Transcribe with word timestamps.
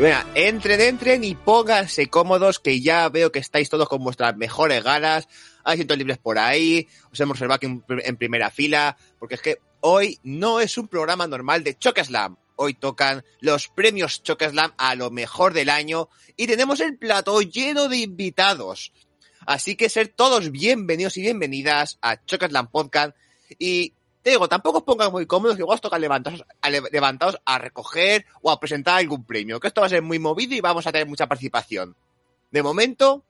Venga, 0.00 0.26
entren, 0.34 0.80
entren 0.80 1.24
y 1.24 1.34
pónganse 1.34 2.06
cómodos 2.08 2.58
que 2.58 2.80
ya 2.80 3.08
veo 3.08 3.30
que 3.30 3.38
estáis 3.38 3.68
todos 3.68 3.88
con 3.88 4.02
vuestras 4.02 4.36
mejores 4.36 4.82
ganas. 4.82 5.28
Hay 5.62 5.74
asientos 5.74 5.98
libres 5.98 6.18
por 6.18 6.38
ahí. 6.38 6.88
Os 7.12 7.20
hemos 7.20 7.36
reservado 7.36 7.66
en, 7.66 7.84
en 7.88 8.16
primera 8.16 8.50
fila. 8.50 8.96
Porque 9.18 9.34
es 9.34 9.42
que 9.42 9.58
hoy 9.80 10.18
no 10.22 10.60
es 10.60 10.78
un 10.78 10.88
programa 10.88 11.26
normal 11.26 11.62
de 11.64 11.76
Chokeslam. 11.76 12.36
Hoy 12.56 12.74
tocan 12.74 13.24
los 13.40 13.68
premios 13.68 14.22
Chokeslam 14.22 14.72
a 14.78 14.94
lo 14.94 15.10
mejor 15.10 15.52
del 15.52 15.68
año. 15.68 16.08
Y 16.36 16.46
tenemos 16.46 16.80
el 16.80 16.96
plato 16.96 17.40
lleno 17.42 17.88
de 17.88 17.98
invitados. 17.98 18.92
Así 19.46 19.76
que 19.76 19.88
ser 19.88 20.08
todos 20.08 20.50
bienvenidos 20.50 21.16
y 21.18 21.22
bienvenidas 21.22 21.98
a 22.00 22.24
Chokeslam 22.24 22.70
Podcast. 22.70 23.16
Y 23.58 23.94
te 24.22 24.30
digo, 24.30 24.48
tampoco 24.48 24.78
os 24.78 24.84
pongan 24.84 25.10
muy 25.10 25.26
cómodos, 25.26 25.56
que 25.56 25.62
igual 25.62 25.76
os 25.76 25.80
toca 25.80 25.98
levantaros, 25.98 26.44
a 26.60 27.54
a 27.54 27.58
recoger 27.58 28.26
o 28.42 28.50
a 28.50 28.60
presentar 28.60 28.98
algún 28.98 29.24
premio, 29.24 29.58
que 29.58 29.68
esto 29.68 29.80
va 29.80 29.86
a 29.86 29.90
ser 29.90 30.02
muy 30.02 30.18
movido 30.18 30.54
y 30.54 30.60
vamos 30.60 30.86
a 30.86 30.92
tener 30.92 31.06
mucha 31.06 31.26
participación. 31.26 31.96
De 32.50 32.62
momento, 32.62 33.24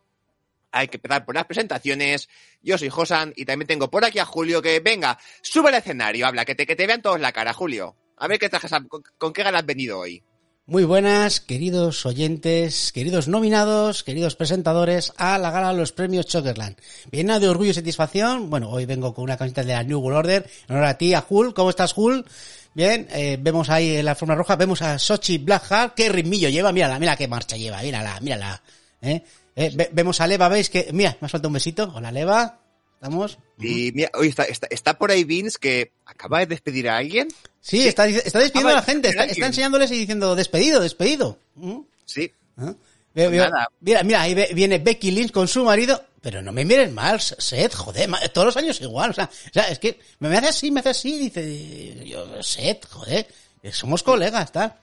hay 0.72 0.88
que 0.88 0.96
empezar 0.96 1.24
por 1.24 1.34
las 1.34 1.44
presentaciones. 1.44 2.28
Yo 2.62 2.76
soy 2.78 2.88
Josan 2.88 3.32
y 3.36 3.44
también 3.44 3.68
tengo 3.68 3.90
por 3.90 4.04
aquí 4.04 4.18
a 4.18 4.24
Julio 4.24 4.62
que, 4.62 4.80
venga, 4.80 5.18
sube 5.42 5.68
al 5.68 5.76
escenario, 5.76 6.26
habla, 6.26 6.44
que 6.44 6.54
te, 6.54 6.66
que 6.66 6.76
te 6.76 6.86
vean 6.86 7.02
todos 7.02 7.20
la 7.20 7.32
cara, 7.32 7.52
Julio. 7.52 7.96
A 8.16 8.26
ver 8.26 8.38
qué 8.38 8.48
trajes, 8.48 8.70
con, 8.88 9.02
con 9.16 9.32
qué 9.32 9.42
ganas 9.42 9.60
has 9.60 9.66
venido 9.66 9.98
hoy. 9.98 10.22
Muy 10.70 10.84
buenas, 10.84 11.40
queridos 11.40 12.06
oyentes, 12.06 12.92
queridos 12.92 13.26
nominados, 13.26 14.04
queridos 14.04 14.36
presentadores 14.36 15.12
a 15.16 15.36
la 15.36 15.50
gala 15.50 15.72
de 15.72 15.78
los 15.78 15.90
premios 15.90 16.26
Chokerland. 16.26 16.76
Llena 17.10 17.40
de 17.40 17.48
orgullo 17.48 17.72
y 17.72 17.74
satisfacción. 17.74 18.48
Bueno, 18.50 18.70
hoy 18.70 18.86
vengo 18.86 19.12
con 19.12 19.24
una 19.24 19.36
camiseta 19.36 19.64
de 19.64 19.72
la 19.72 19.82
New 19.82 19.98
World 19.98 20.18
Order. 20.18 20.50
En 20.68 20.76
honor 20.76 20.86
a 20.86 20.96
ti, 20.96 21.12
a 21.12 21.26
Hul. 21.28 21.54
¿Cómo 21.54 21.70
estás, 21.70 21.92
Hul? 21.96 22.24
Bien, 22.72 23.08
eh, 23.10 23.36
vemos 23.40 23.68
ahí 23.68 23.96
en 23.96 24.04
la 24.04 24.14
forma 24.14 24.36
roja, 24.36 24.54
vemos 24.54 24.80
a 24.80 24.96
Sochi 25.00 25.38
Blackheart. 25.38 25.94
Qué 25.96 26.08
ritmillo 26.08 26.48
lleva, 26.48 26.70
mírala, 26.70 27.00
mira 27.00 27.16
qué 27.16 27.26
marcha 27.26 27.56
lleva, 27.56 27.82
mírala, 27.82 28.20
mírala. 28.20 28.62
¿eh? 29.02 29.24
Eh, 29.56 29.72
ve- 29.74 29.90
vemos 29.92 30.20
a 30.20 30.28
Leva, 30.28 30.48
veis 30.48 30.70
que, 30.70 30.90
mira, 30.92 31.16
me 31.20 31.26
ha 31.26 31.28
faltado 31.28 31.48
un 31.48 31.54
besito. 31.54 31.90
Hola, 31.96 32.12
Leva. 32.12 32.60
¿Estamos? 33.00 33.38
Y 33.58 33.92
mira, 33.92 34.10
oye, 34.14 34.28
está, 34.28 34.44
está, 34.44 34.66
está 34.70 34.98
por 34.98 35.10
ahí 35.10 35.24
Vince 35.24 35.58
que 35.58 35.90
acaba 36.04 36.40
de 36.40 36.46
despedir 36.46 36.88
a 36.88 36.98
alguien. 36.98 37.28
Sí, 37.62 37.86
está, 37.88 38.06
está 38.06 38.38
despidiendo 38.38 38.68
Ah, 38.70 38.72
a 38.72 38.76
la 38.76 38.82
gente, 38.82 39.08
está, 39.08 39.24
enseñándoles 39.24 39.90
y 39.90 39.98
diciendo 39.98 40.34
despedido, 40.34 40.80
despedido. 40.80 41.38
¿Mm? 41.54 41.80
Sí. 42.04 42.30
¿Ah? 42.58 42.74
Veo- 43.14 43.30
veo- 43.30 43.48
Nada. 43.50 43.68
mira, 43.80 44.02
mira, 44.02 44.20
ahí 44.20 44.34
viene 44.54 44.78
Becky 44.78 45.10
Lynch 45.12 45.32
con 45.32 45.48
su 45.48 45.64
marido. 45.64 46.04
Pero 46.20 46.42
no 46.42 46.52
me 46.52 46.66
miren 46.66 46.92
mal, 46.92 47.18
Seth, 47.22 47.74
joder, 47.74 48.10
todos 48.34 48.44
los 48.48 48.56
años 48.58 48.78
igual. 48.82 49.10
O 49.10 49.14
sea, 49.14 49.24
o 49.24 49.52
sea, 49.54 49.68
es 49.70 49.78
que 49.78 49.98
me 50.18 50.36
hace 50.36 50.48
así, 50.48 50.70
me 50.70 50.80
hace 50.80 50.90
así, 50.90 51.18
dice, 51.18 52.04
yo, 52.06 52.42
Seth, 52.42 52.86
joder, 52.90 53.26
somos 53.72 54.02
colegas, 54.02 54.52
tal. 54.52 54.74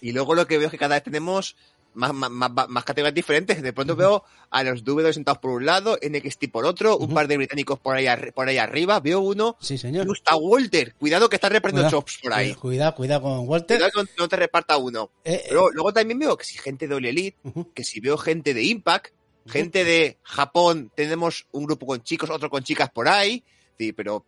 Y 0.00 0.10
luego 0.10 0.34
lo 0.34 0.48
que 0.48 0.58
veo 0.58 0.66
es 0.66 0.72
que 0.72 0.78
cada 0.78 0.96
vez 0.96 1.04
tenemos 1.04 1.54
más, 1.94 2.12
más, 2.14 2.30
más, 2.30 2.68
más 2.68 2.84
categorías 2.84 3.14
diferentes. 3.14 3.62
De 3.62 3.72
pronto 3.72 3.96
veo 3.96 4.24
a 4.50 4.62
los 4.62 4.84
W 4.84 5.12
sentados 5.12 5.38
por 5.38 5.50
un 5.52 5.66
lado, 5.66 5.98
NXT 6.02 6.50
por 6.50 6.64
otro, 6.64 6.96
un 6.96 7.12
par 7.14 7.26
de 7.28 7.36
británicos 7.36 7.78
por 7.78 7.96
ahí, 7.96 8.06
por 8.34 8.48
ahí 8.48 8.58
arriba. 8.58 9.00
Veo 9.00 9.20
uno. 9.20 9.56
Sí, 9.60 9.76
señor. 9.78 10.06
Está 10.14 10.36
Walter. 10.36 10.94
Cuidado 10.94 11.28
que 11.28 11.36
está 11.36 11.48
repartiendo 11.48 11.90
chops 11.90 12.18
por 12.22 12.32
ahí. 12.32 12.54
Cuidado, 12.54 12.94
cuidado 12.94 13.22
con 13.22 13.48
Walter. 13.48 13.78
Cuidado 13.78 14.06
que 14.06 14.12
no- 14.18 14.28
te 14.28 14.36
reparta 14.36 14.76
uno. 14.76 15.10
Eh, 15.24 15.42
eh, 15.46 15.52
Luego, 15.52 15.92
también 15.92 16.18
veo 16.18 16.36
que 16.36 16.44
si 16.44 16.58
gente 16.58 16.86
de 16.88 16.94
All 16.94 17.04
Elite, 17.06 17.36
que 17.74 17.84
si 17.84 18.00
veo 18.00 18.16
gente 18.18 18.54
de 18.54 18.62
Impact, 18.62 19.12
gente 19.46 19.84
de 19.84 20.18
Japón, 20.22 20.92
tenemos 20.94 21.46
un 21.52 21.64
grupo 21.64 21.86
con 21.86 22.02
chicos, 22.02 22.30
otro 22.30 22.48
con 22.50 22.62
chicas 22.62 22.90
por 22.90 23.08
ahí. 23.08 23.42
Sí, 23.78 23.92
pero 23.92 24.24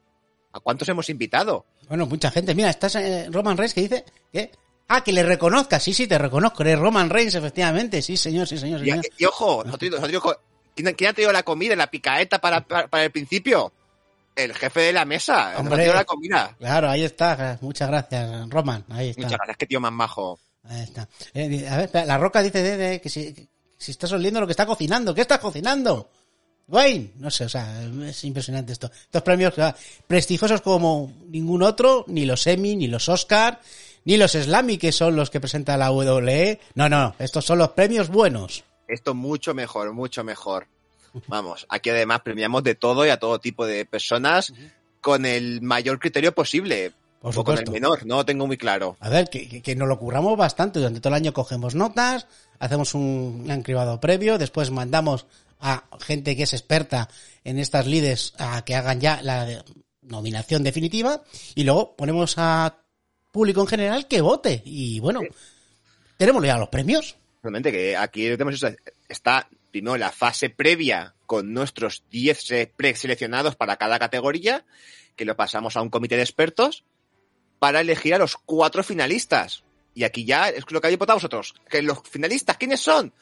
¿a 0.53 0.61
cuántos 0.61 0.89
hemos 0.89 1.09
invitado? 1.11 1.67
Bueno, 1.89 2.07
mucha 2.07 2.31
gente. 2.31 2.55
Mira, 2.55 2.71
estás 2.71 2.95
eh, 2.97 3.29
Roman 3.31 3.57
Reigns 3.57 3.75
que 3.75 3.81
dice 3.83 4.05
que... 4.33 4.51
Ah, 4.95 5.03
que 5.03 5.13
le 5.13 5.23
reconozca. 5.23 5.81
Sí, 5.81 5.93
sí, 5.95 6.07
te 6.07 6.19
reconozco. 6.19 6.63
Eres 6.63 6.79
Roman 6.79 7.09
Reigns, 7.09 7.35
efectivamente. 7.35 8.03
Sí, 8.03 8.17
señor, 8.17 8.47
sí, 8.47 8.59
señor, 8.59 8.81
Y, 8.87 8.91
señor. 8.91 9.05
y 9.19 9.25
ojo, 9.25 9.63
nosotros, 9.65 9.91
nosotros- 9.93 10.37
¿quién, 10.75 10.93
quién 10.95 11.11
ha 11.11 11.13
traído 11.15 11.33
la 11.33 11.43
comida, 11.43 11.75
la 11.77 11.91
picaeta 11.91 12.39
para, 12.41 12.61
para, 12.61 12.89
para 12.89 13.05
el 13.05 13.11
principio? 13.11 13.73
El 14.37 14.55
jefe 14.55 14.81
de 14.81 14.93
la 14.93 15.05
mesa. 15.05 15.35
Nos 15.51 15.55
ha 15.55 15.59
Hombre. 15.61 15.75
traído 15.77 15.95
la 15.95 16.05
comida. 16.05 16.57
Claro, 16.59 16.89
ahí 16.91 17.05
está. 17.05 17.59
Muchas 17.61 17.89
gracias, 17.89 18.49
Roman. 18.51 18.85
Ahí 18.91 19.11
está. 19.11 19.23
Muchas 19.23 19.39
gracias, 19.39 19.57
qué 19.59 19.67
tío 19.67 19.81
más 19.81 19.93
majo. 19.93 20.39
Ahí 20.65 20.83
está. 20.83 21.09
Eh, 21.35 21.67
a 21.69 21.77
ver, 21.79 21.91
la 22.07 22.19
roca 22.19 22.43
dice 22.43 22.63
de, 22.63 22.77
de 22.77 23.01
que, 23.01 23.09
si, 23.09 23.33
que 23.35 23.49
si 23.79 23.91
estás 23.93 24.13
oliendo 24.13 24.41
lo 24.41 24.47
que 24.47 24.53
está 24.53 24.65
cocinando. 24.67 25.15
¿Qué 25.15 25.23
estás 25.23 25.39
cocinando? 25.39 26.11
Wayne, 26.69 27.13
no 27.17 27.31
sé, 27.31 27.45
o 27.45 27.49
sea, 27.49 27.83
es 28.07 28.25
impresionante 28.25 28.73
esto. 28.73 28.91
Estos 28.95 29.23
premios 29.23 29.53
o 29.53 29.57
sea, 29.57 29.77
prestigiosos 30.07 30.61
como 30.63 31.13
ningún 31.29 31.63
otro, 31.63 32.05
ni 32.09 32.25
los 32.25 32.47
Emmy, 32.47 32.77
ni 32.77 32.87
los 32.87 33.09
Oscar, 33.09 33.61
ni 34.05 34.17
los 34.17 34.33
Slammy, 34.33 34.79
que 34.79 34.93
son 34.93 35.17
los 35.17 35.31
que 35.31 35.41
presenta 35.41 35.77
la 35.77 35.91
WWE. 35.91 36.61
No, 36.75 36.89
no, 36.89 37.15
estos 37.19 37.45
son 37.45 37.59
los 37.59 37.71
premios 37.71 38.09
buenos. 38.09 38.65
Esto 38.89 39.15
mucho 39.15 39.55
mejor, 39.55 39.93
mucho 39.93 40.25
mejor. 40.25 40.67
Vamos, 41.27 41.67
aquí 41.69 41.91
además 41.91 42.21
premiamos 42.21 42.63
de 42.65 42.75
todo 42.75 43.05
y 43.05 43.11
a 43.11 43.19
todo 43.19 43.39
tipo 43.39 43.67
de 43.67 43.85
personas 43.85 44.53
con 45.01 45.27
el 45.27 45.61
mayor 45.61 45.99
criterio 45.99 46.33
posible. 46.33 46.93
Por 47.21 47.39
o 47.39 47.45
con 47.45 47.57
el 47.57 47.71
menor, 47.71 48.05
no 48.05 48.17
lo 48.17 48.25
tengo 48.25 48.47
muy 48.49 48.57
claro. 48.57 48.97
A 48.99 49.09
ver, 49.09 49.29
que, 49.31 49.63
que, 49.63 49.77
nos 49.77 49.87
lo 49.87 49.97
curramos 49.97 50.37
bastante. 50.37 50.81
Durante 50.81 51.01
todo 51.01 51.11
el 51.11 51.23
año 51.23 51.33
cogemos 51.33 51.77
notas, 51.77 52.27
hacemos 52.59 52.95
un, 52.95 53.47
un 53.49 53.63
cribado 53.63 54.01
previo, 54.01 54.39
después 54.39 54.73
mandamos 54.73 55.27
a 55.61 55.85
gente 56.01 56.35
que 56.37 56.43
es 56.43 56.53
experta 56.53 57.09
en 57.45 57.61
estas 57.61 57.87
lides 57.87 58.35
a 58.39 58.65
que 58.65 58.75
hagan 58.75 59.01
ya 59.01 59.23
la 59.23 59.65
nominación 60.03 60.65
definitiva 60.65 61.23
y 61.55 61.63
luego 61.63 61.95
ponemos 61.95 62.35
a 62.37 62.82
público 63.33 63.63
en 63.63 63.67
general 63.67 64.07
que 64.07 64.21
vote. 64.21 64.63
Y 64.65 65.01
bueno, 65.01 65.21
tenemos 66.17 66.45
ya 66.45 66.59
los 66.59 66.69
premios. 66.69 67.17
Realmente 67.43 67.73
que 67.73 67.97
aquí 67.97 68.23
tenemos 68.31 68.55
eso, 68.55 68.69
está 69.09 69.49
primero 69.73 69.97
la 69.97 70.13
fase 70.13 70.51
previa 70.51 71.15
con 71.27 71.53
nuestros 71.53 72.05
10 72.11 72.41
se- 72.41 72.73
preseleccionados 72.77 73.57
para 73.57 73.77
cada 73.77 73.99
categoría, 73.99 74.65
que 75.17 75.25
lo 75.25 75.35
pasamos 75.37 75.77
a 75.77 75.83
un 75.83 75.89
comité 75.91 76.17
de 76.17 76.23
expertos 76.23 76.85
para 77.59 77.81
elegir 77.81 78.15
a 78.15 78.19
los 78.19 78.37
cuatro 78.37 78.85
finalistas. 78.85 79.65
Y 79.95 80.05
aquí 80.05 80.25
ya 80.25 80.49
es 80.51 80.65
lo 80.71 80.81
que 80.81 80.87
habéis 80.87 80.99
votado 80.99 81.17
vosotros. 81.19 81.55
Que 81.69 81.83
los 81.83 82.01
finalistas, 82.09 82.57
¿quiénes 82.59 82.81
son? 82.81 83.13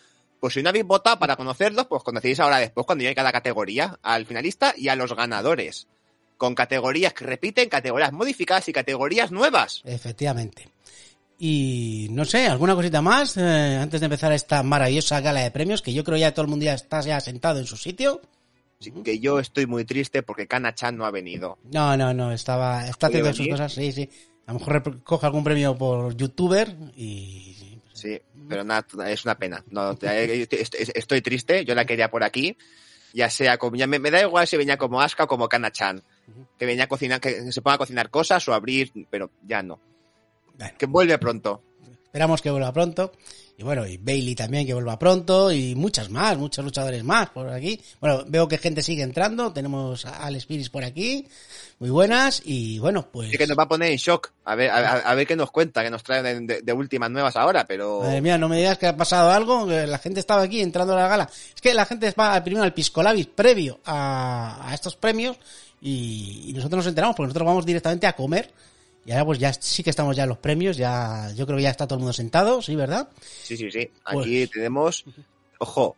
Pues 0.40 0.54
si 0.54 0.62
no 0.62 0.68
habéis 0.70 0.84
votado 0.86 1.18
para 1.18 1.36
conocerlos, 1.36 1.86
pues 1.86 2.02
conocéis 2.02 2.40
ahora 2.40 2.58
después 2.58 2.86
cuando 2.86 3.02
llegue 3.02 3.14
cada 3.14 3.32
categoría 3.32 3.98
al 4.02 4.26
finalista 4.26 4.74
y 4.76 4.88
a 4.88 4.96
los 4.96 5.14
ganadores. 5.14 5.86
Con 6.40 6.54
categorías 6.54 7.12
que 7.12 7.26
repiten, 7.26 7.68
categorías 7.68 8.12
modificadas 8.14 8.66
y 8.70 8.72
categorías 8.72 9.30
nuevas. 9.30 9.82
Efectivamente. 9.84 10.70
Y 11.38 12.08
no 12.12 12.24
sé, 12.24 12.46
alguna 12.46 12.74
cosita 12.74 13.02
más 13.02 13.36
eh, 13.36 13.78
antes 13.78 14.00
de 14.00 14.06
empezar 14.06 14.32
esta 14.32 14.62
maravillosa 14.62 15.20
gala 15.20 15.40
de 15.40 15.50
premios 15.50 15.82
que 15.82 15.92
yo 15.92 16.02
creo 16.02 16.16
ya 16.16 16.32
todo 16.32 16.44
el 16.44 16.50
mundo 16.50 16.64
ya 16.64 16.72
está 16.72 17.02
ya 17.02 17.20
sentado 17.20 17.58
en 17.58 17.66
su 17.66 17.76
sitio. 17.76 18.22
Así 18.80 18.90
que 19.04 19.18
yo 19.18 19.38
estoy 19.38 19.66
muy 19.66 19.84
triste 19.84 20.22
porque 20.22 20.46
Kana-chan 20.46 20.96
no 20.96 21.04
ha 21.04 21.10
venido. 21.10 21.58
No, 21.70 21.94
no, 21.98 22.14
no, 22.14 22.32
estaba, 22.32 22.86
está 22.88 23.10
¿Puede 23.10 23.28
haciendo 23.28 23.36
sus 23.36 23.48
cosas, 23.48 23.74
sí, 23.74 23.92
sí. 23.92 24.08
A 24.46 24.54
lo 24.54 24.60
mejor 24.60 25.02
coge 25.02 25.26
algún 25.26 25.44
premio 25.44 25.76
por 25.76 26.16
youtuber 26.16 26.74
y... 26.96 27.78
Sí, 27.92 28.18
pero 28.48 28.64
nada, 28.64 28.86
es 29.10 29.26
una 29.26 29.36
pena. 29.36 29.62
No, 29.70 29.94
te- 29.94 30.48
estoy, 30.94 31.20
triste, 31.20 31.66
yo 31.66 31.74
la 31.74 31.84
quería 31.84 32.10
por 32.10 32.24
aquí. 32.24 32.56
Ya 33.12 33.28
sea 33.28 33.58
como, 33.58 33.76
ya 33.76 33.86
me, 33.86 33.98
me 33.98 34.10
da 34.10 34.20
igual 34.22 34.46
si 34.46 34.56
venía 34.56 34.78
como 34.78 35.00
Asuka 35.00 35.24
o 35.24 35.26
como 35.26 35.48
Kana-chan. 35.48 36.02
Que 36.58 36.66
venía 36.66 36.84
a 36.84 36.88
cocinar, 36.88 37.20
que 37.20 37.52
se 37.52 37.62
ponga 37.62 37.76
a 37.76 37.78
cocinar 37.78 38.10
cosas 38.10 38.46
o 38.48 38.54
abrir, 38.54 38.92
pero 39.10 39.30
ya 39.46 39.62
no. 39.62 39.80
Bueno. 40.56 40.74
Que 40.78 40.86
vuelve 40.86 41.18
pronto. 41.18 41.62
Esperamos 42.04 42.42
que 42.42 42.50
vuelva 42.50 42.72
pronto. 42.72 43.12
Y 43.60 43.62
bueno, 43.62 43.86
y 43.86 43.98
Bailey 43.98 44.34
también 44.34 44.66
que 44.66 44.72
vuelva 44.72 44.98
pronto. 44.98 45.52
Y 45.52 45.74
muchas 45.74 46.08
más, 46.08 46.38
muchos 46.38 46.64
luchadores 46.64 47.04
más 47.04 47.28
por 47.28 47.46
aquí. 47.50 47.78
Bueno, 48.00 48.24
veo 48.26 48.48
que 48.48 48.56
gente 48.56 48.82
sigue 48.82 49.02
entrando. 49.02 49.52
Tenemos 49.52 50.06
a 50.06 50.24
Alex 50.24 50.46
Piris 50.46 50.70
por 50.70 50.82
aquí. 50.82 51.28
Muy 51.78 51.90
buenas. 51.90 52.40
Y 52.42 52.78
bueno, 52.78 53.06
pues. 53.12 53.36
Que 53.36 53.46
nos 53.46 53.58
va 53.58 53.64
a 53.64 53.68
poner 53.68 53.90
en 53.92 53.98
shock. 53.98 54.30
A 54.46 54.54
ver, 54.54 54.70
a, 54.70 54.92
a 55.00 55.14
ver 55.14 55.26
qué 55.26 55.36
nos 55.36 55.50
cuenta, 55.50 55.82
que 55.82 55.90
nos 55.90 56.02
trae 56.02 56.22
de, 56.22 56.40
de- 56.40 56.62
de 56.62 56.72
últimas 56.72 57.10
nuevas 57.10 57.36
ahora, 57.36 57.66
pero. 57.66 58.00
Madre 58.00 58.22
mía, 58.22 58.38
no 58.38 58.48
me 58.48 58.56
digas 58.56 58.78
que 58.78 58.86
ha 58.86 58.96
pasado 58.96 59.30
algo, 59.30 59.66
que 59.66 59.86
la 59.86 59.98
gente 59.98 60.20
estaba 60.20 60.40
aquí 60.40 60.62
entrando 60.62 60.94
a 60.94 61.02
la 61.02 61.08
gala. 61.08 61.30
Es 61.54 61.60
que 61.60 61.74
la 61.74 61.84
gente 61.84 62.10
va 62.18 62.42
primero 62.42 62.64
al 62.64 62.72
Piscolabis 62.72 63.26
previo 63.26 63.78
a, 63.84 64.70
a 64.70 64.74
estos 64.74 64.96
premios 64.96 65.36
y, 65.82 66.44
y 66.46 66.52
nosotros 66.54 66.78
nos 66.78 66.86
enteramos 66.86 67.14
porque 67.14 67.26
nosotros 67.28 67.46
vamos 67.46 67.66
directamente 67.66 68.06
a 68.06 68.14
comer 68.16 68.50
y 69.06 69.12
ahora 69.12 69.24
pues 69.24 69.38
ya 69.38 69.52
sí 69.52 69.82
que 69.82 69.90
estamos 69.90 70.16
ya 70.16 70.24
en 70.24 70.28
los 70.28 70.38
premios, 70.38 70.76
ya 70.76 71.30
yo 71.34 71.46
creo 71.46 71.56
que 71.56 71.62
ya 71.64 71.70
está 71.70 71.86
todo 71.86 71.96
el 71.96 72.00
mundo 72.00 72.12
sentado, 72.12 72.60
¿sí, 72.62 72.76
verdad? 72.76 73.08
Sí, 73.42 73.56
sí, 73.56 73.70
sí. 73.70 73.90
Aquí 74.04 74.14
Pues- 74.46 74.50
tenemos. 74.50 75.04
Ojo. 75.58 75.96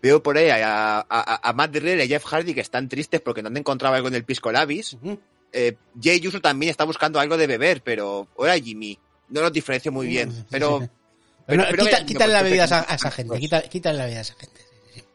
Veo 0.00 0.22
por 0.22 0.38
ahí 0.38 0.48
a, 0.48 0.98
a, 1.00 1.48
a 1.48 1.52
Matt 1.54 1.74
Riddle 1.74 1.96
y 1.96 2.02
a 2.02 2.06
Jeff 2.06 2.24
Hardy 2.24 2.54
que 2.54 2.60
están 2.60 2.88
tristes 2.88 3.20
porque 3.20 3.42
no 3.42 3.48
han 3.48 3.56
encontrado 3.56 3.96
algo 3.96 4.06
en 4.06 4.14
el 4.14 4.22
Pisco 4.24 4.52
Labis. 4.52 4.96
Eh, 5.52 5.74
Jay 6.00 6.24
Uso 6.24 6.40
también 6.40 6.70
está 6.70 6.84
buscando 6.84 7.18
algo 7.18 7.36
de 7.36 7.48
beber, 7.48 7.82
pero. 7.82 8.28
Hola, 8.36 8.56
Jimmy. 8.60 8.96
No 9.30 9.40
los 9.40 9.52
diferencio 9.52 9.90
muy 9.90 10.06
bien. 10.06 10.46
Pero. 10.50 10.78
sí, 10.78 10.84
sí. 10.84 10.90
pero- 11.46 11.62
Bueno, 11.64 11.64
pero 11.70 11.84
quita- 11.84 12.06
quítale 12.06 12.32
la 12.32 12.42
bebida 12.42 12.62
a 12.62 12.66
esa, 12.66 12.84
que- 12.86 12.92
a 12.92 12.94
esa 12.94 13.10
gente, 13.10 13.38
quita- 13.40 13.62
quítale 13.62 13.98
la 13.98 14.04
bebida 14.04 14.18
a 14.20 14.22
esa 14.22 14.34
gente. 14.34 14.60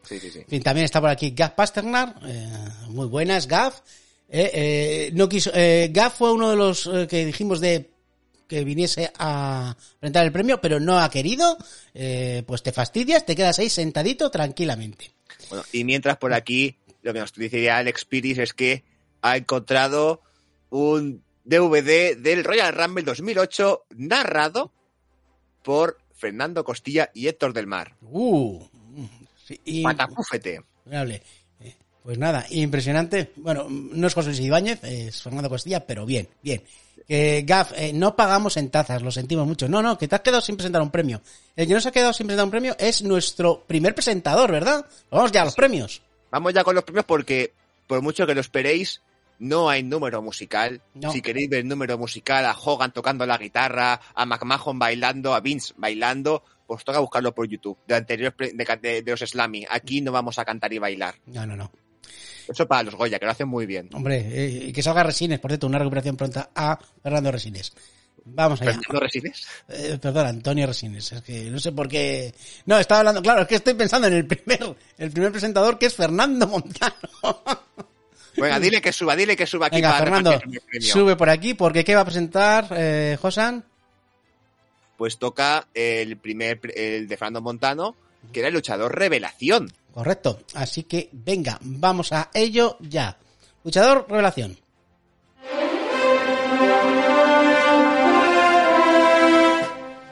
Sí, 0.03 0.19
sí, 0.19 0.31
sí. 0.31 0.39
En 0.39 0.47
fin, 0.47 0.63
también 0.63 0.83
está 0.83 0.99
por 0.99 1.09
aquí 1.11 1.31
Gav 1.31 1.55
Pasternak, 1.55 2.17
eh, 2.25 2.49
muy 2.89 3.07
buenas, 3.07 3.47
Gav. 3.47 3.73
Eh, 4.35 4.49
eh, 4.53 5.11
no 5.13 5.29
quiso, 5.29 5.51
eh, 5.53 5.89
Gav 5.93 6.11
fue 6.11 6.31
uno 6.33 6.49
de 6.49 6.55
los 6.55 6.87
eh, 6.87 7.05
que 7.07 7.23
dijimos 7.23 7.59
de 7.59 7.91
que 8.47 8.63
viniese 8.63 9.11
a 9.19 9.77
presentar 9.99 10.25
el 10.25 10.31
premio, 10.31 10.59
pero 10.59 10.79
no 10.79 10.99
ha 10.99 11.09
querido. 11.11 11.55
Eh, 11.93 12.41
pues 12.47 12.63
te 12.63 12.71
fastidias, 12.71 13.25
te 13.27 13.35
quedas 13.35 13.59
ahí 13.59 13.69
sentadito 13.69 14.31
tranquilamente. 14.31 15.11
Bueno, 15.49 15.63
y 15.71 15.83
mientras 15.83 16.17
por 16.17 16.33
aquí, 16.33 16.75
lo 17.03 17.13
que 17.13 17.19
nos 17.19 17.31
dice 17.33 17.69
Alex 17.69 18.05
Piris 18.05 18.39
es 18.39 18.53
que 18.53 18.83
ha 19.21 19.37
encontrado 19.37 20.21
un 20.71 21.23
DVD 21.45 22.17
del 22.17 22.43
Royal 22.43 22.73
Rumble 22.73 23.03
2008 23.03 23.85
narrado 23.97 24.71
por 25.61 25.99
Fernando 26.15 26.63
Costilla 26.63 27.11
y 27.13 27.27
Héctor 27.27 27.53
del 27.53 27.67
Mar. 27.67 27.95
Uh, 28.01 28.63
sí, 29.47 29.59
y- 29.63 29.83
Patacúfete. 29.83 30.61
Eh, 32.03 32.05
Pues 32.05 32.17
nada, 32.17 32.45
impresionante. 32.49 33.31
Bueno, 33.37 33.67
no 33.69 34.07
es 34.07 34.13
José 34.13 34.29
Luis 34.29 34.41
Ibáñez, 34.41 34.83
es 34.83 35.21
Fernando 35.21 35.49
Costilla, 35.49 35.85
pero 35.85 36.05
bien, 36.05 36.27
bien. 36.41 36.61
Que 37.07 37.43
Gaf, 37.45 37.71
eh, 37.75 37.91
no 37.93 38.15
pagamos 38.15 38.55
en 38.57 38.69
tazas, 38.69 39.01
lo 39.01 39.11
sentimos 39.11 39.45
mucho. 39.47 39.67
No, 39.67 39.81
no, 39.81 39.97
que 39.97 40.07
te 40.07 40.15
has 40.15 40.21
quedado 40.21 40.41
sin 40.41 40.55
presentar 40.55 40.81
un 40.81 40.91
premio. 40.91 41.21
El 41.55 41.67
que 41.67 41.73
no 41.73 41.81
se 41.81 41.89
ha 41.89 41.91
quedado 41.91 42.13
sin 42.13 42.27
presentar 42.27 42.45
un 42.45 42.51
premio 42.51 42.75
es 42.79 43.01
nuestro 43.03 43.63
primer 43.65 43.93
presentador, 43.95 44.51
¿verdad? 44.51 44.85
Vamos 45.11 45.31
ya 45.31 45.41
a 45.41 45.45
los 45.45 45.55
premios. 45.55 46.01
Vamos 46.31 46.53
ya 46.53 46.63
con 46.63 46.75
los 46.75 46.83
premios 46.83 47.05
porque, 47.05 47.53
por 47.87 48.01
mucho 48.01 48.25
que 48.25 48.33
lo 48.35 48.41
esperéis, 48.41 49.01
no 49.39 49.69
hay 49.69 49.83
número 49.83 50.21
musical. 50.21 50.81
No. 50.93 51.11
Si 51.11 51.21
queréis 51.21 51.49
ver 51.49 51.65
número 51.65 51.97
musical, 51.97 52.45
a 52.45 52.53
Hogan 52.57 52.93
tocando 52.93 53.25
la 53.25 53.37
guitarra, 53.37 53.99
a 54.15 54.25
McMahon 54.25 54.79
bailando, 54.79 55.33
a 55.33 55.41
Vince 55.41 55.73
bailando, 55.77 56.43
pues 56.67 56.83
toca 56.85 56.99
buscarlo 56.99 57.33
por 57.35 57.47
YouTube, 57.47 57.77
de 57.87 57.95
anteriores 57.95 58.33
de, 58.37 58.77
de- 58.81 59.01
de 59.01 59.11
los 59.11 59.19
Slammy. 59.19 59.65
Aquí 59.69 59.99
no 60.01 60.11
vamos 60.13 60.39
a 60.39 60.45
cantar 60.45 60.71
y 60.71 60.79
bailar. 60.79 61.15
No, 61.25 61.45
no, 61.45 61.55
no. 61.57 61.69
Eso 62.47 62.67
para 62.67 62.83
los 62.83 62.95
Goya, 62.95 63.19
que 63.19 63.25
lo 63.25 63.31
hacen 63.31 63.47
muy 63.47 63.65
bien. 63.65 63.89
Hombre, 63.93 64.67
eh, 64.67 64.73
que 64.73 64.83
salga 64.83 65.03
Resines, 65.03 65.39
por 65.39 65.51
cierto, 65.51 65.67
una 65.67 65.79
recuperación 65.79 66.17
pronta 66.17 66.49
a 66.55 66.77
Fernando 67.01 67.31
Resines. 67.31 67.73
Vamos 68.25 68.61
allá. 68.61 68.79
¿No 68.91 68.99
resines? 68.99 69.47
Eh, 69.67 69.97
perdón, 70.01 70.27
Antonio 70.27 70.65
Resines. 70.65 71.11
Es 71.11 71.21
que 71.21 71.43
no 71.45 71.59
sé 71.59 71.71
por 71.71 71.89
qué. 71.89 72.33
No, 72.65 72.79
estaba 72.79 72.99
hablando, 72.99 73.21
claro, 73.21 73.41
es 73.41 73.47
que 73.47 73.55
estoy 73.55 73.73
pensando 73.73 74.07
en 74.07 74.13
el 74.13 74.25
primer, 74.25 74.75
el 74.97 75.11
primer 75.11 75.31
presentador 75.31 75.77
que 75.77 75.87
es 75.87 75.95
Fernando 75.95 76.47
Montano. 76.47 76.95
Venga, 78.35 78.59
dile 78.59 78.81
que 78.81 78.91
suba, 78.91 79.15
dile 79.15 79.35
que 79.35 79.45
suba 79.45 79.67
aquí 79.67 79.75
Venga, 79.75 79.91
para 79.91 80.03
Fernando, 80.05 80.41
sube 80.79 81.15
por 81.15 81.29
aquí, 81.29 81.53
porque 81.53 81.83
¿qué 81.83 81.93
va 81.93 82.01
a 82.01 82.05
presentar 82.05 82.67
eh, 82.71 83.15
Josan? 83.21 83.63
Pues 84.97 85.19
toca 85.19 85.67
el 85.73 86.17
primer, 86.17 86.59
el 86.75 87.07
de 87.07 87.17
Fernando 87.17 87.41
Montano, 87.41 87.95
que 88.31 88.39
era 88.39 88.47
el 88.47 88.55
luchador 88.55 88.97
revelación. 88.97 89.71
Correcto. 89.93 90.39
Así 90.55 90.83
que 90.83 91.09
venga, 91.11 91.57
vamos 91.61 92.11
a 92.11 92.29
ello 92.33 92.77
ya. 92.79 93.17
Luchador, 93.63 94.05
revelación. 94.09 94.57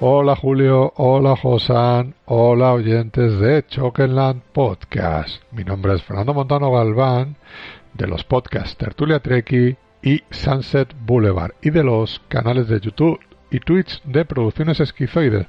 Hola 0.03 0.35
Julio, 0.35 0.93
hola 0.95 1.35
Josan, 1.35 2.15
hola 2.25 2.73
oyentes 2.73 3.39
de 3.39 3.63
Chokenland 3.67 4.41
Podcast. 4.51 5.43
Mi 5.51 5.63
nombre 5.63 5.93
es 5.93 6.01
Fernando 6.01 6.33
Montano 6.33 6.71
Galván 6.71 7.37
de 7.93 8.07
los 8.07 8.23
podcasts 8.23 8.75
Tertulia 8.77 9.19
Treki 9.19 9.75
y 10.01 10.23
Sunset 10.31 10.95
Boulevard 11.05 11.51
y 11.61 11.69
de 11.69 11.83
los 11.83 12.19
canales 12.29 12.67
de 12.67 12.79
YouTube 12.79 13.19
y 13.51 13.59
Twitch 13.59 14.01
de 14.03 14.25
Producciones 14.25 14.79
Esquizoides. 14.79 15.45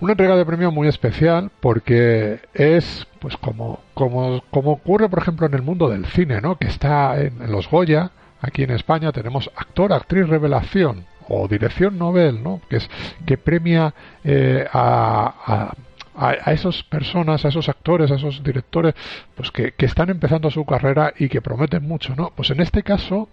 Una 0.00 0.12
entrega 0.12 0.34
de 0.34 0.46
premio 0.46 0.70
muy 0.70 0.88
especial 0.88 1.50
porque 1.60 2.40
es, 2.54 3.06
pues 3.18 3.36
como, 3.36 3.80
como, 3.92 4.42
como 4.50 4.72
ocurre 4.72 5.10
por 5.10 5.18
ejemplo 5.18 5.46
en 5.46 5.52
el 5.52 5.60
mundo 5.60 5.90
del 5.90 6.06
cine, 6.06 6.40
¿no? 6.40 6.56
Que 6.56 6.68
está 6.68 7.20
en, 7.20 7.52
los 7.52 7.68
Goya, 7.68 8.10
aquí 8.40 8.62
en 8.62 8.70
España 8.70 9.12
tenemos 9.12 9.50
actor, 9.54 9.92
actriz 9.92 10.26
revelación 10.26 11.04
o 11.28 11.46
dirección 11.48 11.98
novel, 11.98 12.42
¿no? 12.42 12.62
Que 12.70 12.76
es 12.76 12.90
que 13.26 13.36
premia 13.36 13.92
eh, 14.24 14.66
a, 14.72 15.74
a, 16.20 16.36
a 16.44 16.52
esas 16.52 16.82
personas, 16.82 17.44
a 17.44 17.48
esos 17.48 17.68
actores, 17.68 18.10
a 18.10 18.16
esos 18.16 18.42
directores, 18.42 18.94
pues 19.34 19.50
que, 19.50 19.72
que 19.72 19.86
están 19.86 20.10
empezando 20.10 20.50
su 20.50 20.64
carrera 20.66 21.14
y 21.18 21.28
que 21.28 21.40
prometen 21.40 21.88
mucho, 21.88 22.14
¿no? 22.14 22.30
Pues 22.36 22.50
en 22.50 22.60
este 22.60 22.82
caso 22.82 23.28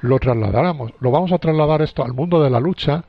lo 0.00 0.18
trasladaremos, 0.18 0.92
lo 0.98 1.10
vamos 1.12 1.32
a 1.32 1.38
trasladar 1.38 1.82
esto 1.82 2.04
al 2.04 2.12
mundo 2.12 2.42
de 2.42 2.50
la 2.50 2.58
lucha 2.58 3.04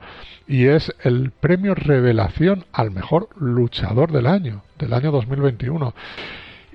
y 0.46 0.66
es 0.66 0.94
el 1.02 1.32
premio 1.32 1.74
revelación 1.74 2.64
al 2.72 2.92
mejor 2.92 3.28
luchador 3.36 4.12
del 4.12 4.28
año, 4.28 4.62
del 4.78 4.92
año 4.92 5.10
2021. 5.10 5.94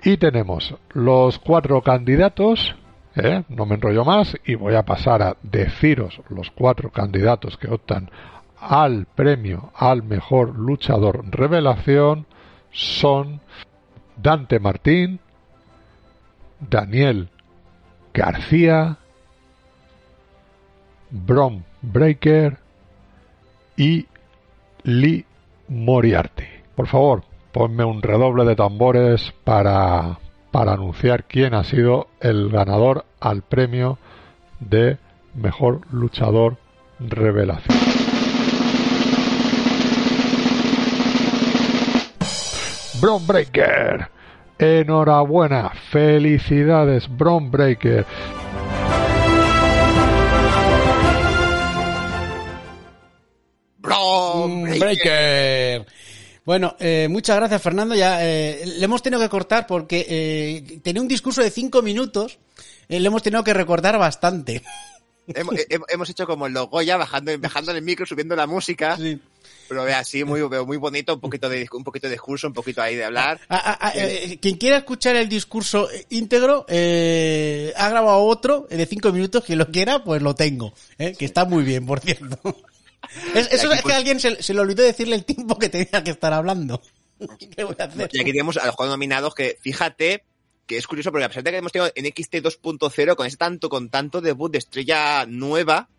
Y 0.03 0.17
tenemos 0.17 0.75
los 0.93 1.39
cuatro 1.39 1.81
candidatos, 1.81 2.75
¿eh? 3.15 3.43
no 3.47 3.65
me 3.65 3.75
enrollo 3.75 4.03
más, 4.03 4.37
y 4.45 4.55
voy 4.55 4.75
a 4.75 4.83
pasar 4.83 5.21
a 5.21 5.37
deciros 5.43 6.21
los 6.29 6.51
cuatro 6.51 6.89
candidatos 6.89 7.57
que 7.57 7.69
optan 7.69 8.09
al 8.59 9.05
premio 9.15 9.71
al 9.75 10.03
mejor 10.03 10.57
luchador 10.57 11.23
revelación 11.29 12.25
son 12.71 13.41
Dante 14.17 14.59
Martín, 14.59 15.19
Daniel 16.59 17.29
García, 18.13 18.97
Brom 21.09 21.63
Breaker 21.81 22.57
y 23.77 24.07
Lee 24.83 25.25
Moriarty. 25.67 26.45
Por 26.75 26.87
favor, 26.87 27.23
ponme 27.51 27.83
un 27.83 28.01
redoble 28.01 28.45
de 28.45 28.55
tambores 28.55 29.33
para, 29.43 30.19
para 30.51 30.73
anunciar 30.73 31.23
quién 31.25 31.53
ha 31.53 31.63
sido 31.63 32.07
el 32.19 32.49
ganador 32.49 33.05
al 33.19 33.41
premio 33.41 33.97
de 34.59 34.97
mejor 35.33 35.81
luchador 35.91 36.57
revelación. 36.99 37.98
Bron 42.99 43.25
Breaker. 43.25 44.09
Enhorabuena, 44.57 45.71
felicidades, 45.91 47.07
Bron 47.09 47.49
Breaker. 47.49 48.05
Bro, 53.77 54.47
Mm, 54.47 54.79
Breaker. 54.79 55.85
Bueno, 56.45 56.75
eh, 56.79 57.07
muchas 57.09 57.35
gracias 57.37 57.61
Fernando. 57.61 57.95
Ya 57.95 58.25
eh, 58.25 58.63
le 58.65 58.85
hemos 58.85 59.01
tenido 59.01 59.21
que 59.21 59.29
cortar 59.29 59.67
porque 59.67 60.05
eh, 60.09 60.79
tenía 60.83 61.01
un 61.01 61.07
discurso 61.07 61.41
de 61.41 61.49
cinco 61.51 61.81
minutos. 61.81 62.39
eh, 62.89 62.99
le 62.99 63.07
hemos 63.07 63.21
tenido 63.21 63.43
que 63.43 63.53
recortar 63.53 63.97
bastante. 63.99 64.63
Hemos, 65.27 65.55
he- 65.55 65.67
hemos 65.89 66.09
hecho 66.09 66.25
como 66.25 66.49
los 66.49 66.69
Goya, 66.69 66.97
bajando, 66.97 67.31
bajando 67.39 67.71
el 67.71 67.83
micro, 67.83 68.05
subiendo 68.05 68.35
la 68.35 68.47
música. 68.47 68.97
Sí. 68.97 69.19
Pero 69.69 69.83
ve 69.83 69.93
así, 69.93 70.23
muy, 70.23 70.41
veo 70.41 70.65
muy 70.65 70.77
bonito, 70.77 71.13
un 71.13 71.19
poquito 71.21 71.47
de, 71.47 71.67
un 71.71 71.83
poquito 71.83 72.07
de 72.07 72.13
discurso, 72.13 72.47
un 72.47 72.53
poquito 72.53 72.81
ahí 72.81 72.95
de 72.95 73.05
hablar. 73.05 73.39
Ah, 73.47 73.61
ah, 73.63 73.77
ah, 73.79 73.91
eh, 73.95 74.39
quien 74.41 74.57
quiera 74.57 74.77
escuchar 74.77 75.15
el 75.15 75.29
discurso 75.29 75.89
eh, 75.91 76.07
íntegro, 76.09 76.65
eh, 76.67 77.71
ha 77.77 77.87
grabado 77.89 78.23
otro 78.23 78.65
eh, 78.71 78.77
de 78.77 78.87
cinco 78.87 79.11
minutos, 79.11 79.43
que 79.45 79.55
lo 79.55 79.69
quiera, 79.69 80.03
pues 80.03 80.23
lo 80.23 80.33
tengo, 80.33 80.73
eh, 80.97 81.13
que 81.17 81.25
está 81.25 81.45
muy 81.45 81.63
bien, 81.63 81.85
por 81.85 81.99
cierto. 81.99 82.39
Es, 83.33 83.47
eso 83.51 83.71
es 83.71 83.77
que 83.77 83.83
pues- 83.83 83.95
a 83.95 83.97
alguien 83.97 84.19
se, 84.19 84.43
se 84.43 84.53
le 84.53 84.59
olvidó 84.59 84.83
decirle 84.83 85.15
el 85.15 85.23
tiempo 85.23 85.57
que 85.57 85.69
tenía 85.69 86.03
que 86.03 86.11
estar 86.11 86.33
hablando. 86.33 86.81
¿Qué 87.55 87.63
voy 87.63 87.75
a 87.79 87.85
hacer? 87.85 88.09
Y 88.11 88.19
aquí 88.19 88.31
tenemos 88.31 88.57
a 88.57 88.65
los 88.65 88.75
juegos 88.75 88.93
nominados 88.93 89.33
que, 89.33 89.57
fíjate, 89.61 90.23
que 90.67 90.77
es 90.77 90.85
curioso 90.85 91.09
porque 91.11 91.23
a 91.25 91.29
pesar 91.29 91.43
de 91.43 91.51
que 91.51 91.57
hemos 91.57 91.71
tenido 91.71 91.91
en 91.95 92.05
XT 92.05 92.35
2.0 92.35 93.15
con 93.15 93.25
ese 93.25 93.37
tanto 93.37 93.69
con 93.69 93.89
tanto 93.89 94.21
debut 94.21 94.51
de 94.51 94.59
estrella 94.59 95.25
nueva, 95.25 95.89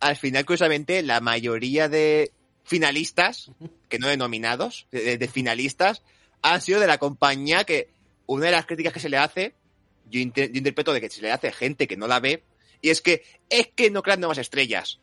al 0.00 0.16
final, 0.16 0.44
curiosamente, 0.46 1.02
la 1.02 1.20
mayoría 1.20 1.88
de 1.88 2.32
finalistas, 2.68 3.50
que 3.88 3.98
no 3.98 4.06
de 4.08 4.16
nominados, 4.16 4.86
de, 4.92 5.18
de 5.18 5.28
finalistas, 5.28 6.02
han 6.42 6.60
sido 6.60 6.78
de 6.78 6.86
la 6.86 6.98
compañía 6.98 7.64
que 7.64 7.88
una 8.26 8.46
de 8.46 8.52
las 8.52 8.66
críticas 8.66 8.92
que 8.92 9.00
se 9.00 9.08
le 9.08 9.16
hace, 9.16 9.54
yo, 10.10 10.20
inter- 10.20 10.52
yo 10.52 10.58
interpreto 10.58 10.92
de 10.92 11.00
que 11.00 11.10
se 11.10 11.22
le 11.22 11.32
hace 11.32 11.50
gente 11.50 11.88
que 11.88 11.96
no 11.96 12.06
la 12.06 12.20
ve, 12.20 12.44
y 12.80 12.90
es 12.90 13.00
que 13.00 13.24
es 13.48 13.68
que 13.74 13.90
no 13.90 14.02
crean 14.02 14.20
nuevas 14.20 14.38
estrellas. 14.38 15.00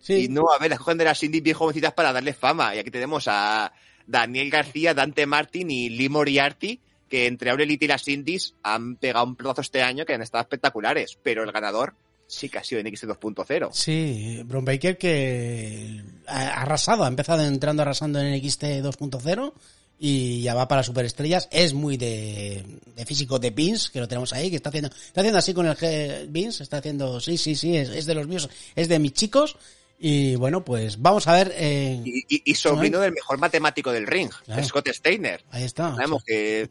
Sí. 0.00 0.24
Y 0.24 0.28
no, 0.28 0.44
a 0.52 0.58
ver, 0.58 0.70
las 0.70 0.78
cogen 0.78 0.98
de 0.98 1.04
las 1.04 1.22
indies 1.22 1.42
bien 1.42 1.56
jovencitas 1.56 1.92
para 1.92 2.12
darle 2.12 2.32
fama. 2.32 2.74
Y 2.74 2.78
aquí 2.78 2.90
tenemos 2.90 3.24
a 3.26 3.72
Daniel 4.06 4.50
García, 4.50 4.94
Dante 4.94 5.26
Martin 5.26 5.70
y 5.70 5.90
Lee 5.90 6.08
Moriarty, 6.08 6.80
que 7.08 7.26
entre 7.26 7.50
Aurelite 7.50 7.86
y 7.86 7.88
las 7.88 8.06
indies 8.06 8.54
han 8.62 8.96
pegado 8.96 9.26
un 9.26 9.34
pedazo 9.34 9.62
este 9.62 9.82
año 9.82 10.06
que 10.06 10.14
han 10.14 10.22
estado 10.22 10.42
espectaculares. 10.42 11.18
Pero 11.22 11.42
el 11.42 11.50
ganador 11.50 11.94
sí 12.28 12.48
que 12.48 12.58
ha 12.58 12.64
sido 12.64 12.82
NXT 12.82 13.04
2.0. 13.04 13.68
Sí, 13.72 14.42
Bron 14.44 14.64
Baker 14.64 14.98
que 14.98 16.02
ha 16.26 16.62
arrasado, 16.62 17.04
ha 17.04 17.08
empezado 17.08 17.42
entrando 17.44 17.82
arrasando 17.82 18.20
en 18.20 18.32
NXT 18.36 18.62
2.0 18.82 19.52
y 19.98 20.42
ya 20.42 20.54
va 20.54 20.68
para 20.68 20.82
superestrellas. 20.82 21.48
Es 21.50 21.72
muy 21.72 21.96
de, 21.96 22.64
de 22.94 23.06
físico 23.06 23.38
de 23.38 23.50
Vince, 23.50 23.88
que 23.92 24.00
lo 24.00 24.08
tenemos 24.08 24.32
ahí, 24.32 24.50
que 24.50 24.56
está 24.56 24.68
haciendo, 24.68 24.88
está 24.88 25.20
haciendo 25.22 25.38
así 25.38 25.54
con 25.54 25.66
el 25.66 25.76
G- 25.76 26.26
Vince, 26.28 26.62
está 26.62 26.78
haciendo, 26.78 27.20
sí, 27.20 27.38
sí, 27.38 27.54
sí, 27.54 27.76
es, 27.76 27.88
es 27.90 28.06
de 28.06 28.14
los 28.14 28.26
míos, 28.26 28.48
es 28.74 28.88
de 28.88 28.98
mis 28.98 29.12
chicos. 29.14 29.56
Y 29.98 30.34
bueno, 30.34 30.62
pues 30.62 31.00
vamos 31.00 31.26
a 31.26 31.32
ver, 31.32 31.54
eh, 31.56 32.02
Y, 32.04 32.18
y- 32.28 32.42
y 32.44 32.54
sobrino 32.54 33.00
del 33.00 33.12
mejor 33.12 33.38
matemático 33.38 33.90
del 33.92 34.06
ring, 34.06 34.30
Claro. 34.44 34.62
Scott 34.64 34.88
Steiner. 34.92 35.42
ahí 35.50 35.64
está. 35.64 35.94
Sabemos 35.94 36.22
que 36.22 36.68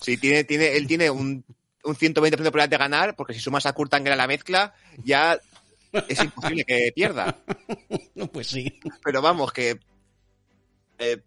si 0.00 0.16
tiene, 0.18 0.44
tiene, 0.44 0.76
él 0.76 0.86
tiene 0.86 1.10
un, 1.10 1.44
un 1.84 1.94
120% 1.94 2.12
de 2.30 2.36
probabilidad 2.36 2.68
de 2.68 2.76
ganar, 2.78 3.16
porque 3.16 3.34
si 3.34 3.40
sumas 3.40 3.66
a 3.66 3.72
Kurt 3.72 3.92
Angle 3.94 4.12
a 4.12 4.16
la 4.16 4.26
mezcla, 4.26 4.74
ya 5.04 5.38
es 6.08 6.22
imposible 6.22 6.64
que 6.64 6.92
pierda. 6.94 7.36
Pues 8.32 8.48
sí. 8.48 8.78
Pero 9.02 9.22
vamos, 9.22 9.50
que. 9.52 9.80
eh, 10.98 11.22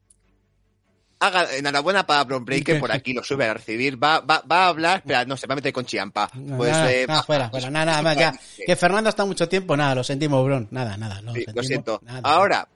haga, 1.19 1.55
enhorabuena 1.55 2.05
para 2.05 2.23
Bron 2.23 2.45
Breaker 2.45 2.79
por 2.79 2.91
aquí, 2.91 3.13
lo 3.13 3.23
sube 3.23 3.45
a 3.45 3.53
recibir. 3.55 4.01
Va, 4.01 4.19
va, 4.19 4.43
va 4.49 4.65
a 4.65 4.67
hablar, 4.67 4.97
espera, 4.97 5.25
no 5.25 5.37
se 5.37 5.47
va 5.47 5.53
a 5.53 5.55
meter 5.55 5.73
con 5.73 5.85
Chiampa. 5.85 6.29
Pues, 6.57 6.71
nada, 6.71 6.93
eh, 6.93 7.07
nada, 7.07 7.23
fuera, 7.23 7.49
fuera, 7.49 7.69
nada, 7.69 7.85
nada, 7.85 8.01
más, 8.01 8.17
ya. 8.17 8.39
Que 8.65 8.75
Fernando 8.75 9.09
está 9.09 9.25
mucho 9.25 9.47
tiempo, 9.49 9.75
nada, 9.75 9.95
lo 9.95 10.03
sentimos, 10.03 10.43
Bron, 10.45 10.67
nada, 10.71 10.97
nada, 10.97 11.21
no, 11.21 11.33
sí, 11.33 11.39
lo 11.39 11.45
sentimos, 11.45 11.67
siento. 11.67 12.01
nada. 12.03 12.21
Ahora, 12.23 12.67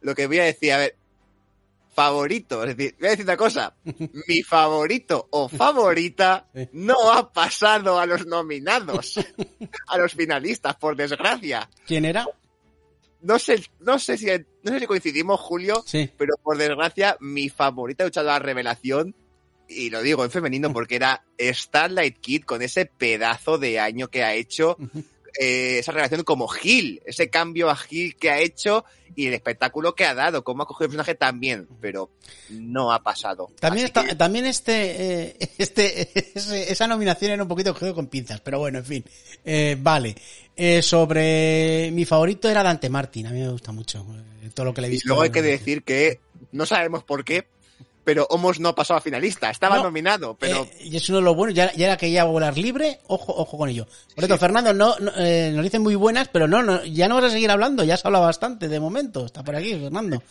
lo 0.00 0.14
que 0.14 0.26
voy 0.26 0.38
a 0.38 0.44
decir, 0.44 0.72
a 0.72 0.78
ver, 0.78 0.96
favorito, 2.04 2.64
es 2.64 2.76
decir, 2.76 2.96
voy 2.98 3.08
a 3.08 3.10
decir 3.10 3.24
una 3.26 3.36
cosa, 3.36 3.74
mi 4.26 4.42
favorito 4.42 5.28
o 5.30 5.48
favorita 5.48 6.48
no 6.72 7.12
ha 7.12 7.30
pasado 7.30 7.98
a 7.98 8.06
los 8.06 8.26
nominados, 8.26 9.18
a 9.86 9.98
los 9.98 10.14
finalistas, 10.14 10.76
por 10.76 10.96
desgracia. 10.96 11.68
¿Quién 11.86 12.06
era? 12.06 12.26
No 13.20 13.38
sé, 13.38 13.62
no 13.80 13.98
sé 13.98 14.16
si, 14.16 14.26
no 14.62 14.72
sé 14.72 14.80
si 14.80 14.86
coincidimos, 14.86 15.38
Julio, 15.40 15.82
Sí. 15.86 16.10
pero 16.16 16.36
por 16.42 16.56
desgracia, 16.56 17.18
mi 17.20 17.50
favorita 17.50 18.04
luchadora 18.04 18.38
revelación, 18.38 19.14
y 19.68 19.90
lo 19.90 20.00
digo 20.02 20.24
en 20.24 20.30
femenino 20.30 20.72
porque 20.72 20.96
era 20.96 21.22
Starlight 21.38 22.18
Kid 22.18 22.44
con 22.44 22.62
ese 22.62 22.86
pedazo 22.86 23.58
de 23.58 23.78
año 23.78 24.08
que 24.08 24.24
ha 24.24 24.32
hecho, 24.34 24.78
eh, 25.38 25.78
esa 25.78 25.92
relación 25.92 26.22
como 26.24 26.48
Gil, 26.48 27.00
ese 27.04 27.28
cambio 27.30 27.68
a 27.70 27.76
Gil 27.76 28.16
que 28.16 28.30
ha 28.30 28.38
hecho 28.40 28.84
y 29.16 29.26
el 29.26 29.34
espectáculo 29.34 29.94
que 29.94 30.04
ha 30.04 30.14
dado, 30.14 30.44
cómo 30.44 30.62
ha 30.62 30.66
cogido 30.66 30.84
el 30.86 30.90
personaje 30.90 31.14
también, 31.14 31.66
pero 31.80 32.10
no 32.50 32.92
ha 32.92 33.02
pasado. 33.02 33.50
También, 33.58 33.86
está, 33.86 34.04
que, 34.04 34.14
también 34.14 34.46
este, 34.46 35.30
eh, 35.30 35.36
este, 35.58 36.08
ese- 36.36 36.72
esa 36.72 36.86
nominación 36.86 37.32
era 37.32 37.42
un 37.42 37.48
poquito 37.48 37.72
cogido 37.74 37.94
con 37.94 38.06
pinzas, 38.06 38.40
pero 38.40 38.58
bueno, 38.60 38.78
en 38.78 38.84
fin. 38.84 39.04
Eh, 39.44 39.76
vale. 39.78 40.14
Sobre 40.82 41.90
mi 41.92 42.04
favorito 42.04 42.48
era 42.48 42.62
Dante 42.62 42.90
Martin, 42.90 43.26
a 43.26 43.30
mí 43.30 43.40
me 43.40 43.48
gusta 43.50 43.72
mucho 43.72 44.04
todo 44.54 44.66
lo 44.66 44.74
que 44.74 44.80
le 44.82 44.88
he 44.88 44.90
y 44.90 44.92
visto. 44.94 45.08
luego 45.08 45.22
hay 45.22 45.30
que 45.30 45.40
decir 45.42 45.82
que 45.84 46.20
no 46.52 46.66
sabemos 46.66 47.02
por 47.04 47.24
qué, 47.24 47.46
pero 48.04 48.26
Homos 48.30 48.58
no 48.60 48.74
pasó 48.74 48.94
a 48.94 49.00
finalista, 49.00 49.50
estaba 49.50 49.76
No, 49.76 49.84
nominado, 49.84 50.34
pero 50.38 50.62
Eh, 50.64 50.78
y 50.84 50.96
es 50.96 51.08
uno 51.08 51.18
de 51.18 51.24
los 51.24 51.36
buenos, 51.36 51.54
ya, 51.54 51.72
ya 51.74 51.86
era 51.86 51.96
que 51.96 52.10
ya 52.10 52.24
volar 52.24 52.56
libre, 52.56 52.98
ojo, 53.06 53.32
ojo 53.36 53.58
con 53.58 53.68
ello. 53.68 53.84
Por 54.14 54.24
cierto, 54.24 54.38
Fernando, 54.38 54.72
no, 54.72 54.96
no, 54.98 55.12
eh, 55.16 55.52
nos 55.54 55.62
dicen 55.64 55.82
muy 55.82 55.94
buenas, 55.94 56.28
pero 56.28 56.48
no, 56.48 56.62
no, 56.62 56.84
ya 56.84 57.08
no 57.08 57.16
vas 57.16 57.24
a 57.24 57.30
seguir 57.30 57.50
hablando, 57.50 57.84
ya 57.84 57.94
has 57.94 58.04
hablado 58.04 58.24
bastante 58.24 58.68
de 58.68 58.80
momento, 58.80 59.26
está 59.26 59.42
por 59.44 59.54
aquí, 59.56 59.74
Fernando. 59.74 60.22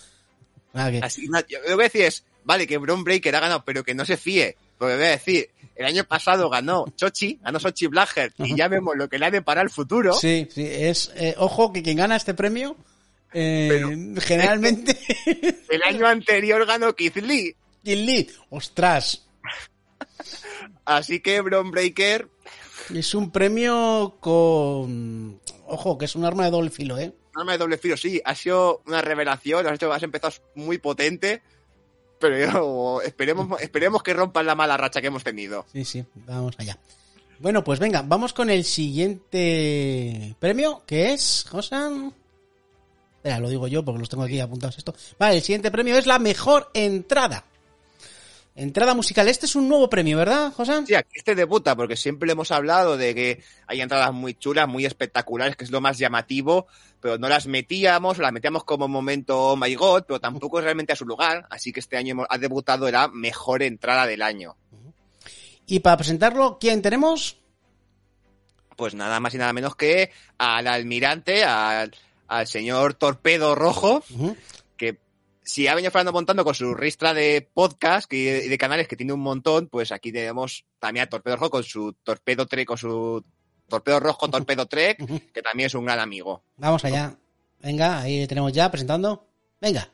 Ah, 0.74 0.90
que- 0.92 1.00
Así, 1.02 1.28
no, 1.28 1.40
yo 1.48 1.60
lo 1.60 1.66
que 1.68 1.74
voy 1.76 1.84
a 1.84 1.88
decir 1.88 2.02
es, 2.02 2.24
vale, 2.44 2.68
que 2.68 2.78
Bron 2.78 3.04
Breaker 3.04 3.36
ha 3.36 3.40
ganado, 3.40 3.64
pero 3.66 3.84
que 3.84 3.94
no 3.94 4.06
se 4.06 4.18
fíe. 4.18 4.56
Porque 4.78 4.96
voy 4.96 5.04
a 5.06 5.10
decir, 5.10 5.50
el 5.76 5.86
año 5.86 6.04
pasado 6.06 6.50
ganó 6.50 6.86
Chochi, 6.96 7.38
ganó 7.44 7.60
Sochi 7.60 7.88
Blackheart, 7.88 8.34
y 8.40 8.56
ya 8.56 8.68
vemos 8.70 8.96
lo 8.96 9.10
que 9.10 9.20
le 9.20 9.26
ha 9.26 9.32
de 9.32 9.42
para 9.42 9.62
el 9.62 9.70
futuro. 9.70 10.14
Sí, 10.14 10.48
sí, 10.54 10.66
es, 10.66 11.12
eh, 11.16 11.36
ojo 11.38 11.74
que 11.74 11.84
quien 11.84 11.98
gana 11.98 12.16
este 12.16 12.34
premio, 12.34 12.78
eh, 13.34 14.16
generalmente, 14.20 14.98
El 15.70 15.84
año 15.84 16.08
anterior 16.08 16.66
ganó 16.66 16.96
Keith 16.96 17.18
Lee. 17.18 17.56
Jim 17.84 18.06
Lee, 18.06 18.30
ostras, 18.50 19.26
Así 20.86 21.20
que 21.20 21.40
Bron 21.42 21.70
Breaker, 21.72 22.28
es 22.94 23.14
un 23.14 23.32
premio 23.32 24.18
con, 24.20 25.40
ojo, 25.68 25.98
que 25.98 26.06
es 26.06 26.16
un 26.16 26.26
arma 26.26 26.46
de 26.46 26.52
doble 26.52 26.72
filo, 26.72 26.98
eh. 26.98 27.14
no 27.36 27.46
me 27.46 27.58
doble 27.58 27.78
filo, 27.78 27.96
sí, 27.96 28.20
ha 28.26 28.34
sido 28.34 28.82
una 28.88 29.02
revelación, 29.02 29.68
has, 29.68 29.74
hecho, 29.74 29.94
has 29.94 30.02
empezado 30.02 30.34
muy 30.56 30.80
potente, 30.80 31.44
pero 32.20 33.02
esperemos, 33.02 33.62
esperemos 33.62 34.02
que 34.02 34.14
rompan 34.14 34.48
la 34.48 34.56
mala 34.56 34.78
racha 34.78 35.00
que 35.00 35.08
hemos 35.08 35.24
tenido. 35.24 35.66
Sí, 35.72 35.86
sí, 35.86 36.04
vamos 36.26 36.56
allá. 36.58 36.78
Bueno, 37.40 37.64
pues 37.64 37.80
venga, 37.80 38.02
vamos 38.02 38.34
con 38.34 38.50
el 38.50 38.66
siguiente 38.66 40.36
premio, 40.40 40.84
que 40.86 41.14
es, 41.14 41.46
Josan. 41.50 42.14
Espera, 43.20 43.38
lo 43.40 43.50
digo 43.50 43.68
yo 43.68 43.84
porque 43.84 44.00
los 44.00 44.08
tengo 44.08 44.24
aquí 44.24 44.40
apuntados 44.40 44.78
esto. 44.78 44.96
Vale, 45.18 45.36
el 45.36 45.42
siguiente 45.42 45.72
premio 45.72 45.98
es 45.98 46.06
la 46.06 46.20
mejor 46.20 46.72
entrada. 46.74 47.44
Entrada 48.56 48.94
musical. 48.94 49.28
Este 49.28 49.46
es 49.46 49.58
un 49.58 49.68
nuevo 49.68 49.90
premio, 49.90 50.18
¿verdad, 50.18 50.54
Josan? 50.54 50.88
Sí, 50.88 50.96
aquí 50.96 51.12
este 51.16 51.36
debuta, 51.36 51.76
porque 51.76 51.98
siempre 51.98 52.32
hemos 52.32 52.50
hablado 52.52 52.96
de 52.96 53.14
que 53.14 53.44
hay 53.68 53.82
entradas 53.82 54.14
muy 54.14 54.36
chulas, 54.36 54.70
muy 54.70 54.86
espectaculares, 54.86 55.58
que 55.58 55.66
es 55.66 55.72
lo 55.72 55.82
más 55.82 55.98
llamativo, 55.98 56.68
pero 57.02 57.18
no 57.18 57.28
las 57.28 57.46
metíamos, 57.46 58.18
o 58.18 58.22
las 58.22 58.32
metíamos 58.32 58.64
como 58.64 58.88
momento 58.88 59.38
oh 59.38 59.58
my 59.58 59.76
god, 59.76 60.04
pero 60.08 60.22
tampoco 60.22 60.60
es 60.60 60.64
realmente 60.64 60.94
a 60.94 60.96
su 60.96 61.06
lugar, 61.06 61.46
así 61.50 61.74
que 61.74 61.82
este 61.82 61.98
año 61.98 62.26
ha 62.30 62.38
debutado 62.38 62.90
la 62.90 63.10
mejor 63.10 63.64
entrada 63.64 64.08
del 64.08 64.22
año. 64.22 64.56
Y 65.68 65.82
para 65.82 65.98
presentarlo, 65.98 66.58
¿quién 66.58 66.82
tenemos? 66.82 67.38
Pues 68.78 68.96
nada 68.96 69.20
más 69.20 69.34
y 69.34 69.38
nada 69.38 69.52
menos 69.52 69.76
que 69.76 70.10
al 70.38 70.68
almirante, 70.68 71.44
al, 71.44 71.92
al 72.30 72.48
señor 72.48 72.94
Torpedo 72.94 73.56
Rojo, 73.56 74.04
que 74.78 75.00
si 75.44 75.68
ha 75.68 75.76
venido 75.76 75.92
Fernando 75.92 76.14
montando 76.14 76.46
con 76.46 76.54
su 76.56 76.74
ristra 76.74 77.14
de 77.14 77.48
podcast 77.54 78.12
y 78.14 78.24
de, 78.24 78.48
de 78.48 78.58
canales 78.58 78.88
que 78.88 78.96
tiene 78.96 79.14
un 79.14 79.20
montón, 79.20 79.68
pues 79.68 79.92
aquí 79.92 80.12
tenemos 80.12 80.64
también 80.80 81.04
a 81.04 81.10
Torpedo 81.10 81.36
Rojo 81.36 81.50
con 81.50 81.64
su 81.64 81.94
Torpedo 82.04 82.46
Trek, 82.46 82.68
con 82.68 82.78
su 82.78 83.24
Torpedo 83.68 84.00
Rojo 84.00 84.30
Torpedo 84.30 84.68
Trek, 84.68 84.98
que 85.34 85.42
también 85.42 85.68
es 85.68 85.74
un 85.76 85.86
gran 85.86 86.00
amigo. 86.00 86.44
Vamos 86.58 86.86
allá. 86.86 87.16
Venga, 87.62 88.00
ahí 88.00 88.26
tenemos 88.28 88.54
ya 88.54 88.70
presentando. 88.70 89.26
Venga. 89.60 89.90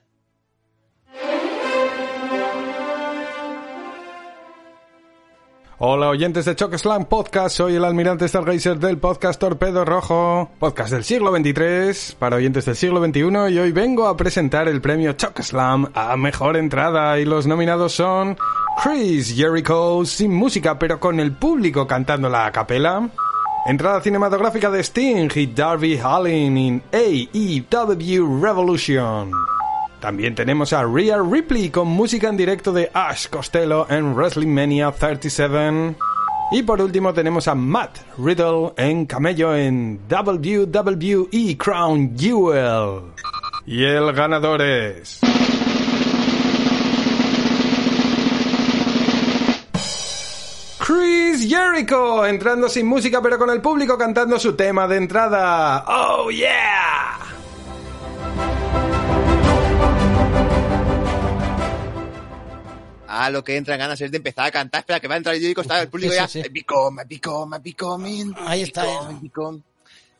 Hola 5.77 6.07
oyentes 6.07 6.45
de 6.45 6.55
Chokeslam 6.55 7.03
Podcast, 7.03 7.57
soy 7.57 7.75
el 7.75 7.83
almirante 7.83 8.25
Stargazer 8.25 8.79
del 8.79 8.97
podcast 8.97 9.37
Torpedo 9.37 9.83
Rojo, 9.83 10.49
podcast 10.57 10.93
del 10.93 11.03
siglo 11.03 11.35
XXIII, 11.35 12.15
para 12.17 12.37
oyentes 12.37 12.63
del 12.63 12.77
siglo 12.77 13.03
XXI, 13.05 13.53
y 13.53 13.59
hoy 13.59 13.73
vengo 13.73 14.07
a 14.07 14.15
presentar 14.15 14.69
el 14.69 14.79
premio 14.79 15.11
Chokeslam 15.11 15.91
a 15.93 16.15
Mejor 16.15 16.55
Entrada, 16.55 17.19
y 17.19 17.25
los 17.25 17.45
nominados 17.45 17.91
son 17.91 18.37
Chris 18.81 19.35
Jericho, 19.35 20.05
sin 20.05 20.33
música 20.33 20.79
pero 20.79 20.97
con 20.97 21.19
el 21.19 21.33
público 21.33 21.85
cantándola 21.85 22.45
a 22.45 22.53
capela, 22.53 23.09
entrada 23.67 23.99
cinematográfica 23.99 24.71
de 24.71 24.79
Sting 24.79 25.29
y 25.35 25.47
Darby 25.47 25.99
Allin 26.01 26.57
en 26.57 26.83
AEW 26.93 28.41
Revolution. 28.41 29.54
También 30.05 30.35
tenemos 30.35 30.71
a 30.71 30.83
Rhea 30.83 31.17
Ripley 31.19 31.71
con 31.71 31.87
música 31.87 32.29
en 32.29 32.37
directo 32.37 32.71
de 32.71 32.91
Ash 32.93 33.27
Costello 33.27 33.87
en 33.89 34.13
WrestleMania 34.13 34.91
37. 34.91 35.95
Y 36.51 36.61
por 36.61 36.79
último 36.79 37.11
tenemos 37.11 37.47
a 37.47 37.55
Matt 37.55 37.97
Riddle 38.19 38.73
en 38.77 39.07
camello 39.07 39.55
en 39.55 39.99
WWE 40.07 41.57
Crown 41.57 42.15
Jewel. 42.15 43.01
Y 43.65 43.83
el 43.83 44.13
ganador 44.13 44.61
es... 44.61 45.21
Chris 50.85 51.49
Jericho, 51.49 52.27
entrando 52.27 52.69
sin 52.69 52.85
música 52.85 53.23
pero 53.23 53.39
con 53.39 53.49
el 53.49 53.59
público 53.59 53.97
cantando 53.97 54.37
su 54.37 54.55
tema 54.55 54.87
de 54.87 54.97
entrada. 54.97 55.83
¡Oh 55.87 56.29
yeah! 56.29 57.34
Ah, 63.17 63.29
lo 63.29 63.43
que 63.43 63.55
entra 63.57 63.75
en 63.75 63.79
ganas 63.79 63.99
es 64.01 64.11
de 64.11 64.17
empezar 64.17 64.45
a 64.45 64.51
cantar. 64.51 64.79
Espera, 64.81 64.99
que 64.99 65.07
va 65.07 65.13
a 65.15 65.17
entrar 65.17 65.35
el 65.35 65.41
Jericho, 65.41 65.61
está 65.61 65.81
el 65.81 65.87
público 65.89 66.11
Sí, 66.13 66.17
ya. 66.19 66.27
sí, 66.27 66.41
sí. 66.43 66.49
Become, 66.49 67.03
become, 67.05 67.59
becoming. 67.59 68.33
Ahí 68.45 68.61
está. 68.63 68.83
become, 68.83 69.19
become. 69.21 69.61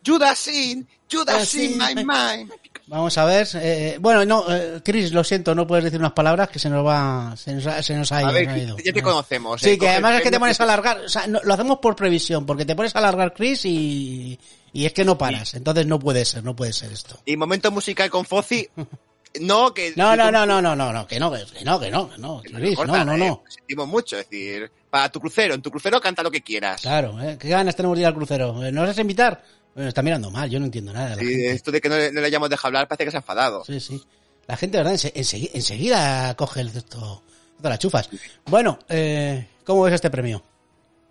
Judas 0.06 0.48
in, 0.50 0.88
Judas 1.12 1.56
Ah, 1.56 1.62
in 1.62 1.78
my 1.80 1.96
mind. 2.06 2.52
Vamos 2.88 3.18
a 3.18 3.26
ver. 3.26 3.48
eh, 3.56 3.98
bueno, 4.00 4.24
no, 4.26 4.46
eh, 4.56 4.80
Chris, 4.86 5.12
lo 5.12 5.24
siento, 5.24 5.56
no 5.56 5.66
puedes 5.66 5.86
decir 5.86 6.00
unas 6.00 6.12
palabras 6.12 6.50
que 6.50 6.60
se 6.60 6.70
nos 6.70 6.86
va, 6.86 7.34
se 7.36 7.54
nos 7.54 7.66
ha, 7.66 7.82
se 7.82 7.96
nos 7.96 8.12
ha 8.12 8.22
ido. 8.22 8.30
A 8.30 8.32
ver, 8.32 8.48
ha 8.50 8.58
ido. 8.60 8.78
ya 8.78 8.94
te 8.94 9.02
conocemos. 9.02 9.60
Sí, 9.60 9.72
eh, 9.72 9.78
que 9.80 9.90
además 9.90 10.18
es 10.18 10.22
que 10.22 10.30
te 10.32 10.40
pones 10.40 10.60
a 10.60 10.64
alargar, 10.64 11.00
o 11.00 11.10
sea, 11.10 11.26
no- 11.26 11.42
lo 11.44 11.54
hacemos 11.56 11.80
por 11.80 11.96
previsión, 11.96 12.46
porque 12.46 12.66
te 12.66 12.76
pones 12.76 12.96
a 12.96 13.00
alargar, 13.00 13.34
Chris, 13.34 13.66
y, 13.66 14.40
y 14.72 14.86
es 14.86 14.94
que 14.94 15.04
no 15.04 15.18
paras. 15.18 15.56
Entonces 15.56 15.88
no 15.88 15.98
puede 15.98 16.24
ser, 16.24 16.44
no 16.44 16.56
puede 16.56 16.72
ser 16.74 16.92
esto. 16.92 17.20
Y 17.26 17.36
momento 17.36 17.72
musical 17.72 18.10
con 18.12 18.24
Fozzy. 18.26 18.70
No, 19.42 19.74
que. 19.74 19.94
No, 19.96 20.16
no, 20.16 20.32
no, 20.32 20.46
no, 20.46 20.62
no, 20.62 20.76
no, 20.76 20.92
no, 20.94 21.08
que 21.08 21.20
no, 21.20 21.32
que 21.32 21.40
no, 21.64 21.80
que 21.80 21.90
no, 21.92 22.10
que 22.10 22.18
no, 22.18 22.42
que 22.42 22.50
no, 22.50 22.60
Chris, 22.60 22.76
corta, 22.76 23.04
no, 23.04 23.06
no, 23.06 23.14
eh, 23.14 23.18
no. 23.30 23.42
lo 23.46 23.52
sentimos 23.52 23.88
mucho, 23.88 24.18
es 24.18 24.30
decir, 24.30 24.72
para 24.90 25.10
tu 25.10 25.20
crucero, 25.20 25.54
en 25.54 25.62
tu 25.62 25.72
crucero 25.72 26.00
canta 26.02 26.24
lo 26.24 26.32
que 26.32 26.42
quieras. 26.42 26.82
Claro, 26.82 27.22
¿eh? 27.22 27.38
¿qué 27.40 27.50
ganas 27.50 27.76
tenemos 27.76 27.98
de 27.98 28.02
ir 28.02 28.08
al 28.08 28.14
crucero? 28.14 28.64
¿Eh, 28.64 28.72
¿Nos 28.72 28.88
vas 28.88 28.98
a 28.98 29.02
invitar? 29.02 29.44
Bueno, 29.74 29.90
está 29.90 30.02
mirando 30.02 30.32
mal, 30.32 30.50
yo 30.50 30.60
no 30.60 30.66
entiendo 30.66 30.94
nada. 30.94 31.16
de 31.16 31.26
gente. 31.26 31.52
esto 31.52 31.72
de 31.72 31.82
que 31.82 31.90
no, 31.90 31.98
le- 31.98 32.12
no 32.12 32.22
le 32.22 32.28
hayamos 32.28 32.50
dejado 32.50 32.68
hablar 32.68 32.88
parece 32.88 33.06
que 33.06 33.12
se 33.12 33.18
ha 33.18 33.20
enfadado. 33.20 33.64
Sí, 33.66 33.80
sí. 33.80 34.02
La 34.48 34.56
gente, 34.56 34.78
¿verdad? 34.78 34.94
Ense- 34.94 35.14
ensegui- 35.14 35.50
enseguida 35.54 36.34
coge 36.36 36.62
el, 36.62 36.68
esto, 36.70 37.22
todas 37.58 37.70
las 37.72 37.80
chufas. 37.80 38.10
Bueno, 38.46 38.80
eh, 38.88 39.48
¿cómo 39.66 39.82
ves 39.84 39.94
este 39.96 40.10
premio? 40.10 40.44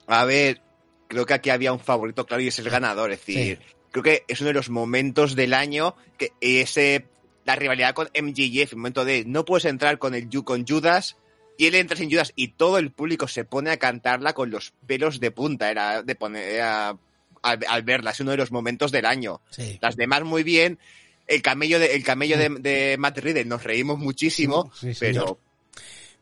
A 0.07 0.25
ver, 0.25 0.61
creo 1.09 1.27
que 1.27 1.35
aquí 1.35 1.51
había 1.51 1.73
un 1.73 1.81
favorito 1.81 2.25
claro 2.25 2.43
y 2.43 2.49
es 2.49 2.59
el 2.59 2.71
ganador. 2.71 3.11
Es 3.13 3.19
decir, 3.19 3.59
creo 3.91 4.03
que 4.03 4.25
es 4.29 4.41
uno 4.41 4.49
de 4.49 4.55
los 4.55 4.71
momentos 4.71 5.35
del 5.35 5.53
año 5.53 5.95
que 6.17 6.33
ese 6.41 7.07
la 7.45 7.57
rivalidad 7.57 7.95
con 7.95 8.09
MJF, 8.15 8.73
el 8.73 8.77
momento 8.79 9.05
de 9.05 9.25
no 9.27 9.45
puedes 9.45 9.65
entrar 9.67 9.99
con 9.99 10.15
el 10.15 10.29
Yu- 10.31 10.45
con 10.45 10.67
Judas 10.67 11.17
y 11.59 11.67
él 11.67 11.75
entra 11.75 11.97
sin 11.97 12.11
Judas 12.11 12.33
y 12.37 12.49
todo 12.49 12.79
el 12.79 12.91
público 12.91 13.29
se 13.29 13.45
pone 13.45 13.71
a 13.71 13.77
cantarla 13.77 14.33
con 14.33 14.51
los 14.51 14.73
pelos 14.87 15.21
de 15.21 15.31
punta. 15.31 15.71
Era 15.71 16.03
de 16.03 16.15
poner 16.15 16.61
al, 16.63 16.99
al 17.43 17.83
verla, 17.83 18.11
es 18.13 18.21
uno 18.21 18.31
de 18.33 18.39
los 18.39 18.51
momentos 18.51 18.91
del 18.93 19.07
año. 19.07 19.41
Sí. 19.51 19.79
Las 19.81 19.97
demás 19.97 20.25
muy 20.25 20.43
bien. 20.43 20.79
El 21.27 21.41
camello 21.43 21.79
de, 21.79 21.95
el 21.95 22.03
camello 22.05 22.37
de, 22.37 22.49
de 22.61 22.97
Matt 22.99 23.19
Riddle 23.19 23.45
nos 23.47 23.63
reímos 23.65 23.99
muchísimo, 23.99 24.71
Sí, 24.75 24.93
sí, 24.95 25.01
pero 25.01 25.21
señor. 25.23 25.39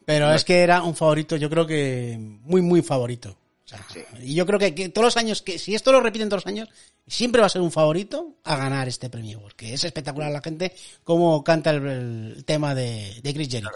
Pero 0.05 0.35
es 0.35 0.45
que 0.45 0.59
era 0.61 0.83
un 0.83 0.97
favorito, 0.97 1.37
yo 1.37 1.49
creo 1.49 1.67
que 1.67 2.17
muy, 2.19 2.61
muy 2.61 2.83
favorito. 2.83 3.37
O 3.73 3.77
sea, 3.77 3.85
Sí. 3.93 4.01
Y 4.23 4.35
yo 4.35 4.45
creo 4.47 4.59
que, 4.59 4.75
que 4.75 4.89
todos 4.91 5.07
los 5.07 5.17
años, 5.17 5.43
que 5.43 5.59
si 5.59 5.75
esto 5.75 5.93
lo 5.93 6.01
repiten 6.01 6.29
todos 6.29 6.45
los 6.45 6.53
años, 6.53 6.69
siempre 7.07 7.41
va 7.41 7.47
a 7.47 7.51
ser 7.51 7.63
un 7.63 7.73
favorito 7.73 8.37
a 8.45 8.57
ganar 8.57 8.89
este 8.89 9.09
premio, 9.11 9.41
porque 9.41 9.73
es 9.75 9.85
espectacular 9.85 10.31
la 10.31 10.41
gente 10.43 10.73
cómo 11.05 11.43
canta 11.43 11.71
el, 11.71 11.87
el 11.87 12.45
tema 12.45 12.75
de, 12.75 13.21
de 13.23 13.35
Chris 13.35 13.49
Jericho. 13.49 13.71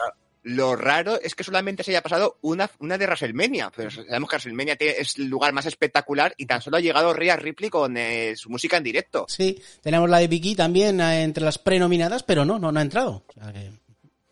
Lo 0.48 0.76
raro 0.76 1.20
es 1.20 1.34
que 1.34 1.42
solamente 1.42 1.82
se 1.82 1.90
haya 1.90 2.02
pasado 2.02 2.38
una, 2.42 2.70
una 2.78 2.96
de 2.96 3.04
WrestleMania. 3.06 3.72
Pero 3.74 3.90
sabemos 3.90 4.30
que 4.30 4.36
WrestleMania 4.36 4.76
es 4.78 5.18
el 5.18 5.24
lugar 5.26 5.52
más 5.52 5.66
espectacular 5.66 6.34
y 6.36 6.46
tan 6.46 6.62
solo 6.62 6.76
ha 6.76 6.80
llegado 6.80 7.12
Rhea 7.12 7.34
Ripley 7.34 7.68
con 7.68 7.96
eh, 7.96 8.34
su 8.36 8.48
música 8.48 8.76
en 8.76 8.84
directo. 8.84 9.26
Sí, 9.28 9.60
tenemos 9.82 10.08
la 10.08 10.18
de 10.18 10.28
Vicky 10.28 10.54
también 10.54 11.00
eh, 11.00 11.22
entre 11.24 11.42
las 11.42 11.58
prenominadas, 11.58 12.22
pero 12.22 12.44
no, 12.44 12.60
no, 12.60 12.70
no 12.70 12.78
ha 12.78 12.82
entrado. 12.82 13.24
O 13.28 13.32
sea 13.32 13.52
que- 13.52 13.72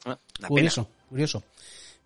Ah, 0.07 0.17
curioso, 0.47 0.89
curioso. 1.09 1.43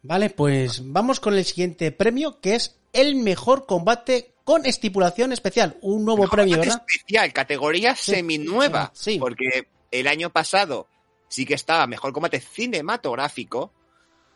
Vale, 0.01 0.31
pues 0.31 0.81
vamos 0.85 1.21
con 1.21 1.35
el 1.35 1.45
siguiente 1.45 1.91
premio, 1.93 2.41
que 2.41 2.55
es 2.55 2.78
el 2.93 3.15
mejor 3.17 3.67
combate 3.67 4.35
con 4.45 4.65
estipulación 4.67 5.33
especial. 5.33 5.77
Un 5.83 6.05
nuevo 6.05 6.27
premio, 6.29 6.59
¿verdad? 6.59 6.83
especial, 6.89 7.33
categoría 7.33 7.95
Sí. 7.95 8.13
seminueva. 8.13 8.91
Sí. 8.95 9.19
Porque 9.19 9.69
el 9.91 10.07
año 10.07 10.31
pasado 10.31 10.89
sí 11.29 11.45
que 11.45 11.55
estaba 11.55 11.87
mejor 11.87 12.13
combate 12.13 12.41
cinematográfico, 12.41 13.73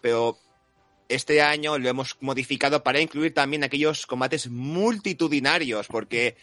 pero 0.00 0.38
este 1.09 1.40
año 1.42 1.78
lo 1.78 1.88
hemos 1.88 2.16
modificado 2.21 2.82
para 2.82 3.00
incluir 3.00 3.32
también 3.35 3.64
aquellos 3.64 4.06
combates 4.06 4.49
multitudinarios, 4.49 5.87
porque 5.88 6.37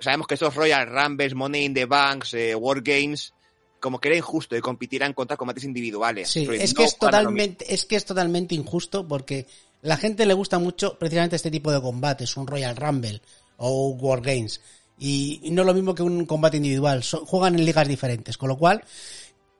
sabemos 0.00 0.26
que 0.26 0.34
esos 0.34 0.54
Royal 0.54 0.86
Rumbles, 0.88 1.34
Money 1.34 1.64
in 1.64 1.74
the 1.74 1.86
Banks, 1.86 2.34
eh, 2.34 2.54
War 2.54 2.80
Games, 2.82 3.32
como 3.80 4.00
que 4.00 4.08
era 4.08 4.16
injusto 4.16 4.56
y 4.56 4.60
compitieran 4.60 5.12
contra 5.12 5.36
combates 5.36 5.64
individuales. 5.64 6.28
Sí, 6.30 6.44
Porque 6.46 6.62
es 6.64 6.74
no 6.74 6.78
que 6.78 6.84
es 6.84 6.98
gana 6.98 7.22
lo 7.22 7.30
mismo. 7.30 7.44
totalmente, 7.44 7.74
es 7.74 7.84
que 7.84 7.96
es 7.96 8.04
totalmente 8.04 8.54
injusto 8.54 9.06
porque 9.06 9.46
la 9.82 9.96
gente 9.96 10.26
le 10.26 10.34
gusta 10.34 10.58
mucho 10.58 10.98
precisamente 10.98 11.36
este 11.36 11.50
tipo 11.50 11.70
de 11.72 11.80
combates, 11.80 12.36
un 12.36 12.46
Royal 12.46 12.76
Rumble 12.76 13.20
o 13.56 13.88
un 13.90 13.98
War 14.00 14.20
Games. 14.20 14.60
Y, 14.98 15.40
y 15.44 15.50
no 15.52 15.62
es 15.62 15.66
lo 15.66 15.74
mismo 15.74 15.94
que 15.94 16.02
un 16.02 16.26
combate 16.26 16.56
individual, 16.56 17.02
son- 17.04 17.24
juegan 17.24 17.54
en 17.54 17.64
ligas 17.64 17.86
diferentes, 17.86 18.36
con 18.36 18.48
lo 18.48 18.56
cual, 18.58 18.82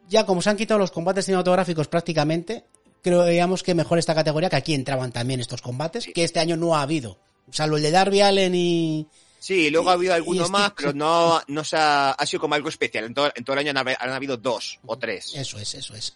ya 0.09 0.27
como 0.27 0.43
se 0.43 0.51
han 0.51 0.57
quitado 0.57 0.79
los 0.79 0.91
combates 0.91 1.27
cinematográficos 1.27 1.87
prácticamente, 1.87 2.65
creíamos 3.03 3.63
que 3.63 3.75
mejor 3.75 3.99
esta 3.99 4.15
categoría, 4.15 4.51
que 4.51 4.57
aquí 4.57 4.75
entraban 4.75 5.13
también 5.13 5.39
estos 5.41 5.63
combates, 5.63 6.07
que 6.13 6.25
este 6.25 6.41
año 6.41 6.57
no 6.57 6.75
ha 6.75 6.83
habido. 6.83 7.19
Salvo 7.53 7.77
el 7.77 7.83
de 7.83 7.91
Darby 7.93 8.21
Allen 8.21 8.55
y... 8.55 9.07
Sí, 9.39 9.71
luego 9.71 9.91
ha 9.91 9.93
habido 9.93 10.15
alguno 10.15 10.49
más, 10.49 10.73
pero 10.77 10.93
no, 10.93 11.41
no 11.47 11.63
se 11.63 11.77
ha, 11.77 12.11
ha 12.11 12.27
sido 12.27 12.41
como 12.41 12.57
algo 12.57 12.69
especial. 12.69 13.05
En 13.05 13.15
todo, 13.15 13.31
en 13.33 13.45
todo 13.45 13.55
el 13.55 13.61
año 13.61 13.71
han, 13.79 13.89
han 13.89 14.11
habido 14.11 14.37
dos 14.37 14.81
o 14.85 14.99
tres. 14.99 15.33
Eso 15.37 15.59
es, 15.61 15.75
eso 15.77 15.95
es. 15.95 16.15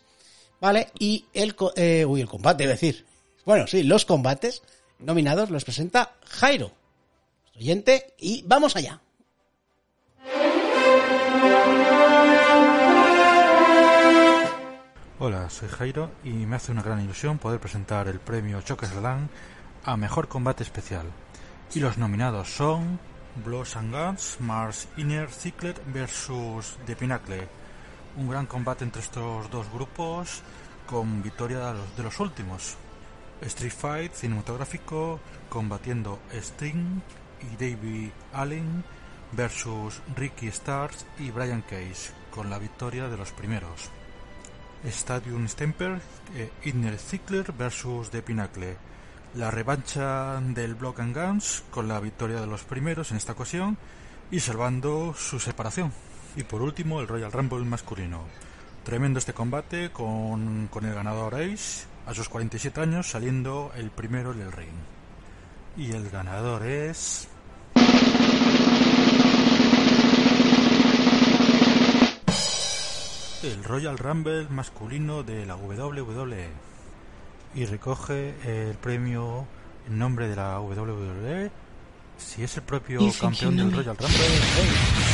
Vale, 0.60 0.88
y 0.98 1.24
el, 1.32 1.54
eh, 1.76 2.04
uy, 2.04 2.20
el 2.20 2.28
combate, 2.28 2.64
es 2.64 2.70
decir. 2.70 3.06
Bueno, 3.44 3.66
sí, 3.66 3.83
los 3.83 4.05
combates 4.05 4.62
nominados 5.00 5.50
los 5.50 5.64
presenta 5.64 6.14
Jairo, 6.28 6.70
oyente, 7.57 8.14
y 8.18 8.44
vamos 8.46 8.76
allá. 8.76 9.00
Hola, 15.18 15.50
soy 15.50 15.68
Jairo 15.68 16.11
y 16.22 16.31
me 16.31 16.57
hace 16.57 16.70
una 16.70 16.83
gran 16.83 17.00
ilusión 17.00 17.38
poder 17.38 17.59
presentar 17.59 18.07
el 18.07 18.20
premio 18.20 18.61
Chokeslam 18.62 19.28
a 19.85 19.96
Mejor 19.96 20.28
Combate 20.28 20.62
Especial. 20.62 21.07
Y 21.74 21.81
los 21.81 21.98
nominados 21.98 22.48
son 22.48 23.00
Blows 23.44 23.76
and 23.76 23.92
Guns, 23.92 24.37
Mars 24.38 24.88
Inner 24.96 25.28
Cycler 25.31 25.81
versus 25.92 26.76
The 26.87 26.94
Pinnacle. 26.94 27.48
Un 28.16 28.28
gran 28.28 28.46
combate 28.46 28.85
entre 28.85 29.02
estos 29.02 29.50
dos 29.50 29.66
grupos 29.72 30.42
con 30.87 31.22
victoria 31.22 31.72
de 31.96 32.02
los 32.02 32.20
últimos. 32.20 32.76
Street 33.42 33.72
Fight 33.72 34.12
cinematográfico 34.14 35.20
combatiendo 35.48 36.18
Sting 36.33 37.00
y 37.40 37.57
Davey 37.57 38.12
Allen 38.33 38.85
versus 39.33 40.00
Ricky 40.16 40.48
Stars 40.48 41.07
y 41.18 41.31
Brian 41.31 41.62
Cage 41.62 42.12
con 42.31 42.50
la 42.50 42.59
victoria 42.59 43.09
de 43.09 43.16
los 43.16 43.33
primeros. 43.33 43.90
Stadium 44.85 45.46
Stamper, 45.48 46.00
eh, 46.35 46.50
Inner 46.64 46.98
Ziggler 46.98 47.52
versus 47.52 48.11
The 48.11 48.22
Pinnacle. 48.22 48.76
La 49.35 49.50
revancha 49.50 50.40
del 50.40 50.74
Block 50.74 51.00
and 51.00 51.16
Guns 51.16 51.62
con 51.70 51.88
la 51.88 52.00
victoria 52.00 52.40
de 52.40 52.46
los 52.46 52.64
primeros 52.64 53.11
en 53.11 53.16
esta 53.16 53.33
ocasión 53.33 53.78
y 54.31 54.40
salvando 54.40 55.14
su 55.14 55.38
separación. 55.38 55.92
Y 56.37 56.42
por 56.42 56.62
último 56.62 57.00
el 57.00 57.09
Royal 57.09 57.33
Rumble 57.33 57.64
masculino. 57.64 58.24
Tremendo 58.85 59.18
este 59.18 59.33
combate 59.33 59.90
con, 59.90 60.68
con 60.68 60.85
el 60.85 60.94
ganador 60.94 61.35
Ace 61.37 61.91
a 62.06 62.14
sus 62.14 62.28
47 62.28 62.80
años 62.80 63.10
saliendo 63.10 63.72
el 63.76 63.90
primero 63.90 64.32
en 64.32 64.40
el 64.40 64.52
ring. 64.52 64.74
Y 65.76 65.92
el 65.92 66.10
ganador 66.10 66.66
es... 66.66 67.28
el 73.42 73.64
Royal 73.64 73.98
Rumble 73.98 74.46
masculino 74.50 75.24
de 75.24 75.44
la 75.46 75.56
WWE 75.56 76.48
y 77.56 77.64
recoge 77.64 78.34
el 78.44 78.76
premio 78.76 79.46
en 79.88 79.98
nombre 79.98 80.28
de 80.28 80.36
la 80.36 80.60
WWE 80.60 81.50
si 82.18 82.44
es 82.44 82.56
el 82.56 82.62
propio 82.62 83.00
campeón 83.20 83.56
del 83.56 83.72
Royal 83.72 83.96
Rumble 83.96 85.12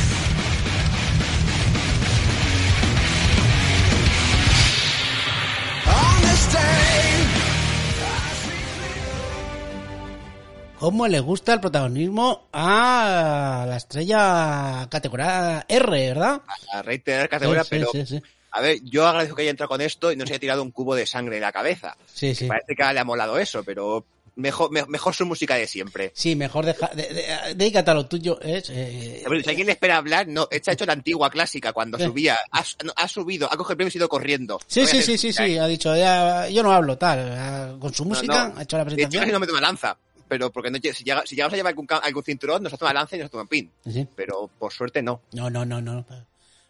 ¿Cómo 10.79 11.07
le 11.07 11.19
gusta 11.19 11.53
el 11.53 11.59
protagonismo 11.59 12.47
a 12.53 13.65
la 13.67 13.75
estrella 13.77 14.87
categoría 14.89 15.65
R, 15.67 16.07
verdad? 16.07 16.41
A 16.73 16.81
reiterar 16.81 17.27
categoría, 17.27 17.63
Sí, 17.63 17.69
pero 17.71 17.89
sí, 17.91 18.05
sí. 18.05 18.21
a 18.51 18.61
ver, 18.61 18.79
yo 18.83 19.05
agradezco 19.05 19.35
que 19.35 19.41
haya 19.41 19.51
entrado 19.51 19.67
con 19.69 19.81
esto 19.81 20.11
y 20.11 20.15
no 20.15 20.25
se 20.25 20.33
haya 20.33 20.39
tirado 20.39 20.63
un 20.63 20.71
cubo 20.71 20.95
de 20.95 21.05
sangre 21.05 21.35
en 21.35 21.41
la 21.41 21.51
cabeza. 21.51 21.97
Sí, 22.13 22.33
sí. 22.33 22.45
Parece 22.47 22.75
que 22.75 22.93
le 22.93 22.99
ha 22.99 23.03
molado 23.03 23.37
eso, 23.37 23.61
pero 23.65 24.05
mejor, 24.37 24.71
me- 24.71 24.85
mejor 24.85 25.13
su 25.13 25.25
música 25.25 25.55
de 25.55 25.67
siempre. 25.67 26.13
Sí, 26.15 26.37
mejor 26.37 26.65
deja, 26.65 26.87
de, 26.95 27.03
de- 27.13 27.53
dedícate 27.55 27.91
a 27.91 27.93
lo 27.93 28.05
tuyo. 28.05 28.39
Eh, 28.41 29.23
A 29.25 29.29
ver, 29.29 29.43
si 29.43 29.49
alguien 29.49 29.65
le 29.67 29.73
espera 29.73 29.97
hablar, 29.97 30.29
no, 30.29 30.43
ha 30.49 30.71
hecho 30.71 30.85
la 30.85 30.93
antigua 30.93 31.29
clásica 31.29 31.73
cuando 31.73 31.99
subía, 31.99 32.37
ha, 32.53 32.63
no, 32.85 32.93
ha 32.95 33.07
subido, 33.09 33.47
ha 33.51 33.57
cogido 33.57 33.71
el 33.73 33.77
premio 33.77 33.89
y 33.89 33.91
se 33.91 33.97
ha 33.97 33.99
ido 33.99 34.07
corriendo. 34.09 34.61
sí, 34.65 34.85
sí, 34.85 35.01
sí, 35.01 35.17
sí, 35.17 35.33
sí, 35.33 35.57
ha 35.57 35.67
dicho, 35.67 35.93
ya, 35.93 36.47
yo 36.47 36.63
no 36.63 36.71
hablo, 36.71 36.97
tal, 36.97 37.33
ah, 37.37 37.75
con 37.81 37.93
su 37.93 38.05
música, 38.05 38.47
no. 38.47 38.59
ha 38.59 38.63
hecho 38.63 38.77
la 38.77 38.85
De 38.85 38.93
hecho, 38.93 39.09
presentación. 39.09 39.23
casi 39.39 39.45
no 39.45 39.51
una 39.51 39.61
lanza, 39.61 39.97
pero 40.29 40.49
porque 40.51 40.71
no, 40.71 40.77
si, 40.77 41.03
llega- 41.03 41.23
si 41.25 41.35
llegamos 41.35 41.53
a 41.53 41.57
llevar 41.57 41.71
algún, 41.71 41.87
algún 41.89 42.23
cinturón, 42.23 42.63
nos 42.63 42.73
una 42.81 42.93
lanza 42.93 43.17
y 43.17 43.19
nos 43.19 43.33
un 43.33 43.47
pin. 43.47 43.69
Sí. 43.91 44.07
Pero 44.15 44.49
por 44.59 44.71
suerte 44.71 45.01
no. 45.01 45.21
No, 45.33 45.49
no, 45.49 45.65
no, 45.65 45.81
no. 45.81 46.05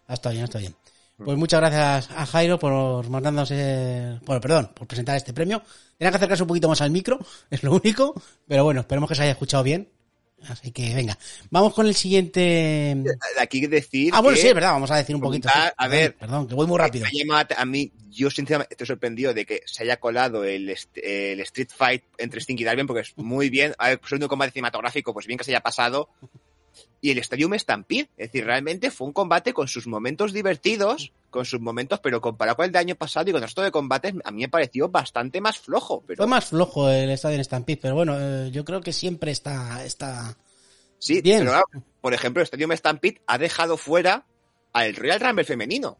Ah, 0.08 0.14
Está 0.16 0.32
bien, 0.32 0.46
está 0.46 0.58
bien. 0.58 0.76
Pues 1.18 1.38
muchas 1.38 1.60
gracias 1.60 2.10
a 2.18 2.26
Jairo 2.26 2.58
por 2.58 3.08
mandarnos, 3.10 3.52
eh, 3.52 4.18
bueno, 4.26 4.40
perdón, 4.40 4.72
por 4.74 4.88
presentar 4.88 5.18
este 5.18 5.34
premio. 5.34 5.62
Tenía 5.98 6.12
que 6.12 6.16
acercarse 6.18 6.44
un 6.44 6.48
poquito 6.48 6.70
más 6.70 6.80
al 6.80 6.92
micro, 6.92 7.20
es 7.52 7.62
lo 7.62 7.74
único, 7.74 8.14
pero 8.48 8.64
bueno, 8.64 8.80
esperemos 8.80 9.10
que 9.10 9.16
se 9.16 9.24
haya 9.24 9.32
escuchado 9.34 9.62
bien. 9.64 9.90
Así 10.48 10.72
que 10.72 10.94
venga, 10.96 11.18
vamos 11.50 11.74
con 11.74 11.86
el 11.88 11.96
siguiente. 11.96 12.96
Aquí 13.40 13.66
decir. 13.68 14.12
Ah, 14.16 14.22
bueno, 14.22 14.36
que- 14.36 14.42
sí, 14.42 14.48
es 14.48 14.54
verdad, 14.56 14.72
vamos 14.72 14.90
a 14.92 14.96
decir 14.96 15.16
un 15.16 15.22
poquito. 15.22 15.50
sí. 15.50 15.60
a 15.76 15.88
ver, 15.88 16.16
perdón, 16.16 16.48
que 16.48 16.56
voy 16.56 16.66
muy 16.68 16.78
rápido. 16.78 17.06
A 17.58 17.66
mí, 17.66 17.92
yo 18.10 18.30
sinceramente 18.30 18.74
estoy 18.74 18.88
sorprendido 18.88 19.34
de 19.34 19.46
que 19.46 19.62
se 19.66 19.84
haya 19.84 20.00
colado 20.00 20.44
el, 20.44 20.70
el 20.96 21.40
Street 21.42 21.70
Fight 21.76 22.04
entre 22.18 22.40
Sting 22.42 22.56
y 22.58 22.64
Darwin 22.64 22.88
porque 22.88 23.02
es 23.02 23.18
muy 23.18 23.50
bien. 23.50 23.74
A 23.78 23.90
ver, 23.90 24.00
pues 24.00 24.12
un 24.14 24.20
combate 24.28 24.52
cinematográfico, 24.52 25.14
pues 25.14 25.28
bien 25.28 25.38
que 25.38 25.44
se 25.44 25.52
haya 25.52 25.62
pasado. 25.62 26.10
Y 27.02 27.12
el 27.12 27.18
Stadium 27.20 27.54
Stampede, 27.58 28.10
es 28.18 28.28
decir, 28.32 28.46
realmente 28.46 28.92
fue 28.92 29.08
un 29.08 29.14
combate 29.14 29.54
con 29.54 29.68
sus 29.70 29.88
momentos 29.88 30.34
divertidos, 30.34 31.14
con 31.30 31.46
sus 31.46 31.62
momentos, 31.62 32.00
pero 32.02 32.20
comparado 32.20 32.58
con 32.58 32.66
el 32.66 32.72
de 32.74 32.80
año 32.80 32.96
pasado 32.96 33.30
y 33.30 33.32
con 33.32 33.42
el 33.42 33.48
resto 33.48 33.62
de 33.62 33.72
combates, 33.72 34.14
a 34.24 34.32
mí 34.32 34.42
me 34.42 34.50
pareció 34.50 34.90
bastante 34.90 35.40
más 35.40 35.58
flojo. 35.60 36.04
Pero 36.06 36.18
Fue 36.18 36.28
más 36.28 36.46
flojo 36.46 36.90
el 36.90 37.10
estadio 37.10 37.38
en 37.38 37.44
Stampede, 37.46 37.78
pero 37.82 37.96
bueno, 37.96 38.16
eh, 38.20 38.50
yo 38.52 38.66
creo 38.66 38.82
que 38.82 38.92
siempre 38.92 39.32
está, 39.32 39.86
está... 39.86 40.38
sí, 40.98 41.22
bien. 41.22 41.46
pero 41.46 41.62
por 42.02 42.14
ejemplo, 42.14 42.42
el 42.42 42.46
Stadium 42.46 42.72
Stampede 42.76 43.22
ha 43.28 43.38
dejado 43.38 43.78
fuera 43.78 44.26
al 44.74 44.94
Royal 44.96 45.20
Rumble 45.22 45.46
femenino. 45.46 45.98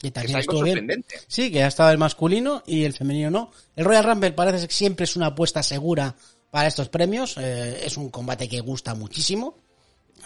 Y 0.00 0.10
Que 0.10 0.20
es 0.26 0.34
algo 0.34 0.62
bien. 0.62 0.76
sorprendente. 0.78 1.16
Sí, 1.26 1.50
que 1.50 1.62
ha 1.62 1.66
estado 1.66 1.90
el 1.90 1.98
masculino 1.98 2.62
y 2.66 2.84
el 2.84 2.92
femenino 2.94 3.30
no. 3.30 3.50
El 3.76 3.84
Royal 3.84 4.04
Rumble 4.04 4.32
parece 4.32 4.68
que 4.68 4.72
siempre 4.74 5.04
es 5.04 5.16
una 5.16 5.26
apuesta 5.26 5.62
segura 5.62 6.14
para 6.50 6.68
estos 6.68 6.88
premios. 6.88 7.36
eh, 7.36 7.80
es 7.84 7.96
un 7.96 8.08
combate 8.10 8.48
que 8.48 8.60
gusta 8.60 8.94
muchísimo. 8.94 9.56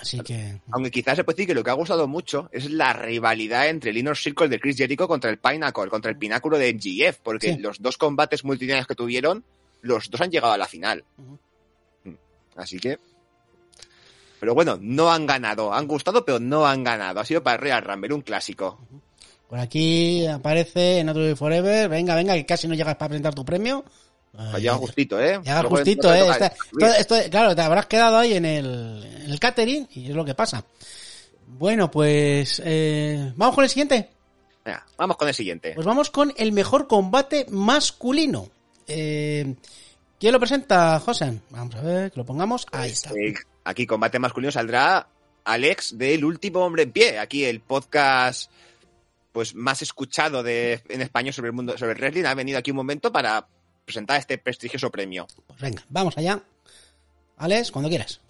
Así 0.00 0.18
que... 0.20 0.61
Aunque 0.72 0.90
quizás 0.90 1.16
se 1.16 1.24
puede 1.24 1.37
decir 1.37 1.48
que 1.48 1.55
lo 1.55 1.62
que 1.62 1.70
ha 1.70 1.74
gustado 1.74 2.09
mucho 2.09 2.48
es 2.52 2.70
la 2.70 2.92
rivalidad 2.92 3.68
entre 3.68 3.90
el 3.90 3.98
Inner 3.98 4.16
Circle 4.16 4.48
de 4.48 4.59
Chris 4.59 4.76
Jericho 4.76 5.07
contra 5.07 5.31
el 5.31 5.38
Pinnacle, 5.38 5.88
contra 5.88 6.11
el 6.11 6.18
pináculo 6.18 6.59
de 6.59 6.72
MGF, 6.74 7.18
porque 7.22 7.55
Sí. 7.55 7.61
los 7.61 7.81
dos 7.81 7.96
combates 7.98 8.44
multitudinarios 8.44 8.87
que 8.87 8.94
tuvieron, 8.94 9.44
los 9.83 10.11
dos 10.11 10.20
han 10.20 10.31
llegado 10.31 10.52
a 10.52 10.59
la 10.59 10.66
final. 10.66 11.05
Mm. 11.16 12.11
Así 12.57 12.78
que... 12.78 12.98
Pero 14.40 14.55
bueno, 14.55 14.76
no 14.81 15.12
han 15.12 15.24
ganado. 15.24 15.72
Han 15.72 15.87
gustado, 15.87 16.24
pero 16.24 16.40
no 16.40 16.66
han 16.66 16.83
ganado. 16.83 17.20
Ha 17.20 17.24
sido 17.24 17.42
para 17.44 17.55
el 17.57 17.62
Real 17.62 17.85
Rumble, 17.85 18.14
un 18.14 18.22
clásico. 18.22 18.81
Por 19.48 19.61
aquí 19.61 20.26
aparece 20.26 21.05
Not 21.05 21.16
Way 21.16 21.35
Forever. 21.37 21.88
Venga, 21.88 22.16
venga, 22.16 22.35
que 22.35 22.44
casi 22.44 22.66
no 22.66 22.74
llegas 22.74 22.96
para 22.96 23.11
presentar 23.11 23.35
tu 23.35 23.44
premio. 23.44 23.85
Llegado 24.57 24.79
justito, 24.79 25.21
¿eh? 25.21 25.38
Llega 25.45 25.62
justito, 25.64 26.09
no 26.09 26.14
¿eh? 26.14 26.21
toca 26.21 26.33
Está- 26.33 26.47
escribir. 26.47 26.87
esto- 26.99 27.14
esto- 27.16 27.31
claro, 27.31 27.55
te 27.55 27.61
habrás 27.62 27.87
quedado 27.87 28.16
ahí 28.18 28.35
en 28.35 28.45
el, 28.47 29.05
en 29.25 29.31
el 29.31 29.38
catering 29.38 29.88
y 29.92 30.09
es 30.11 30.14
lo 30.16 30.25
que 30.25 30.35
pasa. 30.35 30.64
Bueno, 31.47 31.90
pues 31.90 32.62
eh, 32.64 33.33
vamos 33.37 33.55
con 33.55 33.64
el 33.64 33.71
siguiente. 33.71 34.09
Venga, 34.64 34.87
vamos 34.97 35.16
con 35.16 35.29
el 35.29 35.35
siguiente. 35.35 35.73
Pues 35.75 35.87
vamos 35.87 36.11
con 36.11 36.33
el 36.37 36.53
mejor 36.53 36.87
combate 36.88 37.47
masculino. 37.51 38.49
Eh, 38.87 39.55
¿Quién 40.18 40.33
lo 40.33 40.40
presenta, 40.40 40.99
José? 41.01 41.40
Vamos 41.51 41.75
a 41.75 41.81
ver, 41.83 42.11
que 42.11 42.18
lo 42.21 42.25
pongamos. 42.25 42.66
Ahí 42.73 42.90
está. 42.92 43.11
Eh, 43.11 43.35
aquí 43.64 43.87
combate 43.87 44.18
masculino 44.18 44.51
saldrá 44.53 45.09
Alex 45.45 45.99
del 45.99 46.25
último 46.25 46.61
hombre 46.61 46.85
en 46.85 46.92
pie. 46.92 47.18
Aquí 47.18 47.45
el 47.45 47.61
podcast 47.61 48.51
pues 49.33 49.55
más 49.55 49.83
escuchado 49.83 50.42
de, 50.42 50.83
en 50.88 51.01
español 51.03 51.33
sobre 51.35 51.49
el 51.49 51.55
mundo 51.55 51.77
sobre 51.77 51.92
el 51.92 51.99
wrestling 51.99 52.25
ha 52.25 52.35
venido 52.35 52.59
aquí 52.59 52.71
un 52.71 52.77
momento 52.77 53.11
para 53.11 53.47
presentar 53.85 54.18
este 54.18 54.38
prestigioso 54.38 54.90
premio. 54.90 55.27
Pues 55.47 55.61
venga, 55.61 55.83
vamos 55.88 56.16
allá. 56.16 56.40
Alex, 57.37 57.71
cuando 57.71 57.88
quieras. 57.88 58.21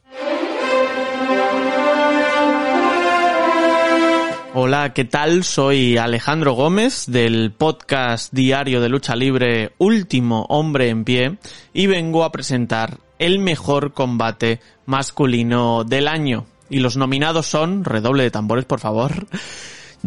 Hola, 4.55 4.93
¿qué 4.93 5.07
tal? 5.07 5.45
Soy 5.45 5.97
Alejandro 5.97 6.53
Gómez 6.53 7.07
del 7.07 7.53
podcast 7.53 8.33
diario 8.35 8.83
de 8.83 8.91
lucha 8.91 9.17
libre 9.17 9.73
Último 9.79 10.45
Hombre 10.51 10.91
en 10.91 11.05
Pie 11.05 11.39
y 11.73 11.87
vengo 11.87 12.23
a 12.23 12.33
presentar 12.33 12.99
el 13.19 13.39
mejor 13.39 13.95
combate 13.95 14.61
masculino 14.85 15.85
del 15.85 16.07
año. 16.07 16.45
Y 16.69 16.81
los 16.81 16.99
nominados 16.99 17.47
son, 17.47 17.85
redoble 17.85 18.25
de 18.25 18.31
tambores 18.31 18.67
por 18.67 18.81
favor, 18.81 19.27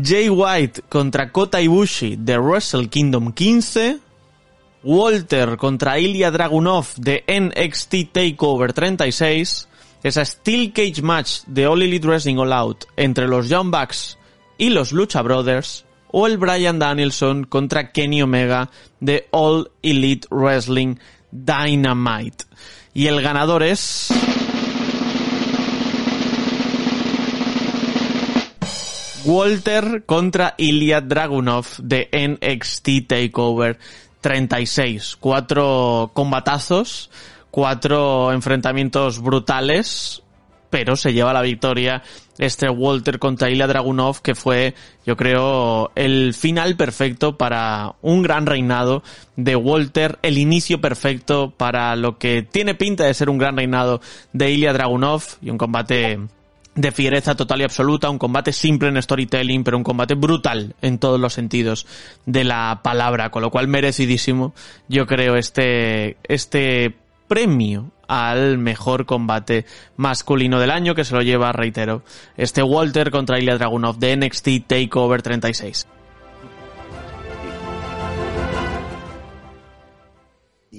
Jay 0.02 0.30
White 0.30 0.84
contra 0.90 1.32
Kota 1.32 1.60
Ibushi 1.60 2.16
de 2.18 2.38
Wrestle 2.38 2.90
Kingdom 2.90 3.32
15, 3.34 4.00
Walter 4.86 5.58
contra 5.58 5.98
Ilya 5.98 6.30
Dragunov 6.30 6.93
de 6.98 7.24
NXT 7.28 8.12
Takeover 8.12 8.71
36, 8.71 9.67
esa 10.04 10.24
Steel 10.24 10.71
Cage 10.74 11.02
Match 11.02 11.39
de 11.48 11.65
All 11.65 11.82
Elite 11.82 12.08
Wrestling 12.08 12.38
All 12.38 12.54
Out 12.54 12.86
entre 12.95 13.28
los 13.28 13.50
Young 13.50 13.71
Bucks 13.71 14.19
y 14.60 14.69
los 14.69 14.91
Lucha 14.91 15.24
Brothers, 15.24 15.86
o 16.12 16.28
el 16.28 16.38
Brian 16.38 16.78
Danielson 16.78 17.45
contra 17.45 17.91
Kenny 17.91 18.21
Omega 18.21 18.69
de 19.00 19.28
All 19.32 19.71
Elite 19.82 20.28
Wrestling 20.30 20.98
Dynamite. 21.32 22.45
Y 22.93 23.08
el 23.08 23.24
ganador 23.24 23.63
es... 23.63 24.13
Walter 29.26 30.04
contra 30.06 30.54
Ilya 30.56 31.02
Dragunov 31.02 31.65
de 31.80 32.08
NXT 32.13 33.08
Takeover 33.08 33.80
36. 34.26 35.18
Cuatro 35.20 36.10
combatazos, 36.16 37.12
cuatro 37.52 38.32
enfrentamientos 38.32 39.22
brutales, 39.22 40.24
pero 40.72 40.96
se 40.96 41.14
lleva 41.14 41.32
la 41.32 41.44
victoria 41.44 42.02
este 42.40 42.68
Walter 42.68 43.20
contra 43.20 43.52
Ilya 43.52 43.68
Dragunov, 43.68 44.24
que 44.24 44.34
fue, 44.34 44.74
yo 45.06 45.16
creo, 45.16 45.92
el 45.94 46.34
final 46.34 46.76
perfecto 46.76 47.38
para 47.38 47.94
un 48.02 48.24
gran 48.24 48.48
reinado 48.48 49.04
de 49.36 49.56
Walter, 49.56 50.18
el 50.24 50.40
inicio 50.40 50.82
perfecto 50.82 51.52
para 51.56 51.96
lo 51.96 52.18
que 52.18 52.42
tiene 52.42 52.74
pinta 52.74 53.04
de 53.04 53.14
ser 53.14 53.30
un 53.30 53.38
gran 53.38 53.56
reinado 53.56 54.02
de 54.34 54.50
Ilya 54.50 54.74
Dragunov 54.74 55.22
y 55.40 55.52
un 55.52 55.60
combate 55.60 56.18
de 56.76 56.92
fiereza 56.92 57.36
total 57.36 57.62
y 57.62 57.64
absoluta, 57.64 58.10
un 58.10 58.20
combate 58.20 58.52
simple 58.52 58.90
en 58.90 59.02
storytelling, 59.02 59.64
pero 59.64 59.78
un 59.78 59.84
combate 59.84 60.14
brutal 60.14 60.76
en 60.82 61.00
todos 61.00 61.20
los 61.20 61.34
sentidos 61.34 61.88
de 62.26 62.44
la 62.44 62.82
palabra, 62.84 63.32
con 63.32 63.42
lo 63.42 63.50
cual 63.50 63.68
merecidísimo, 63.68 64.54
yo 64.90 65.06
creo, 65.06 65.38
este, 65.38 66.18
este 66.24 66.96
premio 67.28 67.92
al 68.08 68.58
mejor 68.58 69.06
combate 69.06 69.66
masculino 69.98 70.60
del 70.60 70.70
año 70.70 70.94
que 70.96 71.06
se 71.06 71.16
lo 71.16 71.22
lleva, 71.22 71.52
reitero, 71.54 72.04
este 72.38 72.62
Walter 72.62 73.10
contra 73.10 73.40
Ilya 73.40 73.58
Dragunov 73.58 73.98
de 73.98 74.18
NXT 74.18 74.68
Takeover 74.68 75.22
36. 75.22 75.88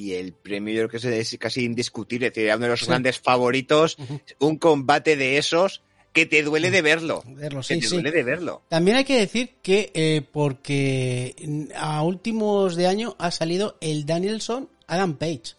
Y 0.07 0.15
el 0.15 0.35
premio 0.35 0.73
yo 0.73 0.89
creo 0.89 1.01
que 1.01 1.19
es 1.19 1.37
casi 1.37 1.65
indiscutible, 1.65 2.29
es 2.29 2.33
decir, 2.33 2.45
era 2.45 2.55
uno 2.55 2.67
de 2.67 2.71
los 2.71 2.87
grandes 2.87 3.19
favoritos, 3.19 3.97
un 4.39 4.57
combate 4.57 5.17
de 5.17 5.37
esos 5.37 5.83
que 6.13 6.27
te 6.27 6.45
duele 6.45 6.71
de 6.71 6.81
verlo. 6.81 7.25
Verlo, 7.27 7.61
que 7.63 7.75
te 7.75 7.89
sí. 7.89 7.95
duele 7.97 8.13
de 8.13 8.23
verlo. 8.23 8.63
También 8.69 8.99
hay 8.99 9.05
que 9.05 9.19
decir 9.19 9.57
que 9.63 9.91
eh, 9.95 10.23
porque 10.31 11.35
a 11.75 12.05
últimos 12.05 12.77
de 12.77 12.87
año 12.87 13.17
ha 13.19 13.33
salido 13.33 13.79
el 13.81 14.07
Danielson 14.07 14.69
Adam 14.87 15.17
Page, 15.17 15.57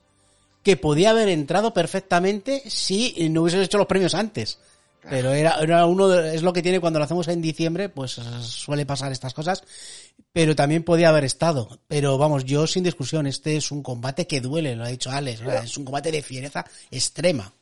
que 0.63 0.77
podía 0.77 1.09
haber 1.09 1.27
entrado 1.27 1.73
perfectamente 1.73 2.63
si 2.67 3.29
no 3.29 3.41
hubiese 3.41 3.61
hecho 3.61 3.77
los 3.77 3.87
premios 3.87 4.15
antes. 4.15 4.59
Pero 5.09 5.31
era, 5.31 5.55
era 5.61 5.85
uno 5.85 6.07
de- 6.09 6.35
es 6.35 6.43
lo 6.43 6.51
que 6.53 6.61
tiene 6.61 6.79
cuando 6.81 6.99
lo 6.99 7.05
hacemos 7.05 7.27
en 7.29 7.41
diciembre, 7.41 7.87
pues 7.89 8.11
suele 8.11 8.85
pasar 8.85 9.11
estas 9.11 9.33
cosas. 9.33 9.63
Pero 10.33 10.55
también 10.55 10.83
podía 10.83 11.09
haber 11.09 11.23
estado. 11.23 11.79
Pero 11.87 12.17
vamos, 12.17 12.43
yo 12.45 12.67
sin 12.67 12.83
discusión, 12.83 13.25
este 13.27 13.55
es 13.55 13.71
un 13.71 13.81
combate 13.83 14.27
que 14.27 14.41
duele, 14.41 14.75
lo 14.75 14.83
ha 14.83 14.89
dicho 14.89 15.09
Alex, 15.09 15.39
¿verdad? 15.41 15.63
es 15.63 15.77
un 15.77 15.85
combate 15.85 16.11
de 16.11 16.21
fiereza 16.21 16.65
extrema. 16.91 17.53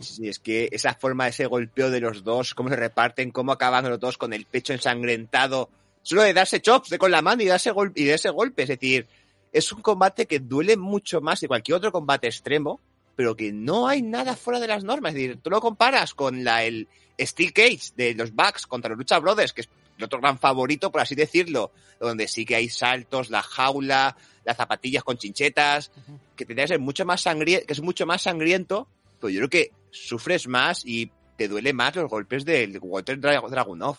Sí, 0.00 0.28
es 0.28 0.38
que 0.38 0.68
esa 0.72 0.94
forma, 0.94 1.28
ese 1.28 1.46
golpeo 1.46 1.90
de 1.90 2.00
los 2.00 2.24
dos, 2.24 2.54
cómo 2.54 2.68
se 2.68 2.76
reparten, 2.76 3.30
cómo 3.30 3.52
acaban 3.52 3.88
los 3.88 4.00
dos 4.00 4.16
con 4.16 4.32
el 4.32 4.44
pecho 4.46 4.72
ensangrentado, 4.72 5.68
solo 6.02 6.22
de 6.22 6.32
darse 6.34 6.60
chops 6.60 6.90
de 6.90 6.98
con 6.98 7.10
la 7.10 7.22
mano 7.22 7.42
y 7.42 7.46
darse 7.46 7.72
y 7.94 8.04
de 8.04 8.14
ese 8.14 8.30
golpe. 8.30 8.62
Es 8.62 8.68
decir, 8.68 9.06
es 9.52 9.70
un 9.72 9.82
combate 9.82 10.26
que 10.26 10.40
duele 10.40 10.76
mucho 10.76 11.20
más 11.20 11.40
que 11.40 11.48
cualquier 11.48 11.76
otro 11.76 11.92
combate 11.92 12.26
extremo, 12.26 12.80
pero 13.16 13.36
que 13.36 13.52
no 13.52 13.86
hay 13.88 14.02
nada 14.02 14.36
fuera 14.36 14.60
de 14.60 14.66
las 14.68 14.84
normas. 14.84 15.10
Es 15.10 15.14
decir, 15.16 15.38
tú 15.42 15.50
lo 15.50 15.60
comparas 15.60 16.14
con 16.14 16.44
la, 16.44 16.64
el 16.64 16.88
Steel 17.20 17.52
Cage 17.52 17.92
de 17.96 18.14
los 18.14 18.32
Bucks 18.34 18.66
contra 18.66 18.90
los 18.90 18.98
Lucha 18.98 19.18
Brothers, 19.18 19.52
que 19.52 19.60
es 19.62 19.68
el 19.98 20.04
otro 20.04 20.18
gran 20.20 20.38
favorito, 20.38 20.90
por 20.90 21.00
así 21.00 21.14
decirlo, 21.14 21.70
donde 22.00 22.26
sí 22.26 22.44
que 22.44 22.56
hay 22.56 22.68
saltos, 22.68 23.30
la 23.30 23.42
jaula, 23.42 24.16
las 24.44 24.56
zapatillas 24.56 25.04
con 25.04 25.16
chinchetas, 25.16 25.90
que 26.34 26.44
tendría 26.44 26.64
que 26.64 26.68
ser 26.74 26.80
mucho 26.80 27.04
más 27.04 27.20
sangriento, 27.20 27.66
que 27.66 27.72
es 27.72 27.80
mucho 27.80 28.04
más 28.04 28.22
sangriento, 28.22 28.88
pero 29.20 29.30
yo 29.30 29.38
creo 29.40 29.50
que 29.50 29.70
sufres 29.92 30.48
más 30.48 30.84
y 30.84 31.10
te 31.36 31.46
duele 31.48 31.72
más 31.72 31.94
los 31.94 32.10
golpes 32.10 32.44
del 32.44 32.78
Walter 32.82 33.20
Dra- 33.20 33.48
Dragunov. 33.48 33.96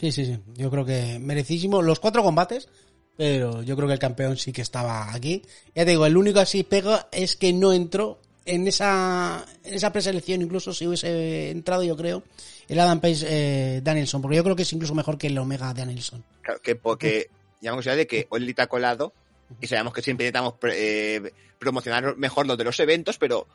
Sí, 0.00 0.12
sí, 0.12 0.24
sí. 0.26 0.38
Yo 0.56 0.70
creo 0.70 0.84
que 0.84 1.18
merecísimo 1.20 1.80
los 1.82 2.00
cuatro 2.00 2.22
combates, 2.22 2.68
pero 3.16 3.62
yo 3.62 3.76
creo 3.76 3.88
que 3.88 3.94
el 3.94 4.00
campeón 4.00 4.36
sí 4.36 4.52
que 4.52 4.62
estaba 4.62 5.12
aquí. 5.14 5.42
Ya 5.74 5.84
te 5.84 5.90
digo, 5.90 6.06
el 6.06 6.16
único 6.16 6.40
así 6.40 6.62
pega 6.62 7.08
es 7.12 7.36
que 7.36 7.52
no 7.52 7.72
entró 7.72 8.18
en 8.46 8.66
esa, 8.68 9.44
en 9.64 9.74
esa 9.74 9.92
preselección, 9.92 10.42
incluso 10.42 10.72
si 10.74 10.86
hubiese 10.86 11.50
entrado, 11.50 11.82
yo 11.82 11.96
creo, 11.96 12.22
el 12.68 12.78
Adam 12.78 13.00
Page 13.00 13.24
eh, 13.26 13.80
Danielson, 13.82 14.20
porque 14.20 14.36
yo 14.36 14.44
creo 14.44 14.56
que 14.56 14.62
es 14.62 14.72
incluso 14.72 14.94
mejor 14.94 15.18
que 15.18 15.28
el 15.28 15.38
Omega 15.38 15.72
Danielson. 15.72 16.24
Claro, 16.42 16.60
que 16.60 16.76
porque 16.76 17.30
ya 17.60 17.96
de 17.96 18.06
que 18.06 18.26
Oli 18.28 18.54
ha 18.58 18.66
colado 18.66 19.12
y 19.60 19.66
sabemos 19.66 19.94
que 19.94 20.02
siempre 20.02 20.26
intentamos 20.26 20.54
eh, 20.64 21.32
promocionar 21.58 22.16
mejor 22.16 22.46
los 22.46 22.58
de 22.58 22.64
los 22.64 22.78
eventos, 22.80 23.18
pero 23.18 23.46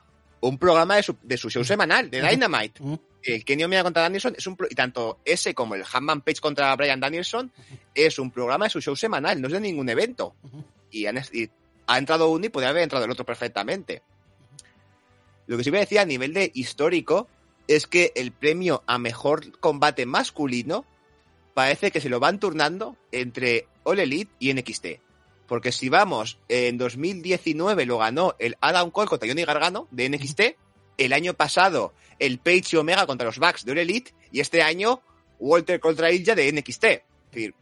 un 0.41 0.57
programa 0.57 0.95
de 0.95 1.03
su, 1.03 1.15
de 1.23 1.37
su 1.37 1.49
show 1.49 1.63
semanal, 1.63 2.09
de 2.09 2.21
Dynamite. 2.21 2.81
El 3.21 3.43
Kenny 3.43 3.63
Omega 3.65 3.83
contra 3.83 4.03
Danielson 4.03 4.35
es 4.37 4.47
un 4.47 4.55
pro- 4.55 4.67
y 4.69 4.75
tanto 4.75 5.19
ese 5.25 5.53
como 5.53 5.75
el 5.75 5.83
Hanman 5.91 6.21
Page 6.21 6.39
contra 6.39 6.73
Brian 6.77 6.99
Danielson 7.01 7.51
es 7.93 8.17
un 8.19 8.31
programa 8.31 8.65
de 8.65 8.69
su 8.71 8.79
show 8.81 8.95
semanal, 8.95 9.41
no 9.41 9.47
es 9.47 9.53
de 9.53 9.59
ningún 9.59 9.89
evento. 9.89 10.35
Y, 10.91 11.05
han- 11.05 11.21
y 11.33 11.49
ha 11.87 11.97
entrado 11.97 12.29
uno 12.29 12.45
y 12.45 12.49
podría 12.49 12.69
haber 12.69 12.83
entrado 12.83 13.03
el 13.05 13.11
otro 13.11 13.25
perfectamente. 13.25 14.01
Lo 15.47 15.57
que 15.57 15.63
sí 15.63 15.69
voy 15.69 15.77
a 15.77 15.81
decir 15.81 15.99
a 15.99 16.05
nivel 16.05 16.33
de 16.33 16.51
histórico 16.53 17.27
es 17.67 17.87
que 17.87 18.11
el 18.15 18.31
premio 18.31 18.83
a 18.87 18.97
mejor 18.97 19.59
combate 19.59 20.05
masculino 20.05 20.85
parece 21.53 21.91
que 21.91 21.99
se 22.01 22.09
lo 22.09 22.19
van 22.19 22.39
turnando 22.39 22.95
entre 23.11 23.67
All 23.83 23.99
Elite 23.99 24.31
y 24.39 24.53
NXT. 24.53 24.85
Porque 25.49 25.71
si 25.71 25.89
vamos, 25.89 26.37
en 26.47 26.77
2019 26.77 27.87
lo 27.87 27.97
ganó 27.97 28.35
el 28.37 28.55
Adam 28.61 28.91
Cole 28.91 29.09
contra 29.09 29.27
Johnny 29.27 29.43
Gargano 29.43 29.87
de 29.89 30.07
NXT. 30.07 30.41
El 30.97 31.11
año 31.11 31.33
pasado 31.33 31.93
el 32.19 32.37
Page 32.37 32.65
y 32.73 32.75
Omega 32.75 33.07
contra 33.07 33.25
los 33.25 33.39
Bucks 33.39 33.65
de 33.65 33.71
All 33.71 33.79
Elite. 33.79 34.13
Y 34.31 34.41
este 34.41 34.61
año 34.61 35.01
Walter 35.39 35.79
contra 35.79 36.11
Ilja 36.11 36.35
de 36.35 36.51
NXT. 36.53 36.83
Es 36.83 37.01
decir, 37.31 37.55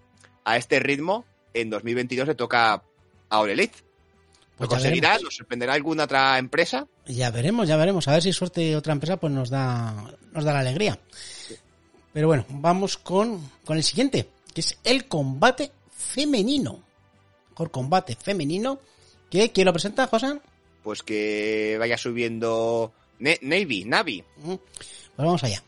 a 0.44 0.58
este 0.58 0.80
ritmo, 0.80 1.26
en 1.54 1.70
2022 1.70 2.28
le 2.28 2.36
toca 2.36 2.84
a 3.30 3.40
All 3.40 3.50
Elite. 3.50 3.78
¿Lo 4.60 4.68
Pues 4.68 4.70
conseguirá? 4.70 5.18
¿Nos 5.20 5.36
sorprenderá 5.36 5.74
alguna 5.74 6.04
otra 6.04 6.38
empresa? 6.40 6.88
Ya 7.06 7.32
veremos, 7.32 7.70
ya 7.70 7.78
veremos. 7.78 8.08
A 8.10 8.12
ver 8.12 8.24
si 8.24 8.34
suerte 8.34 8.76
otra 8.76 8.92
empresa 8.92 9.18
pues 9.18 9.32
nos 9.32 9.50
da, 9.50 9.94
nos 10.34 10.44
da 10.44 10.52
la 10.52 10.60
alegría. 10.60 11.00
Pero 12.12 12.28
bueno, 12.28 12.46
vamos 12.50 12.98
con, 12.98 13.50
con 13.64 13.78
el 13.78 13.84
siguiente, 13.84 14.28
que 14.54 14.62
es 14.62 14.78
el 14.84 15.08
combate 15.08 15.72
femenino. 15.96 16.87
Mejor 17.58 17.72
combate 17.72 18.16
femenino. 18.16 18.78
Que, 19.32 19.52
¿Quién 19.52 19.66
lo 19.66 19.74
presenta, 19.74 20.06
José? 20.06 20.40
Pues 20.84 21.02
que 21.02 21.76
vaya 21.80 21.98
subiendo 21.98 22.94
Ne- 23.18 23.40
Navy, 23.42 23.84
Navi. 23.84 24.24
Pues 24.46 24.60
vamos 25.18 25.44
allá. 25.44 25.64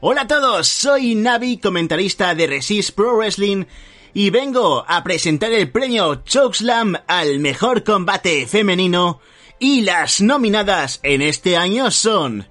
Hola 0.00 0.20
a 0.20 0.26
todos, 0.28 0.68
soy 0.68 1.14
Navi, 1.14 1.56
comentarista 1.56 2.34
de 2.34 2.46
Resist 2.46 2.90
Pro 2.90 3.16
Wrestling, 3.16 3.64
y 4.12 4.28
vengo 4.28 4.84
a 4.86 5.02
presentar 5.02 5.50
el 5.52 5.70
premio 5.72 6.16
Chokeslam 6.16 6.94
al 7.06 7.38
mejor 7.40 7.84
combate 7.84 8.46
femenino, 8.46 9.20
y 9.58 9.80
las 9.80 10.20
nominadas 10.20 11.00
en 11.02 11.22
este 11.22 11.56
año 11.56 11.90
son 11.90 12.46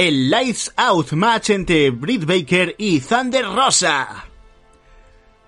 el 0.00 0.30
Lights 0.30 0.72
Out 0.78 1.12
match 1.12 1.50
entre 1.50 1.90
Britt 1.90 2.24
Baker 2.24 2.74
y 2.78 3.00
Thunder 3.00 3.44
Rosa, 3.44 4.24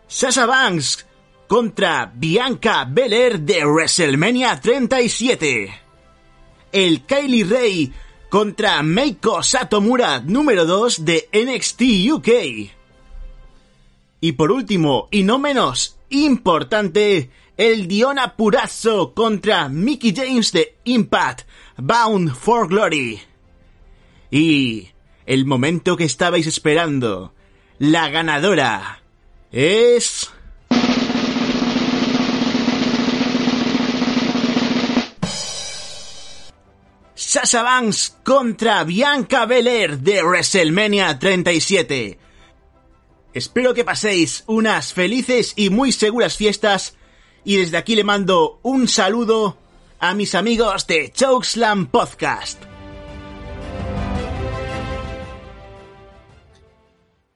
Sasha 0.07 0.45
Banks 0.45 1.07
contra 1.49 2.12
Bianca 2.15 2.85
Belair 2.85 3.41
de 3.41 3.65
WrestleMania 3.65 4.61
37, 4.61 5.73
el 6.71 7.01
Kylie 7.07 7.45
Ray 7.45 7.93
contra 8.29 8.83
Meiko 8.83 9.43
Satomura 9.43 10.21
número 10.21 10.67
2 10.67 11.03
de 11.03 11.31
NXT 11.33 11.83
UK. 12.12 12.29
Y 14.21 14.33
por 14.33 14.53
último, 14.53 15.09
y 15.11 15.23
no 15.23 15.38
menos 15.38 15.99
importante, 16.11 17.31
el 17.57 17.88
Diona 17.88 18.37
Purazzo 18.37 19.15
contra 19.15 19.71
Mickey 19.71 20.12
James 20.15 20.53
de 20.53 20.77
Impact, 20.85 21.49
Bound 21.79 22.35
for 22.35 22.69
Glory. 22.69 23.32
Y 24.33 24.88
el 25.27 25.45
momento 25.45 25.95
que 25.99 26.05
estabais 26.05 26.47
esperando, 26.47 27.35
la 27.79 28.09
ganadora 28.09 29.03
es... 29.53 30.31
Sasha 37.14 37.62
Banks 37.62 38.16
contra 38.25 38.85
Bianca 38.85 39.45
Belair 39.45 39.99
de 39.99 40.23
WrestleMania 40.23 41.18
37. 41.18 42.18
Espero 43.35 43.75
que 43.75 43.85
paséis 43.85 44.45
unas 44.47 44.95
felices 44.95 45.53
y 45.57 45.68
muy 45.68 45.92
seguras 45.92 46.38
fiestas 46.38 46.97
y 47.45 47.57
desde 47.57 47.77
aquí 47.77 47.97
le 47.97 48.05
mando 48.05 48.61
un 48.62 48.88
saludo 48.88 49.59
a 49.99 50.14
mis 50.14 50.35
amigos 50.35 50.87
de 50.87 51.12
Chokeslam 51.12 51.88
Podcast. 51.88 52.72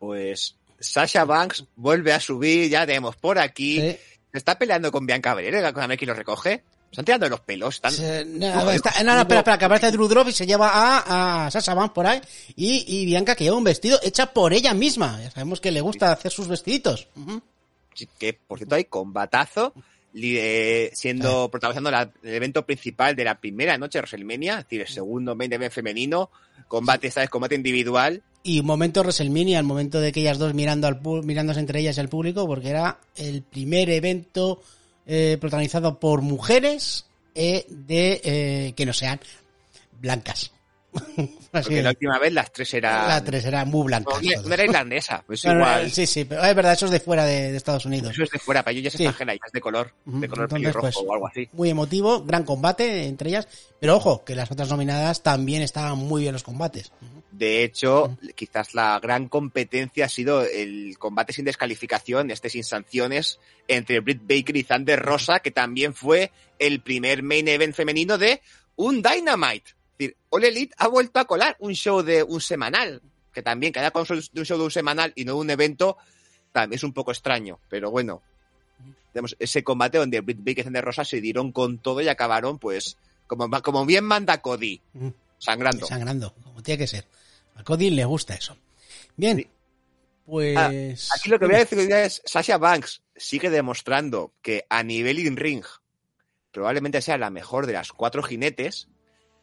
Pues 0.07 0.55
Sasha 0.79 1.25
Banks 1.25 1.65
vuelve 1.77 2.13
a 2.13 2.21
subir, 2.21 2.69
ya 2.71 2.87
tenemos 2.87 3.17
por 3.17 3.39
aquí. 3.39 3.81
Sí. 3.81 3.97
Se 4.33 4.39
está 4.39 4.59
peleando 4.59 4.93
con 4.93 5.07
Bianca 5.07 5.35
Belair, 5.35 5.73
con 5.73 5.83
a 5.83 5.87
ver 5.87 5.99
quién 5.99 6.09
lo 6.09 6.15
recoge. 6.15 6.63
Están 6.91 7.05
tirando 7.05 7.29
los 7.29 7.41
pelos. 7.41 7.75
Están... 7.75 7.93
Se- 7.93 8.25
no, 8.25 8.71
está- 8.71 9.03
no, 9.03 9.15
no, 9.15 9.21
espera, 9.21 9.41
espera, 9.41 9.59
que 9.59 9.65
aparece 9.65 9.91
Drew 9.91 10.09
Drop 10.09 10.29
y 10.29 10.33
se 10.33 10.47
lleva 10.47 10.71
a, 10.73 11.47
a 11.47 11.51
Sasha 11.51 11.75
Banks 11.75 11.93
por 11.95 12.07
ahí. 12.07 12.21
Y, 12.55 12.85
y 12.87 13.07
Bianca 13.07 13.35
que 13.35 13.45
lleva 13.45 13.57
un 13.57 13.65
vestido 13.65 13.99
hecha 14.03 14.33
por 14.33 14.53
ella 14.53 14.73
misma. 14.75 15.19
Ya 15.23 15.31
sabemos 15.31 15.61
que 15.61 15.73
le 15.73 15.81
gusta 15.81 16.13
hacer 16.13 16.31
sus 16.31 16.47
vestiditos. 16.49 17.09
Así 17.93 18.09
que, 18.19 18.35
por 18.35 18.59
cierto, 18.59 18.75
hay 18.77 18.85
combatazo 18.85 19.73
eh, 19.77 19.81
siendo 20.95 21.51
protagonizando 21.51 21.91
la- 21.91 22.11
el 22.23 22.35
evento 22.35 22.65
principal 22.65 23.15
de 23.15 23.25
la 23.25 23.39
primera 23.39 23.77
noche 23.79 23.99
de 23.99 24.03
WrestleMania, 24.03 24.59
es 24.59 24.65
decir, 24.65 24.81
el 24.81 24.89
segundo 24.89 25.35
main 25.35 25.53
event 25.53 25.73
femenino, 25.73 26.31
combate, 26.69 27.13
vez 27.15 27.31
combate 27.31 27.55
individual. 27.55 28.23
Y 28.43 28.61
un 28.61 28.67
momento 28.67 29.01
WrestleMania, 29.01 29.59
el 29.59 29.65
momento 29.65 30.01
de 30.01 30.13
que 30.13 30.21
ellas 30.21 30.39
dos 30.39 30.55
mirando 30.55 30.87
al 30.87 31.01
mirándose 31.25 31.61
entre 31.61 31.81
ellas 31.81 31.97
y 31.97 32.01
al 32.01 32.09
público, 32.09 32.47
porque 32.47 32.71
era 32.71 32.99
el 33.17 33.43
primer 33.43 33.91
evento 33.91 34.63
eh, 35.07 35.37
protagonizado 35.41 35.99
por 36.01 36.23
mujeres 36.23 37.07
eh, 37.35 37.65
de 37.69 38.21
eh, 38.25 38.73
que 38.75 38.87
no 38.87 38.93
sean 38.93 39.21
blancas. 40.01 40.53
Porque 41.51 41.83
la 41.83 41.91
última 41.91 42.19
vez 42.19 42.33
las 42.33 42.53
tres 42.53 42.75
eran... 42.75 43.09
La 43.09 43.23
tres 43.25 43.45
eran 43.45 43.69
muy 43.69 43.87
blancas. 43.87 44.21
No, 44.45 44.55
era 44.55 44.65
irlandesa, 44.65 45.23
pues 45.27 45.45
No, 45.45 45.53
no, 45.55 45.61
igual. 45.61 45.91
sí, 45.91 46.07
sí, 46.07 46.25
pero 46.25 46.45
es 46.45 46.55
verdad, 46.55 46.73
eso 46.73 46.87
es 46.87 46.93
de 46.93 47.01
fuera 47.01 47.25
de, 47.25 47.51
de 47.53 47.57
Estados 47.57 47.85
Unidos. 47.87 48.13
Eso 48.13 48.25
es 48.25 48.31
de 48.31 48.39
fuera, 48.39 48.63
para 48.63 48.73
ellos 48.73 48.85
ya 48.85 48.89
es 48.89 48.95
Sí. 48.97 49.05
ya 49.05 49.35
es 49.47 49.53
de 49.53 49.61
color, 49.61 49.95
de 50.05 50.29
color 50.29 50.45
entonces, 50.45 50.49
pelirrojo 50.53 50.81
pues, 50.81 50.97
o 50.97 51.13
algo 51.13 51.29
así. 51.29 51.49
Muy 51.53 51.71
emotivo, 51.71 52.25
gran 52.25 52.45
combate 52.45 53.07
entre 53.07 53.31
ellas. 53.31 53.49
Pero 53.81 53.97
ojo, 53.97 54.25
que 54.25 54.35
las 54.35 54.51
otras 54.51 54.69
nominadas 54.69 55.23
también 55.23 55.63
estaban 55.63 55.99
muy 55.99 56.23
bien 56.23 56.33
los 56.33 56.43
combates. 56.43 56.93
De 57.31 57.65
hecho, 57.65 58.17
quizás 58.35 58.75
la 58.75 58.99
gran 58.99 59.29
competencia 59.29 60.07
ha 60.07 60.09
sido 60.09 60.43
el 60.43 60.97
combate 60.99 61.35
sin 61.35 61.45
descalificación, 61.45 62.31
este 62.31 62.49
sin 62.49 62.65
sanciones, 62.65 63.39
entre 63.69 64.01
Britt 64.01 64.23
Baker 64.23 64.57
y 64.57 64.65
Thunder 64.65 64.99
Rosa, 64.99 65.41
que 65.41 65.51
también 65.51 65.93
fue 65.93 66.33
el 66.59 66.81
primer 66.81 67.23
main 67.23 67.47
event 67.49 67.75
femenino 67.75 68.17
de 68.17 68.41
un 68.77 69.03
Dynamite. 69.03 69.73
Es 69.97 69.99
decir, 69.99 70.17
All 70.29 70.45
Elite 70.45 70.75
ha 70.79 70.89
vuelto 70.89 71.19
a 71.21 71.25
colar 71.25 71.57
un 71.59 71.73
show 71.75 72.03
de 72.03 72.23
un 72.23 72.41
semanal, 72.41 73.01
que 73.33 73.43
también 73.43 73.73
que 73.73 73.81
haya 73.81 73.91
con 73.91 74.05
un 74.11 74.45
show 74.45 74.59
de 74.59 74.65
un 74.65 74.71
semanal 74.71 75.13
y 75.17 75.25
no 75.25 75.33
de 75.35 75.39
un 75.41 75.51
evento, 75.51 75.97
también 76.53 76.77
es 76.77 76.85
un 76.85 76.93
poco 76.93 77.11
extraño, 77.13 77.59
pero 77.69 77.91
bueno. 77.91 78.23
Tenemos 79.13 79.35
ese 79.39 79.65
combate 79.65 79.97
donde 79.97 80.21
Britt 80.21 80.41
Baker 80.45 80.71
y 80.71 80.81
Rosa 80.83 81.03
se 81.05 81.23
dieron 81.23 81.51
con 81.51 81.79
todo 81.79 82.03
y 82.03 82.09
acabaron, 82.09 82.59
pues, 82.59 82.99
como, 83.27 83.51
como 83.63 83.87
bien 83.87 84.05
manda 84.05 84.43
Cody, 84.43 84.83
Ujú. 84.93 85.15
sangrando. 85.39 85.87
Sangrando, 85.87 86.35
como 86.45 86.63
tiene 86.63 86.79
que 86.79 86.87
ser. 86.87 87.07
A 87.55 87.65
Cody 87.65 87.89
le 87.89 88.05
gusta 88.05 88.35
eso. 88.35 88.59
Bien, 89.17 89.39
Sí. 89.39 89.49
pues... 90.27 90.57
Ah, 90.59 90.67
Aquí 91.17 91.31
lo 91.31 91.39
que 91.39 91.47
voy 91.47 91.55
a 91.55 91.59
decir 91.61 91.79
es 91.91 92.21
Sasha 92.27 92.59
Banks 92.59 93.01
sigue 93.17 93.49
demostrando 93.49 94.35
que 94.43 94.67
a 94.69 94.83
nivel 94.83 95.19
in 95.21 95.39
ring 95.39 95.65
probablemente 96.53 97.01
sea 97.01 97.17
la 97.17 97.31
mejor 97.31 97.67
de 97.67 97.73
las 97.75 97.93
cuatro 97.93 98.23
jinetes 98.23 98.89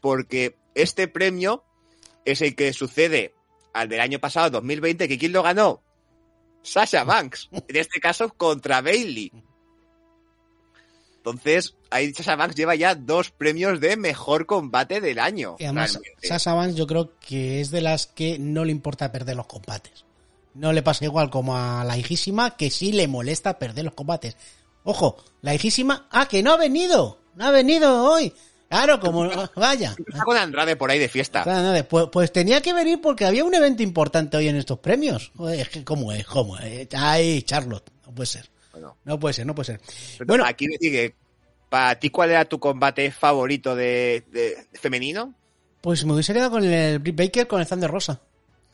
porque 0.03 0.57
este 0.75 1.07
premio 1.07 1.63
es 2.25 2.41
el 2.41 2.57
que 2.57 2.73
sucede 2.73 3.33
al 3.73 3.87
del 3.87 4.01
año 4.01 4.19
pasado 4.19 4.49
2020 4.49 5.07
que 5.07 5.17
quién 5.17 5.31
lo 5.31 5.41
ganó 5.41 5.81
Sasha 6.61 7.05
Banks 7.05 7.47
en 7.53 7.77
este 7.77 8.01
caso 8.01 8.27
contra 8.27 8.81
Bailey 8.81 9.31
entonces 11.15 11.75
ahí 11.89 12.13
Sasha 12.13 12.35
Banks 12.35 12.55
lleva 12.55 12.75
ya 12.75 12.95
dos 12.95 13.31
premios 13.31 13.79
de 13.79 13.95
mejor 13.95 14.45
combate 14.45 14.99
del 14.99 15.19
año 15.19 15.55
Y 15.57 15.63
además, 15.63 15.93
realmente. 15.93 16.27
Sasha 16.27 16.53
Banks 16.53 16.75
yo 16.75 16.85
creo 16.85 17.17
que 17.21 17.61
es 17.61 17.71
de 17.71 17.79
las 17.79 18.07
que 18.07 18.37
no 18.39 18.65
le 18.65 18.73
importa 18.73 19.09
perder 19.13 19.37
los 19.37 19.47
combates. 19.47 20.03
No 20.53 20.73
le 20.73 20.83
pasa 20.83 21.05
igual 21.05 21.29
como 21.29 21.57
a 21.57 21.85
la 21.85 21.97
hijísima, 21.97 22.57
que 22.57 22.69
sí 22.69 22.91
le 22.91 23.07
molesta 23.07 23.57
perder 23.57 23.85
los 23.85 23.93
combates. 23.93 24.35
Ojo, 24.83 25.15
la 25.41 25.55
hijísima, 25.55 26.07
ah, 26.11 26.27
que 26.27 26.43
no 26.43 26.51
ha 26.51 26.57
venido, 26.57 27.19
no 27.35 27.45
ha 27.45 27.51
venido 27.51 28.03
hoy. 28.03 28.33
Claro, 28.73 28.99
como, 28.99 29.29
vaya. 29.55 29.95
está 30.07 30.23
con 30.23 30.35
Andrade 30.35 30.75
por 30.75 30.89
ahí 30.89 30.97
de 30.97 31.07
fiesta 31.07 31.43
Claro, 31.43 31.61
nada, 31.61 31.83
Pues, 31.83 32.07
pues 32.11 32.31
tenía 32.31 32.59
que 32.61 32.73
venir 32.73 32.99
porque 33.01 33.23
había 33.25 33.43
un 33.43 33.53
evento 33.53 33.83
importante 33.83 34.35
hoy 34.35 34.47
en 34.47 34.55
estos 34.55 34.79
premios. 34.79 35.31
Es 35.51 35.69
que, 35.69 35.83
¿cómo 35.83 36.11
es? 36.11 36.25
¿Cómo 36.25 36.57
es? 36.57 36.87
Ay, 36.95 37.43
Charlotte, 37.43 37.89
no 38.05 38.13
puede 38.15 38.25
ser. 38.27 38.49
Bueno. 38.71 38.97
No 39.03 39.19
puede 39.19 39.33
ser, 39.33 39.45
no 39.45 39.53
puede 39.53 39.67
ser. 39.67 39.81
Pero 40.17 40.25
Bueno, 40.27 40.43
aquí 40.45 40.65
decir 40.67 40.91
que 40.91 41.15
para 41.69 41.99
ti 41.99 42.09
cuál 42.09 42.31
era 42.31 42.45
tu 42.45 42.59
combate 42.59 43.11
favorito 43.11 43.75
de, 43.75 44.23
de- 44.31 44.67
femenino 44.79 45.33
Pues 45.81 46.03
me 46.05 46.13
hubiese 46.13 46.33
quedado 46.33 46.49
con 46.51 46.63
el 46.63 46.97
Britt 46.97 47.15
Baker 47.15 47.47
con 47.47 47.61
el 47.61 47.67
Thunder 47.67 47.91
Rosa. 47.91 48.21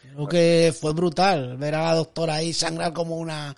Creo 0.01 0.27
que 0.27 0.73
fue 0.79 0.93
brutal 0.93 1.57
ver 1.57 1.75
a 1.75 1.83
la 1.83 1.95
doctora 1.95 2.35
ahí 2.35 2.53
sangrar 2.53 2.93
como 2.93 3.17
una 3.17 3.53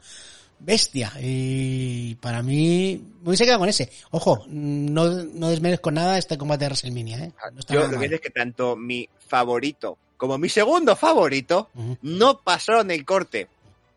bestia. 0.64 1.12
Y 1.20 2.16
para 2.16 2.42
mí, 2.44 3.02
me 3.22 3.30
hubiese 3.30 3.44
quedado 3.46 3.60
con 3.60 3.70
ese. 3.70 3.92
Ojo, 4.12 4.46
no, 4.48 5.06
no 5.10 5.50
desmerezco 5.50 5.92
nada 5.92 6.18
este 6.18 6.38
combate 6.38 6.66
de 6.66 6.70
WrestleMania, 6.70 7.18
¿eh? 7.26 7.32
No 7.54 7.62
Yo 7.70 7.88
lo 7.88 8.00
que 8.00 8.06
es 8.16 8.22
que 8.22 8.30
tanto 8.30 8.76
mi 8.76 9.08
favorito 9.28 9.98
como 10.18 10.38
mi 10.38 10.50
segundo 10.50 10.96
favorito 10.96 11.70
no 12.04 12.40
pasaron 12.42 12.92
el 12.92 13.04
corte. 13.06 13.48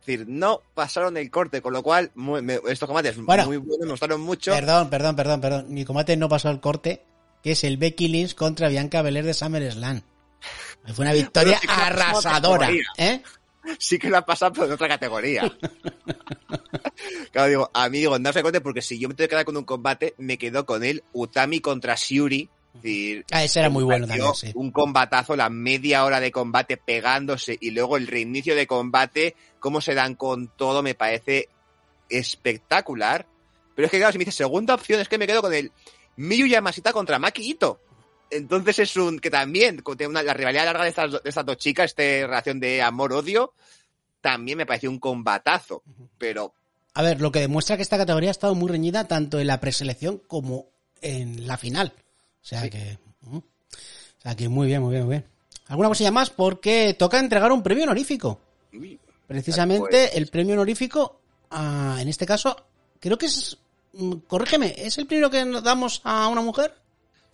Es 0.00 0.07
decir, 0.07 0.27
no 0.29 0.61
pasaron 0.74 1.16
el 1.18 1.31
corte, 1.31 1.61
con 1.62 1.72
lo 1.74 1.83
cual 1.83 2.11
muy- 2.14 2.40
me- 2.42 2.61
estos 2.68 2.87
combates 2.87 3.16
Bueno. 3.16 3.44
muy 3.46 3.57
buenos, 3.59 3.87
me 3.87 3.90
gustaron 3.92 4.20
mucho. 4.22 4.50
Perdón, 4.53 4.88
perdón, 4.90 5.16
perdón, 5.16 5.40
perdón. 5.40 5.66
Mi 5.68 5.85
combate 5.85 6.16
no 6.16 6.29
pasó 6.29 6.48
el 6.50 6.61
corte, 6.61 7.03
que 7.42 7.53
es 7.53 7.64
el 7.64 7.77
Becky 7.77 8.09
Lynch 8.09 8.35
contra 8.35 8.68
Bianca 8.68 9.03
Belair 9.03 9.24
de 9.27 9.35
SummerSlam. 9.35 10.03
Fue 10.94 11.05
una 11.05 11.12
victoria 11.14 11.59
arrasadora. 11.68 12.70
¿eh? 12.98 13.22
Sí 13.79 13.98
que 13.98 14.11
la 14.11 14.24
pasado, 14.24 14.53
pero 14.53 14.66
en 14.66 14.72
otra 14.72 14.88
categoría. 14.88 15.42
claro, 17.33 17.48
digo, 17.48 17.70
a 17.72 17.88
mí 17.88 17.98
digo, 17.98 18.18
no 18.18 18.33
se 18.33 18.42
corte 18.42 18.61
porque 18.61 18.83
si 18.83 18.98
yo 18.98 19.09
me 19.09 19.14
tengo 19.14 19.27
que 19.27 19.31
quedar 19.31 19.44
con 19.44 19.57
un 19.57 19.64
combate, 19.64 20.14
me 20.18 20.38
quedo 20.38 20.66
con 20.66 20.85
el 20.85 21.03
Utami 21.12 21.61
contra 21.61 21.94
Shuri. 21.96 22.48
Es 22.74 22.83
decir, 22.83 23.24
Ah, 23.31 23.44
ese 23.44 23.61
era 23.61 23.70
muy 23.70 23.85
bueno 23.85 24.07
también, 24.07 24.35
sí. 24.35 24.50
Un 24.55 24.72
combatazo, 24.72 25.37
la 25.37 25.48
media 25.48 26.05
hora 26.05 26.20
de 26.20 26.33
combate 26.33 26.77
pegándose 26.77 27.57
y 27.61 27.70
luego 27.70 27.96
el 27.96 28.07
reinicio 28.07 28.57
de 28.57 28.66
combate, 28.66 29.37
cómo 29.61 29.81
se 29.81 29.94
dan 29.94 30.14
con 30.14 30.48
todo, 30.48 30.83
me 30.83 30.94
parece 30.94 31.48
espectacular. 32.09 33.27
Pero 33.74 33.87
es 33.87 33.90
que, 33.90 33.98
claro, 33.98 34.12
si 34.12 34.18
me 34.18 34.24
dice 34.24 34.37
segunda 34.37 34.74
opción, 34.74 35.00
es 35.00 35.09
que 35.09 35.18
me 35.18 35.27
quedo 35.27 35.42
con 35.42 35.55
el 35.55 35.72
Miyu 36.16 36.46
Yamashita 36.46 36.92
contra 36.92 37.18
Maki 37.18 37.50
Ito. 37.50 37.81
Entonces 38.30 38.78
es 38.78 38.96
un 38.96 39.18
que 39.18 39.30
también, 39.30 39.82
una, 40.08 40.22
la 40.22 40.34
rivalidad 40.34 40.64
larga 40.64 40.84
de 40.84 40.88
estas, 40.90 41.12
de 41.12 41.20
estas 41.24 41.46
dos 41.46 41.56
chicas, 41.56 41.87
esta 41.87 42.02
relación 42.02 42.58
de 42.60 42.82
amor-odio, 42.82 43.52
también 44.20 44.58
me 44.58 44.66
pareció 44.66 44.90
un 44.90 44.98
combatazo. 44.98 45.82
Pero 46.18 46.54
A 46.94 47.02
ver, 47.02 47.20
lo 47.20 47.30
que 47.30 47.40
demuestra 47.40 47.76
que 47.76 47.82
esta 47.82 47.98
categoría 47.98 48.30
ha 48.30 48.32
estado 48.32 48.54
muy 48.54 48.70
reñida 48.70 49.06
tanto 49.06 49.38
en 49.38 49.46
la 49.46 49.60
preselección 49.60 50.18
como 50.26 50.66
en 51.00 51.46
la 51.46 51.56
final. 51.56 51.92
O 51.96 52.46
sea 52.46 52.68
que. 52.68 52.98
O 53.30 53.42
sea 54.22 54.34
que 54.34 54.48
muy 54.48 54.66
bien, 54.66 54.80
muy 54.82 54.92
bien, 54.92 55.04
muy 55.04 55.16
bien. 55.16 55.24
¿Alguna 55.68 55.88
cosilla 55.88 56.10
más? 56.10 56.30
Porque 56.30 56.94
toca 56.98 57.18
entregar 57.18 57.52
un 57.52 57.62
premio 57.62 57.84
honorífico. 57.84 58.40
uy, 58.72 58.98
Precisamente 59.26 59.88
Pues- 59.88 60.16
el 60.16 60.26
premio 60.28 60.54
honorífico, 60.54 61.20
ah, 61.50 61.96
en 62.00 62.08
este 62.08 62.26
caso, 62.26 62.56
creo 63.00 63.16
que 63.18 63.26
es. 63.26 63.56
mm, 63.92 64.12
Corrígeme, 64.26 64.74
¿es 64.76 64.98
el 64.98 65.06
primero 65.06 65.30
que 65.30 65.44
nos 65.44 65.62
damos 65.62 66.00
a 66.04 66.28
una 66.28 66.40
mujer? 66.42 66.74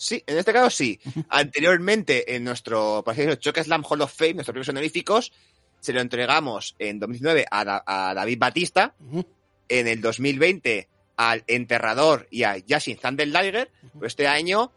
Sí, 0.02 0.22
en 0.26 0.38
este 0.38 0.52
caso 0.54 0.70
sí. 0.70 0.98
Anteriormente, 1.28 2.34
en 2.34 2.44
nuestro, 2.44 3.02
por 3.04 3.14
decirlo, 3.14 3.34
Choque 3.36 3.62
Slam 3.62 3.84
Hall 3.88 4.00
of 4.00 4.12
Fame, 4.14 4.34
nuestros 4.34 4.54
premios 4.54 4.68
honoríficos, 4.70 5.30
se 5.78 5.92
lo 5.92 6.00
entregamos 6.00 6.74
en 6.78 6.98
2019 6.98 7.44
a, 7.50 7.64
Da- 7.64 7.84
a 7.86 8.14
David 8.14 8.38
Batista, 8.38 8.94
Ujú. 8.98 9.26
en 9.68 9.88
el 9.88 10.00
2020 10.00 10.88
al 11.16 11.44
Enterrador 11.46 12.26
y 12.30 12.44
a 12.44 12.56
Yashin 12.56 12.96
Thunder 12.96 13.28
Liger, 13.28 13.70
pero 13.92 14.06
este 14.06 14.26
año 14.26 14.72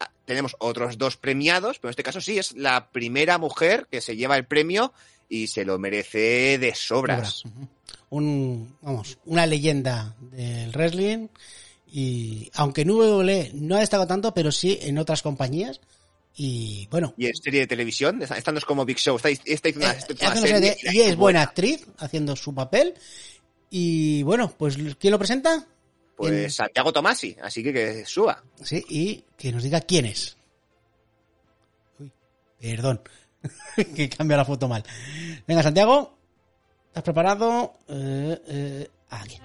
ah, 0.00 0.10
tenemos 0.24 0.56
otros 0.58 0.96
dos 0.96 1.18
premiados, 1.18 1.78
pero 1.78 1.88
en 1.88 1.90
este 1.90 2.02
caso 2.02 2.22
sí, 2.22 2.38
es 2.38 2.52
la 2.56 2.88
primera 2.90 3.36
mujer 3.36 3.86
que 3.90 4.00
se 4.00 4.16
lleva 4.16 4.36
el 4.38 4.46
premio 4.46 4.94
y 5.28 5.48
se 5.48 5.66
lo 5.66 5.78
merece 5.78 6.56
de 6.58 6.74
sobras. 6.74 7.42
Un, 8.08 8.74
vamos, 8.80 9.18
una 9.26 9.46
leyenda 9.46 10.16
del 10.20 10.70
wrestling. 10.72 11.28
Y 11.92 12.50
aunque 12.54 12.82
en 12.82 12.90
WWE 12.90 13.50
no 13.54 13.76
ha 13.76 13.80
destacado 13.80 14.06
tanto, 14.06 14.32
pero 14.34 14.52
sí 14.52 14.78
en 14.82 14.98
otras 14.98 15.22
compañías. 15.22 15.80
Y 16.36 16.86
bueno, 16.90 17.12
Y 17.16 17.26
en 17.26 17.34
serie 17.34 17.60
de 17.60 17.66
televisión, 17.66 18.22
esta, 18.22 18.38
esta 18.38 18.52
no 18.52 18.58
es 18.58 18.64
como 18.64 18.84
Big 18.84 18.98
Show, 18.98 19.16
esta, 19.16 19.28
esta 19.30 19.68
una, 19.74 19.92
Eh, 19.92 19.96
esta 19.98 20.12
hizo 20.12 20.24
una 20.26 20.36
serie 20.36 20.60
de- 20.60 20.76
y 20.92 21.00
es 21.00 21.16
buena 21.16 21.42
actriz 21.42 21.86
haciendo 21.98 22.36
su 22.36 22.54
papel. 22.54 22.94
Y 23.68 24.22
bueno, 24.22 24.52
pues 24.56 24.76
¿quién 24.98 25.10
lo 25.10 25.18
presenta? 25.18 25.66
Pues 26.16 26.32
En- 26.32 26.50
Santiago 26.50 26.92
Tomasi, 26.92 27.36
así 27.42 27.62
que 27.62 27.72
que 27.72 28.04
suba. 28.06 28.42
Sí, 28.62 28.84
y 28.88 29.24
que 29.36 29.50
nos 29.52 29.62
diga 29.64 29.80
quién 29.80 30.06
es. 30.06 30.36
Uy, 31.98 32.12
perdón, 32.60 33.00
que 33.96 34.08
cambia 34.08 34.36
la 34.36 34.44
foto 34.44 34.68
mal. 34.68 34.84
Venga, 35.46 35.62
Santiago, 35.62 36.16
¿estás 36.88 37.02
preparado? 37.02 37.74
Eh, 37.88 38.40
eh, 38.46 38.88
aquí. 39.10 39.38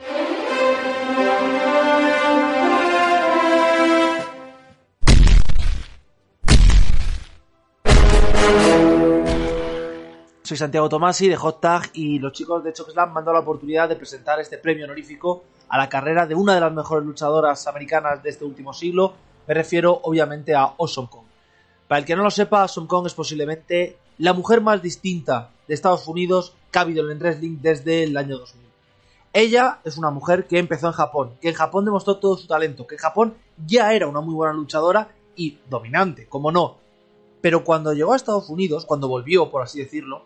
Soy 10.43 10.57
Santiago 10.57 10.87
Tomasi 10.87 11.27
de 11.27 11.35
Hot 11.37 11.59
Tag 11.59 11.89
y 11.93 12.19
los 12.19 12.31
chicos 12.31 12.63
de 12.63 12.71
Chokeslam 12.71 13.11
me 13.11 13.19
han 13.19 13.25
dado 13.25 13.33
la 13.33 13.39
oportunidad 13.39 13.89
de 13.89 13.95
presentar 13.95 14.39
este 14.39 14.59
premio 14.59 14.85
honorífico 14.85 15.43
a 15.69 15.77
la 15.77 15.89
carrera 15.89 16.27
de 16.27 16.35
una 16.35 16.53
de 16.53 16.61
las 16.61 16.71
mejores 16.71 17.03
luchadoras 17.03 17.65
americanas 17.65 18.21
de 18.21 18.29
este 18.29 18.45
último 18.45 18.71
siglo. 18.71 19.13
Me 19.47 19.55
refiero 19.55 19.99
obviamente 20.03 20.53
a 20.53 20.75
Awesome 20.77 21.07
Kong. 21.09 21.25
Para 21.87 21.99
el 21.99 22.05
que 22.05 22.15
no 22.15 22.21
lo 22.21 22.29
sepa, 22.29 22.61
Awesome 22.61 22.87
Kong 22.87 23.07
es 23.07 23.15
posiblemente 23.15 23.97
la 24.19 24.33
mujer 24.33 24.61
más 24.61 24.81
distinta 24.81 25.49
de 25.67 25.73
Estados 25.73 26.07
Unidos 26.07 26.53
que 26.71 26.79
ha 26.79 26.83
habido 26.83 27.09
en 27.09 27.19
wrestling 27.19 27.57
desde 27.61 28.03
el 28.03 28.15
año 28.15 28.37
2000. 28.37 28.65
Ella 29.33 29.79
es 29.83 29.97
una 29.97 30.11
mujer 30.11 30.47
que 30.47 30.59
empezó 30.59 30.87
en 30.87 30.93
Japón, 30.93 31.33
que 31.41 31.49
en 31.49 31.55
Japón 31.55 31.85
demostró 31.85 32.17
todo 32.17 32.37
su 32.37 32.47
talento, 32.47 32.87
que 32.87 32.95
en 32.95 33.01
Japón 33.01 33.33
ya 33.65 33.93
era 33.93 34.07
una 34.07 34.21
muy 34.21 34.33
buena 34.33 34.53
luchadora 34.53 35.09
y 35.35 35.57
dominante, 35.69 36.27
como 36.27 36.51
no. 36.51 36.77
Pero 37.45 37.63
cuando 37.63 37.93
llegó 37.93 38.13
a 38.13 38.15
Estados 38.15 38.49
Unidos, 38.49 38.87
cuando 38.87 39.07
volvió, 39.07 39.51
por 39.51 39.61
así 39.61 39.77
decirlo, 39.77 40.23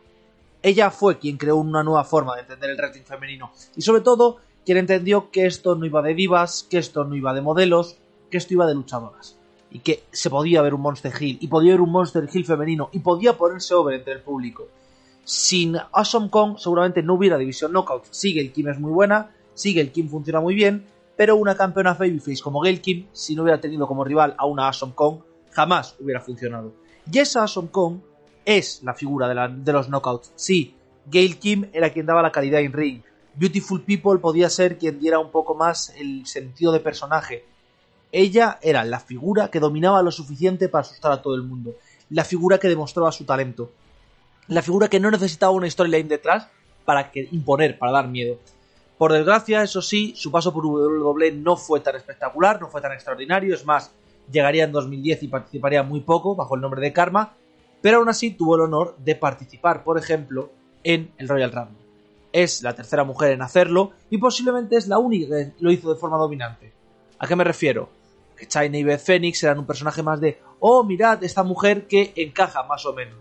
ella 0.63 0.89
fue 0.89 1.19
quien 1.19 1.35
creó 1.35 1.57
una 1.57 1.83
nueva 1.83 2.05
forma 2.05 2.33
de 2.33 2.43
entender 2.43 2.69
el 2.69 2.77
wrestling 2.77 3.03
femenino. 3.03 3.51
Y 3.75 3.81
sobre 3.81 3.99
todo, 3.99 4.37
quien 4.65 4.77
entendió 4.77 5.29
que 5.29 5.45
esto 5.45 5.75
no 5.75 5.85
iba 5.85 6.01
de 6.01 6.13
divas, 6.13 6.65
que 6.69 6.77
esto 6.77 7.03
no 7.03 7.15
iba 7.15 7.33
de 7.33 7.41
modelos, 7.41 7.97
que 8.31 8.37
esto 8.37 8.53
iba 8.53 8.65
de 8.65 8.73
luchadoras. 8.73 9.35
Y 9.69 9.79
que 9.79 10.03
se 10.13 10.29
podía 10.29 10.61
ver 10.61 10.73
un 10.73 10.79
Monster 10.79 11.11
Hill, 11.19 11.39
y 11.41 11.47
podía 11.49 11.73
ver 11.73 11.81
un 11.81 11.91
Monster 11.91 12.25
Hill 12.31 12.45
femenino, 12.45 12.87
y 12.93 12.99
podía 12.99 13.37
ponerse 13.37 13.73
over 13.73 13.95
entre 13.95 14.13
el 14.13 14.21
público. 14.21 14.69
Sin 15.25 15.75
Awesome 15.75 16.29
Kong 16.29 16.57
seguramente 16.57 17.03
no 17.03 17.15
hubiera 17.15 17.37
división 17.37 17.73
knockout. 17.73 18.05
Sigue 18.11 18.39
el 18.39 18.53
Kim 18.53 18.69
es 18.69 18.79
muy 18.79 18.93
buena, 18.93 19.35
sigue 19.55 19.81
el 19.81 19.91
Kim 19.91 20.07
funciona 20.07 20.39
muy 20.39 20.55
bien, 20.55 20.85
pero 21.17 21.35
una 21.35 21.57
campeona 21.57 21.95
babyface 21.95 22.41
como 22.41 22.61
Gail 22.61 22.79
Kim, 22.79 23.07
si 23.11 23.35
no 23.35 23.43
hubiera 23.43 23.59
tenido 23.59 23.87
como 23.87 24.05
rival 24.05 24.35
a 24.37 24.45
una 24.45 24.67
Awesome 24.67 24.93
Kong, 24.95 25.17
jamás 25.51 25.97
hubiera 25.99 26.21
funcionado. 26.21 26.71
Awesome 27.17 27.69
Kong 27.69 27.99
es 28.45 28.81
la 28.83 28.93
figura 28.93 29.27
de, 29.27 29.73
los 29.73 29.87
knockouts. 29.87 30.31
Sí, 30.35 30.75
Gail 31.05 31.39
Kim 31.39 31.69
era 31.73 31.91
quien 31.91 32.05
daba 32.05 32.21
la 32.21 32.31
calidad 32.31 32.61
en 32.61 32.73
ring. 32.73 33.01
Beautiful 33.35 33.81
People 33.81 34.19
podía 34.19 34.49
ser 34.49 34.77
quien 34.77 34.99
diera 34.99 35.19
un 35.19 35.31
poco 35.31 35.55
más 35.55 35.93
el 35.97 36.25
sentido 36.25 36.71
de 36.71 36.79
personaje. 36.79 37.45
Ella 38.11 38.59
era 38.61 38.83
la 38.83 38.99
figura 38.99 39.49
que 39.49 39.59
dominaba 39.59 40.01
lo 40.01 40.11
suficiente 40.11 40.67
para 40.67 40.81
asustar 40.81 41.11
a 41.11 41.21
todo 41.21 41.35
el 41.35 41.43
mundo. 41.43 41.75
La 42.09 42.23
figura 42.23 42.57
que 42.57 42.67
demostraba 42.67 43.11
su 43.11 43.25
talento. 43.25 43.71
La 44.47 44.61
figura 44.61 44.87
que 44.87 44.99
no 44.99 45.11
necesitaba 45.11 45.51
una 45.51 45.69
storyline 45.69 46.07
detrás 46.07 46.47
para 46.85 47.11
imponer, 47.31 47.77
para 47.77 47.91
dar 47.91 48.07
miedo. 48.07 48.39
Por 48.97 49.13
desgracia, 49.13 49.63
eso 49.63 49.81
sí, 49.81 50.13
su 50.15 50.31
paso 50.31 50.51
por 50.51 50.65
WWE 50.65 51.31
no 51.31 51.55
fue 51.55 51.79
tan 51.79 51.95
espectacular, 51.95 52.59
no 52.59 52.67
fue 52.67 52.81
tan 52.81 52.91
extraordinario. 52.91 53.53
Es 53.53 53.65
más, 53.65 53.91
llegaría 54.31 54.63
en 54.63 54.71
2010 54.71 55.23
y 55.23 55.27
participaría 55.27 55.83
muy 55.83 56.01
poco 56.01 56.35
bajo 56.35 56.55
el 56.55 56.61
nombre 56.61 56.81
de 56.81 56.93
Karma, 56.93 57.33
pero 57.81 57.97
aún 57.97 58.09
así 58.09 58.31
tuvo 58.31 58.55
el 58.55 58.61
honor 58.61 58.95
de 58.97 59.15
participar, 59.15 59.83
por 59.83 59.97
ejemplo, 59.97 60.51
en 60.83 61.11
el 61.17 61.27
Royal 61.27 61.51
Rumble. 61.51 61.77
Es 62.31 62.61
la 62.61 62.75
tercera 62.75 63.03
mujer 63.03 63.31
en 63.31 63.41
hacerlo 63.41 63.91
y 64.09 64.17
posiblemente 64.17 64.75
es 64.75 64.87
la 64.87 64.99
única 64.99 65.35
que 65.35 65.53
lo 65.59 65.71
hizo 65.71 65.91
de 65.93 65.99
forma 65.99 66.17
dominante. 66.17 66.71
¿A 67.17 67.27
qué 67.27 67.35
me 67.35 67.43
refiero? 67.43 67.89
Que 68.35 68.47
China 68.47 68.77
y 68.77 68.83
Beth 68.83 69.01
Phoenix 69.01 69.43
eran 69.43 69.59
un 69.59 69.65
personaje 69.65 70.03
más 70.03 70.21
de, 70.21 70.39
oh, 70.59 70.83
mirad, 70.83 71.23
esta 71.23 71.43
mujer 71.43 71.87
que 71.87 72.13
encaja 72.15 72.63
más 72.63 72.85
o 72.85 72.93
menos. 72.93 73.17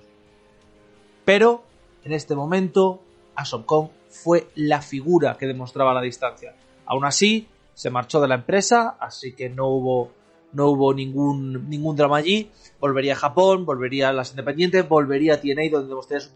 Pero, 1.25 1.63
en 2.05 2.13
este 2.13 2.35
momento, 2.35 3.01
Awesome 3.35 3.67
Kong 3.67 3.89
fue 4.09 4.49
la 4.55 4.83
figura 4.83 5.37
que 5.37 5.47
demostraba 5.47 5.95
la 5.95 6.01
distancia. 6.01 6.55
Aún 6.87 7.05
así, 7.05 7.49
se 7.75 7.91
marchó 7.91 8.21
de 8.21 8.29
la 8.29 8.37
empresa, 8.37 8.97
así 8.99 9.35
que 9.35 9.49
no 9.49 9.69
hubo, 9.69 10.11
no 10.53 10.69
hubo 10.69 10.95
ningún, 10.95 11.69
ningún 11.69 11.97
drama 11.97 12.19
allí. 12.19 12.51
Volvería 12.81 13.15
a 13.15 13.17
Japón, 13.17 13.65
volvería 13.65 14.09
a 14.09 14.13
las 14.13 14.31
independientes, 14.31 14.89
volvería 14.89 15.35
a 15.35 15.41
TNA 15.41 15.71
donde 15.71 15.89
demostraría 15.89 16.29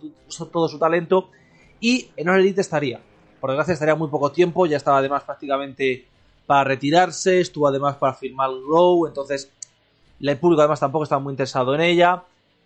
todo 0.53 0.69
su 0.69 0.79
talento 0.79 1.31
y 1.81 2.11
en 2.17 2.29
All 2.29 2.41
Elite 2.41 2.61
estaría. 2.61 3.01
Por 3.41 3.51
desgracia 3.51 3.75
estaría 3.75 3.95
muy 3.95 4.09
poco 4.09 4.31
tiempo, 4.31 4.67
ya 4.67 4.77
estaba 4.77 4.99
además 4.99 5.25
prácticamente 5.25 6.07
para 6.47 6.65
retirarse, 6.65 7.41
estuvo 7.41 7.67
además 7.67 7.97
para 7.97 8.15
firmar 8.15 8.51
Grow, 8.51 9.07
entonces 9.07 9.51
el 10.21 10.39
público 10.39 10.63
además 10.63 10.81
tampoco 10.81 11.05
estaba 11.05 11.21
muy 11.21 11.33
interesado 11.33 11.75
en 11.75 11.81
ella. 11.81 12.23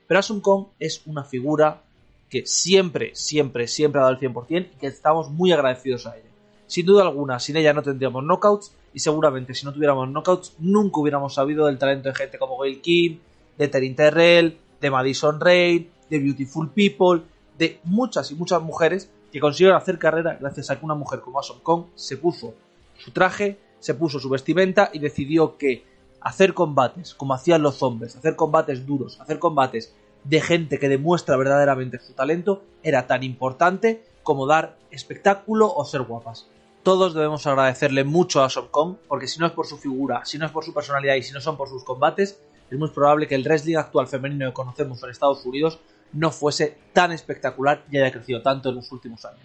Pero 0.06 0.20
Asum 0.20 0.40
Kong 0.40 0.66
es 0.78 1.02
una 1.06 1.24
figura 1.24 1.82
que 2.28 2.46
siempre, 2.46 3.14
siempre, 3.14 3.66
siempre 3.66 4.00
ha 4.00 4.04
dado 4.04 4.14
el 4.14 4.20
100% 4.20 4.68
y 4.74 4.78
que 4.78 4.86
estamos 4.86 5.30
muy 5.30 5.52
agradecidos 5.52 6.06
a 6.06 6.16
ella. 6.16 6.28
Sin 6.66 6.84
duda 6.84 7.02
alguna, 7.02 7.38
sin 7.38 7.56
ella 7.56 7.72
no 7.72 7.82
tendríamos 7.82 8.24
knockouts 8.24 8.72
y 8.96 9.00
seguramente 9.00 9.52
si 9.52 9.66
no 9.66 9.74
tuviéramos 9.74 10.08
knockouts 10.08 10.54
nunca 10.58 11.00
hubiéramos 11.00 11.34
sabido 11.34 11.66
del 11.66 11.76
talento 11.76 12.08
de 12.08 12.14
gente 12.14 12.38
como 12.38 12.56
Gail 12.56 12.80
Kim, 12.80 13.18
de 13.58 13.68
Terin 13.68 13.94
Terrell, 13.94 14.56
de 14.80 14.90
Madison 14.90 15.38
Rain, 15.38 15.90
de 16.08 16.18
Beautiful 16.18 16.70
People, 16.70 17.20
de 17.58 17.78
muchas 17.84 18.30
y 18.30 18.36
muchas 18.36 18.62
mujeres 18.62 19.10
que 19.30 19.38
consiguieron 19.38 19.76
hacer 19.76 19.98
carrera 19.98 20.38
gracias 20.40 20.70
a 20.70 20.78
que 20.78 20.84
una 20.86 20.94
mujer 20.94 21.20
como 21.20 21.36
Awesome 21.36 21.60
Kong 21.62 21.84
se 21.94 22.16
puso 22.16 22.54
su 22.96 23.10
traje, 23.10 23.58
se 23.80 23.92
puso 23.92 24.18
su 24.18 24.30
vestimenta 24.30 24.88
y 24.90 24.98
decidió 24.98 25.58
que 25.58 25.84
hacer 26.22 26.54
combates 26.54 27.12
como 27.12 27.34
hacían 27.34 27.60
los 27.60 27.82
hombres, 27.82 28.16
hacer 28.16 28.34
combates 28.34 28.86
duros, 28.86 29.20
hacer 29.20 29.38
combates 29.38 29.94
de 30.24 30.40
gente 30.40 30.78
que 30.78 30.88
demuestra 30.88 31.36
verdaderamente 31.36 31.98
su 31.98 32.14
talento 32.14 32.62
era 32.82 33.06
tan 33.06 33.24
importante 33.24 34.02
como 34.22 34.46
dar 34.46 34.78
espectáculo 34.90 35.70
o 35.70 35.84
ser 35.84 36.00
guapas. 36.00 36.48
Todos 36.86 37.14
debemos 37.14 37.44
agradecerle 37.48 38.04
mucho 38.04 38.44
a 38.44 38.48
Kong, 38.70 38.94
porque 39.08 39.26
si 39.26 39.40
no 39.40 39.46
es 39.46 39.52
por 39.52 39.66
su 39.66 39.76
figura, 39.76 40.24
si 40.24 40.38
no 40.38 40.46
es 40.46 40.52
por 40.52 40.64
su 40.64 40.72
personalidad 40.72 41.16
y 41.16 41.22
si 41.24 41.32
no 41.32 41.40
son 41.40 41.56
por 41.56 41.68
sus 41.68 41.82
combates, 41.82 42.38
es 42.70 42.78
muy 42.78 42.90
probable 42.90 43.26
que 43.26 43.34
el 43.34 43.42
wrestling 43.42 43.74
actual 43.74 44.06
femenino 44.06 44.46
que 44.46 44.52
conocemos 44.52 45.02
en 45.02 45.10
Estados 45.10 45.44
Unidos 45.44 45.80
no 46.12 46.30
fuese 46.30 46.78
tan 46.92 47.10
espectacular 47.10 47.84
y 47.90 47.98
haya 47.98 48.12
crecido 48.12 48.40
tanto 48.40 48.68
en 48.68 48.76
los 48.76 48.92
últimos 48.92 49.24
años. 49.24 49.42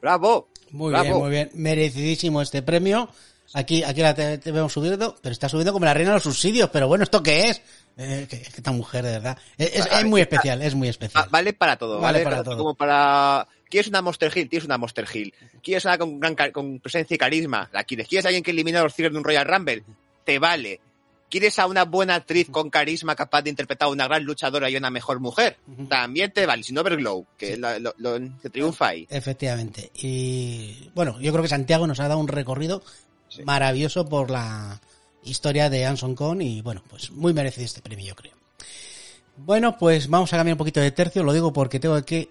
¡Bravo! 0.00 0.48
Muy 0.70 0.92
Bravo. 0.92 1.04
bien, 1.04 1.18
muy 1.18 1.30
bien. 1.30 1.50
Merecidísimo 1.52 2.40
este 2.40 2.62
premio. 2.62 3.10
Aquí, 3.54 3.82
aquí 3.84 4.00
la 4.00 4.14
te, 4.14 4.38
te 4.38 4.50
vemos 4.52 4.72
subiendo, 4.72 5.16
pero 5.22 5.32
está 5.32 5.48
subiendo 5.48 5.72
como 5.72 5.84
la 5.84 5.94
reina 5.94 6.10
de 6.10 6.16
los 6.16 6.22
subsidios. 6.22 6.70
Pero 6.70 6.88
bueno, 6.88 7.04
¿esto 7.04 7.22
qué 7.22 7.40
es? 7.50 7.60
Eh, 7.98 8.26
que, 8.28 8.40
que 8.40 8.48
esta 8.56 8.72
mujer, 8.72 9.04
de 9.04 9.10
verdad. 9.12 9.38
Es, 9.58 9.76
es- 9.76 9.86
es 9.92 10.04
muy 10.06 10.20
especial, 10.22 10.62
es 10.62 10.74
muy 10.74 10.88
especial. 10.88 11.24
Va- 11.24 11.28
vale 11.30 11.52
para 11.52 11.76
todo, 11.76 12.00
Vale 12.00 12.18
vale, 12.18 12.24
para 12.24 12.36
para 12.36 12.44
todo. 12.44 12.56
Como 12.58 12.74
para... 12.74 13.46
¿Quieres 13.68 13.88
una 13.88 14.02
Monster 14.02 14.30
Hill? 14.36 14.48
Tienes 14.48 14.66
una 14.66 14.76
Monster 14.78 15.06
Hill. 15.12 15.32
¿Quieres 15.62 15.84
una 15.86 15.96
con, 15.98 16.20
gran 16.20 16.34
con 16.52 16.78
presencia 16.80 17.14
y 17.14 17.18
carisma? 17.18 17.68
La 17.72 17.84
quieres. 17.84 18.06
¿Quieres 18.08 18.24
a 18.26 18.28
alguien 18.28 18.42
que 18.44 18.50
elimine 18.50 18.78
a 18.78 18.82
los 18.82 18.94
Tigres 18.94 19.12
de 19.12 19.18
un 19.18 19.24
Royal 19.24 19.46
Rumble? 19.46 19.82
Te 20.24 20.38
vale. 20.38 20.80
¿Quieres 21.30 21.58
a 21.58 21.66
una 21.66 21.84
buena 21.86 22.14
actriz 22.16 22.48
con 22.50 22.68
carisma 22.68 23.14
capaz 23.16 23.40
de 23.40 23.48
interpretar 23.48 23.88
a 23.88 23.90
una 23.90 24.06
gran 24.06 24.22
luchadora 24.24 24.68
y 24.68 24.76
una 24.76 24.90
mejor 24.90 25.18
mujer? 25.20 25.56
También 25.88 26.30
te 26.32 26.44
vale. 26.44 26.62
Si 26.62 26.74
no, 26.74 26.82
Overglow, 26.82 27.26
que 27.38 27.54
es 27.54 27.58
la- 27.58 27.78
lo, 27.78 27.94
lo- 27.96 28.18
que 28.42 28.50
triunfa 28.50 28.88
ahí. 28.88 29.06
Efectivamente. 29.08 29.90
Y 29.94 30.90
bueno, 30.94 31.18
yo 31.20 31.32
creo 31.32 31.42
que 31.42 31.48
Santiago 31.48 31.86
nos 31.86 32.00
ha 32.00 32.08
dado 32.08 32.20
un 32.20 32.28
recorrido 32.28 32.82
Sí. 33.34 33.42
maravilloso 33.44 34.06
por 34.06 34.30
la 34.30 34.80
historia 35.22 35.70
de 35.70 35.86
Anson 35.86 36.14
Con 36.14 36.42
y 36.42 36.60
bueno, 36.60 36.82
pues 36.88 37.10
muy 37.10 37.32
merecido 37.32 37.64
este 37.64 37.80
premio, 37.80 38.06
yo 38.06 38.14
creo. 38.14 38.34
Bueno, 39.36 39.78
pues 39.78 40.08
vamos 40.08 40.32
a 40.32 40.36
cambiar 40.36 40.54
un 40.54 40.58
poquito 40.58 40.80
de 40.80 40.90
tercio, 40.90 41.22
lo 41.22 41.32
digo 41.32 41.52
porque 41.52 41.80
tengo 41.80 42.00
que 42.04 42.30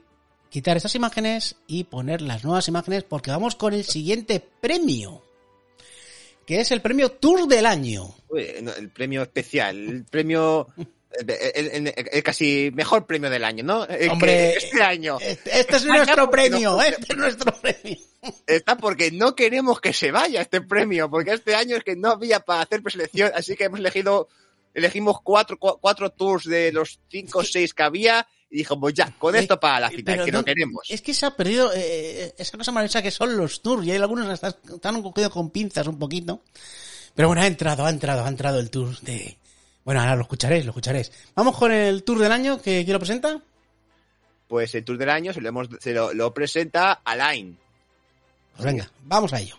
quitar 0.50 0.78
estas 0.78 0.94
imágenes 0.96 1.56
y 1.66 1.86
poner 1.86 2.22
las 2.22 2.44
nuevas 2.44 2.68
imágenes 2.68 3.04
porque 3.04 3.32
vamos 3.32 3.56
con 3.56 3.74
el 3.74 3.84
siguiente 3.84 4.40
premio, 4.40 5.24
que 6.46 6.60
es 6.60 6.72
el 6.72 6.82
premio 6.82 7.12
Tour 7.14 7.48
del 7.48 7.66
Año. 7.66 8.14
El 8.36 8.92
premio 8.92 9.24
especial, 9.24 9.78
el 9.78 10.06
premio... 10.06 10.68
El, 11.20 12.24
casi 12.24 12.72
mejor 12.74 13.06
premio 13.06 13.30
del 13.30 13.44
año, 13.44 13.64
¿no? 13.64 13.82
Hombre, 14.12 14.54
este 14.58 14.82
año. 14.82 15.18
Este, 15.22 15.60
este 15.60 15.76
es 15.78 15.86
nuestro 15.86 16.30
premio, 16.30 16.72
no- 16.72 16.82
este 16.82 17.06
es 17.14 17.18
nuestro 17.18 17.54
premio. 17.60 17.98
Está 18.48 18.78
porque 18.78 19.12
no 19.12 19.36
queremos 19.36 19.82
que 19.82 19.94
se 19.94 20.12
vaya 20.12 20.42
este 20.42 20.62
premio, 20.62 21.10
porque 21.10 21.32
este 21.34 21.56
año 21.56 21.76
es 21.78 21.84
que 21.84 21.96
no 21.96 22.12
había 22.12 22.40
para 22.40 22.62
hacer 22.62 22.82
preselección, 22.84 23.32
así 23.36 23.56
que 23.56 23.66
hemos 23.66 23.80
elegido, 23.80 24.28
elegimos 24.74 25.18
cuatro, 25.24 25.58
cua- 25.60 25.78
cuatro 25.82 26.12
tours 26.12 26.46
de 26.46 26.72
los 26.72 27.00
cinco 27.10 27.40
o 27.40 27.44
seis 27.44 27.74
que 27.74 27.84
había 27.84 28.28
y 28.50 28.58
dijimos 28.58 28.94
ya, 28.94 29.12
con 29.18 29.36
esto 29.36 29.60
para 29.60 29.80
la 29.80 29.90
final, 29.90 30.04
Pero 30.06 30.26
que 30.26 30.32
no- 30.32 30.38
no 30.40 30.46
queremos. 30.46 30.86
Es 30.90 31.02
que 31.02 31.14
se 31.14 31.26
ha 31.26 31.36
perdido 31.36 31.72
eh, 31.74 32.34
esa 32.38 32.58
cosa 32.58 32.72
maravillosa 32.72 33.02
que 33.02 33.10
son 33.12 33.36
los 33.38 33.62
tours 33.62 33.86
y 33.88 33.92
hay 33.92 33.98
algunos 33.98 34.28
que 34.28 34.34
están, 34.34 34.56
están 34.76 35.02
cogidos 35.02 35.32
con 35.32 35.50
pinzas 35.50 35.88
un 35.88 35.98
poquito. 35.98 36.44
Pero 37.16 37.28
bueno, 37.28 37.42
ha 37.42 37.48
entrado, 37.48 37.86
ha 37.86 37.90
entrado, 37.90 38.24
ha 38.24 38.28
entrado 38.30 38.60
el 38.60 38.70
tour 38.70 38.98
de... 39.02 39.38
Bueno, 39.84 40.02
ahora 40.02 40.16
lo 40.16 40.22
escucharéis, 40.22 40.66
lo 40.66 40.72
escucharéis. 40.72 41.12
Vamos 41.36 41.58
con 41.58 41.72
el 41.72 42.04
tour 42.04 42.20
del 42.20 42.32
año 42.32 42.62
que 42.62 42.84
quién 42.84 42.94
lo 42.94 43.00
presenta. 43.00 43.42
Pues 44.48 44.76
el 44.76 44.84
tour 44.84 44.98
del 44.98 45.10
año 45.10 45.34
se 45.34 45.42
lo, 45.42 45.50
hemos, 45.50 45.70
se 45.80 45.94
lo, 45.94 46.14
lo 46.14 46.34
presenta 46.34 46.94
Alain. 47.04 47.58
Pues 48.56 48.66
venga, 48.66 48.92
vamos 49.06 49.34
a 49.34 49.40
ello. 49.40 49.56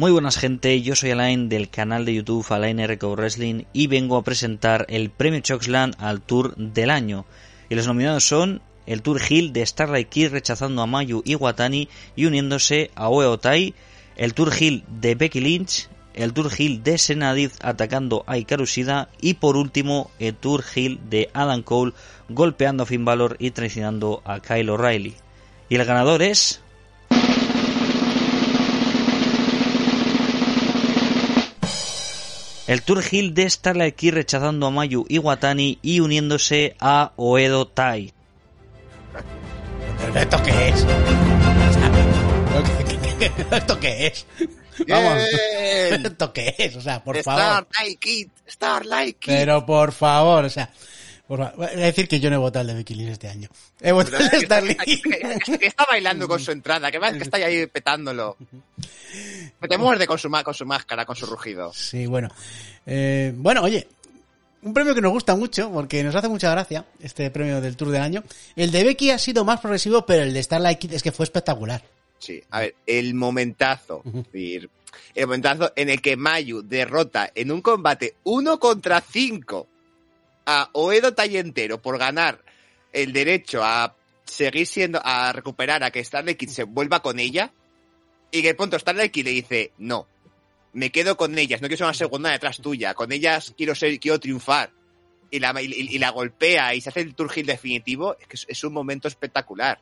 Muy 0.00 0.12
buenas 0.12 0.38
gente, 0.38 0.80
yo 0.80 0.96
soy 0.96 1.10
Alain 1.10 1.50
del 1.50 1.68
canal 1.68 2.06
de 2.06 2.14
YouTube 2.14 2.46
Alain 2.48 2.82
RKO 2.82 3.16
Wrestling 3.16 3.64
y 3.74 3.86
vengo 3.86 4.16
a 4.16 4.24
presentar 4.24 4.86
el 4.88 5.10
premio 5.10 5.40
Choxland 5.40 5.94
al 5.98 6.22
Tour 6.22 6.56
del 6.56 6.88
año. 6.88 7.26
Y 7.68 7.74
los 7.74 7.86
nominados 7.86 8.26
son 8.26 8.62
el 8.86 9.02
Tour 9.02 9.20
Hill 9.28 9.52
de 9.52 9.66
Starlight 9.66 10.08
Kid 10.08 10.30
rechazando 10.30 10.80
a 10.80 10.86
Mayu 10.86 11.22
Iwatani 11.26 11.90
y 12.16 12.24
uniéndose 12.24 12.90
a 12.94 13.10
Oe 13.10 13.26
Otai, 13.26 13.74
el 14.16 14.34
Tour 14.34 14.52
Hill 14.58 14.84
de 14.88 15.14
Becky 15.14 15.40
Lynch, 15.40 15.88
el 16.14 16.32
Tour 16.32 16.50
Hill 16.56 16.82
de 16.82 16.98
Senadiz 16.98 17.52
atacando 17.62 18.24
a 18.26 18.36
Hikaru 18.36 18.66
Shida 18.66 19.08
y 19.20 19.34
por 19.34 19.56
último 19.56 20.10
el 20.18 20.34
Tour 20.34 20.64
Hill 20.74 21.00
de 21.08 21.30
Adam 21.32 21.62
Cole 21.62 21.92
golpeando 22.28 22.82
a 22.82 22.86
Finn 22.86 23.04
Balor 23.04 23.36
y 23.38 23.50
traicionando 23.50 24.22
a 24.24 24.40
Kyle 24.40 24.70
O'Reilly. 24.70 25.14
Y 25.68 25.76
el 25.76 25.84
ganador 25.84 26.22
es... 26.22 26.60
El 32.66 32.82
Tour 32.82 33.02
Hill 33.10 33.34
de 33.34 33.50
Starlight 33.50 33.96
Kid 33.96 34.14
rechazando 34.14 34.68
a 34.68 34.70
Mayu 34.70 35.04
Iwatani 35.08 35.80
y 35.82 35.98
uniéndose 35.98 36.76
a 36.78 37.12
Oedo 37.16 37.66
Tai. 37.66 38.12
¿Pero 40.00 40.20
¿Esto 40.20 40.42
qué 40.44 40.68
es? 40.68 40.86
¿Esto 43.50 43.78
qué 43.80 44.06
es? 44.06 44.26
Vamos. 44.88 45.18
¿Esto 46.04 46.32
qué 46.32 46.54
es? 46.58 46.76
O 46.76 46.80
sea, 46.80 47.02
por 47.02 47.16
favor. 47.22 47.66
Starlight 47.70 47.98
Kid, 47.98 48.28
Starlight 48.48 49.18
Kid. 49.18 49.32
Pero 49.32 49.64
por 49.66 49.92
favor, 49.92 50.44
o 50.44 50.50
sea... 50.50 50.70
Por 51.26 51.38
favor. 51.38 51.56
Voy 51.56 51.66
a 51.66 51.86
decir 51.86 52.08
que 52.08 52.18
yo 52.18 52.28
no 52.30 52.36
he 52.36 52.38
votado 52.40 52.62
el 52.62 52.66
de 52.68 52.74
Becky 52.74 52.94
Lynch 52.94 53.10
este 53.12 53.28
año. 53.28 53.48
He 53.80 53.92
votado 53.92 54.18
el 54.18 54.30
de 54.30 54.40
Starlight 54.40 54.80
que, 54.80 55.58
que 55.58 55.66
está 55.66 55.84
bailando 55.88 56.26
con 56.26 56.40
su 56.40 56.50
entrada, 56.50 56.90
que, 56.90 56.98
va- 56.98 57.12
que 57.12 57.18
está 57.22 57.36
ahí 57.36 57.66
petándolo. 57.66 58.36
Que 59.60 59.68
te 59.68 59.78
muerde 59.78 60.06
con 60.06 60.18
su, 60.18 60.28
con 60.30 60.54
su 60.54 60.66
máscara, 60.66 61.04
con 61.04 61.14
su 61.14 61.26
rugido. 61.26 61.72
Sí, 61.72 62.06
bueno. 62.06 62.28
Eh, 62.86 63.32
bueno, 63.36 63.62
oye, 63.62 63.86
un 64.62 64.74
premio 64.74 64.92
que 64.94 65.00
nos 65.00 65.12
gusta 65.12 65.36
mucho, 65.36 65.70
porque 65.70 66.02
nos 66.02 66.14
hace 66.16 66.28
mucha 66.28 66.50
gracia, 66.50 66.84
este 67.00 67.30
premio 67.30 67.60
del 67.60 67.76
Tour 67.76 67.90
del 67.90 68.02
Año. 68.02 68.24
El 68.56 68.72
de 68.72 68.82
Becky 68.82 69.10
ha 69.12 69.18
sido 69.18 69.44
más 69.44 69.60
progresivo, 69.60 70.04
pero 70.04 70.22
el 70.24 70.34
de 70.34 70.42
Starlight 70.42 70.78
Kid 70.80 70.94
es 70.94 71.02
que 71.02 71.12
fue 71.12 71.24
espectacular. 71.24 71.82
Sí, 72.20 72.42
a 72.50 72.60
ver, 72.60 72.74
el 72.86 73.14
momentazo. 73.14 74.02
decir, 74.04 74.68
El 75.14 75.26
momentazo 75.26 75.72
en 75.74 75.88
el 75.88 76.02
que 76.02 76.16
Mayu 76.16 76.62
derrota 76.62 77.32
en 77.34 77.50
un 77.50 77.62
combate 77.62 78.14
uno 78.24 78.60
contra 78.60 79.00
cinco 79.00 79.66
a 80.44 80.68
Oedo 80.74 81.14
Tallentero 81.14 81.80
por 81.80 81.98
ganar 81.98 82.42
el 82.92 83.12
derecho 83.12 83.64
a 83.64 83.94
seguir 84.24 84.66
siendo, 84.66 85.00
a 85.02 85.32
recuperar, 85.32 85.82
a 85.82 85.90
que 85.90 86.04
Starlight 86.04 86.38
Kid 86.38 86.50
se 86.50 86.64
vuelva 86.64 87.00
con 87.00 87.18
ella. 87.18 87.52
Y 88.30 88.42
que 88.42 88.48
de 88.48 88.54
pronto 88.54 88.78
Starlight 88.78 89.10
Kid 89.10 89.24
le 89.24 89.30
dice, 89.30 89.72
no, 89.78 90.06
me 90.74 90.90
quedo 90.90 91.16
con 91.16 91.36
ellas, 91.38 91.62
no 91.62 91.68
quiero 91.68 91.78
ser 91.78 91.86
una 91.86 91.94
segunda 91.94 92.30
detrás 92.30 92.58
tuya, 92.58 92.94
con 92.94 93.12
ellas 93.12 93.54
quiero 93.56 93.74
ser, 93.74 93.98
quiero 93.98 94.20
triunfar. 94.20 94.70
Y 95.30 95.38
la, 95.38 95.54
y, 95.62 95.72
y 95.72 95.98
la 95.98 96.10
golpea 96.10 96.74
y 96.74 96.80
se 96.82 96.90
hace 96.90 97.00
el 97.00 97.14
tour 97.14 97.30
heel 97.34 97.46
definitivo, 97.46 98.16
es 98.20 98.26
que 98.26 98.36
es, 98.36 98.46
es 98.48 98.62
un 98.64 98.74
momento 98.74 99.08
espectacular. 99.08 99.80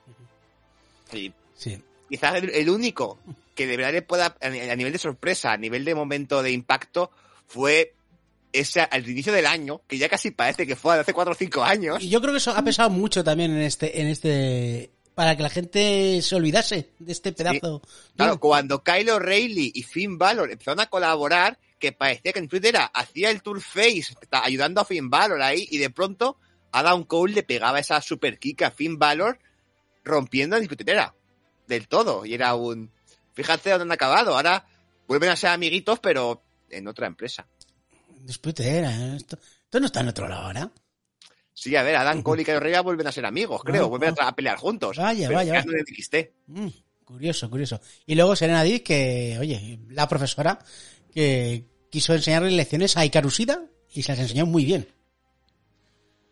Y 1.12 1.32
Sí. 1.58 1.82
Quizás 2.08 2.34
el, 2.36 2.50
el 2.50 2.70
único 2.70 3.18
que 3.54 3.66
de 3.66 3.76
verdad 3.76 3.92
le 3.92 4.02
pueda, 4.02 4.36
a, 4.40 4.48
ni- 4.48 4.60
a 4.60 4.76
nivel 4.76 4.92
de 4.92 4.98
sorpresa, 4.98 5.52
a 5.52 5.56
nivel 5.56 5.84
de 5.84 5.94
momento 5.94 6.42
de 6.42 6.52
impacto, 6.52 7.10
fue 7.46 7.94
ese 8.52 8.80
al 8.80 9.08
inicio 9.08 9.32
del 9.32 9.46
año, 9.46 9.82
que 9.86 9.98
ya 9.98 10.08
casi 10.08 10.30
parece 10.30 10.66
que 10.66 10.76
fue 10.76 10.98
hace 10.98 11.12
4 11.12 11.32
o 11.32 11.34
5 11.36 11.62
años. 11.64 12.02
Y 12.02 12.08
yo 12.08 12.20
creo 12.20 12.32
que 12.32 12.38
eso 12.38 12.52
ha 12.52 12.62
pesado 12.62 12.88
mucho 12.90 13.22
también 13.24 13.50
en 13.50 13.62
este, 13.62 14.00
en 14.00 14.06
este, 14.08 14.90
para 15.14 15.36
que 15.36 15.42
la 15.42 15.50
gente 15.50 16.22
se 16.22 16.34
olvidase 16.36 16.88
de 16.98 17.12
este 17.12 17.32
pedazo. 17.32 17.82
Claro, 18.16 18.32
Digo, 18.32 18.40
cuando 18.40 18.82
Kyle 18.82 19.10
O'Reilly 19.10 19.72
y 19.74 19.82
Finn 19.82 20.16
Balor 20.18 20.50
empezaron 20.50 20.80
a 20.80 20.86
colaborar, 20.86 21.58
que 21.78 21.92
parecía 21.92 22.32
que 22.32 22.38
en 22.38 22.48
Twitter 22.48 22.74
era, 22.74 22.86
hacía 22.86 23.30
el 23.30 23.42
tour 23.42 23.60
face, 23.60 24.14
ayudando 24.30 24.80
a 24.80 24.84
Finn 24.84 25.10
Balor 25.10 25.42
ahí, 25.42 25.66
y 25.70 25.78
de 25.78 25.90
pronto 25.90 26.38
Adam 26.72 27.04
Cole 27.04 27.34
le 27.34 27.42
pegaba 27.42 27.78
esa 27.80 28.00
super 28.00 28.38
kick 28.38 28.62
a 28.62 28.70
Finn 28.70 28.98
Balor, 28.98 29.38
rompiendo 30.04 30.56
la 30.56 30.60
discutidera 30.60 31.14
del 31.68 31.86
todo. 31.86 32.26
Y 32.26 32.34
era 32.34 32.54
un, 32.54 32.90
fíjate 33.34 33.70
dónde 33.70 33.84
han 33.84 33.92
acabado, 33.92 34.34
ahora 34.34 34.66
vuelven 35.06 35.30
a 35.30 35.36
ser 35.36 35.50
amiguitos, 35.50 36.00
pero 36.00 36.42
en 36.70 36.88
otra 36.88 37.06
empresa. 37.06 37.46
Disputera, 38.20 38.90
¿eh? 38.90 39.16
esto, 39.16 39.38
esto 39.64 39.80
no 39.80 39.86
está 39.86 40.00
en 40.00 40.08
otro 40.08 40.28
lado 40.28 40.46
ahora. 40.46 40.70
Sí, 41.54 41.74
a 41.76 41.82
ver, 41.82 41.96
Adam 41.96 42.22
Cole 42.24 42.42
y 42.42 42.44
Kyle 42.44 42.56
O'Reilly 42.56 42.82
vuelven 42.82 43.06
a 43.06 43.12
ser 43.12 43.26
amigos, 43.26 43.62
creo, 43.64 43.84
Ah, 43.84 43.88
vuelven 43.88 44.14
a, 44.18 44.24
ah. 44.24 44.28
a 44.28 44.36
pelear 44.36 44.58
juntos. 44.58 44.96
Vaya, 44.96 45.28
pero 45.28 45.38
vaya, 45.38 45.54
ya 45.54 45.64
vaya. 45.64 45.82
NXT. 45.82 46.14
Mm, 46.46 46.68
curioso, 47.04 47.50
curioso. 47.50 47.80
Y 48.06 48.14
luego 48.14 48.34
Serena 48.36 48.62
Diz, 48.62 48.82
que, 48.82 49.36
oye, 49.40 49.80
la 49.90 50.08
profesora 50.08 50.58
que 51.12 51.64
quiso 51.90 52.14
enseñarle 52.14 52.50
lecciones 52.50 52.96
a 52.96 53.04
Ikaru 53.04 53.30
Shida 53.30 53.64
y 53.92 54.02
se 54.02 54.12
las 54.12 54.20
enseñó 54.20 54.46
muy 54.46 54.64
bien. 54.64 54.88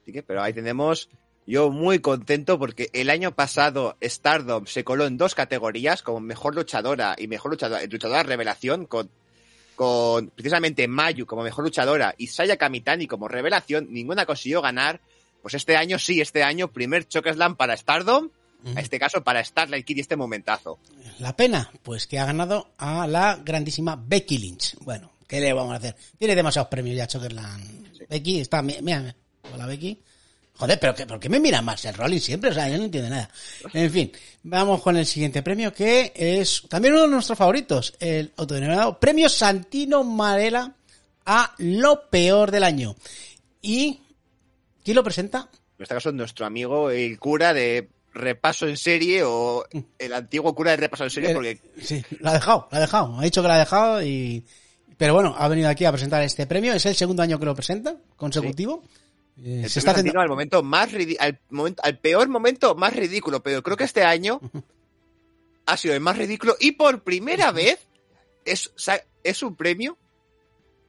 Así 0.03 0.13
que, 0.13 0.23
pero 0.23 0.43
ahí 0.43 0.53
tenemos 0.53 1.09
Yo 1.47 1.71
muy 1.71 2.01
contento 2.01 2.59
porque 2.59 2.91
el 2.93 3.09
año 3.09 3.35
pasado 3.35 3.97
Stardom 4.03 4.67
se 4.67 4.83
coló 4.83 5.07
en 5.07 5.17
dos 5.17 5.37
categorías 5.37 6.03
como 6.03 6.19
mejor 6.19 6.57
luchadora 6.57 7.15
y 7.17 7.29
mejor 7.29 7.53
luchadora, 7.53 7.85
luchadora 7.87 8.25
revelación 8.25 8.87
con, 8.87 9.11
con 9.77 10.31
precisamente 10.31 10.89
Mayu 10.89 11.25
como 11.25 11.45
mejor 11.45 11.65
luchadora 11.65 12.15
y 12.19 12.27
Saya 12.27 12.57
Kamitani 12.57 13.07
como 13.07 13.29
revelación. 13.29 13.87
Ninguna 13.91 14.27
consiguió 14.27 14.61
ganar. 14.61 15.01
Pues 15.41 15.55
este 15.55 15.77
año 15.77 16.01
sí, 16.01 16.21
este 16.21 16.43
año 16.43 16.73
primer 16.73 17.07
Chokeslam 17.07 17.55
para 17.55 17.77
Stardom. 17.77 18.31
En 18.65 18.79
este 18.79 18.99
caso 18.99 19.23
para 19.23 19.45
Starlight 19.45 19.87
Kid 19.87 19.99
y 19.99 20.01
este 20.01 20.17
momentazo. 20.17 20.81
La 21.21 21.37
pena, 21.37 21.71
pues 21.85 22.09
que 22.09 22.19
ha 22.19 22.27
ganado 22.27 22.73
a 22.79 23.07
la 23.07 23.37
grandísima 23.37 23.95
Becky 23.95 24.39
Lynch. 24.39 24.77
Bueno, 24.81 25.13
¿qué 25.29 25.41
le 25.41 25.53
vamos 25.53 25.75
a 25.75 25.77
hacer? 25.77 25.95
Tiene 26.19 26.35
demasiados 26.35 26.69
premios 26.69 26.97
ya 26.97 27.07
Chokerland. 27.07 28.09
Becky 28.09 28.41
está, 28.41 28.63
mira, 28.63 28.81
mira, 28.83 29.15
hola 29.55 29.67
Becky. 29.67 30.03
Joder, 30.57 30.81
pero 30.81 30.95
que, 30.95 31.07
¿por 31.07 31.21
qué 31.21 31.29
me 31.29 31.39
mira 31.39 31.61
más 31.61 31.85
el 31.85 31.95
Rolling 31.95 32.19
siempre? 32.19 32.51
O 32.51 32.55
sea, 32.55 32.69
yo 32.69 32.79
no 32.79 32.85
entiendo 32.85 33.11
nada. 33.11 33.29
En 33.75 33.91
fin, 33.91 34.11
vamos 34.43 34.81
con 34.83 34.97
el 34.97 35.05
siguiente 35.05 35.43
premio 35.43 35.73
que 35.73 36.13
es 36.15 36.63
también 36.69 36.95
uno 36.95 37.03
de 37.03 37.09
nuestros 37.09 37.37
favoritos, 37.37 37.95
el 38.01 38.33
autodenominado 38.37 38.99
Premio 38.99 39.29
Santino 39.29 40.03
Marela 40.03 40.75
a 41.27 41.55
lo 41.59 42.09
peor 42.09 42.51
del 42.51 42.65
año. 42.65 42.97
¿Y 43.61 44.01
quién 44.83 44.95
lo 44.95 45.05
presenta? 45.05 45.51
En 45.79 45.83
este 45.83 45.95
caso 45.95 46.11
nuestro 46.13 46.47
amigo 46.47 46.91
el 46.91 47.19
cura 47.19 47.53
de 47.53 47.91
repaso 48.15 48.67
en 48.67 48.79
serie 48.79 49.25
o 49.25 49.67
el 49.99 50.13
antiguo 50.15 50.55
cura 50.55 50.71
de 50.71 50.79
repaso 50.79 51.05
en 51.05 51.11
serie 51.11 51.35
porque... 51.35 51.61
Sí, 51.83 52.03
lo 52.21 52.31
ha 52.31 52.33
dejado, 52.33 52.69
lo 52.71 52.79
ha 52.79 52.81
dejado. 52.81 53.19
Ha 53.19 53.25
dicho 53.25 53.43
que 53.43 53.49
lo 53.49 53.55
ha 53.55 53.59
dejado 53.59 54.03
y... 54.03 54.43
Pero 54.97 55.13
bueno, 55.13 55.35
ha 55.37 55.47
venido 55.49 55.69
aquí 55.69 55.85
a 55.85 55.93
presentar 55.93 56.23
este 56.23 56.47
premio. 56.47 56.73
Es 56.73 56.87
el 56.87 56.95
segundo 56.95 57.23
año 57.23 57.39
que 57.39 57.45
lo 57.45 57.55
presenta, 57.55 57.97
consecutivo. 58.17 58.83
Eh, 59.43 59.69
se 59.69 59.81
está 59.81 59.91
haciendo... 59.91 60.19
al 60.19 60.29
momento 60.29 60.63
más 60.63 60.91
al 61.19 61.41
momento, 61.51 61.83
al 61.85 61.99
peor 61.99 62.29
momento 62.29 62.75
más 62.75 62.97
ridículo, 62.97 63.43
pero 63.43 63.63
creo 63.63 63.77
que 63.77 63.85
este 63.85 64.03
año 64.03 64.41
ha 65.67 65.77
sido 65.77 65.95
el 65.95 66.01
más 66.01 66.17
ridículo 66.17 66.57
y 66.59 66.73
por 66.73 67.03
primera 67.03 67.53
vez 67.53 67.87
es, 68.45 68.73
es 69.23 69.43
un 69.43 69.57
premio 69.57 69.99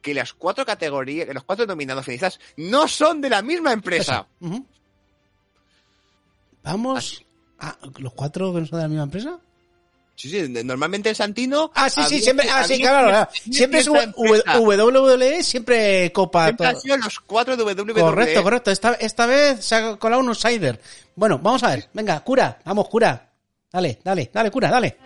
que 0.00 0.14
las 0.14 0.32
cuatro 0.32 0.64
categorías, 0.64 1.26
que 1.26 1.34
los 1.34 1.44
cuatro 1.44 1.66
nominados 1.66 2.04
finalistas 2.04 2.40
no 2.56 2.88
son 2.88 3.20
de 3.20 3.28
la 3.30 3.42
misma 3.42 3.72
empresa. 3.72 4.26
Vamos 6.62 7.24
a 7.58 7.76
los 7.98 8.12
cuatro 8.14 8.54
que 8.54 8.60
no 8.60 8.66
son 8.66 8.78
de 8.78 8.82
la 8.84 8.88
misma 8.88 9.04
empresa. 9.04 9.40
Sí, 10.18 10.28
sí, 10.30 10.48
normalmente 10.64 11.10
el 11.10 11.14
Santino. 11.14 11.70
Ah, 11.76 11.88
sí, 11.88 12.00
sí, 12.00 12.06
había- 12.06 12.20
siempre, 12.22 12.48
ah, 12.50 12.64
sí, 12.64 12.80
claro, 12.80 13.08
claro. 13.08 13.28
había 13.30 13.52
Siempre 13.52 13.78
es. 13.78 13.86
WWE, 13.88 15.42
siempre 15.44 16.10
copa 16.12 16.46
Siempre 16.46 16.66
todo. 16.66 16.74
han 16.76 16.80
sido 16.82 16.96
los 16.96 17.20
cuatro 17.20 17.56
de 17.56 17.62
WWE. 17.62 18.00
Correcto, 18.00 18.42
correcto. 18.42 18.70
Esta, 18.72 18.94
esta 18.94 19.26
vez 19.26 19.64
se 19.64 19.76
ha 19.76 19.96
colado 19.96 20.20
un 20.20 20.28
outsider. 20.28 20.80
Bueno, 21.14 21.38
vamos 21.38 21.62
a 21.62 21.68
ver. 21.68 21.88
Venga, 21.92 22.18
cura. 22.24 22.58
Vamos, 22.64 22.88
cura. 22.88 23.30
Dale, 23.72 24.00
dale, 24.02 24.28
dale, 24.34 24.50
cura, 24.50 24.70
dale. 24.70 24.96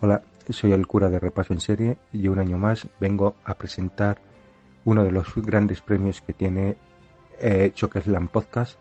Hola, 0.00 0.22
soy 0.50 0.72
el 0.72 0.86
cura 0.88 1.08
de 1.08 1.20
Repaso 1.20 1.52
en 1.52 1.60
Serie 1.60 1.98
y 2.12 2.26
un 2.26 2.40
año 2.40 2.58
más 2.58 2.88
vengo 2.98 3.36
a 3.44 3.54
presentar 3.54 4.20
uno 4.84 5.04
de 5.04 5.12
los 5.12 5.26
grandes 5.36 5.80
premios 5.82 6.20
que 6.20 6.32
tiene 6.32 6.76
eh, 7.38 7.70
Chokeslam 7.74 8.26
Podcast, 8.26 8.76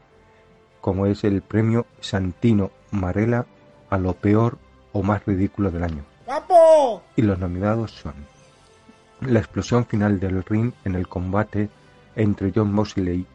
como 0.82 1.06
es 1.06 1.24
el 1.24 1.42
premio 1.42 1.86
Santino 2.02 2.72
Marela 2.92 3.46
a 3.90 3.98
lo 3.98 4.14
peor 4.14 4.58
o 4.92 5.04
más 5.04 5.26
ridículo 5.26 5.72
del 5.72 5.84
año. 5.84 6.04
¡Papo! 6.26 7.04
Y 7.16 7.22
los 7.22 7.40
nominados 7.40 7.92
son 7.92 8.14
la 9.22 9.40
explosión 9.40 9.86
final 9.86 10.20
del 10.20 10.44
ring 10.44 10.74
en 10.84 10.96
el 10.96 11.08
combate 11.08 11.70
entre 12.16 12.52
John 12.54 12.74
Mosley 12.74 13.26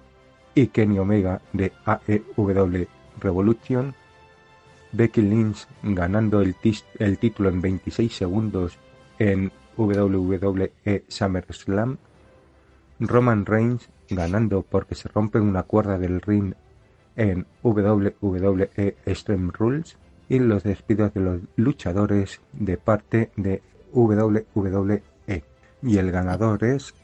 y 0.54 0.66
Kenny 0.68 0.98
Omega 0.98 1.40
de 1.52 1.72
AEW 1.84 2.86
Revolution, 3.20 3.94
Becky 4.92 5.22
Lynch 5.22 5.66
ganando 5.82 6.40
el, 6.40 6.56
el 6.98 7.18
título 7.18 7.48
en 7.48 7.60
26 7.60 8.14
segundos 8.14 8.78
en 9.18 9.52
WWE 9.76 10.72
SummerSlam, 11.08 11.98
Roman 12.98 13.44
Reigns 13.44 13.88
ganando 14.08 14.62
porque 14.62 14.94
se 14.94 15.08
rompe 15.08 15.38
una 15.38 15.62
cuerda 15.64 15.98
del 15.98 16.20
ring 16.20 16.54
en 17.16 17.46
WWE 17.62 18.96
Extreme 19.06 19.50
Rules 19.52 19.98
y 20.28 20.38
los 20.38 20.62
despidos 20.62 21.14
de 21.14 21.20
los 21.20 21.40
luchadores 21.56 22.40
de 22.52 22.76
parte 22.76 23.30
de 23.36 23.62
WWE. 23.92 25.02
Y 25.82 25.98
el 25.98 26.10
ganador 26.10 26.64
es 26.64 26.94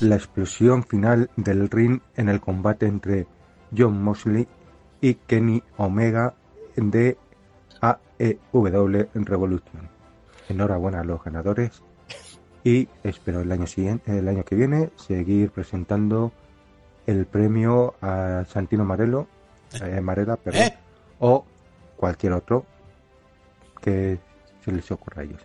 la 0.00 0.16
explosión 0.16 0.84
final 0.84 1.30
del 1.36 1.68
ring 1.70 2.00
en 2.16 2.28
el 2.28 2.40
combate 2.40 2.86
entre 2.86 3.26
John 3.76 4.02
Mosley 4.02 4.46
y 5.00 5.14
Kenny 5.14 5.62
Omega 5.76 6.34
de 6.76 7.18
AEW 7.80 9.08
Revolution. 9.14 9.88
Enhorabuena 10.48 11.00
a 11.00 11.04
los 11.04 11.22
ganadores 11.22 11.82
y 12.64 12.88
espero 13.04 13.42
el 13.42 13.52
año 13.52 13.66
siguiente, 13.66 14.18
el 14.18 14.26
año 14.26 14.44
que 14.44 14.56
viene 14.56 14.90
seguir 14.96 15.50
presentando 15.50 16.32
el 17.06 17.26
premio 17.26 17.94
a 18.00 18.44
Santino 18.48 18.84
Marelo, 18.84 19.28
eh, 19.82 20.00
Marela, 20.00 20.36
perdón, 20.36 20.62
¿Eh? 20.62 20.78
o 21.18 21.44
cualquier 21.96 22.32
otro 22.32 22.64
que 23.82 24.18
se 24.64 24.72
les 24.72 24.90
ocurra 24.90 25.22
a 25.22 25.24
ellos. 25.24 25.42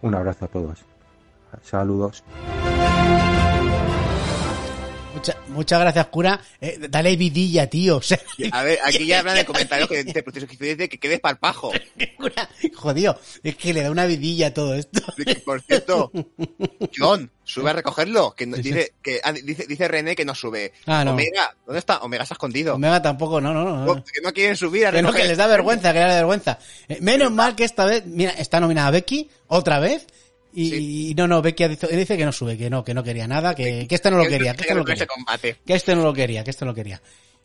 Un 0.00 0.14
abrazo 0.14 0.44
a 0.44 0.48
todos. 0.48 0.84
Saludos. 1.62 2.22
Mucha- 5.20 5.36
muchas 5.48 5.80
gracias, 5.80 6.06
cura. 6.06 6.40
Eh, 6.62 6.78
dale 6.88 7.14
vidilla, 7.16 7.66
tío. 7.68 7.96
O 8.00 8.02
sea, 8.02 8.18
A 8.52 8.62
ver, 8.62 8.78
aquí 8.82 9.04
ya 9.04 9.18
hablan 9.20 9.34
de 9.36 9.44
comentarios 9.44 9.86
que 9.86 10.02
te 10.02 10.22
proceso 10.22 10.46
que 10.46 10.56
dice 10.56 10.88
que 10.88 10.98
quede 10.98 11.14
esparpajo. 11.16 11.72
cura, 12.16 12.48
jodido. 12.74 13.20
Es 13.42 13.54
que 13.56 13.74
le 13.74 13.82
da 13.82 13.90
una 13.90 14.06
vidilla 14.06 14.46
a 14.46 14.54
todo 14.54 14.74
esto. 14.74 15.02
Que, 15.22 15.34
Por 15.36 15.60
cierto, 15.60 16.10
John, 16.96 17.30
sube 17.44 17.68
a 17.68 17.74
recogerlo. 17.74 18.34
Que 18.34 18.46
dice, 18.46 18.94
que, 19.02 19.20
ah, 19.22 19.32
dice, 19.32 19.66
dice 19.68 19.88
René 19.88 20.16
que 20.16 20.24
no 20.24 20.34
sube. 20.34 20.72
Ah, 20.86 21.04
no. 21.04 21.12
Omega, 21.12 21.54
¿dónde 21.66 21.80
está? 21.80 21.98
Omega 21.98 22.24
se 22.24 22.32
ha 22.32 22.36
escondido. 22.36 22.76
Omega 22.76 23.02
tampoco, 23.02 23.42
no, 23.42 23.52
no, 23.52 23.62
no. 23.64 23.84
no. 23.84 23.92
Oh, 23.92 23.96
Que 24.04 24.22
no 24.22 24.32
quieren 24.32 24.56
subir 24.56 24.86
a 24.86 24.92
Que 24.92 25.02
no, 25.02 25.12
que 25.12 25.24
les 25.24 25.36
da 25.36 25.46
vergüenza, 25.46 25.92
que 25.92 25.98
les 25.98 26.08
da 26.08 26.14
vergüenza. 26.16 26.58
Eh, 26.88 26.96
menos 27.02 27.30
mal 27.30 27.54
que 27.54 27.64
esta 27.64 27.84
vez, 27.84 28.06
mira, 28.06 28.30
está 28.32 28.58
nominada 28.58 28.90
Becky, 28.90 29.28
otra 29.48 29.80
vez. 29.80 30.06
Y, 30.52 31.10
y 31.10 31.14
no, 31.14 31.28
no, 31.28 31.42
Becky 31.42 31.68
dice 31.68 32.16
que 32.16 32.24
no 32.24 32.32
sube, 32.32 32.58
que 32.58 32.68
no, 32.70 32.84
que 32.84 32.94
no 32.94 33.04
quería 33.04 33.28
nada, 33.28 33.54
que, 33.54 33.86
que 33.86 33.94
este 33.94 34.10
no 34.10 34.18
lo 34.18 34.24
quería, 34.24 34.54
que 34.54 34.62
este 34.62 34.74
no 34.74 34.80
lo 34.80 34.84
quería. 34.84 35.06
Que 35.64 35.74
este 35.74 35.94
no 35.94 36.02
lo 36.02 36.12
quería, 36.12 36.44
que 36.44 36.50
este 36.50 36.64
no 36.64 36.72
lo 36.72 36.74
quería. 36.74 37.00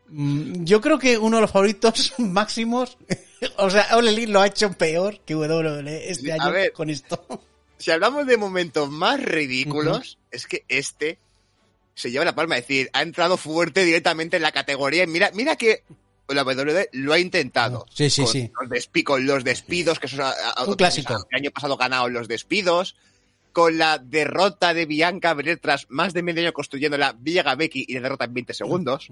Yo 0.08 0.82
creo 0.82 1.00
que 1.00 1.18
uno 1.18 1.38
de 1.38 1.42
los 1.42 1.52
favoritos 1.52 2.14
máximos, 2.20 2.98
o 3.58 3.70
sea, 3.70 3.96
Ole 3.98 4.12
Elite 4.12 4.32
lo 4.32 4.42
ha 4.42 4.48
hecho 4.48 4.72
peor 4.74 5.20
que 5.22 5.36
WWE 5.36 6.10
este 6.10 6.32
año 6.32 6.52
ver. 6.52 6.72
con 6.72 6.90
esto. 6.90 7.26
Si 7.78 7.92
hablamos 7.92 8.26
de 8.26 8.38
momentos 8.38 8.90
más 8.90 9.22
ridículos, 9.22 10.18
es 10.32 10.48
que 10.48 10.64
este 10.70 11.20
se 11.94 12.10
lleva 12.10 12.24
la 12.24 12.34
palma. 12.34 12.58
Es 12.58 12.64
decir, 12.66 12.90
ha 12.94 13.02
entrado 13.02 13.36
fuerte 13.36 13.84
directamente 13.84 14.38
en 14.38 14.44
la 14.44 14.54
categoría. 14.54 15.04
Y 15.04 15.08
mira, 15.08 15.30
mira 15.34 15.58
que 15.58 15.84
la 16.30 16.44
WWE 16.44 16.90
lo 16.94 17.14
ha 17.14 17.20
intentado. 17.20 17.86
Sí, 17.94 18.10
sí, 18.10 18.24
con 18.24 18.32
sí. 18.32 18.52
Los, 18.62 18.70
despi- 18.70 19.04
con 19.04 19.26
los 19.28 19.44
despidos, 19.44 20.00
que 20.00 20.08
eso 20.08 20.16
es 20.16 20.22
a- 20.22 20.52
a- 20.52 20.64
Un 20.66 20.76
clásico. 20.76 21.14
El 21.30 21.40
año 21.42 21.52
pasado 21.52 21.78
ganaron 21.78 22.14
los 22.14 22.28
despidos. 22.28 22.96
Con 23.54 23.78
la 23.78 24.00
derrota 24.00 24.74
de 24.74 24.86
Bianca 24.86 25.34
Belair 25.34 25.60
tras 25.60 25.86
más 25.90 26.14
de 26.14 26.24
medio 26.24 26.42
año 26.42 26.52
construyendo 26.52 26.98
la 26.98 27.14
Villa 27.14 27.56
Becky 27.56 27.86
y 27.88 27.94
la 27.94 28.02
derrota 28.02 28.26
en 28.26 28.34
20 28.34 28.54
segundos. 28.54 29.08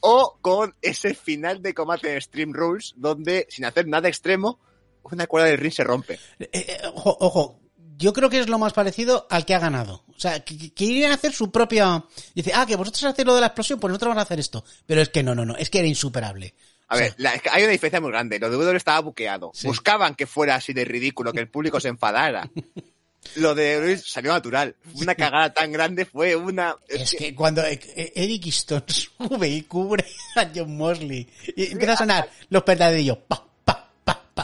O 0.00 0.38
con 0.40 0.74
ese 0.82 1.14
final 1.14 1.60
de 1.60 1.74
combate 1.74 2.08
de 2.10 2.20
Stream 2.20 2.52
Rules, 2.52 2.92
donde, 2.96 3.46
sin 3.50 3.64
hacer 3.64 3.88
nada 3.88 4.08
extremo, 4.08 4.60
una 5.02 5.26
cuerda 5.26 5.48
del 5.48 5.58
ring 5.58 5.72
se 5.72 5.82
rompe. 5.82 6.14
Eh, 6.38 6.48
eh, 6.52 6.78
ojo, 6.94 7.16
ojo, 7.18 7.60
yo 7.96 8.12
creo 8.12 8.30
que 8.30 8.40
es 8.40 8.48
lo 8.48 8.58
más 8.58 8.72
parecido 8.72 9.26
al 9.30 9.44
que 9.44 9.54
ha 9.54 9.58
ganado. 9.58 10.04
O 10.08 10.20
sea, 10.20 10.40
que, 10.40 11.06
hacer 11.06 11.32
su 11.32 11.50
propia... 11.50 12.04
Dice, 12.34 12.52
ah, 12.54 12.66
que 12.66 12.76
vosotros 12.76 13.04
hacéis 13.04 13.26
lo 13.26 13.34
de 13.34 13.40
la 13.40 13.48
explosión, 13.48 13.80
pues 13.80 13.90
nosotros 13.90 14.10
vamos 14.10 14.22
a 14.22 14.24
hacer 14.24 14.40
esto. 14.40 14.64
Pero 14.86 15.00
es 15.00 15.08
que 15.08 15.22
no, 15.22 15.34
no, 15.34 15.44
no, 15.44 15.56
es 15.56 15.70
que 15.70 15.78
era 15.78 15.88
insuperable. 15.88 16.54
A 16.88 16.96
ver, 16.96 17.14
la- 17.16 17.40
hay 17.50 17.62
una 17.62 17.72
diferencia 17.72 18.00
muy 18.00 18.10
grande. 18.10 18.38
Lo 18.38 18.50
de 18.50 18.56
WWE 18.56 18.76
estaba 18.76 19.00
buqueado. 19.00 19.50
Sí. 19.54 19.66
Buscaban 19.66 20.14
que 20.14 20.26
fuera 20.26 20.54
así 20.54 20.72
de 20.72 20.84
ridículo, 20.84 21.32
que 21.32 21.40
el 21.40 21.48
público 21.48 21.80
se 21.80 21.88
enfadara. 21.88 22.48
Lo 23.36 23.54
de 23.54 23.80
Luis 23.80 24.04
salió 24.06 24.32
natural. 24.32 24.76
Una 24.94 25.14
cagada 25.14 25.52
tan 25.52 25.72
grande 25.72 26.04
fue 26.04 26.36
una... 26.36 26.76
Es 26.86 27.14
que 27.18 27.34
cuando 27.34 27.62
Eddie 27.64 28.40
Kingston 28.40 28.84
sube 28.86 29.48
y 29.48 29.62
cubre 29.62 30.04
a 30.36 30.50
John 30.54 30.76
Mosley 30.76 31.26
y 31.56 31.72
empieza 31.72 31.94
a 31.94 31.96
sonar 31.98 32.28
los 32.50 32.62
pa, 32.62 33.46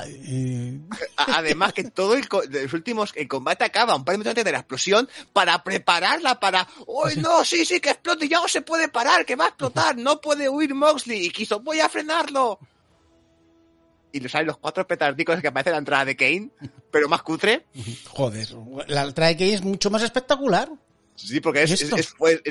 eh, 0.07 0.79
Además 1.17 1.73
que 1.73 1.85
todo 1.85 2.15
el, 2.15 2.27
de 2.49 2.65
los 2.65 2.73
últimos, 2.73 3.13
el 3.17 3.27
combate 3.29 3.65
acaba 3.65 3.95
un 3.97 4.05
par 4.05 4.15
de 4.15 4.19
minutos 4.19 4.31
antes 4.31 4.45
de 4.45 4.53
la 4.53 4.59
explosión 4.59 5.09
para 5.33 5.63
prepararla 5.65 6.39
para, 6.39 6.67
¡Uy, 6.87 7.17
no! 7.17 7.45
Sí, 7.45 7.65
sí, 7.65 7.81
que 7.81 7.91
explote, 7.91 8.29
ya 8.29 8.41
no 8.41 8.49
se 8.49 8.63
puede 8.63 8.89
parar, 8.89 9.25
que 9.27 9.37
va 9.37 9.47
a 9.47 9.49
explotar, 9.49 9.97
no 9.97 10.21
puede 10.21 10.49
huir 10.49 10.75
Moxley. 10.75 11.27
Y 11.27 11.31
quiso, 11.31 11.61
voy 11.61 11.81
a 11.81 11.89
frenarlo. 11.89 12.59
Y 14.13 14.21
le 14.21 14.29
salen 14.29 14.49
los 14.49 14.59
cuatro 14.59 14.87
petardicos 14.87 15.41
que 15.41 15.49
aparecen 15.49 15.71
en 15.71 15.75
la 15.75 15.79
entrada 15.79 16.05
de 16.05 16.17
Kane. 16.17 16.51
pero 16.91 17.09
más 17.09 17.23
cutre. 17.23 17.67
Joder, 18.09 18.49
la 18.89 19.13
Track 19.13 19.41
es 19.43 19.63
mucho 19.63 19.91
más 19.91 20.03
espectacular. 20.03 20.69
Sí, 21.15 21.41
porque 21.41 21.65
es, 21.65 21.83
¿Y 21.83 21.91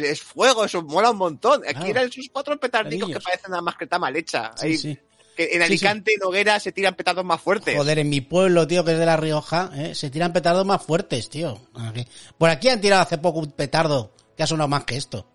es, 0.05 0.21
fuego, 0.21 0.63
eso 0.63 0.83
mola 0.83 1.09
un 1.09 1.17
montón. 1.17 1.63
Aquí 1.63 1.73
Claro. 1.73 1.87
eran 1.87 2.07
esos 2.09 2.27
cuatro 2.31 2.59
petardicos 2.59 3.09
que 3.09 3.19
parecen 3.19 3.51
una 3.51 3.61
mascleta 3.61 3.97
mal 3.97 4.15
hecha. 4.15 4.51
Sí, 4.55 4.67
Ahí, 4.67 4.77
sí. 4.77 4.99
Que 5.47 5.55
en 5.55 5.59
Sí, 5.61 5.65
Alicante 5.67 6.11
y 6.15 6.17
Noguera 6.17 6.59
se 6.59 6.71
tiran 6.73 6.95
petardos 6.95 7.23
más 7.23 7.39
fuertes. 7.41 7.77
Joder, 7.77 7.99
en 7.99 8.09
mi 8.09 8.19
pueblo, 8.21 8.67
tío, 8.67 8.83
que 8.83 8.91
es 8.93 8.99
de 8.99 9.05
La 9.05 9.15
Rioja, 9.17 9.71
¿eh? 9.75 9.95
se 9.95 10.09
tiran 10.09 10.33
petardos 10.33 10.65
más 10.65 10.81
fuertes, 10.83 11.29
tío. 11.29 11.57
Aquí- 11.75 12.05
Por 12.37 12.49
aquí 12.49 12.67
han 12.69 12.81
tirado 12.81 13.01
hace 13.03 13.17
poco 13.17 13.39
un 13.39 13.51
petardo 13.51 14.13
que 14.35 14.43
ha 14.43 14.47
sonado 14.47 14.67
más 14.67 14.83
que 14.83 14.97
esto. 14.97 15.25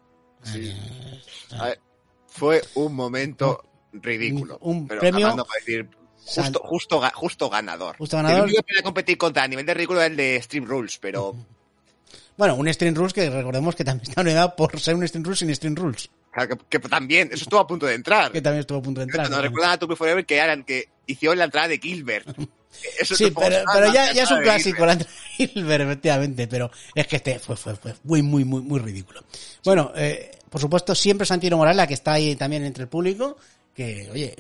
A 1.59 1.65
ver, 1.65 1.81
fue 2.27 2.63
un 2.75 2.95
momento 2.95 3.65
ridículo. 3.93 4.59
Un- 4.61 4.77
un 4.79 4.89
pero 4.89 5.01
premio- 5.01 5.27
acabando 5.27 5.45
para 5.47 5.59
decir 5.61 5.89
justo, 6.27 6.61
justo, 6.65 7.01
ga- 7.03 7.13
justo 7.15 7.49
ganador. 7.51 7.97
Justo 7.97 8.17
ganador. 8.17 8.39
El 8.41 8.45
único 8.45 8.63
que 8.63 8.83
competir 8.83 9.17
contra 9.19 9.45
a 9.45 9.49
nivel 9.49 9.65
de 9.67 9.75
ridículo 9.75 10.01
era 10.01 10.07
el 10.09 10.17
de 10.17 10.41
Stream 10.43 10.65
Rules, 10.67 10.99
pero 10.99 11.35
Bueno, 12.37 12.57
un 12.57 12.67
String 12.73 12.97
Rules 12.97 13.13
que 13.13 13.31
recordemos 13.31 13.77
que 13.77 13.85
también 13.85 14.09
está 14.11 14.23
nominado 14.23 14.57
por 14.57 14.79
ser 14.81 14.97
un 14.97 15.07
String 15.07 15.25
Rules 15.25 15.39
sin 15.39 15.55
String 15.55 15.77
Rules. 15.77 16.11
Que, 16.35 16.57
que 16.69 16.79
también, 16.81 17.29
eso 17.33 17.45
estuvo 17.45 17.61
a 17.61 17.67
punto 17.67 17.87
de 17.87 17.95
entrar. 17.95 18.33
Que 18.33 18.43
también 18.43 18.61
estuvo 18.61 18.79
a 18.79 18.83
punto 18.83 19.01
de 19.01 19.05
entrar. 19.05 19.31
Nos 19.31 19.41
recuerdan 19.41 19.73
a 19.73 19.79
Tupi 19.79 19.95
Forever 19.95 20.27
que 20.27 20.37
eran 20.37 20.65
que 20.65 20.89
hicieron 21.07 21.39
la 21.39 21.45
entrada 21.45 21.69
de 21.69 21.79
Gilbert. 21.79 22.27
Eso 22.99 23.15
Sí, 23.15 23.27
es 23.27 23.33
pero, 23.33 23.93
ya, 23.93 24.13
ya 24.13 24.25
es 24.25 24.31
un 24.33 24.39
entrada 24.39 24.39
de 24.39 24.43
clásico 24.43 24.79
Gilbert. 24.79 25.09
la 25.39 25.45
Hilbert, 25.61 25.83
efectivamente, 25.85 26.49
pero 26.49 26.71
es 26.95 27.07
que 27.07 27.17
este 27.17 27.39
fue, 27.39 27.57
fue, 27.57 27.77
fue 27.77 27.95
muy, 28.03 28.23
muy, 28.23 28.45
muy, 28.45 28.63
muy 28.63 28.81
ridículo. 28.81 29.23
Bueno, 29.65 29.93
eh, 29.95 30.33
por 30.51 30.61
supuesto, 30.61 30.93
siempre 30.95 31.25
Santino 31.25 31.57
Morales, 31.57 31.87
que 31.87 31.95
está 31.95 32.15
ahí 32.15 32.35
también 32.35 32.65
entre 32.65 32.83
el 32.83 32.89
público, 32.89 33.37
que, 33.73 34.09
oye, 34.11 34.35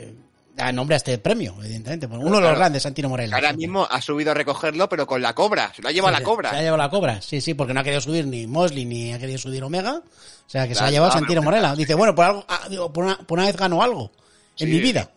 eh, 0.55 0.57
da 0.57 0.73
nombre 0.73 0.95
a 0.95 0.99
este 0.99 1.19
premio, 1.19 1.55
evidentemente. 1.61 2.09
porque 2.09 2.25
Uno 2.25 2.37
de 2.37 2.43
los 2.49 2.57
grandes, 2.57 2.83
Santino 2.83 3.09
Morales. 3.09 3.33
Ahora 3.33 3.53
mismo 3.53 3.87
ha 3.91 4.01
subido 4.01 4.31
a 4.31 4.35
recogerlo, 4.35 4.89
pero 4.89 5.07
con 5.07 5.21
la 5.23 5.35
cobra. 5.35 5.73
Se 5.75 5.83
lo 5.83 5.89
ha 5.89 5.93
llevado 5.93 6.13
la 6.13 6.19
Se- 6.19 6.25
cobra. 6.25 6.51
Se 6.51 6.57
ha 6.57 6.61
llevado 6.61 6.77
la 6.79 6.91
cobra, 6.91 7.21
sí, 7.23 7.41
sí, 7.41 7.55
porque 7.55 7.75
no 7.75 7.81
ha 7.81 7.85
querido 7.85 8.01
subir 8.01 8.27
ni 8.27 8.47
Mosley 8.47 8.85
ni 8.85 9.13
ha 9.13 9.19
querido 9.19 9.39
subir 9.39 9.63
Omega. 9.65 10.03
O 10.03 10.51
sea, 10.51 10.63
que 10.69 10.75
se 10.75 10.79
Claro, 10.79 10.89
ha 10.89 10.91
llevado 10.93 11.11
claro, 11.13 11.21
Santino 11.27 11.43
Morela. 11.43 11.75
Dice, 11.75 11.95
bueno, 11.95 12.15
por, 12.15 12.25
algo, 12.27 12.45
ah, 12.49 12.67
digo, 12.69 12.93
por, 12.93 13.05
una, 13.05 13.19
por 13.19 13.39
una 13.39 13.47
vez 13.47 13.57
gano 13.57 13.83
algo 13.83 14.11
en 14.59 14.67
Sí. 14.69 14.73
mi 14.75 14.81
vida. 14.81 15.11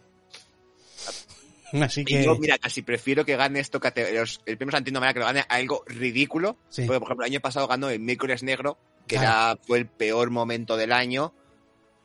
Así 1.82 2.02
Y 2.02 2.06
que. 2.06 2.24
yo, 2.24 2.36
mira, 2.38 2.58
casi 2.58 2.82
prefiero 2.82 3.26
que 3.26 3.36
gane 3.36 3.60
esto, 3.60 3.80
cate- 3.80 4.14
los- 4.14 4.40
el 4.46 4.58
premio 4.58 4.72
Santino 4.72 5.02
Mera, 5.02 5.14
que 5.14 5.20
lo 5.20 5.26
gane 5.26 5.44
algo 5.50 5.84
ridículo. 5.86 6.56
Sí. 6.70 6.84
Porque, 6.86 7.00
por 7.00 7.08
ejemplo, 7.10 7.26
el 7.26 7.32
año 7.34 7.42
pasado 7.42 7.68
ganó 7.68 7.90
el 7.90 8.00
Miércoles 8.00 8.42
Negro, 8.42 8.78
que 9.06 9.18
Claro. 9.18 9.52
era, 9.52 9.60
fue 9.68 9.78
el 9.80 9.86
peor 9.88 10.30
momento 10.30 10.78
del 10.78 10.94
año. 10.94 11.34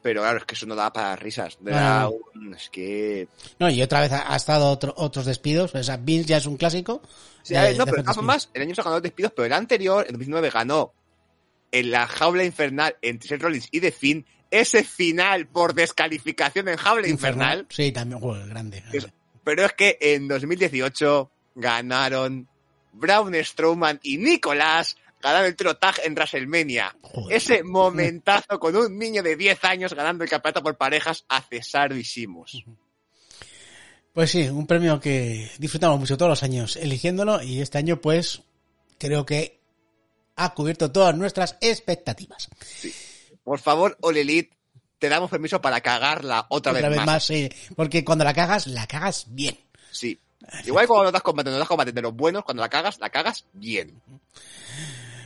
Pero 0.03 0.23
claro, 0.23 0.39
es 0.39 0.45
que 0.45 0.55
eso 0.55 0.67
no 0.67 0.75
daba 0.75 0.93
para 0.93 1.15
risas. 1.17 1.59
No, 1.61 1.71
Era 1.71 2.09
no, 2.35 2.57
es 2.57 2.69
que... 2.71 3.29
No, 3.61 3.71
y 3.71 3.81
otra 3.83 4.01
vez 4.01 4.11
ha, 4.13 4.33
ha 4.33 4.37
estado 4.37 4.69
otro- 4.71 4.95
otros 4.97 5.27
despidos. 5.27 5.75
O 5.75 5.83
sea, 5.83 5.97
Vince 5.97 6.29
ya 6.29 6.39
es 6.39 6.47
un 6.47 6.57
clásico. 6.57 7.03
Sí, 7.43 7.55
de- 7.55 7.61
a 7.61 7.63
ver, 7.63 7.77
no, 7.79 7.85
de 7.85 7.93
pero 7.93 8.13
formas, 8.13 8.51
el 8.53 8.63
año 8.63 8.71
pasado 8.71 8.87
ganó 8.87 8.97
los 8.97 9.03
despidos, 9.05 9.33
pero 9.37 9.47
el 9.47 9.53
anterior, 9.53 10.05
en 10.07 10.13
2009, 10.15 10.51
ganó 10.51 10.93
en 11.71 11.91
la 11.93 12.07
jaula 12.09 12.45
infernal 12.45 12.97
entre 13.01 13.29
Seth 13.29 13.43
Rollins 13.43 13.69
y 13.71 13.81
The 13.81 13.93
Finn. 13.93 14.27
Ese 14.51 14.83
final 14.85 15.47
por 15.47 15.73
descalificación 15.73 16.69
en 16.69 16.77
jaula 16.77 17.07
infernal. 17.09 17.67
Sí, 17.71 17.93
también, 17.93 18.21
joder, 18.21 18.49
grande. 18.49 18.83
Es- 18.93 19.07
Pero 19.45 19.65
es 19.65 19.73
que 19.73 19.97
en 20.01 20.27
2018 20.29 21.31
ganaron 21.55 22.49
Braun 22.93 23.35
Strowman 23.43 24.01
y 24.03 24.19
Nicolás 24.19 24.97
ganaron 25.23 25.47
el 25.47 25.57
Tiro 25.57 25.77
Tag 25.77 26.01
en 26.05 26.15
WrestleMania. 26.15 26.95
Joder. 27.01 27.37
Ese 27.37 27.63
momentazo 27.63 28.59
con 28.59 28.77
un 28.77 28.99
niño 28.99 29.23
de 29.23 29.37
10 29.37 29.65
años 29.65 29.95
ganando 29.95 30.25
el 30.25 30.31
campeonato 30.31 30.63
por 30.63 30.77
parejas 30.77 31.25
a 31.29 31.41
Cesaro 31.41 31.97
y 31.97 32.05
Simus. 32.05 32.65
Pues 34.13 34.31
sí, 34.31 34.49
un 34.49 34.67
premio 34.67 35.01
que 35.01 35.51
disfrutamos 35.59 35.99
mucho 35.99 36.19
todos 36.19 36.31
los 36.31 36.43
años 36.43 36.77
eligiéndolo 36.77 37.43
y 37.43 37.63
este 37.63 37.79
año 37.79 38.01
pues 38.01 38.43
creo 38.99 39.25
que 39.25 39.61
ha 40.37 40.53
cubierto 40.55 40.93
todas 40.93 41.17
nuestras 41.17 41.57
expectativas. 41.61 42.49
Por 43.43 43.59
favor, 43.59 43.97
All 44.01 44.17
Elite, 44.17 44.55
te 44.99 45.09
damos 45.09 45.31
permiso 45.31 45.61
para 45.61 45.81
cagarla 45.81 46.47
otra, 46.51 46.73
Otra 46.73 46.89
vez 46.89 47.05
más, 47.05 47.25
sí, 47.25 47.49
porque 47.75 48.05
cuando 48.05 48.25
la 48.25 48.35
cagas, 48.35 48.67
la 48.67 48.87
cagas 48.87 49.27
bien. 49.29 49.59
Sí. 49.91 50.19
Igual 50.65 50.87
cuando 50.87 51.05
no 51.05 51.13
das 51.13 51.23
combate, 51.23 51.51
no 51.51 51.59
das 51.59 51.69
combate 51.69 51.93
de 51.93 52.03
los 52.03 52.15
buenos, 52.15 52.45
cuando 52.45 52.63
la 52.63 52.69
cagas, 52.69 52.99
la 52.99 53.11
cagas 53.11 53.47
bien. 53.53 54.01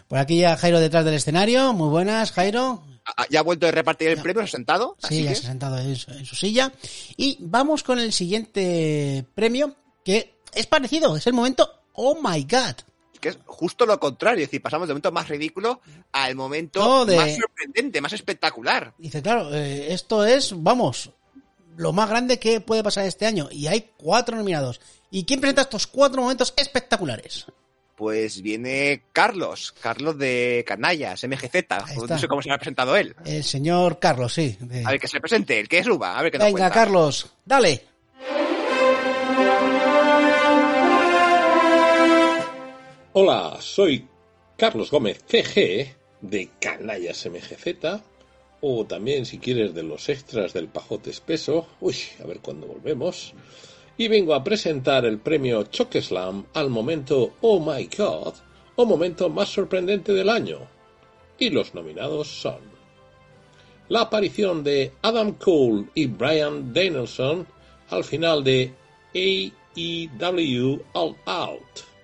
Por 0.09 0.19
aquí 0.19 0.39
ya 0.41 0.57
Jairo 0.57 0.81
detrás 0.81 1.05
del 1.05 1.15
escenario, 1.15 1.73
muy 1.73 1.89
buenas 1.89 2.33
Jairo. 2.33 2.83
¿Ya 3.31 3.41
ha 3.41 3.43
vuelto 3.43 3.67
de 3.67 3.73
repartir 3.73 4.09
el 4.09 4.21
premio? 4.21 4.43
¿Se 4.43 4.49
ha 4.49 4.51
sentado? 4.51 4.97
Sí, 5.09 5.23
ya 5.23 5.29
que- 5.31 5.35
se 5.37 5.47
ha 5.47 5.51
sentado 5.51 5.79
en 5.79 5.95
su, 5.97 6.11
en 6.11 6.25
su 6.25 6.35
silla. 6.37 6.73
Y 7.17 7.37
vamos 7.41 7.83
con 7.85 7.99
el 8.01 8.13
siguiente 8.13 9.25
premio, 9.35 9.77
que 10.05 10.39
es 10.53 10.67
parecido, 10.67 11.17
es 11.17 11.27
el 11.27 11.33
momento 11.33 11.71
Oh 11.93 12.17
My 12.21 12.43
God. 12.43 12.75
que 13.21 13.31
es 13.31 13.39
justo 13.47 13.87
lo 13.87 13.99
contrario, 13.99 14.43
es 14.45 14.49
decir, 14.49 14.61
pasamos 14.61 14.87
del 14.87 14.95
momento 14.95 15.11
más 15.13 15.29
ridículo 15.29 15.81
al 16.13 16.35
momento 16.35 16.81
No, 16.81 17.05
de- 17.07 17.17
más 17.17 17.35
sorprendente, 17.37 18.01
más 18.01 18.13
espectacular. 18.13 18.93
Dice, 18.99 19.23
claro, 19.23 19.55
eh, 19.55 19.93
esto 19.95 20.25
es, 20.25 20.53
vamos, 20.55 21.11
lo 21.77 21.93
más 21.93 22.09
grande 22.11 22.39
que 22.39 22.61
puede 22.61 22.83
pasar 22.83 23.07
este 23.07 23.25
año. 23.27 23.49
Y 23.51 23.69
hay 23.69 23.91
cuatro 23.97 24.37
nominados. 24.37 24.81
¿Y 25.11 25.25
quién 25.25 25.41
presenta 25.41 25.63
estos 25.63 25.87
cuatro 25.87 26.21
momentos 26.23 26.53
espectaculares? 26.57 27.47
Pues 27.97 28.43
viene 28.43 29.03
Carlos, 29.13 29.75
Carlos 29.81 30.19
de 30.19 30.63
Canallas, 30.69 31.25
MGZ, 31.25 31.55
no 32.09 32.19
sé 32.19 32.29
cómo 32.29 32.43
se 32.43 32.49
lo 32.51 32.55
ha 32.55 32.59
presentado 32.59 32.95
él. 32.95 33.17
El 33.25 33.43
señor 33.43 33.99
Carlos, 33.99 34.35
sí. 34.35 34.57
de- 34.61 34.85
A 34.85 34.91
ver, 34.91 35.01
que 35.01 35.09
se 35.09 35.19
presente, 35.19 35.59
el 35.59 35.67
que 35.69 35.83
suba, 35.83 36.19
a 36.19 36.23
ver 36.23 36.31
qué 36.31 36.39
nos 36.39 36.47
Venga, 36.47 36.59
cuenta. 36.59 36.75
Carlos, 36.75 37.33
dale. 37.45 37.83
Hola, 43.13 43.57
soy 43.61 44.07
Carlos 44.59 44.91
Gómez 44.91 45.25
CG 45.27 45.95
de 46.21 46.51
Canallas 46.61 47.27
MGZ 47.27 48.03
o 48.61 48.85
también 48.87 49.25
si 49.25 49.39
quieres 49.39 49.75
de 49.75 49.83
los 49.83 50.09
extras 50.09 50.53
del 50.53 50.69
pajote 50.69 51.11
espeso. 51.11 51.67
Uy, 51.81 51.97
a 52.23 52.27
ver 52.27 52.41
cuándo 52.41 52.67
volvemos. 52.67 53.33
Y 53.99 54.09
vengo 54.09 54.35
a 54.35 54.45
presentar 54.45 55.05
el 55.05 55.19
premio 55.19 55.65
Chokeslam 55.65 56.47
al 56.55 56.71
momento 56.71 57.35
Oh 57.41 57.61
My 57.61 57.89
God 57.97 58.35
o 58.77 58.85
momento 58.85 59.31
más 59.31 59.49
sorprendente 59.49 60.13
del 60.13 60.29
año. 60.29 60.59
Y 61.39 61.51
los 61.51 61.75
nominados 61.75 62.29
son 62.29 62.59
la 63.89 64.03
aparición 64.03 64.65
de 64.65 64.93
Adam 65.03 65.33
Cole 65.33 65.87
y 65.95 66.07
Brian 66.07 66.73
Danielson 66.73 67.47
al 67.91 68.05
final 68.05 68.43
de 68.43 68.73
AEW 69.15 70.83
All 70.93 71.17
Out 71.25 71.97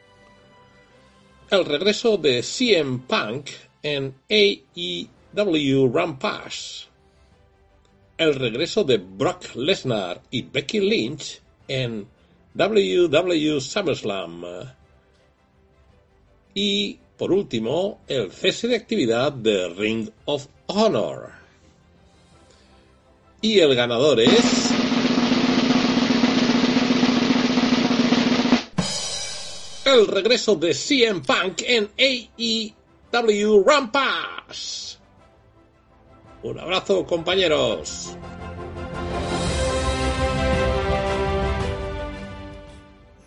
el 1.52 1.66
regreso 1.66 2.16
de 2.16 2.42
CM 2.42 3.00
Punk 3.06 3.50
en 3.82 4.14
AEW 4.30 5.92
Rampage, 5.92 6.86
el 8.16 8.34
regreso 8.36 8.84
de 8.84 8.96
Brock 8.96 9.54
Lesnar 9.54 10.22
y 10.30 10.40
Becky 10.40 10.80
Lynch 10.80 11.41
en 11.72 12.06
WWE 12.54 13.60
SummerSlam 13.60 14.44
y, 16.54 16.98
por 17.16 17.32
último, 17.32 18.00
el 18.08 18.30
cese 18.30 18.68
de 18.68 18.76
actividad 18.76 19.32
de 19.32 19.68
Ring 19.70 20.10
of 20.26 20.46
Honor. 20.66 21.30
Y 23.40 23.58
el 23.58 23.74
ganador 23.74 24.20
es... 24.20 24.72
el 29.84 30.06
regreso 30.06 30.54
de 30.56 30.72
CM 30.74 31.20
Punk 31.20 31.62
en 31.66 31.90
AEW 31.98 33.64
Rampage. 33.64 34.96
Un 36.42 36.58
abrazo, 36.58 37.04
compañeros. 37.04 38.16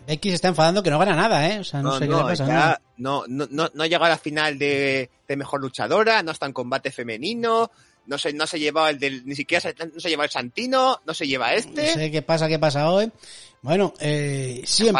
Becky 0.06 0.28
se 0.30 0.34
está 0.36 0.48
enfadando 0.48 0.82
que 0.82 0.90
no 0.90 0.98
gana 0.98 1.14
nada, 1.16 1.48
¿eh? 1.48 1.58
O 1.60 1.64
sea, 1.64 1.82
no, 1.82 1.90
No, 1.90 1.98
sé 1.98 2.04
qué 2.06 2.10
no, 2.12 2.18
le 2.18 2.24
pasa. 2.24 2.46
ya 2.46 2.80
no, 2.98 3.24
no, 3.28 3.46
no, 3.50 3.70
no 3.74 3.82
ha 3.82 3.86
llegado 3.86 4.04
a 4.06 4.08
la 4.10 4.18
final 4.18 4.58
de, 4.58 5.10
de 5.26 5.36
mejor 5.36 5.60
luchadora, 5.60 6.22
no 6.22 6.32
está 6.32 6.46
en 6.46 6.52
combate 6.52 6.90
femenino, 6.90 7.70
no 8.06 8.18
se, 8.18 8.32
no 8.32 8.46
se 8.46 8.58
lleva 8.60 8.88
el 8.90 8.98
del, 8.98 9.26
ni 9.26 9.34
siquiera 9.34 9.60
se, 9.60 9.74
no 9.92 9.98
se 10.00 10.08
lleva 10.08 10.24
el 10.24 10.30
Santino, 10.30 11.00
no 11.04 11.12
se 11.14 11.26
lleva 11.26 11.50
No 11.50 11.56
este. 11.56 11.92
sé 11.94 12.10
qué 12.10 12.22
pasa, 12.22 12.46
qué 12.48 12.58
pasa 12.58 12.90
hoy. 12.90 13.10
Bueno, 13.62 13.92
eh. 13.98 14.62
Se- 14.64 14.92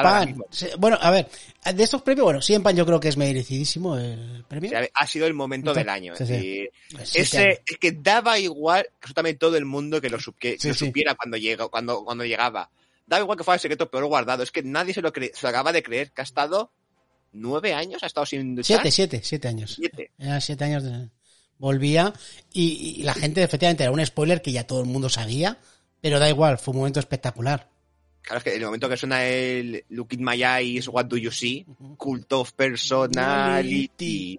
Bueno, 0.76 0.98
a 1.00 1.10
ver, 1.10 1.28
de 1.72 1.82
estos 1.84 2.02
premios, 2.02 2.24
bueno, 2.24 2.42
CM 2.42 2.64
Punk 2.64 2.74
yo 2.76 2.84
creo 2.86 2.98
que 2.98 3.08
es 3.08 3.16
merecidísimo 3.16 3.96
el 3.96 4.44
premio. 4.48 4.70
O 4.70 4.72
sea, 4.72 4.88
ha 4.92 5.06
sido 5.06 5.26
el 5.26 5.34
momento 5.34 5.70
Entonces, 5.70 5.84
del 5.84 5.88
año. 5.90 6.16
sí, 6.16 6.68
es 6.98 7.08
sí. 7.08 7.12
sí, 7.12 7.18
ese, 7.20 7.38
que- 7.38 7.62
es 7.74 7.78
que 7.78 7.92
daba 7.92 8.38
igual 8.40 8.86
absolutamente 9.00 9.38
todo 9.38 9.56
el 9.56 9.66
mundo 9.66 10.00
que 10.00 10.10
lo, 10.10 10.18
que 10.38 10.56
lo 10.62 10.74
supiera 10.74 11.14
cuando, 11.14 11.36
llega, 11.36 11.68
cuando, 11.68 12.04
cuando 12.04 12.24
llegaba. 12.24 12.68
Daba 13.06 13.22
igual 13.22 13.38
que 13.38 13.44
fuera 13.44 13.54
el 13.56 13.60
secreto 13.60 13.90
peor 13.90 14.04
guardado. 14.06 14.42
Es 14.42 14.50
que 14.50 14.62
nadie 14.62 14.92
se 14.92 15.00
lo, 15.02 15.12
cre- 15.12 15.32
se 15.32 15.42
lo 15.42 15.48
acaba 15.50 15.72
de 15.72 15.82
creer 15.82 16.10
que 16.12 16.20
ha 16.22 16.24
estado 16.24 16.70
nueve 17.32 17.72
años, 17.74 18.02
ha 18.02 18.06
estado 18.06 18.26
sin. 18.26 18.62
Siete, 18.64 18.90
siete, 18.90 19.20
siete 19.22 19.48
años. 19.48 19.74
Siete. 19.76 20.10
Era 20.18 20.40
siete 20.40 20.64
años 20.64 20.82
de... 20.82 21.08
Volvía 21.58 22.12
y, 22.52 22.96
y 22.98 23.02
la 23.02 23.14
gente 23.14 23.42
efectivamente 23.42 23.82
era 23.82 23.90
un 23.90 24.04
spoiler 24.04 24.42
que 24.42 24.52
ya 24.52 24.66
todo 24.66 24.80
el 24.82 24.86
mundo 24.86 25.08
sabía, 25.08 25.58
pero 26.02 26.18
da 26.18 26.28
igual, 26.28 26.58
fue 26.58 26.72
un 26.72 26.78
momento 26.80 27.00
espectacular. 27.00 27.70
Claro, 28.20 28.38
es 28.38 28.44
que 28.44 28.50
en 28.50 28.56
el 28.56 28.64
momento 28.66 28.88
que 28.90 28.96
suena 28.98 29.24
el 29.24 29.82
Look 29.88 30.08
in 30.10 30.22
my 30.22 30.34
eyes, 30.42 30.86
what 30.88 31.06
do 31.06 31.16
you 31.16 31.30
see? 31.30 31.64
Cult 31.96 32.30
of 32.34 32.52
personality. 32.52 34.38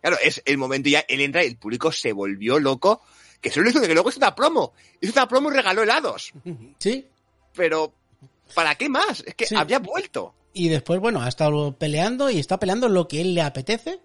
Claro, 0.00 0.16
es 0.22 0.42
el 0.44 0.58
momento 0.58 0.88
ya, 0.90 1.00
él 1.08 1.22
entra 1.22 1.42
y 1.42 1.48
el 1.48 1.56
público 1.56 1.90
se 1.90 2.12
volvió 2.12 2.58
loco, 2.60 3.02
que 3.40 3.50
solo 3.50 3.70
hizo 3.70 3.80
de 3.80 3.88
que 3.88 3.94
luego 3.94 4.10
hizo 4.10 4.18
una 4.18 4.34
promo. 4.34 4.74
Hizo 5.00 5.12
una 5.14 5.26
promo 5.26 5.50
y 5.50 5.54
regaló 5.54 5.82
helados. 5.82 6.32
Sí. 6.78 7.06
Pero, 7.56 7.92
¿para 8.54 8.74
qué 8.74 8.88
más? 8.88 9.22
Es 9.26 9.34
que 9.34 9.46
Sí. 9.46 9.54
había 9.56 9.78
vuelto. 9.78 10.34
Y 10.52 10.68
después, 10.68 11.00
bueno, 11.00 11.20
ha 11.22 11.28
estado 11.28 11.72
peleando 11.76 12.30
y 12.30 12.38
está 12.38 12.58
peleando 12.58 12.88
lo 12.88 13.08
que 13.08 13.20
él 13.20 13.34
le 13.34 13.42
apetece. 13.42 14.00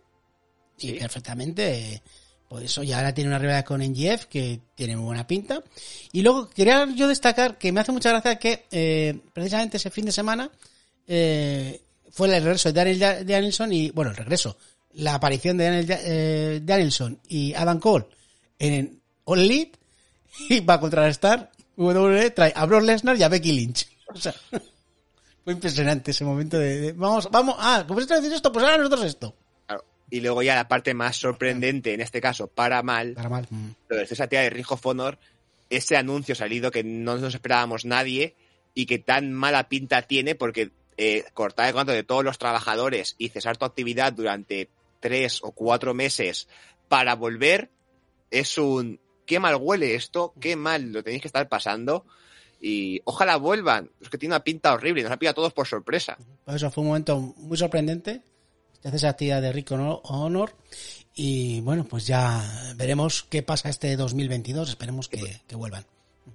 Y 0.80 0.94
perfectamente, 0.94 2.02
pues 2.48 2.64
eso, 2.66 2.84
y 2.84 2.92
ahora 2.94 3.14
tiene 3.14 3.30
una 3.30 3.38
rivalidad 3.40 3.66
con 3.66 3.82
NGF 3.82 4.26
que 4.26 4.60
tiene 4.76 4.96
muy 4.96 5.06
buena 5.08 5.28
pinta. 5.28 5.62
Y 6.12 6.22
luego 6.22 6.50
quería 6.50 6.88
yo 6.96 7.08
destacar 7.08 7.58
que 7.58 7.72
me 7.72 7.82
hace 7.82 7.92
mucha 7.92 8.10
gracia 8.10 8.40
que 8.40 8.66
eh, 8.72 9.20
precisamente 9.34 9.78
ese 9.78 9.90
fin 9.92 10.06
de 10.06 10.12
semana 10.12 10.50
eh, 11.08 11.82
fue 12.12 12.28
el 12.34 12.42
regreso 12.44 12.70
de 12.70 12.74
Daniel 12.74 13.00
Da- 13.00 13.24
Danielson 13.24 13.74
y, 13.74 13.92
bueno, 13.92 14.12
el 14.12 14.18
regreso, 14.18 14.58
la 14.94 15.16
aparición 15.16 15.58
de 15.58 15.66
Daniel 15.66 15.88
Da- 15.88 16.00
eh, 16.04 16.62
Danielson 16.64 17.20
y 17.28 17.54
Adam 17.54 17.80
Cole 17.80 18.06
en 18.58 19.02
All 19.26 19.40
Elite 19.40 19.78
y 20.50 20.62
va 20.62 20.76
a 20.76 20.80
contrarrestar 20.80 21.52
WWE 21.80 22.32
trae 22.32 22.52
a 22.56 22.66
Brock 22.66 22.84
Lesnar 22.84 23.16
y 23.18 23.24
a 23.24 23.30
Becky 23.30 23.54
Lynch. 23.54 23.88
O 24.08 24.18
sea, 24.18 24.34
fue 25.44 25.54
impresionante 25.54 26.12
ese 26.12 26.26
momento 26.26 26.60
de, 26.60 26.80
de- 26.82 26.94
vamos, 26.94 27.30
vamos, 27.32 27.56
ah, 27.58 27.86
como 27.88 28.02
se 28.02 28.14
decir 28.16 28.34
esto, 28.34 28.52
pues 28.52 28.66
ahora 28.66 28.78
nosotros 28.78 29.06
esto. 29.06 29.36
Claro. 29.66 29.86
Y 30.10 30.20
luego 30.20 30.44
ya 30.44 30.56
la 30.56 30.68
parte 30.68 30.94
más 30.94 31.16
sorprendente, 31.16 31.94
en 31.94 32.02
este 32.02 32.20
caso, 32.20 32.48
para 32.48 32.84
mal, 32.84 33.14
Para 33.14 33.30
mal. 33.30 33.48
mm. 33.50 33.70
lo 33.88 33.96
de 33.96 34.04
esa 34.04 34.28
tía 34.28 34.42
de 34.42 34.50
Ring 34.50 34.66
of 34.70 34.86
Honor, 34.86 35.18
ese 35.70 35.96
anuncio 35.96 36.36
salido 36.36 36.70
que 36.70 36.84
no 36.84 37.18
nos 37.18 37.34
esperábamos 37.34 37.86
nadie 37.86 38.36
y 38.74 38.86
que 38.86 39.00
tan 39.00 39.32
mala 39.32 39.70
pinta 39.70 40.02
tiene 40.02 40.36
porque 40.36 40.72
eh, 40.98 41.24
cortar 41.34 41.68
el 41.68 41.74
contrato 41.74 41.94
de 41.96 42.04
todos 42.04 42.26
los 42.26 42.38
trabajadores 42.38 43.16
y 43.18 43.30
cesar 43.30 43.56
tu 43.56 43.66
actividad 43.66 44.12
durante 44.12 44.70
tres 45.00 45.40
o 45.44 45.52
cuatro 45.54 45.94
meses 45.94 46.50
para 46.90 47.16
volver 47.16 47.70
es 48.32 48.58
un 48.58 49.00
qué 49.30 49.40
mal 49.40 49.58
huele 49.62 49.94
esto, 49.94 50.34
qué 50.40 50.56
mal 50.56 50.92
lo 50.92 51.04
tenéis 51.04 51.22
que 51.22 51.28
estar 51.28 51.48
pasando 51.48 52.04
y 52.60 53.00
ojalá 53.06 53.38
vuelvan, 53.38 53.92
es 54.02 54.10
que 54.10 54.18
tiene 54.18 54.34
una 54.34 54.44
pinta 54.44 54.74
horrible, 54.74 55.04
nos 55.04 55.12
ha 55.12 55.18
pillado 55.18 55.34
a 55.34 55.36
todos 55.36 55.54
por 55.54 55.68
sorpresa. 55.68 56.18
Por 56.44 56.56
eso 56.56 56.72
fue 56.72 56.82
un 56.82 56.88
momento 56.88 57.20
muy 57.38 57.56
sorprendente. 57.56 58.24
Se 58.82 58.88
hace 58.88 58.98
esa 58.98 59.10
actividad 59.10 59.40
de 59.44 59.52
Rico 59.52 59.76
Honor. 59.76 60.56
Y 61.14 61.62
bueno, 61.62 61.86
pues 61.86 62.08
ya 62.08 62.44
veremos 62.76 63.22
qué 63.30 63.44
pasa 63.44 63.70
este 63.70 63.96
2022. 63.96 64.68
Esperemos 64.68 65.08
que, 65.08 65.42
que 65.48 65.56
vuelvan. 65.56 65.86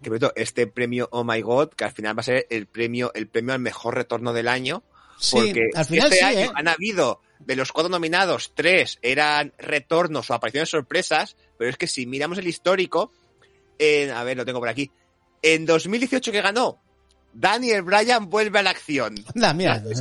que 0.00 0.32
este 0.36 0.68
premio 0.68 1.08
Oh 1.10 1.24
My 1.24 1.40
God, 1.40 1.70
que 1.70 1.86
al 1.86 1.92
final 1.92 2.16
va 2.16 2.20
a 2.20 2.24
ser 2.24 2.46
el 2.48 2.66
premio, 2.66 3.10
el 3.14 3.26
premio 3.26 3.54
al 3.54 3.60
mejor 3.60 3.96
retorno 3.96 4.32
del 4.32 4.46
año. 4.46 4.84
Sí, 5.18 5.36
porque 5.36 5.70
al 5.74 5.84
final 5.84 6.12
este 6.12 6.18
sí, 6.18 6.24
año 6.24 6.46
¿eh? 6.46 6.52
han 6.54 6.68
habido, 6.68 7.20
de 7.40 7.56
los 7.56 7.72
cuatro 7.72 7.90
nominados, 7.90 8.52
tres 8.54 9.00
eran 9.02 9.52
retornos 9.58 10.30
o 10.30 10.34
apariciones 10.34 10.70
sorpresas, 10.70 11.36
pero 11.58 11.70
es 11.70 11.76
que 11.76 11.86
si 11.86 12.06
miramos 12.06 12.38
el 12.38 12.46
histórico, 12.46 13.12
en, 13.78 14.10
a 14.10 14.24
ver, 14.24 14.36
lo 14.36 14.44
tengo 14.44 14.60
por 14.60 14.68
aquí, 14.68 14.90
en 15.42 15.66
2018 15.66 16.32
que 16.32 16.42
ganó, 16.42 16.78
Daniel 17.32 17.82
Bryan 17.82 18.30
vuelve 18.30 18.58
a 18.60 18.62
la 18.62 18.70
acción. 18.70 19.14
Anda, 19.34 19.54
mira. 19.54 19.82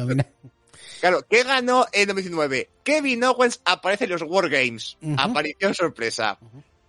Claro, 0.99 1.26
¿qué 1.30 1.43
ganó 1.43 1.86
en 1.91 2.08
2019? 2.08 2.70
Kevin 2.82 3.26
Owens 3.26 3.60
aparece 3.66 4.06
en 4.06 4.12
los 4.12 4.22
Wargames. 4.22 4.97
Ujú. 5.01 5.16
Aparición 5.18 5.74
sorpresa. 5.74 6.39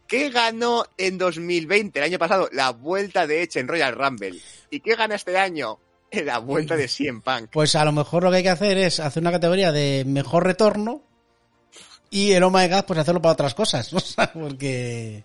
¿Qué 0.06 0.30
ganó 0.30 0.84
en 0.96 1.18
2020, 1.18 1.98
el 1.98 2.04
año 2.04 2.18
pasado? 2.20 2.48
La 2.52 2.70
vuelta 2.70 3.26
de 3.26 3.42
Edge 3.42 3.58
en 3.58 3.66
Royal 3.66 3.92
Rumble. 3.92 4.38
¿Y 4.70 4.78
qué 4.78 4.94
gana 4.94 5.16
este 5.16 5.36
año? 5.36 5.80
La 6.24 6.38
vuelta 6.38 6.76
de 6.76 6.86
CM 6.86 7.22
Punk. 7.22 7.50
Pues 7.52 7.74
a 7.74 7.84
lo 7.84 7.90
mejor 7.90 8.22
lo 8.22 8.30
que 8.30 8.36
hay 8.36 8.42
que 8.44 8.50
hacer 8.50 8.78
es 8.78 9.00
hacer 9.00 9.20
una 9.20 9.32
categoría 9.32 9.72
de 9.72 10.04
mejor 10.06 10.44
retorno 10.44 11.02
y 12.10 12.32
el 12.32 12.42
Oh 12.42 12.50
My 12.50 12.68
God, 12.68 12.84
pues 12.86 12.98
hacerlo 13.00 13.20
para 13.22 13.32
otras 13.32 13.54
cosas. 13.54 13.92
O 13.94 14.00
sea, 14.00 14.32
porque, 14.32 15.24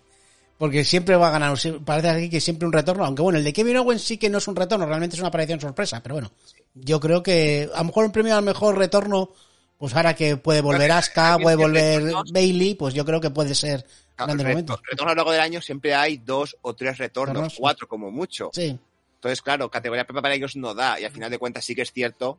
porque 0.58 0.84
siempre 0.84 1.16
va 1.16 1.28
a 1.28 1.32
ganar. 1.32 1.56
Parece 1.84 2.08
aquí 2.10 2.30
que 2.30 2.40
siempre 2.40 2.66
un 2.66 2.72
retorno. 2.72 3.04
Aunque 3.04 3.22
bueno, 3.22 3.38
el 3.38 3.44
de 3.44 3.52
Kevin 3.52 3.76
Owens 3.78 4.02
sí 4.02 4.18
que 4.18 4.28
no 4.28 4.38
es 4.38 4.48
un 4.48 4.56
retorno, 4.56 4.86
realmente 4.86 5.16
es 5.16 5.20
una 5.20 5.28
aparición 5.28 5.60
sorpresa. 5.60 6.02
Pero 6.02 6.16
bueno, 6.16 6.30
yo 6.74 7.00
creo 7.00 7.22
que 7.22 7.68
a 7.74 7.78
lo 7.78 7.84
mejor 7.84 8.04
un 8.04 8.12
premio 8.12 8.36
al 8.36 8.42
mejor 8.44 8.76
retorno, 8.76 9.30
pues 9.78 9.94
ahora 9.94 10.14
que 10.14 10.36
puede 10.36 10.60
volver 10.60 10.90
Asuka, 10.92 11.38
puede 11.38 11.56
volver 11.56 12.12
Bailey, 12.32 12.74
pues 12.74 12.92
yo 12.94 13.04
creo 13.04 13.20
que 13.20 13.30
puede 13.30 13.54
ser 13.54 13.86
grande 14.18 14.44
Reto- 14.44 14.48
momento. 14.50 14.80
retorno 14.90 15.12
a 15.12 15.14
lo 15.14 15.16
largo 15.20 15.32
del 15.32 15.40
año 15.40 15.62
siempre 15.62 15.94
hay 15.94 16.18
dos 16.18 16.54
o 16.60 16.74
tres 16.74 16.98
retornos, 16.98 17.34
Retornos. 17.34 17.56
cuatro 17.58 17.88
como 17.88 18.10
mucho. 18.10 18.50
Sí. 18.52 18.78
Entonces, 19.14 19.40
claro, 19.42 19.70
categoría 19.70 20.06
Pepa 20.06 20.20
para 20.22 20.34
ellos 20.34 20.56
no 20.56 20.74
da. 20.74 20.98
Y 21.00 21.04
al 21.04 21.10
final 21.12 21.30
de 21.30 21.38
cuentas 21.38 21.64
sí 21.64 21.74
que 21.74 21.82
es 21.82 21.92
cierto 21.92 22.38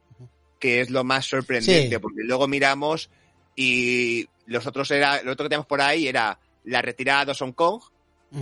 que 0.59 0.81
es 0.81 0.91
lo 0.91 1.03
más 1.03 1.25
sorprendente. 1.25 1.89
Sí. 1.95 1.97
Porque 1.99 2.21
luego 2.23 2.47
miramos 2.47 3.09
y 3.55 4.27
los 4.45 4.65
otros 4.67 4.89
era, 4.91 5.21
lo 5.23 5.31
otro 5.33 5.45
que 5.45 5.49
tenemos 5.49 5.67
por 5.67 5.81
ahí 5.81 6.07
era 6.07 6.39
la 6.65 6.81
retirada 6.81 7.21
de 7.21 7.25
Dawson 7.27 7.53
Kong. 7.53 7.81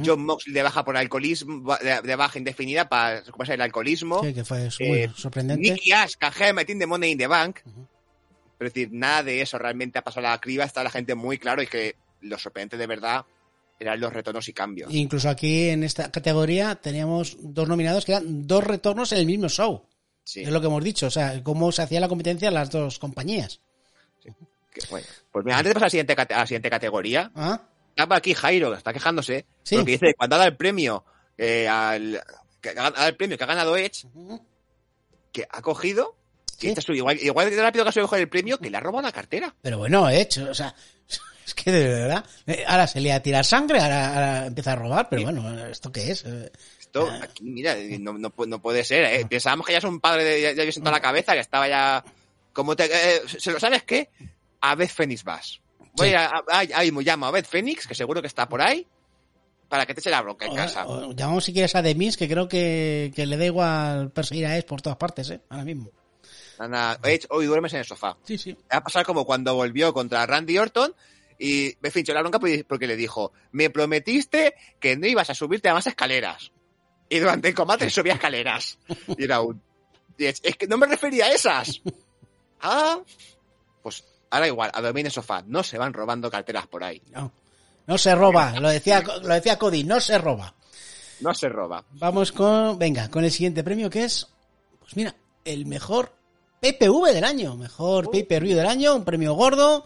John 0.05 0.23
Moxley 0.23 0.53
de 0.53 0.61
baja 0.61 0.85
por 0.85 0.95
alcoholismo, 0.95 1.75
de, 1.81 2.01
de 2.03 2.15
baja 2.15 2.37
indefinida 2.37 2.87
para 2.87 3.21
recuperarse 3.21 3.55
el 3.55 3.61
alcoholismo. 3.61 4.23
Sí, 4.23 4.35
que 4.35 4.45
fue 4.45 4.69
Eh, 4.77 5.09
sorprendente. 5.15 5.63
Nicky 5.71 5.91
Ash, 5.93 6.13
canjea 6.15 6.53
de 6.53 6.85
Money 6.85 7.13
in 7.13 7.17
the 7.17 7.25
Bank. 7.25 7.61
Es 7.65 8.73
decir, 8.73 8.89
nada 8.91 9.23
de 9.23 9.41
eso 9.41 9.57
realmente 9.57 9.97
ha 9.97 10.03
pasado 10.03 10.27
a 10.27 10.29
la 10.29 10.37
criba. 10.39 10.63
Está 10.63 10.83
la 10.83 10.91
gente 10.91 11.15
muy 11.15 11.39
claro 11.39 11.63
y 11.63 11.65
que 11.67 11.95
lo 12.21 12.37
sorprendente 12.37 12.77
de 12.77 12.85
verdad 12.85 13.25
eran 13.79 13.99
los 13.99 14.13
retornos 14.13 14.47
y 14.47 14.53
cambios. 14.53 14.93
Incluso 14.93 15.27
aquí 15.27 15.69
en 15.69 15.83
esta 15.83 16.11
categoría 16.11 16.75
teníamos 16.75 17.37
dos 17.39 17.67
nominados 17.67 18.05
que 18.05 18.11
eran 18.11 18.45
dos 18.45 18.63
retornos 18.63 19.11
en 19.11 19.17
el 19.17 19.25
mismo 19.25 19.49
show. 19.49 19.87
Sí. 20.23 20.41
Es 20.41 20.49
lo 20.49 20.61
que 20.61 20.67
hemos 20.67 20.83
dicho, 20.83 21.07
o 21.07 21.11
sea, 21.11 21.41
cómo 21.43 21.71
se 21.71 21.81
hacía 21.81 21.99
la 21.99 22.09
competencia 22.09 22.49
en 22.49 22.53
las 22.53 22.69
dos 22.69 22.99
compañías. 22.99 23.59
Bueno, 24.89 25.07
pues 25.31 25.45
mira, 25.45 25.57
antes 25.57 25.69
de 25.69 25.73
pasar 25.73 25.83
a 25.83 25.87
la 25.87 25.89
siguiente, 25.89 26.15
cate- 26.15 26.33
a 26.33 26.39
la 26.39 26.47
siguiente 26.47 26.69
categoría, 26.69 27.31
¿Ah? 27.35 27.61
estaba 27.89 28.15
aquí 28.17 28.33
Jairo, 28.33 28.71
que 28.71 28.77
está 28.77 28.93
quejándose, 28.93 29.45
Sí. 29.63 29.75
porque 29.75 29.91
dice 29.91 30.05
que 30.07 30.13
cuando 30.13 30.35
ha 30.35 30.39
dado 30.39 30.49
el 30.49 30.57
premio 30.57 31.03
eh, 31.37 31.67
al 31.67 32.21
que 32.61 32.69
ha 32.69 32.73
dado 32.73 33.07
el 33.07 33.15
premio 33.15 33.37
que 33.37 33.43
ha 33.43 33.47
ganado 33.47 33.75
Edge, 33.77 34.05
que 35.31 35.47
ha 35.49 35.61
cogido, 35.61 36.15
igual, 36.61 37.17
igual 37.21 37.49
de 37.49 37.61
rápido 37.61 37.85
que 37.85 37.89
ha 37.89 37.91
subido 37.93 38.15
el 38.17 38.29
premio, 38.29 38.57
que 38.59 38.69
le 38.69 38.77
ha 38.77 38.81
robado 38.81 39.03
la 39.03 39.11
cartera. 39.11 39.55
Pero 39.61 39.77
bueno, 39.77 40.09
hecho, 40.09 40.49
o 40.49 40.53
sea, 40.53 40.75
es 41.45 41.53
que 41.53 41.71
de 41.71 41.87
verdad, 41.87 42.25
eh, 42.47 42.63
ahora 42.67 42.87
se 42.87 42.99
le 43.01 43.11
a 43.13 43.21
tirar 43.21 43.45
sangre, 43.45 43.79
ahora, 43.79 44.13
ahora 44.13 44.45
empieza 44.47 44.73
a 44.73 44.75
robar, 44.75 45.07
pero 45.09 45.23
bueno, 45.23 45.65
¿esto 45.67 45.91
qué 45.91 46.11
es? 46.11 46.25
Eh, 46.25 46.51
Esto, 46.79 47.09
aquí, 47.21 47.43
mira, 47.43 47.75
no, 47.99 48.13
no, 48.13 48.29
pu- 48.35 48.47
no 48.47 48.61
puede 48.61 48.83
ser. 48.83 49.03
¿eh? 49.05 49.25
Pensábamos 49.29 49.65
que 49.65 49.73
ya 49.73 49.77
es 49.77 49.83
un 49.85 49.99
padre, 49.99 50.23
de, 50.23 50.41
ya, 50.41 50.51
ya 50.53 50.61
había 50.63 50.71
sentado 50.73 50.95
la 50.95 51.01
cabeza, 51.01 51.33
que 51.33 51.39
estaba 51.39 51.67
ya... 51.67 52.03
como 52.51 52.75
te, 52.75 52.85
eh, 52.85 53.21
¿Se 53.27 53.51
lo 53.51 53.59
sabes 53.59 53.83
qué? 53.83 54.09
A 54.61 54.75
Beth 54.75 54.91
Phoenix 54.91 55.23
vas. 55.23 55.61
Voy 55.93 56.09
Sí. 56.09 56.15
a, 56.15 56.43
ahí 56.75 56.91
me 56.91 57.03
llamo 57.03 57.25
a 57.25 57.31
Beth 57.31 57.47
Phoenix, 57.47 57.87
que 57.87 57.95
seguro 57.95 58.21
que 58.21 58.27
está 58.27 58.47
por 58.47 58.61
ahí, 58.61 58.85
para 59.67 59.85
que 59.85 59.93
te 59.93 59.99
eche 60.01 60.09
la 60.09 60.21
bronca 60.21 60.45
en 60.45 60.55
casa. 60.55 60.87
o- 60.87 61.11
llamamos 61.13 61.43
si 61.45 61.53
quieres 61.53 61.75
a 61.75 61.81
Demis, 61.81 62.17
que 62.17 62.27
creo 62.27 62.47
que, 62.47 63.11
que 63.15 63.25
le 63.25 63.37
da 63.37 63.45
igual 63.45 64.11
perseguir 64.11 64.45
a 64.45 64.55
Edge 64.57 64.65
por 64.65 64.81
todas 64.81 64.97
partes, 64.97 65.29
¿eh? 65.29 65.41
Ahora 65.49 65.65
mismo. 65.65 65.91
Ana, 66.57 66.97
Edge, 67.03 67.25
hoy 67.29 67.45
duermes 67.45 67.73
en 67.73 67.79
el 67.79 67.85
sofá. 67.85 68.17
Sí, 68.23 68.37
sí. 68.37 68.53
Va 68.71 68.77
a 68.77 68.83
pasar 68.83 69.05
como 69.05 69.25
cuando 69.25 69.55
volvió 69.55 69.93
contra 69.93 70.25
Randy 70.25 70.57
Orton 70.57 70.93
y 71.37 71.73
me 71.81 71.89
finchó 71.91 72.13
la 72.13 72.19
bronca 72.21 72.39
porque 72.67 72.87
le 72.87 72.95
dijo, 72.97 73.31
me 73.53 73.69
prometiste 73.69 74.55
que 74.79 74.97
no 74.97 75.07
ibas 75.07 75.29
a 75.29 75.35
subirte 75.35 75.69
a 75.69 75.73
más 75.73 75.87
escaleras. 75.87 76.51
Y 77.07 77.19
durante 77.19 77.47
el 77.47 77.55
combate 77.55 77.89
subía 77.89 78.13
escaleras. 78.13 78.77
Y 79.17 79.23
era 79.23 79.39
un... 79.41 79.61
es, 80.17 80.41
es 80.43 80.55
que 80.57 80.67
no 80.67 80.77
me 80.77 80.85
refería 80.87 81.25
a 81.25 81.31
esas. 81.31 81.81
Ah, 82.61 82.99
pues 83.81 84.03
ahora 84.29 84.47
igual, 84.47 84.71
a 84.73 84.79
el 84.79 85.11
sofá. 85.11 85.43
No 85.45 85.63
se 85.63 85.77
van 85.77 85.93
robando 85.93 86.29
carteras 86.29 86.67
por 86.67 86.83
ahí. 86.83 87.01
No, 87.11 87.31
no 87.87 87.97
se 87.97 88.13
roba, 88.15 88.59
lo 88.59 88.69
decía, 88.69 89.01
lo 89.01 89.33
decía 89.33 89.57
Cody, 89.57 89.83
no 89.83 89.99
se 89.99 90.17
roba. 90.17 90.53
No 91.21 91.33
se 91.33 91.49
roba. 91.49 91.83
Vamos 91.93 92.31
con, 92.31 92.77
venga, 92.77 93.09
con 93.09 93.23
el 93.23 93.31
siguiente 93.31 93.63
premio 93.63 93.89
que 93.89 94.05
es, 94.05 94.27
pues 94.79 94.95
mira, 94.95 95.15
el 95.43 95.65
mejor 95.65 96.13
PPV 96.61 97.13
del 97.13 97.23
año, 97.23 97.55
mejor 97.55 98.09
pay-per-view 98.11 98.55
del 98.55 98.67
año, 98.67 98.95
un 98.95 99.03
premio 99.03 99.33
gordo. 99.33 99.85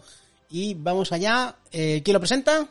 Y 0.50 0.74
vamos 0.74 1.12
allá, 1.12 1.56
eh, 1.72 2.02
¿quién 2.04 2.12
lo 2.12 2.20
presenta? 2.20 2.68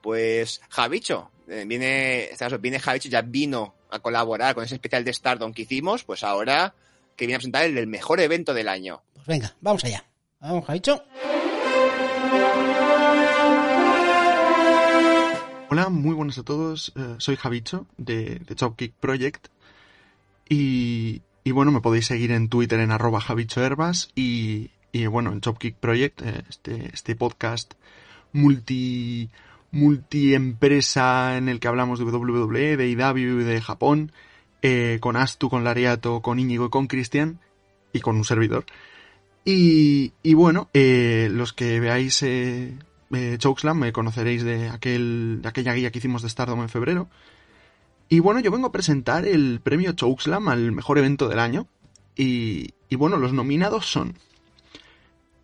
Pues 0.00 0.60
Javicho, 0.68 1.30
eh, 1.48 1.64
viene, 1.66 2.24
en 2.26 2.32
este 2.32 2.58
viene 2.58 2.80
Javicho, 2.80 3.08
ya 3.08 3.22
vino 3.22 3.74
a 3.90 4.00
colaborar 4.00 4.54
con 4.54 4.64
ese 4.64 4.74
especial 4.74 5.04
de 5.04 5.12
Stardom 5.12 5.52
que 5.52 5.62
hicimos, 5.62 6.04
pues 6.04 6.24
ahora 6.24 6.74
que 7.16 7.26
viene 7.26 7.36
a 7.36 7.38
presentar 7.38 7.64
el, 7.64 7.76
el 7.78 7.86
mejor 7.86 8.20
evento 8.20 8.54
del 8.54 8.68
año. 8.68 9.02
Pues 9.14 9.26
venga, 9.26 9.54
vamos 9.60 9.84
allá. 9.84 10.07
Vamos, 10.40 10.64
Javicho. 10.66 11.02
Hola, 15.70 15.88
muy 15.90 16.14
buenas 16.14 16.38
a 16.38 16.44
todos. 16.44 16.92
Eh, 16.96 17.16
soy 17.18 17.36
Javicho 17.36 17.86
de, 17.96 18.40
Chopkick 18.54 18.94
Project. 18.94 19.48
Y, 20.48 21.22
y 21.42 21.50
bueno, 21.50 21.72
me 21.72 21.80
podéis 21.80 22.06
seguir 22.06 22.30
en 22.30 22.48
Twitter 22.48 22.78
en 22.80 22.92
arroba 22.92 23.20
javichoherbas 23.20 24.10
y, 24.14 24.70
bueno, 25.10 25.32
en 25.32 25.40
Chopkick 25.40 25.76
Project, 25.76 26.22
eh, 26.22 26.42
este, 26.48 26.90
este 26.92 27.16
podcast 27.16 27.74
multi 28.32 29.30
multiempresa 29.70 31.36
en 31.36 31.48
el 31.48 31.60
que 31.60 31.68
hablamos 31.68 31.98
de 31.98 32.06
WWE, 32.06 32.76
de 32.76 32.88
IW 32.88 33.44
de 33.44 33.60
Japón. 33.60 34.12
eh, 34.62 34.98
con 35.00 35.16
Astu, 35.16 35.50
con 35.50 35.62
Lariato, 35.64 36.20
con 36.22 36.38
Íñigo 36.38 36.66
y 36.66 36.70
con 36.70 36.86
Cristian, 36.86 37.38
y 37.92 38.00
con 38.00 38.16
un 38.16 38.24
servidor. 38.24 38.64
Y, 39.44 40.12
y 40.22 40.34
bueno, 40.34 40.68
eh, 40.74 41.28
los 41.30 41.52
que 41.52 41.80
veáis 41.80 42.22
eh, 42.22 42.76
eh, 43.12 43.36
Chokeslam 43.38 43.78
me 43.78 43.92
conoceréis 43.92 44.42
de, 44.44 44.68
aquel, 44.68 45.40
de 45.42 45.48
aquella 45.48 45.72
guía 45.72 45.90
que 45.90 45.98
hicimos 45.98 46.22
de 46.22 46.28
Stardom 46.28 46.60
en 46.60 46.68
febrero. 46.68 47.08
Y 48.08 48.20
bueno, 48.20 48.40
yo 48.40 48.50
vengo 48.50 48.68
a 48.68 48.72
presentar 48.72 49.26
el 49.26 49.60
premio 49.62 49.92
Chokeslam 49.92 50.48
al 50.48 50.72
mejor 50.72 50.98
evento 50.98 51.28
del 51.28 51.38
año. 51.38 51.66
Y, 52.16 52.74
y 52.88 52.96
bueno, 52.96 53.16
los 53.16 53.32
nominados 53.32 53.86
son 53.86 54.14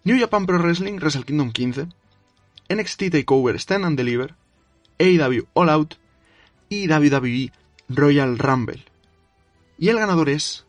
New 0.02 0.18
Japan 0.18 0.44
Pro 0.46 0.58
Wrestling 0.58 0.98
Wrestle 0.98 1.24
Kingdom 1.24 1.52
15, 1.52 1.88
NXT 2.68 3.10
TakeOver 3.10 3.56
Stand 3.56 3.84
and 3.86 3.96
Deliver, 3.96 4.34
AEW 4.98 5.46
All 5.54 5.70
Out 5.70 5.94
y 6.68 6.88
WWE 6.88 7.52
Royal 7.88 8.38
Rumble. 8.38 8.84
Y 9.78 9.88
el 9.88 9.98
ganador 9.98 10.28
es... 10.28 10.66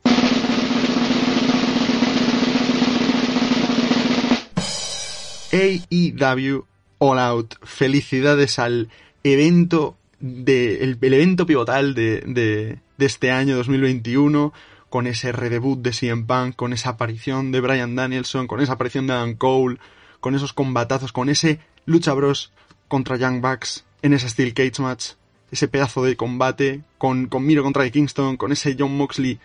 AEW 5.56 6.66
All 6.98 7.20
Out. 7.20 7.56
Felicidades 7.64 8.60
al 8.60 8.90
evento 9.24 9.98
de, 10.20 10.84
el, 10.84 10.98
evento 11.02 11.46
pivotal 11.46 11.96
de, 11.96 12.22
de, 12.22 12.80
de, 12.98 13.06
este 13.06 13.32
año 13.32 13.56
2021, 13.56 14.54
con 14.90 15.08
ese 15.08 15.32
redebut 15.32 15.82
de 15.82 15.94
CM 15.94 16.26
Punk, 16.26 16.56
con 16.56 16.74
esa 16.74 16.92
aparición 16.92 17.52
de 17.52 17.62
Brian 17.62 17.96
Danielson, 17.96 18.48
con 18.48 18.60
esa 18.60 18.74
aparición 18.74 19.08
de 19.08 19.14
Adam 19.14 19.36
Cole, 19.36 19.78
con 20.20 20.36
esos 20.36 20.54
combatazos, 20.54 21.14
con 21.14 21.30
ese 21.30 21.60
lucha 21.86 22.14
bros 22.14 22.52
contra 22.88 23.18
Young 23.18 23.42
Bucks 23.42 23.86
en 24.02 24.14
ese 24.14 24.30
Steel 24.30 24.54
Cage 24.54 24.82
match, 24.82 25.12
ese 25.52 25.68
pedazo 25.68 26.04
de 26.04 26.18
combate, 26.18 26.82
con, 26.98 27.28
con 27.28 27.46
Miro 27.46 27.64
contra 27.64 27.90
Kingston, 27.90 28.38
con 28.38 28.52
ese 28.52 28.76
John 28.78 28.96
Moxley 28.98 29.40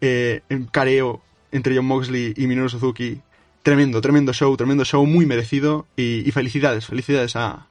eh, 0.00 0.42
careo 0.70 1.20
entre 1.50 1.74
John 1.74 1.86
Moxley 1.86 2.32
y 2.36 2.46
Minoru 2.46 2.68
Suzuki. 2.68 3.20
Tremendo, 3.62 4.00
tremendo 4.00 4.32
show, 4.32 4.56
tremendo 4.56 4.84
show, 4.84 5.04
muy 5.04 5.26
merecido 5.26 5.86
y, 5.96 6.26
y 6.26 6.30
felicidades, 6.32 6.86
felicidades 6.86 7.36
a, 7.36 7.66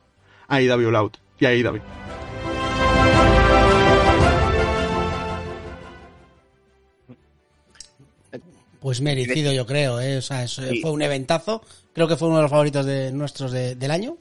a 0.47 0.61
IW 0.61 0.91
Loud 0.91 1.11
y 1.39 1.45
a 1.45 1.55
IW. 1.55 1.81
Pues 8.79 9.01
merecido, 9.01 9.51
yo 9.51 9.65
creo. 9.65 9.99
¿eh? 9.99 10.17
O 10.17 10.21
sea, 10.21 10.43
eso 10.43 10.61
fue 10.81 10.91
un 10.91 11.01
eventazo. 11.01 11.61
Creo 11.93 12.07
que 12.07 12.15
fue 12.15 12.27
uno 12.27 12.37
de 12.37 12.43
los 12.43 12.51
favoritos 12.51 12.85
de 12.85 13.11
nuestros 13.11 13.51
de, 13.51 13.75
del 13.75 13.91
año. 13.91 14.17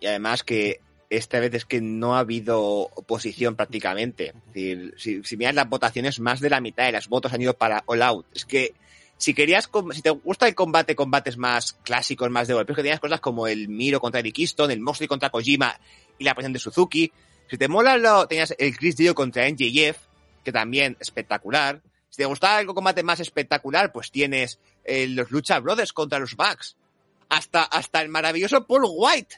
Y 0.00 0.06
además 0.06 0.42
que 0.42 0.80
esta 1.10 1.40
vez 1.40 1.52
es 1.54 1.64
que 1.64 1.80
no 1.80 2.16
ha 2.16 2.20
habido 2.20 2.62
oposición 2.62 3.56
prácticamente. 3.56 4.28
Es 4.28 4.54
decir, 4.54 4.94
si, 4.96 5.24
si 5.24 5.36
miras 5.36 5.54
las 5.54 5.68
votaciones, 5.68 6.20
más 6.20 6.40
de 6.40 6.50
la 6.50 6.60
mitad 6.60 6.86
de 6.86 6.92
los 6.92 7.08
votos 7.08 7.32
han 7.32 7.42
ido 7.42 7.54
para 7.54 7.82
All 7.86 8.02
Out. 8.02 8.26
Es 8.34 8.44
que 8.44 8.72
si 9.20 9.34
querías, 9.34 9.68
si 9.92 10.00
te 10.00 10.08
gusta 10.08 10.48
el 10.48 10.54
combate, 10.54 10.96
combates 10.96 11.36
más 11.36 11.74
clásicos, 11.82 12.30
más 12.30 12.48
de 12.48 12.54
golpes, 12.54 12.74
que 12.74 12.82
tenías 12.82 13.00
cosas 13.00 13.20
como 13.20 13.46
el 13.46 13.68
Miro 13.68 14.00
contra 14.00 14.20
Eddie 14.20 14.32
Kingston, 14.32 14.70
el 14.70 14.80
Moxley 14.80 15.08
contra 15.08 15.28
Kojima 15.28 15.78
y 16.18 16.24
la 16.24 16.34
posición 16.34 16.54
de 16.54 16.58
Suzuki. 16.58 17.12
Si 17.50 17.58
te 17.58 17.68
mola, 17.68 17.98
lo, 17.98 18.26
tenías 18.26 18.54
el 18.56 18.74
Chris 18.74 18.96
Dio 18.96 19.14
contra 19.14 19.46
NJF, 19.46 19.98
que 20.42 20.52
también 20.52 20.96
espectacular. 21.00 21.82
Si 22.08 22.16
te 22.16 22.24
gustaba 22.24 22.56
algo 22.56 22.74
combate 22.74 23.02
más 23.02 23.20
espectacular, 23.20 23.92
pues 23.92 24.10
tienes 24.10 24.58
eh, 24.84 25.06
los 25.06 25.30
Lucha 25.30 25.60
Brothers 25.60 25.92
contra 25.92 26.18
los 26.18 26.34
Bucks. 26.34 26.78
Hasta, 27.28 27.64
hasta 27.64 28.00
el 28.00 28.08
maravilloso 28.08 28.66
Paul 28.66 28.86
White, 28.88 29.36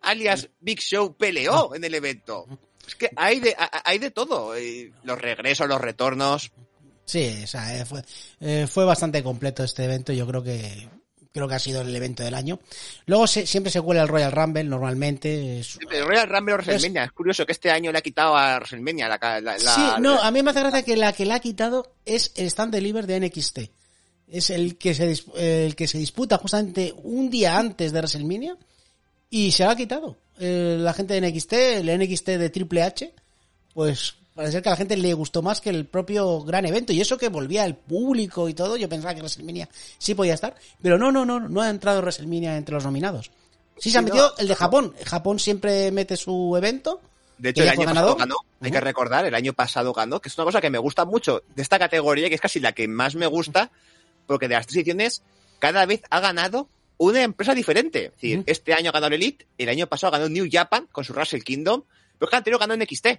alias 0.00 0.48
Big 0.58 0.80
Show, 0.80 1.14
peleó 1.18 1.74
en 1.74 1.84
el 1.84 1.94
evento. 1.94 2.46
Es 2.86 2.94
que 2.94 3.10
hay 3.14 3.40
de, 3.40 3.54
hay 3.84 3.98
de 3.98 4.10
todo. 4.10 4.54
Los 5.02 5.20
regresos, 5.20 5.68
los 5.68 5.82
retornos. 5.82 6.50
Sí, 7.08 7.40
o 7.42 7.46
sea, 7.46 7.86
fue, 7.86 8.02
eh, 8.40 8.66
fue 8.70 8.84
bastante 8.84 9.22
completo 9.22 9.64
este 9.64 9.82
evento. 9.84 10.12
Yo 10.12 10.26
creo 10.26 10.42
que 10.42 10.86
creo 11.32 11.48
que 11.48 11.54
ha 11.54 11.58
sido 11.58 11.80
el 11.80 11.96
evento 11.96 12.22
del 12.22 12.34
año. 12.34 12.58
Luego 13.06 13.26
se, 13.26 13.46
siempre 13.46 13.72
se 13.72 13.80
cuela 13.80 14.02
el 14.02 14.08
Royal 14.08 14.30
Rumble, 14.30 14.64
normalmente. 14.64 15.60
Es, 15.60 15.78
el 15.90 16.04
Royal 16.04 16.28
Rumble 16.28 16.52
o 16.52 16.56
WrestleMania. 16.58 17.04
Es, 17.04 17.08
es, 17.08 17.12
curioso 17.12 17.46
que 17.46 17.52
este 17.52 17.70
año 17.70 17.90
le 17.90 17.98
ha 17.98 18.02
quitado 18.02 18.36
a 18.36 18.56
WrestleMania 18.56 19.08
la, 19.08 19.18
la, 19.40 19.40
la 19.40 19.58
Sí, 19.58 19.82
no, 20.00 20.20
a 20.20 20.30
mí 20.30 20.42
me 20.42 20.50
hace 20.50 20.60
gracia 20.60 20.82
que 20.82 20.96
la 20.96 21.14
que 21.14 21.24
le 21.24 21.32
ha 21.32 21.40
quitado 21.40 21.94
es 22.04 22.32
el 22.36 22.46
Stand 22.48 22.74
Deliver 22.74 23.06
de 23.06 23.20
NXT. 23.20 23.58
Es 24.28 24.50
el 24.50 24.76
que 24.76 24.92
se, 24.92 25.16
el 25.36 25.74
que 25.74 25.88
se 25.88 25.96
disputa 25.96 26.36
justamente 26.36 26.92
un 27.02 27.30
día 27.30 27.58
antes 27.58 27.92
de 27.92 28.00
WrestleMania 28.00 28.54
y 29.30 29.52
se 29.52 29.64
lo 29.64 29.70
ha 29.70 29.76
quitado. 29.76 30.18
Eh, 30.38 30.76
la 30.78 30.92
gente 30.92 31.18
de 31.18 31.26
NXT, 31.26 31.52
el 31.54 31.98
NXT 31.98 32.26
de 32.26 32.50
Triple 32.50 32.82
H, 32.82 33.14
pues 33.72 34.17
parece 34.38 34.52
ser 34.52 34.62
que 34.62 34.68
a 34.68 34.72
la 34.72 34.76
gente 34.76 34.96
le 34.96 35.14
gustó 35.14 35.42
más 35.42 35.60
que 35.60 35.68
el 35.68 35.84
propio 35.84 36.42
gran 36.42 36.64
evento. 36.64 36.92
Y 36.92 37.00
eso 37.00 37.18
que 37.18 37.28
volvía 37.28 37.64
el 37.64 37.74
público 37.74 38.48
y 38.48 38.54
todo, 38.54 38.76
yo 38.76 38.88
pensaba 38.88 39.12
que 39.12 39.20
WrestleMania 39.20 39.68
sí 39.98 40.14
podía 40.14 40.34
estar. 40.34 40.54
Pero 40.80 40.96
no, 40.96 41.10
no, 41.10 41.26
no, 41.26 41.40
no 41.40 41.60
ha 41.60 41.68
entrado 41.68 42.00
WrestleMania 42.00 42.56
entre 42.56 42.76
los 42.76 42.84
nominados. 42.84 43.32
Sí, 43.78 43.90
se 43.90 43.98
ha 43.98 44.02
metido 44.02 44.32
el 44.38 44.46
de 44.46 44.54
Japón. 44.54 44.94
Japón 45.04 45.40
siempre 45.40 45.90
mete 45.90 46.16
su 46.16 46.54
evento. 46.56 47.00
De 47.36 47.48
hecho, 47.48 47.64
el 47.64 47.70
año 47.70 47.84
pasado 47.84 48.14
ganó, 48.14 48.36
hay 48.60 48.70
que 48.70 48.80
recordar, 48.80 49.26
el 49.26 49.34
año 49.34 49.54
pasado 49.54 49.92
ganó, 49.92 50.20
que 50.20 50.28
es 50.28 50.38
una 50.38 50.44
cosa 50.44 50.60
que 50.60 50.70
me 50.70 50.78
gusta 50.78 51.04
mucho 51.04 51.42
de 51.56 51.62
esta 51.62 51.80
categoría, 51.80 52.28
que 52.28 52.36
es 52.36 52.40
casi 52.40 52.60
la 52.60 52.70
que 52.70 52.86
más 52.86 53.16
me 53.16 53.26
gusta, 53.26 53.72
porque 54.28 54.46
de 54.46 54.54
las 54.54 54.68
tres 54.68 54.76
ediciones, 54.76 55.22
cada 55.58 55.84
vez 55.84 56.02
ha 56.10 56.20
ganado 56.20 56.68
una 56.96 57.22
empresa 57.22 57.56
diferente. 57.56 58.04
Es 58.04 58.12
decir, 58.12 58.44
este 58.46 58.72
año 58.72 58.90
ha 58.90 58.92
ganado 58.92 59.08
el 59.08 59.14
Elite, 59.14 59.48
el 59.58 59.68
año 59.68 59.88
pasado 59.88 60.12
ganó 60.12 60.28
New 60.28 60.46
Japan 60.48 60.86
con 60.92 61.02
su 61.02 61.12
Russell 61.12 61.42
Kingdom, 61.42 61.82
pero 62.20 62.30
el 62.30 62.36
anterior 62.36 62.60
ganó 62.60 62.74
en 62.74 62.86
XT. 62.86 63.18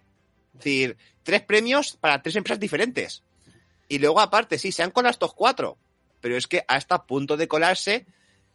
Es 0.53 0.63
decir, 0.63 0.97
tres 1.23 1.41
premios 1.41 1.97
para 1.99 2.21
tres 2.21 2.35
empresas 2.35 2.59
diferentes. 2.59 3.23
Y 3.87 3.99
luego, 3.99 4.19
aparte, 4.19 4.57
sí, 4.57 4.71
se 4.71 4.83
han 4.83 4.91
colado 4.91 5.11
estos 5.11 5.33
cuatro. 5.33 5.77
Pero 6.21 6.37
es 6.37 6.47
que 6.47 6.63
hasta 6.67 7.05
punto 7.05 7.37
de 7.37 7.47
colarse. 7.47 8.05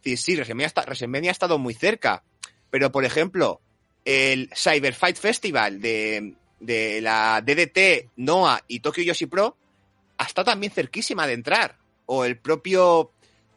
Sí, 0.03 0.17
sí, 0.17 0.35
WrestleMania 0.35 1.29
ha 1.29 1.31
estado 1.31 1.57
muy 1.57 1.73
cerca. 1.73 2.23
Pero, 2.69 2.91
por 2.91 3.05
ejemplo, 3.05 3.61
el 4.05 4.49
Cyber 4.55 4.93
Fight 4.93 5.17
Festival 5.17 5.81
de, 5.81 6.35
de 6.59 7.01
la 7.01 7.41
DDT, 7.41 8.11
NOAA 8.17 8.63
y 8.67 8.79
Tokyo 8.79 9.03
Yoshi 9.03 9.25
Pro 9.25 9.57
está 10.19 10.43
también 10.43 10.71
cerquísima 10.71 11.27
de 11.27 11.33
entrar. 11.33 11.77
O 12.05 12.23
el 12.23 12.37
propio 12.37 13.11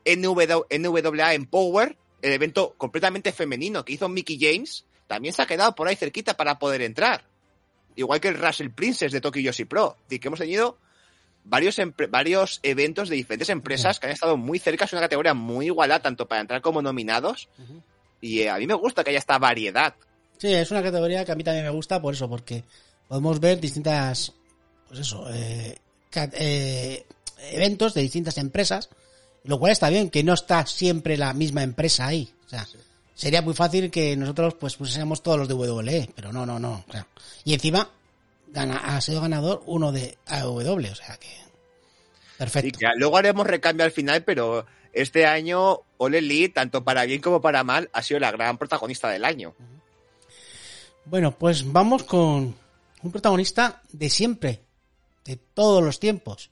NW, 0.05 0.65
NWA 0.71 1.35
Empower, 1.35 1.97
el 2.23 2.33
evento 2.33 2.75
completamente 2.77 3.33
femenino 3.33 3.85
que 3.85 3.93
hizo 3.93 4.09
Mickey 4.09 4.39
James, 4.41 4.87
también 5.07 5.35
se 5.35 5.43
ha 5.43 5.47
quedado 5.47 5.75
por 5.75 5.89
ahí 5.89 5.97
cerquita 5.97 6.35
para 6.37 6.59
poder 6.59 6.83
entrar. 6.83 7.28
Igual 7.99 8.21
que 8.21 8.29
el 8.29 8.39
Russell 8.39 8.71
Princess 8.71 9.11
de 9.11 9.21
Tokyo 9.21 9.43
Yoshi 9.43 9.65
Pro. 9.65 9.97
Y 10.09 10.21
que 10.21 10.29
hemos 10.29 10.39
tenido 10.39 10.79
varios, 11.43 11.77
varios 12.11 12.61
eventos 12.63 13.09
de 13.09 13.17
diferentes 13.17 13.49
empresas 13.49 13.99
que 13.99 14.07
han 14.07 14.13
estado 14.13 14.37
muy 14.37 14.61
cerca. 14.61 14.85
Es 14.85 14.93
una 14.93 15.03
categoría 15.03 15.35
muy 15.35 15.67
igualada, 15.67 16.01
tanto 16.01 16.29
para 16.29 16.41
entrar 16.41 16.61
como 16.63 16.81
nominados. 16.81 17.49
Uh 17.59 17.63
-huh. 17.63 17.83
Y 18.21 18.43
eh, 18.43 18.51
a 18.51 18.59
mí 18.59 18.69
me 18.69 18.75
gusta 18.75 19.03
que 19.03 19.11
haya 19.11 19.19
esta 19.19 19.39
variedad. 19.41 19.97
Sí, 20.37 20.55
es 20.55 20.71
una 20.71 20.81
categoría 20.81 21.25
que 21.25 21.33
a 21.33 21.35
mí 21.35 21.43
también 21.43 21.65
me 21.65 21.73
gusta 21.73 22.01
por 22.01 22.15
eso, 22.15 22.29
porque 22.29 22.63
podemos 23.09 23.41
ver 23.41 23.59
distintas, 23.59 24.33
pues 24.87 25.01
eso, 25.01 25.29
eh, 25.33 25.77
eh, 26.15 27.05
eventos 27.51 27.95
de 27.95 28.03
distintas 28.03 28.39
empresas, 28.39 28.91
lo 29.43 29.59
cual 29.59 29.73
está 29.73 29.89
bien, 29.89 30.09
que 30.09 30.23
no 30.23 30.35
está 30.35 30.65
siempre 30.67 31.17
la 31.17 31.33
misma 31.35 31.65
empresa 31.65 32.07
ahí. 32.07 32.33
O 32.47 32.49
sea, 32.49 32.65
sí. 32.65 32.79
Sería 33.19 33.43
muy 33.43 33.53
fácil 33.53 33.91
que 33.91 34.17
nosotros 34.17 34.55
pues 34.55 34.77
pusiéramos 34.77 35.25
todos 35.25 35.39
los 35.39 35.49
de 35.49 35.55
WWE, 35.55 36.11
pero 36.15 36.33
no, 36.33 36.47
no, 36.47 36.61
no. 36.61 36.85
O 36.89 36.93
sea, 36.93 37.05
y 37.45 37.53
encima 37.53 37.91
gana, 38.47 38.77
ha 38.77 39.01
sido 39.01 39.21
ganador 39.21 39.65
uno 39.67 39.91
de 39.91 40.17
AW, 40.27 40.93
o 40.93 40.95
sea 40.95 41.17
que 41.17 41.29
perfecto. 42.39 42.79
Sí, 42.79 42.87
luego 42.97 43.17
haremos 43.17 43.45
recambio 43.45 43.85
al 43.85 43.91
final, 43.91 44.23
pero 44.23 44.67
este 44.93 45.27
año 45.27 45.81
Ole 45.97 46.23
Lee, 46.23 46.49
tanto 46.49 46.85
para 46.85 47.05
bien 47.07 47.21
como 47.21 47.41
para 47.41 47.65
mal, 47.65 47.91
ha 47.93 48.05
sido 48.05 48.21
la 48.21 48.31
gran 48.31 48.57
protagonista 48.57 49.09
del 49.09 49.25
año. 49.25 49.53
Bueno, 51.05 51.37
pues 51.37 51.73
vamos 51.73 52.05
con 52.05 52.55
un 53.03 53.11
protagonista 53.11 53.83
de 53.91 54.11
siempre, 54.11 54.61
de 55.25 55.37
todos 55.37 55.83
los 55.83 55.99
tiempos. 55.99 56.51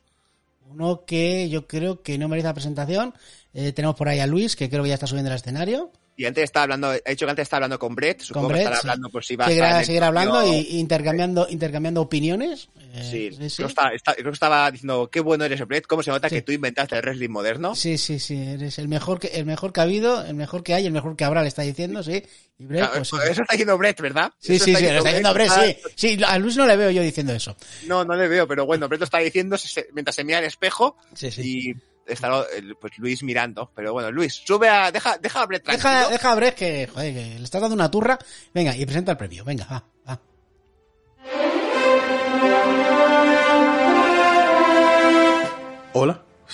Uno 0.69 1.05
que 1.05 1.49
yo 1.49 1.69
creo 1.69 2.03
que 2.03 2.19
no 2.19 2.27
merece 2.27 2.49
la 2.49 2.55
presentación. 2.55 3.15
Eh, 3.55 3.71
tenemos 3.71 3.95
por 3.95 4.09
ahí 4.09 4.19
a 4.19 4.27
Luis, 4.27 4.57
que 4.57 4.69
creo 4.69 4.83
que 4.83 4.89
ya 4.89 4.95
está 4.95 5.07
subiendo 5.07 5.31
al 5.31 5.37
escenario. 5.37 5.93
Y 6.19 6.25
antes 6.25 6.45
estaba 6.45 6.63
hablando, 6.65 6.93
he 6.95 7.03
dicho 7.11 7.27
que 7.27 7.31
antes 7.31 7.43
estaba 7.43 7.59
hablando 7.59 7.79
con 7.79 7.95
Brett, 7.95 8.23
supongo 8.23 8.47
con 8.47 8.53
Brett, 8.55 8.69
que 8.69 8.73
estará 8.75 8.81
sí. 8.81 8.89
hablando 8.89 9.11
por 9.11 9.25
si 9.25 9.37
va 9.37 9.47
a 9.47 9.85
seguir 9.85 10.03
hablando 10.03 10.47
y 10.51 10.79
intercambiando, 10.79 11.47
intercambiando 11.51 12.01
opiniones. 12.01 12.71
Eh, 12.95 13.09
sí, 13.11 13.31
sí, 13.37 13.51
sí. 13.51 13.57
Creo, 13.57 13.67
que 13.69 13.73
estaba, 13.73 13.95
está, 13.95 14.15
creo, 14.15 14.25
que 14.31 14.35
estaba, 14.35 14.71
diciendo 14.71 15.11
qué 15.13 15.21
bueno 15.21 15.45
eres 15.45 15.61
Brett, 15.67 15.87
cómo 15.87 16.03
se 16.03 16.11
nota 16.11 16.29
Sí. 16.31 16.37
que 16.37 16.43
tú 16.43 16.53
inventaste 16.53 16.97
el 16.97 17.03
wrestling 17.03 17.29
moderno. 17.29 17.75
Sí, 17.75 17.99
sí, 17.99 18.19
sí, 18.19 18.35
eres 18.35 18.79
el 18.79 18.89
mejor 18.89 19.21
que, 19.21 19.27
el 19.29 19.45
mejor 19.45 19.73
que 19.75 19.81
ha 19.81 19.83
habido, 19.83 20.25
el 20.25 20.35
mejor 20.35 20.63
que 20.63 20.73
hay, 20.73 20.87
el 20.87 20.93
mejor 20.93 21.17
que 21.17 21.25
habrá, 21.25 21.43
le 21.43 21.49
está 21.49 21.61
diciendo, 21.63 22.03
sí. 22.03 22.23
Y 22.59 22.65
Brett, 22.65 22.81
Claro, 22.85 22.95
pues, 22.97 23.09
sí. 23.09 23.17
eso 23.31 23.43
está 23.43 23.53
diciendo 23.53 23.77
Brett, 23.77 24.01
¿verdad? 24.01 24.33
Sí, 24.39 24.55
Eso 24.57 24.65
sí, 24.65 24.75
sí, 24.75 24.83
lo 24.85 24.89
está 24.89 25.09
diciendo 25.11 25.35
Brett, 25.35 25.51
sí. 25.51 25.77
Ah, 25.85 25.89
Sí, 25.95 26.19
a 26.27 26.39
Luis 26.39 26.57
no 26.57 26.67
le 26.67 26.77
veo 26.79 26.91
yo 26.91 27.03
diciendo 27.03 27.35
eso. 27.35 27.55
No, 27.87 28.05
no 28.07 28.15
le 28.15 28.27
veo, 28.29 28.49
pero 28.49 28.65
bueno, 28.65 28.89
Brett 28.89 29.01
lo 29.01 29.05
está 29.05 29.19
diciendo 29.19 29.57
mientras 29.93 30.15
se 30.17 30.25
mira 30.25 30.39
al 30.39 30.45
espejo 30.45 30.97
Sí, 31.13 31.31
sí. 31.31 31.43
y 31.45 31.75
está 32.07 32.43
eh, 32.57 32.75
pues 32.81 32.97
Luis 32.99 33.23
mirando. 33.23 33.71
Pero 33.75 33.93
bueno, 33.93 34.11
Luis, 34.11 34.35
sube 34.35 34.69
a, 34.69 34.91
deja, 34.91 35.19
deja 35.19 35.43
a 35.43 35.47
Brett 35.47 35.65
tranquilo. 35.65 35.91
Deja, 35.91 36.11
deja 36.11 36.33
a 36.33 36.35
Brett 36.35 36.55
que, 36.55 36.87
joder, 36.87 37.15
que 37.15 37.39
le 37.39 37.45
estás 37.45 37.61
dando 37.61 37.75
una 37.75 37.91
turra. 37.91 38.19
Venga, 38.55 38.77
y 38.77 38.85
presenta 38.85 39.13
el 39.13 39.19
premio. 39.19 39.45
Venga, 39.45 39.67
va, 39.67 39.85
va. 40.09 40.21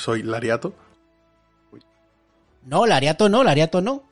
soy 0.03 0.23
Lariato. 0.23 0.75
No, 2.65 2.87
Lariato 2.87 3.29
no, 3.29 3.43
Lariato 3.45 3.81
no. 3.81 4.05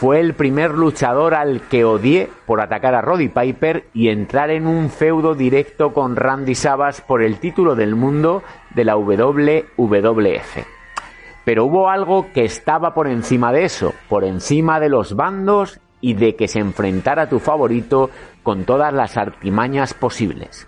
fue 0.00 0.18
el 0.20 0.32
primer 0.32 0.70
luchador 0.70 1.34
al 1.34 1.60
que 1.68 1.84
odié 1.84 2.30
por 2.46 2.62
atacar 2.62 2.94
a 2.94 3.02
Roddy 3.02 3.28
Piper 3.28 3.84
y 3.92 4.08
entrar 4.08 4.50
en 4.50 4.66
un 4.66 4.88
feudo 4.88 5.34
directo 5.34 5.92
con 5.92 6.16
Randy 6.16 6.54
Savas 6.54 7.02
por 7.02 7.22
el 7.22 7.38
título 7.38 7.74
del 7.74 7.96
mundo 7.96 8.42
de 8.74 8.84
la 8.84 8.96
WWF. 8.96 10.58
Pero 11.44 11.64
hubo 11.66 11.90
algo 11.90 12.32
que 12.32 12.44
estaba 12.44 12.94
por 12.94 13.08
encima 13.08 13.52
de 13.52 13.64
eso, 13.64 13.92
por 14.08 14.24
encima 14.24 14.80
de 14.80 14.88
los 14.88 15.16
bandos 15.16 15.80
y 16.00 16.14
de 16.14 16.34
que 16.34 16.48
se 16.48 16.60
enfrentara 16.60 17.28
tu 17.28 17.38
favorito 17.38 18.08
con 18.42 18.64
todas 18.64 18.94
las 18.94 19.18
artimañas 19.18 19.92
posibles. 19.92 20.66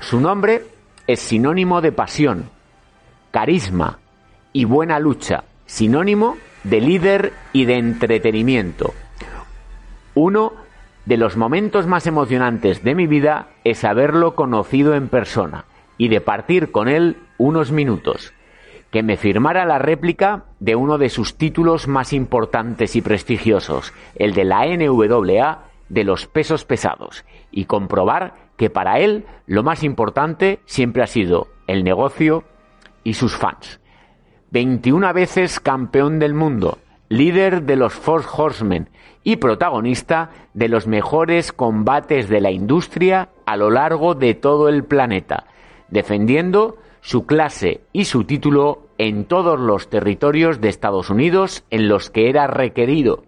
Su 0.00 0.20
nombre 0.20 0.62
es 1.06 1.20
sinónimo 1.20 1.80
de 1.80 1.92
pasión, 1.92 2.50
carisma 3.30 3.98
y 4.52 4.64
buena 4.64 4.98
lucha, 5.00 5.44
sinónimo 5.66 6.36
de 6.64 6.80
líder 6.80 7.32
y 7.52 7.64
de 7.64 7.78
entretenimiento. 7.78 8.94
Uno 10.14 10.52
de 11.04 11.16
los 11.16 11.36
momentos 11.36 11.86
más 11.86 12.06
emocionantes 12.06 12.84
de 12.84 12.94
mi 12.94 13.06
vida 13.06 13.48
es 13.64 13.84
haberlo 13.84 14.34
conocido 14.34 14.94
en 14.94 15.08
persona 15.08 15.64
y 15.98 16.08
de 16.08 16.20
partir 16.20 16.70
con 16.70 16.88
él 16.88 17.16
unos 17.36 17.72
minutos. 17.72 18.32
Que 18.90 19.02
me 19.02 19.16
firmara 19.16 19.66
la 19.66 19.78
réplica 19.78 20.44
de 20.60 20.76
uno 20.76 20.96
de 20.96 21.10
sus 21.10 21.36
títulos 21.36 21.88
más 21.88 22.12
importantes 22.12 22.96
y 22.96 23.02
prestigiosos, 23.02 23.92
el 24.14 24.32
de 24.32 24.44
la 24.44 24.64
NWA 24.64 25.64
de 25.88 26.04
los 26.04 26.26
pesos 26.26 26.64
pesados, 26.64 27.24
y 27.50 27.64
comprobar 27.64 28.47
que 28.58 28.68
para 28.68 28.98
él 28.98 29.24
lo 29.46 29.62
más 29.62 29.82
importante 29.82 30.60
siempre 30.66 31.02
ha 31.02 31.06
sido 31.06 31.46
el 31.66 31.84
negocio 31.84 32.44
y 33.04 33.14
sus 33.14 33.34
fans. 33.36 33.80
21 34.50 35.14
veces 35.14 35.60
campeón 35.60 36.18
del 36.18 36.34
mundo, 36.34 36.78
líder 37.08 37.62
de 37.62 37.76
los 37.76 37.94
Force 37.94 38.28
Horsemen 38.30 38.90
y 39.22 39.36
protagonista 39.36 40.30
de 40.54 40.68
los 40.68 40.86
mejores 40.86 41.52
combates 41.52 42.28
de 42.28 42.40
la 42.40 42.50
industria 42.50 43.30
a 43.46 43.56
lo 43.56 43.70
largo 43.70 44.14
de 44.14 44.34
todo 44.34 44.68
el 44.68 44.84
planeta, 44.84 45.44
defendiendo 45.88 46.78
su 47.00 47.26
clase 47.26 47.82
y 47.92 48.06
su 48.06 48.24
título 48.24 48.88
en 48.98 49.24
todos 49.24 49.60
los 49.60 49.88
territorios 49.88 50.60
de 50.60 50.68
Estados 50.68 51.10
Unidos 51.10 51.64
en 51.70 51.88
los 51.88 52.10
que 52.10 52.28
era 52.28 52.48
requerido. 52.48 53.22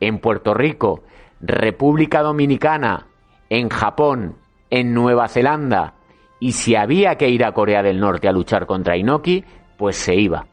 En 0.00 0.18
Puerto 0.18 0.52
Rico, 0.52 1.02
República 1.40 2.22
Dominicana, 2.22 3.06
en 3.48 3.68
Japón, 3.68 4.36
en 4.70 4.94
Nueva 4.94 5.28
Zelanda, 5.28 5.94
y 6.38 6.52
si 6.52 6.74
había 6.74 7.16
que 7.16 7.28
ir 7.28 7.44
a 7.44 7.52
Corea 7.52 7.82
del 7.82 8.00
Norte 8.00 8.28
a 8.28 8.32
luchar 8.32 8.66
contra 8.66 8.96
Inoki, 8.96 9.44
pues 9.76 9.96
se 9.96 10.14
iba. 10.14 10.46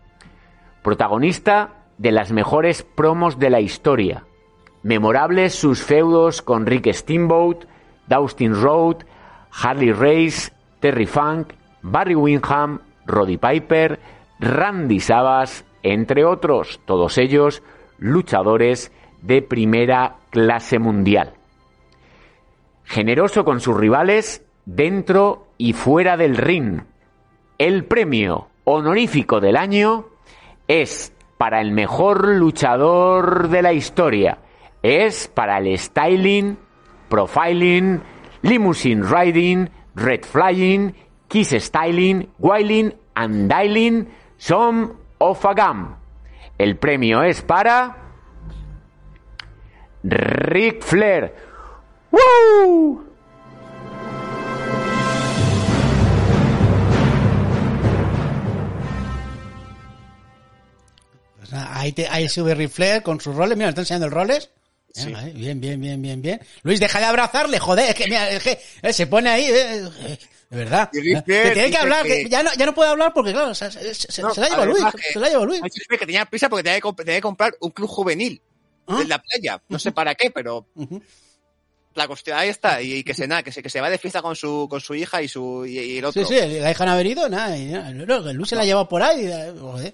Protagonista 0.84 1.86
de 1.98 2.12
las 2.12 2.32
mejores 2.32 2.84
promos 2.84 3.40
de 3.40 3.50
la 3.50 3.62
historia. 3.62 4.26
Memorables 4.84 5.56
sus 5.56 5.82
feudos 5.82 6.42
con 6.42 6.66
Rick 6.66 6.92
Steamboat, 6.94 7.66
Dustin 8.08 8.54
Road, 8.62 8.98
Harley 9.52 9.92
Race, 9.92 10.52
Terry 10.80 11.06
Funk, 11.06 11.54
Barry 11.82 12.16
Windham, 12.16 12.80
Roddy 13.06 13.38
Piper, 13.38 14.00
Randy 14.40 15.00
Savas, 15.00 15.66
entre 15.84 16.26
otros, 16.26 16.82
todos 16.86 17.18
ellos 17.18 17.64
luchadores 17.98 18.92
de 19.22 19.42
primera 19.42 20.18
clase 20.30 20.80
mundial. 20.80 21.37
Generoso 22.88 23.44
con 23.44 23.60
sus 23.60 23.78
rivales 23.78 24.46
dentro 24.66 25.48
y 25.58 25.74
fuera 25.74 26.16
del 26.16 26.38
ring. 26.38 26.84
El 27.58 27.84
premio 27.84 28.48
honorífico 28.64 29.42
del 29.42 29.58
año 29.58 30.06
es 30.70 31.14
para 31.38 31.60
el 31.60 31.72
mejor 31.72 32.28
luchador 32.30 33.50
de 33.50 33.62
la 33.62 33.74
historia. 33.74 34.40
Es 34.82 35.28
para 35.28 35.58
el 35.58 35.78
styling, 35.78 36.58
profiling, 37.10 38.02
limousine 38.42 39.04
riding, 39.04 39.70
red 39.96 40.24
flying, 40.24 40.94
kiss 41.28 41.56
styling, 41.60 42.30
whiling 42.40 42.94
and 43.16 43.50
dialing, 43.50 44.08
some 44.38 44.94
of 45.18 45.46
a 45.46 45.54
gum. 45.54 45.96
El 46.58 46.78
premio 46.78 47.22
es 47.22 47.42
para 47.42 47.98
Ric 50.04 50.82
Flair. 50.82 51.47
¡Woo! 52.18 53.04
Pues 61.38 61.52
nada, 61.52 61.80
ahí, 61.80 61.92
te, 61.92 62.08
ahí 62.08 62.28
sube 62.28 62.56
Rifler 62.56 63.04
con 63.04 63.20
sus 63.22 63.36
roles. 63.36 63.58
Mira, 63.58 63.70
está 63.70 63.82
enseñando 63.82 64.08
el 64.08 64.12
roles. 64.12 64.50
Sí. 64.94 65.14
Bien, 65.36 65.60
bien, 65.62 65.80
bien, 65.80 66.02
bien, 66.02 66.22
bien. 66.22 66.42
Luis, 66.64 66.80
deja 66.80 67.00
de 67.00 67.06
abrazarle, 67.06 67.60
joder. 67.60 67.90
Es 67.90 67.96
que, 67.96 68.06
mira, 68.06 68.30
es 68.32 68.42
que 68.42 68.60
eh, 68.82 68.94
se 68.94 69.06
pone 69.06 69.30
ahí, 69.30 69.46
eh, 69.46 69.84
eh, 69.86 70.18
de 70.50 70.58
verdad. 70.58 70.90
Y 70.92 71.14
que 71.14 71.22
tiene 71.54 71.70
que 71.70 71.78
hablar, 71.78 72.04
que- 72.04 72.24
que 72.24 72.30
ya 72.30 72.42
no, 72.42 72.50
ya 72.58 72.66
no 72.66 72.74
puede 72.74 72.90
hablar 72.90 73.14
porque, 73.14 73.32
claro, 73.32 73.54
se, 73.54 73.70
se- 73.72 73.94
se- 73.94 74.22
No, 74.24 74.34
se 74.34 74.42
la 74.42 74.50
lleva 74.50 74.66
Luis. 74.66 74.84
Se 75.14 75.20
la 75.20 75.30
lleva 75.30 75.46
Luis. 75.46 75.62
Que 75.88 75.98
tenía 76.00 76.26
prisa 76.26 76.50
porque 76.50 76.64
tenía 76.64 76.80
que, 76.82 76.88
comp- 76.88 76.96
tenía 76.98 77.16
que 77.16 77.22
comprar 77.22 77.56
un 77.60 77.70
club 77.70 77.88
juvenil 77.88 78.42
¿Ah? 78.88 79.00
en 79.04 79.10
la 79.10 79.22
playa. 79.22 79.62
No 79.70 79.78
sé 79.78 79.92
para 79.92 80.16
qué, 80.16 80.32
pero 80.32 80.66
la 81.98 82.08
cuestión 82.08 82.38
ahí 82.38 82.50
está. 82.50 82.82
Y, 82.82 83.04
que 83.04 83.14
se 83.14 83.28
nada, 83.28 83.44
que 83.44 83.52
se, 83.52 83.62
que 83.62 83.70
se 83.70 83.82
va 83.82 83.90
de 83.90 83.98
fiesta 83.98 84.22
con 84.22 84.36
su, 84.36 84.68
con 84.70 84.80
su 84.80 84.96
hija 84.96 85.22
y 85.22 85.28
su 85.28 85.66
y, 85.66 85.78
y 85.80 85.98
el 85.98 86.06
otro. 86.06 86.24
Sí, 86.26 86.34
sí, 86.40 86.60
la 86.60 86.72
hija 86.72 86.86
no 86.86 86.92
ha 86.92 86.96
venido, 86.98 87.28
nada. 87.28 87.58
y. 87.58 87.66
No, 87.66 88.20
Luis 88.34 88.50
se 88.50 88.56
la 88.56 88.62
ha 88.62 88.66
llevado 88.66 88.88
por 88.88 89.02
ahí. 89.04 89.26
eh, 89.26 89.54
joder. 89.60 89.94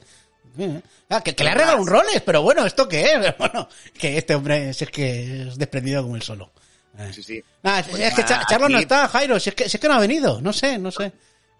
Ah, 1.09 1.21
que, 1.21 1.33
que 1.35 1.43
le 1.43 1.49
ha 1.49 1.53
regalado 1.55 1.81
un 1.81 1.87
roles, 1.87 2.21
pero 2.23 2.43
bueno, 2.43 2.65
¿esto 2.65 2.87
qué 2.87 3.01
es? 3.13 3.33
Bueno, 3.39 3.67
que 3.97 4.17
este 4.17 4.35
hombre 4.35 4.73
si 4.73 4.83
es 4.83 4.91
que 4.91 5.41
es 5.47 5.57
desprendido 5.57 6.03
como 6.03 6.15
el 6.15 6.21
solo. 6.21 6.51
Eh. 6.97 7.09
Sí, 7.13 7.23
sí. 7.23 7.37
Es, 7.37 7.43
Pues 7.87 7.99
es 8.01 8.13
que 8.13 8.21
nada, 8.21 8.25
Cha- 8.41 8.45
Charlo 8.47 8.69
no 8.69 8.77
está, 8.77 9.07
Jairo, 9.07 9.39
si 9.39 9.49
es 9.49 9.55
que, 9.55 9.67
si 9.67 9.77
es 9.77 9.81
que 9.81 9.87
no 9.87 9.95
ha 9.95 9.99
venido, 9.99 10.41
no 10.41 10.53
sé, 10.53 10.77
no 10.77 10.91
sé. 10.91 11.11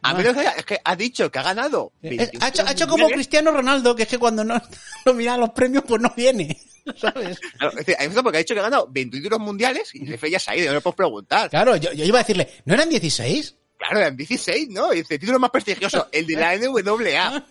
A 0.03 0.11
No. 0.11 0.17
mí 0.19 0.23
lo 0.25 0.33
que 0.33 0.41
es 0.43 0.65
que 0.65 0.79
ha 0.83 0.95
dicho 0.95 1.31
que 1.31 1.39
ha 1.39 1.43
ganado. 1.43 1.93
Es- 2.01 2.17
21 2.17 2.45
ha, 2.45 2.49
hecho, 2.49 2.63
ha 2.67 2.71
hecho 2.71 2.87
como. 2.87 3.07
Cristiano 3.09 3.51
Ronaldo, 3.51 3.95
que 3.95 4.03
es 4.03 4.09
que 4.09 4.17
cuando 4.17 4.43
no, 4.43 4.61
no 5.05 5.13
mira 5.13 5.37
los 5.37 5.49
premios, 5.51 5.83
pues 5.87 6.01
no 6.01 6.13
viene. 6.15 6.57
¿Sabes? 6.97 7.39
Claro, 7.57 7.79
es 7.79 7.85
decir, 7.85 7.95
porque 8.21 8.37
ha 8.37 8.39
dicho 8.39 8.53
que 8.53 8.59
ha 8.59 8.63
ganado 8.63 8.87
20 8.91 9.17
títulos 9.17 9.39
mundiales 9.39 9.95
y 9.95 10.05
Jefe 10.05 10.29
ya 10.29 10.39
se 10.39 10.51
ha 10.51 10.57
ido, 10.57 10.67
no 10.67 10.73
le 10.73 10.81
puedo 10.81 10.95
preguntar. 10.95 11.49
Claro, 11.49 11.77
yo, 11.77 11.93
yo 11.93 12.03
iba 12.03 12.19
a 12.19 12.23
decirle, 12.23 12.49
¿no 12.65 12.73
eran 12.73 12.89
16? 12.89 13.55
Claro, 13.77 13.99
eran 13.99 14.17
16, 14.17 14.69
¿no? 14.69 14.91
Dice, 14.91 15.17
título 15.17 15.39
más 15.39 15.49
prestigioso, 15.51 16.07
el 16.11 16.27
de 16.27 16.35
la 16.35 16.55
NWA. 16.57 17.45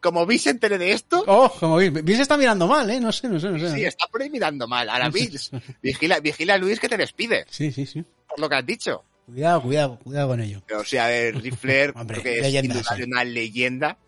Como 0.00 0.24
vi 0.26 0.38
se 0.38 0.50
entere 0.50 0.78
de 0.78 0.92
esto, 0.92 1.24
Oh, 1.26 1.50
como 1.58 1.76
vi 1.76 2.14
se 2.14 2.22
está 2.22 2.36
mirando 2.36 2.68
mal, 2.68 2.88
¿eh? 2.88 3.00
No 3.00 3.10
sé, 3.10 3.28
no 3.28 3.40
sé, 3.40 3.48
no 3.48 3.58
sé. 3.58 3.74
sí, 3.74 3.84
está 3.84 4.06
por 4.06 4.22
ahí 4.22 4.30
mirando 4.30 4.68
mal. 4.68 4.88
Ahora 4.88 5.08
Bills, 5.10 5.50
vigila, 5.82 6.20
vigila 6.20 6.54
a 6.54 6.58
Luis 6.58 6.78
que 6.78 6.88
te 6.88 6.96
despide, 6.96 7.44
Sí, 7.50 7.72
sí, 7.72 7.84
sí. 7.84 8.04
por 8.28 8.38
lo 8.38 8.48
que 8.48 8.54
has 8.54 8.64
dicho. 8.66 9.04
Cuidado, 9.28 9.62
cuidado, 9.62 9.98
cuidado 10.02 10.28
con 10.28 10.40
ello. 10.40 10.62
Pero 10.66 10.84
sí, 10.84 10.96
a 10.96 11.06
ver, 11.06 11.40
Ric 11.40 11.56
Flair, 11.56 11.92
Hombre, 11.96 12.20
creo 12.20 12.32
que 12.34 12.36
es 12.38 12.42
leyenda, 12.44 12.82
sí. 12.82 13.02
una 13.02 13.24
leyenda. 13.24 13.98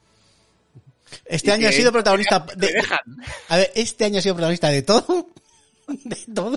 Este 1.27 1.49
Y 1.49 1.51
año 1.53 1.69
ha 1.69 1.73
sido 1.73 1.93
protagonista 1.93 2.47
de, 2.57 2.83
a 3.49 3.57
ver, 3.57 3.71
este 3.75 4.05
año 4.05 4.19
ha 4.19 4.23
sido 4.23 4.35
protagonista 4.35 4.69
de 4.69 4.83
todo. 4.83 5.29
De 6.05 6.17
todo. 6.33 6.57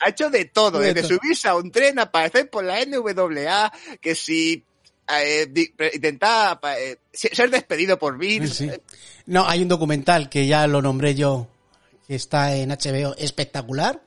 Ha 0.00 0.10
hecho 0.10 0.28
de 0.28 0.44
todo, 0.44 0.78
De 0.78 0.92
desde 0.92 1.08
todo. 1.08 1.18
subirse 1.18 1.48
a 1.48 1.54
un 1.56 1.70
tren, 1.70 1.98
aparecer 1.98 2.50
por 2.50 2.62
la 2.64 2.84
NWA, 2.84 3.72
que 3.98 4.14
si 4.14 4.62
eh, 5.10 5.50
intentar 5.94 6.60
eh, 6.76 6.98
ser 7.10 7.48
despedido 7.50 7.98
por 7.98 8.18
Vince. 8.18 8.70
Sí. 8.70 8.80
No, 9.24 9.48
hay 9.48 9.62
un 9.62 9.68
documental 9.68 10.28
que 10.28 10.46
ya 10.46 10.66
lo 10.66 10.82
nombré 10.82 11.14
yo, 11.14 11.48
que 12.06 12.14
está 12.14 12.54
en 12.56 12.68
HBO, 12.68 13.14
espectacular, 13.16 14.02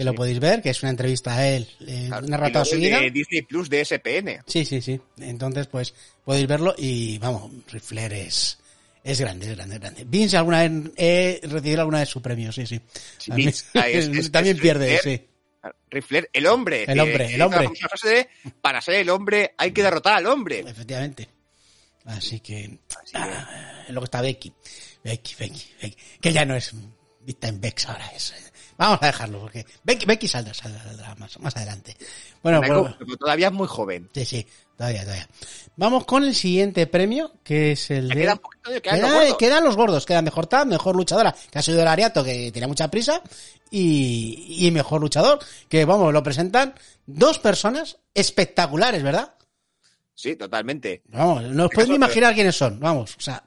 que 0.00 0.04
lo 0.04 0.14
podéis 0.14 0.40
ver, 0.40 0.62
que 0.62 0.70
es 0.70 0.82
una 0.82 0.88
entrevista 0.92 1.34
a 1.36 1.46
él, 1.46 1.68
eh, 1.86 2.06
Claro, 2.08 2.26
una 2.26 2.36
rata 2.38 2.64
seguida. 2.64 3.00
de 3.00 3.10
Disney 3.10 3.42
Plus 3.42 3.68
de 3.68 3.84
SPN. 3.84 4.40
Sí, 4.46 4.64
sí, 4.64 4.80
sí. 4.80 4.98
Entonces, 5.18 5.66
pues, 5.66 5.92
podéis 6.24 6.46
verlo 6.46 6.74
y, 6.78 7.18
vamos, 7.18 7.52
Rifler 7.70 8.10
es, 8.14 8.58
es 9.04 9.20
grande, 9.20 9.50
es 9.50 9.56
grande, 9.56 9.74
es 9.74 9.80
grande. 9.82 10.04
Vince 10.06 10.38
alguna 10.38 10.66
vez, 10.66 10.92
he 10.96 11.40
recibido 11.42 11.80
alguna 11.80 11.98
vez 11.98 12.08
su 12.08 12.22
premio, 12.22 12.50
sí, 12.50 12.66
sí. 12.66 12.80
Sí, 13.18 13.28
También, 13.30 13.48
Vince, 13.48 13.64
ah, 13.74 13.88
es- 13.88 14.08
es- 14.16 14.32
también 14.32 14.56
pierde, 14.58 14.94
Rifler. 14.96 15.18
sí. 15.18 15.26
Rifler, 15.90 16.30
el 16.32 16.46
hombre. 16.46 16.84
El 16.88 16.98
hombre, 17.00 17.28
que 17.28 17.34
el 17.34 17.42
hombre. 17.42 17.68
frase 17.78 18.08
de, 18.08 18.28
para 18.62 18.80
ser 18.80 18.94
el 18.94 19.10
hombre 19.10 19.52
hay 19.58 19.72
que 19.72 19.82
derrotar 19.82 20.14
al 20.16 20.26
hombre. 20.28 20.60
Efectivamente. 20.60 21.28
Así 22.06 22.40
que, 22.40 22.78
ah, 23.12 23.84
es 23.86 23.92
lo 23.92 24.00
que 24.00 24.04
está 24.06 24.22
Becky. 24.22 24.50
Becky, 25.04 25.34
Becky, 25.38 25.62
Becky. 25.82 25.96
Que 26.22 26.32
ya 26.32 26.46
no 26.46 26.56
es 26.56 26.72
vista 27.20 27.48
en 27.48 27.60
Bex 27.60 27.84
ahora 27.86 28.06
es. 28.16 28.32
Vamos 28.80 28.98
a 29.02 29.06
dejarlo 29.08 29.40
porque 29.40 29.66
Becky, 29.84 30.06
Becky 30.06 30.26
saldrá, 30.26 30.54
saldrá, 30.54 30.82
saldrá 30.82 31.14
más, 31.16 31.38
más 31.38 31.54
adelante. 31.54 31.94
Bueno, 32.42 32.62
pero 32.62 32.96
todavía 33.18 33.48
es 33.48 33.52
muy 33.52 33.68
joven. 33.68 34.08
Sí, 34.14 34.24
sí, 34.24 34.46
todavía, 34.74 35.02
todavía. 35.02 35.28
Vamos 35.76 36.06
con 36.06 36.24
el 36.24 36.34
siguiente 36.34 36.86
premio, 36.86 37.30
que 37.44 37.72
es 37.72 37.90
el 37.90 38.08
de... 38.08 38.34
poquito 38.36 38.80
quedan 38.80 39.02
los 39.02 39.12
gordos. 39.12 39.36
quedan 39.36 39.64
los 39.64 39.76
gordos, 39.76 40.06
mejor 40.22 40.46
tab, 40.46 40.66
mejor 40.66 40.96
luchadora, 40.96 41.36
que 41.50 41.58
ha 41.58 41.62
sido 41.62 41.82
el 41.82 41.88
Ariato, 41.88 42.24
que 42.24 42.50
tenía 42.52 42.68
mucha 42.68 42.90
prisa, 42.90 43.20
y, 43.70 44.66
y 44.66 44.70
mejor 44.70 45.02
luchador, 45.02 45.40
que 45.68 45.84
vamos, 45.84 46.10
lo 46.10 46.22
presentan 46.22 46.72
dos 47.04 47.38
personas 47.38 47.98
espectaculares, 48.14 49.02
¿verdad? 49.02 49.34
Sí, 50.14 50.36
totalmente. 50.36 51.02
Vamos, 51.08 51.42
no 51.42 51.66
os 51.66 51.70
podéis 51.70 51.90
ni 51.90 51.96
imaginar 51.96 52.32
quiénes 52.32 52.56
son, 52.56 52.80
vamos, 52.80 53.14
o 53.18 53.20
sea, 53.20 53.44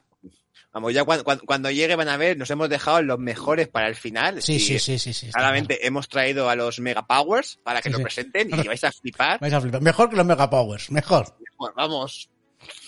Vamos, 0.73 0.91
ya 0.93 1.03
cuando, 1.03 1.23
cuando, 1.23 1.45
cuando 1.45 1.69
llegue 1.71 1.95
van 1.95 2.09
a 2.09 2.17
ver, 2.17 2.35
nos 2.35 2.49
hemos 2.49 2.67
dejado 2.67 3.01
los 3.03 3.19
mejores 3.19 3.67
para 3.67 3.87
el 3.87 3.95
final. 3.95 4.41
sí, 4.41 4.59
sí, 4.59 4.79
sí, 4.79 4.97
sí, 4.97 5.13
sí. 5.13 5.29
Claramente 5.31 5.85
hemos 5.85 6.09
traído 6.09 6.49
a 6.49 6.55
los 6.55 6.79
Mega 6.79 7.05
Powers 7.05 7.59
para 7.63 7.79
que 7.81 7.89
Sí, 7.89 7.93
lo 7.93 7.97
sí. 7.99 8.03
presenten 8.03 8.49
y 8.49 8.67
vais 8.67 8.83
a 8.83 8.91
flipar. 8.91 9.39
Vais 9.39 9.53
a 9.53 9.61
flipar. 9.61 9.81
Mejor 9.81 10.09
que 10.09 10.15
los 10.15 10.25
Mega 10.25 10.49
Powers, 10.49 10.89
mejor. 10.91 11.35
Bueno, 11.57 11.73
vamos. 11.77 12.29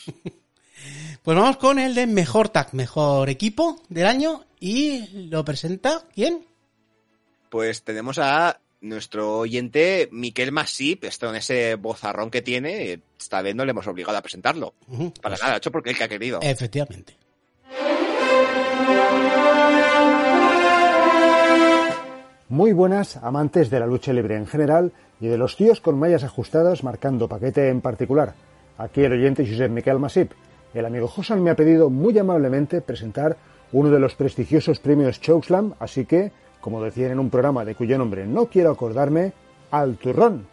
Pues 1.23 1.35
vamos 1.35 1.57
con 1.57 1.79
el 1.79 1.95
de 1.95 2.05
mejor 2.05 2.49
tag, 2.49 2.73
mejor 2.75 3.29
equipo 3.29 3.81
del 3.89 4.05
año, 4.05 4.45
y 4.59 5.07
lo 5.29 5.43
presenta, 5.43 6.03
¿quién? 6.13 6.45
Pues 7.49 7.83
tenemos 7.83 8.19
a 8.19 8.59
nuestro 8.81 9.39
oyente 9.39 10.07
Miquel 10.11 10.51
Masip, 10.51 11.03
esto 11.05 11.27
en 11.29 11.37
ese 11.37 11.73
bozarrón 11.75 12.29
que 12.29 12.43
tiene, 12.43 12.99
esta 13.19 13.41
vez 13.41 13.55
no 13.55 13.65
le 13.65 13.71
hemos 13.71 13.87
obligado 13.87 14.15
a 14.17 14.21
presentarlo. 14.21 14.75
Ujú, 14.87 15.11
Para 15.13 15.35
pues, 15.35 15.41
nada, 15.41 15.57
hecho 15.57 15.71
porque 15.71 15.89
él 15.89 15.97
que 15.97 16.03
ha 16.03 16.07
querido. 16.09 16.39
Efectivamente. 16.43 17.17
Muy 22.47 22.73
buenas, 22.73 23.17
amantes 23.23 23.71
de 23.71 23.79
la 23.79 23.87
lucha 23.87 24.13
libre 24.13 24.35
en 24.35 24.45
general 24.45 24.91
y 25.19 25.25
de 25.25 25.37
los 25.37 25.57
tíos 25.57 25.81
con 25.81 25.97
mallas 25.97 26.23
ajustadas 26.23 26.83
marcando 26.83 27.27
paquete 27.27 27.69
en 27.69 27.81
particular. 27.81 28.35
Aquí 28.77 29.01
el 29.01 29.13
oyente 29.13 29.47
Josep 29.49 29.71
Miquel 29.71 29.97
Masip. 29.97 30.31
El 30.75 30.85
amigo 30.85 31.07
Josan 31.07 31.41
me 31.41 31.49
ha 31.49 31.55
pedido 31.55 31.89
muy 31.89 32.15
amablemente 32.19 32.81
presentar 32.81 33.35
uno 33.71 33.89
de 33.89 33.99
los 33.99 34.13
prestigiosos 34.13 34.77
premios 34.77 35.19
Chokeslam, 35.21 35.73
así 35.79 36.05
que, 36.05 36.31
como 36.61 36.83
decían 36.83 37.13
en 37.13 37.19
un 37.19 37.31
programa 37.31 37.65
de 37.65 37.73
cuyo 37.73 37.97
nombre 37.97 38.27
no 38.27 38.45
quiero 38.45 38.69
acordarme, 38.69 39.33
al 39.71 39.97
turrón. 39.97 40.45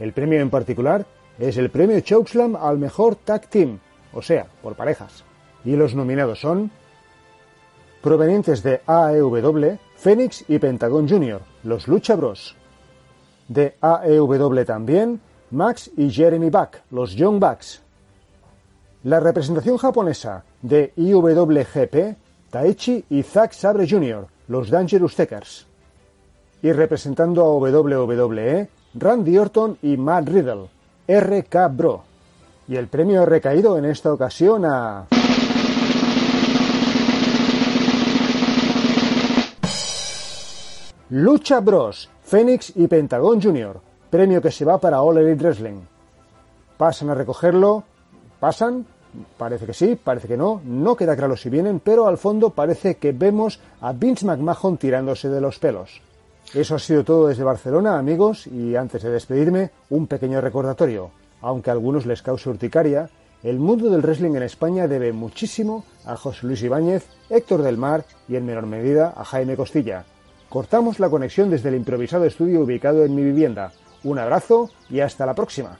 El 0.00 0.12
premio 0.12 0.40
en 0.40 0.50
particular 0.50 1.06
es 1.38 1.58
el 1.58 1.70
premio 1.70 2.00
Chokeslam 2.00 2.56
al 2.56 2.76
mejor 2.76 3.14
tag 3.14 3.46
team, 3.46 3.78
o 4.12 4.20
sea, 4.20 4.48
por 4.62 4.74
parejas. 4.74 5.22
Y 5.64 5.76
los 5.76 5.94
nominados 5.94 6.40
son 6.40 6.72
provenientes 8.02 8.64
de 8.64 8.80
AEW, 8.84 9.78
Phoenix 9.98 10.44
y 10.46 10.60
Pentagon 10.60 11.08
Jr., 11.08 11.40
los 11.64 11.88
Lucha 11.88 12.14
Bros. 12.14 12.54
De 13.48 13.74
AEW 13.80 14.64
también, 14.64 15.20
Max 15.50 15.90
y 15.96 16.08
Jeremy 16.10 16.50
Buck, 16.50 16.76
los 16.92 17.14
Young 17.16 17.40
Bucks. 17.40 17.82
La 19.02 19.18
representación 19.18 19.76
japonesa 19.76 20.44
de 20.62 20.92
IWGP, 20.96 22.16
Taichi 22.50 23.04
y 23.10 23.22
Zack 23.24 23.52
Sabre 23.52 23.88
Jr., 23.88 24.26
los 24.46 24.70
Dangerous 24.70 25.16
Takers. 25.16 25.66
Y 26.62 26.70
representando 26.70 27.44
a 27.44 27.58
WWE, 27.58 28.68
Randy 28.94 29.36
Orton 29.36 29.78
y 29.82 29.96
Matt 29.96 30.28
Riddle, 30.28 30.68
RK 31.08 31.56
Bro. 31.72 32.04
Y 32.68 32.76
el 32.76 32.86
premio 32.86 33.22
ha 33.22 33.26
recaído 33.26 33.76
en 33.76 33.84
esta 33.84 34.12
ocasión 34.12 34.64
a... 34.64 35.08
Lucha 41.10 41.60
Bros, 41.60 42.10
Phoenix 42.22 42.70
y 42.76 42.86
Pentagon 42.86 43.40
Jr., 43.40 43.80
premio 44.10 44.42
que 44.42 44.50
se 44.50 44.66
va 44.66 44.76
para 44.76 45.00
All 45.00 45.16
Elite 45.16 45.42
Wrestling. 45.42 45.80
Pasan 46.76 47.08
a 47.08 47.14
recogerlo, 47.14 47.82
pasan, 48.38 48.84
parece 49.38 49.64
que 49.64 49.72
sí, 49.72 49.96
parece 49.96 50.28
que 50.28 50.36
no, 50.36 50.60
no 50.66 50.96
queda 50.96 51.16
claro 51.16 51.34
si 51.34 51.48
vienen, 51.48 51.80
pero 51.80 52.06
al 52.06 52.18
fondo 52.18 52.50
parece 52.50 52.96
que 52.96 53.12
vemos 53.12 53.58
a 53.80 53.94
Vince 53.94 54.26
McMahon 54.26 54.76
tirándose 54.76 55.30
de 55.30 55.40
los 55.40 55.58
pelos. 55.58 56.02
Eso 56.52 56.74
ha 56.74 56.78
sido 56.78 57.04
todo 57.04 57.28
desde 57.28 57.42
Barcelona, 57.42 57.98
amigos, 57.98 58.46
y 58.46 58.76
antes 58.76 59.02
de 59.02 59.10
despedirme, 59.10 59.70
un 59.88 60.08
pequeño 60.08 60.42
recordatorio. 60.42 61.10
Aunque 61.40 61.70
a 61.70 61.72
algunos 61.72 62.04
les 62.04 62.20
cause 62.20 62.50
urticaria, 62.50 63.08
el 63.42 63.58
mundo 63.58 63.88
del 63.88 64.02
wrestling 64.02 64.34
en 64.34 64.42
España 64.42 64.86
debe 64.86 65.14
muchísimo 65.14 65.86
a 66.04 66.16
José 66.16 66.46
Luis 66.46 66.62
Ibáñez, 66.62 67.06
Héctor 67.30 67.62
del 67.62 67.78
Mar 67.78 68.04
y 68.28 68.36
en 68.36 68.44
menor 68.44 68.66
medida 68.66 69.14
a 69.16 69.24
Jaime 69.24 69.56
Costilla. 69.56 70.04
Cortamos 70.48 70.98
la 70.98 71.10
conexión 71.10 71.50
desde 71.50 71.68
el 71.68 71.74
improvisado 71.74 72.24
estudio 72.24 72.62
ubicado 72.62 73.04
en 73.04 73.14
mi 73.14 73.22
vivienda. 73.22 73.72
Un 74.02 74.18
abrazo 74.18 74.70
y 74.88 75.00
hasta 75.00 75.26
la 75.26 75.34
próxima. 75.34 75.78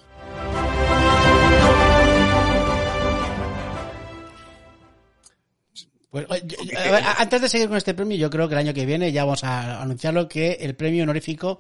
Pues, 6.11 6.27
a 6.31 6.91
ver, 6.91 7.05
antes 7.19 7.41
de 7.41 7.49
seguir 7.49 7.69
con 7.69 7.77
este 7.77 7.95
premio, 7.95 8.17
yo 8.17 8.31
creo 8.31 8.49
que 8.49 8.55
el 8.55 8.61
año 8.61 8.75
que 8.75 8.87
viene 8.87 9.13
ya 9.13 9.25
vamos 9.25 9.45
a 9.45 9.83
anunciarlo 9.83 10.29
que 10.29 10.59
el 10.61 10.75
premio 10.75 11.05
honorífico 11.05 11.59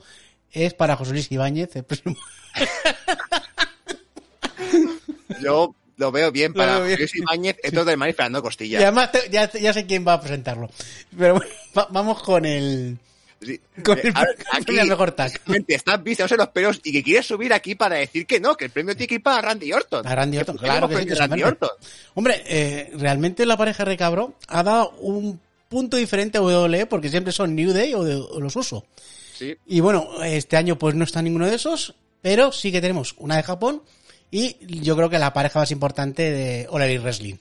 es 0.50 0.74
para 0.74 0.96
José 0.96 1.12
Luis 1.12 1.30
Ibáñez. 1.30 1.76
el 1.76 1.84
Yo 5.42 5.74
lo 5.99 6.11
veo 6.11 6.32
bien 6.32 6.55
para. 6.55 6.78
Luis 6.80 7.14
Ibáñez, 7.14 7.57
Héctor 7.62 7.84
del 7.84 7.96
Mar 7.99 8.09
y 8.09 8.12
Fernando 8.14 8.42
Costilla. 8.42 8.80
Y 8.80 8.82
además 8.82 9.12
te- 9.12 9.28
ya, 9.30 9.51
ya 9.53 9.72
sé 9.74 9.84
quién 9.86 10.07
va 10.09 10.14
a 10.14 10.20
presentarlo. 10.20 10.70
Pero 11.16 11.34
bueno, 11.34 11.51
va- 11.78 11.88
vamos 11.90 12.22
con 12.22 12.44
el... 12.46 12.96
Sí. 13.40 13.61
Con 13.84 13.96
Eh, 13.99 14.03
el, 14.05 14.16
a 14.16 14.20
ver, 14.22 14.36
con 14.66 14.78
el 14.78 14.88
mejor 14.88 15.12
tag. 15.12 15.32
Estás 15.68 16.03
vistiéndose 16.03 16.36
los 16.36 16.49
pelos 16.49 16.80
y 16.82 16.90
que 16.92 17.03
quieres 17.05 17.26
subir 17.26 17.53
aquí 17.53 17.74
para 17.76 17.96
decir 17.96 18.26
que 18.26 18.40
no, 18.40 18.57
que 18.57 18.64
el 18.64 18.70
premio 18.72 18.94
tiene 18.96 19.07
que 19.07 19.14
ir 19.16 19.22
para 19.22 19.40
Randy 19.42 19.72
Orton. 19.72 20.05
A 20.07 20.14
Randy 20.14 20.38
Orton, 20.38 20.57
claro 20.57 20.88
que 20.88 20.96
sí, 21.03 21.09
Randy 21.14 21.42
Orton. 21.44 21.70
Hombre, 22.14 22.42
eh, 22.46 22.90
realmente 22.94 23.46
la 23.46 23.57
pareja 23.57 23.84
Recabro 23.84 24.34
ha 24.49 24.62
dado 24.64 24.90
un 25.01 25.40
punto 25.68 25.96
diferente 25.96 26.38
a 26.38 26.42
WWE 26.42 26.86
porque 26.86 27.11
siempre 27.11 27.32
son 27.32 27.55
New 27.55 27.72
Day 27.72 27.94
o, 27.94 28.03
de- 28.03 28.16
o 28.16 28.40
los 28.40 28.57
uso. 28.57 28.86
Sí. 29.38 29.57
Y 29.66 29.78
bueno, 29.78 30.22
este 30.24 30.57
año 30.57 30.76
pues 30.78 30.96
no 30.96 31.05
está 31.05 31.22
ninguno 31.22 31.46
de 31.46 31.55
esos, 31.55 31.94
pero 32.20 32.50
sí 32.50 32.72
que 32.72 32.80
tenemos 32.80 33.14
una 33.18 33.37
de 33.37 33.45
Japón 33.45 33.83
y 34.30 34.80
yo 34.83 34.96
creo 34.96 35.11
que 35.11 35.18
la 35.18 35.33
pareja 35.33 35.59
más 35.59 35.71
importante 35.71 36.30
de 36.30 36.67
All 36.71 36.83
Elite 36.83 37.03
Wrestling. 37.03 37.37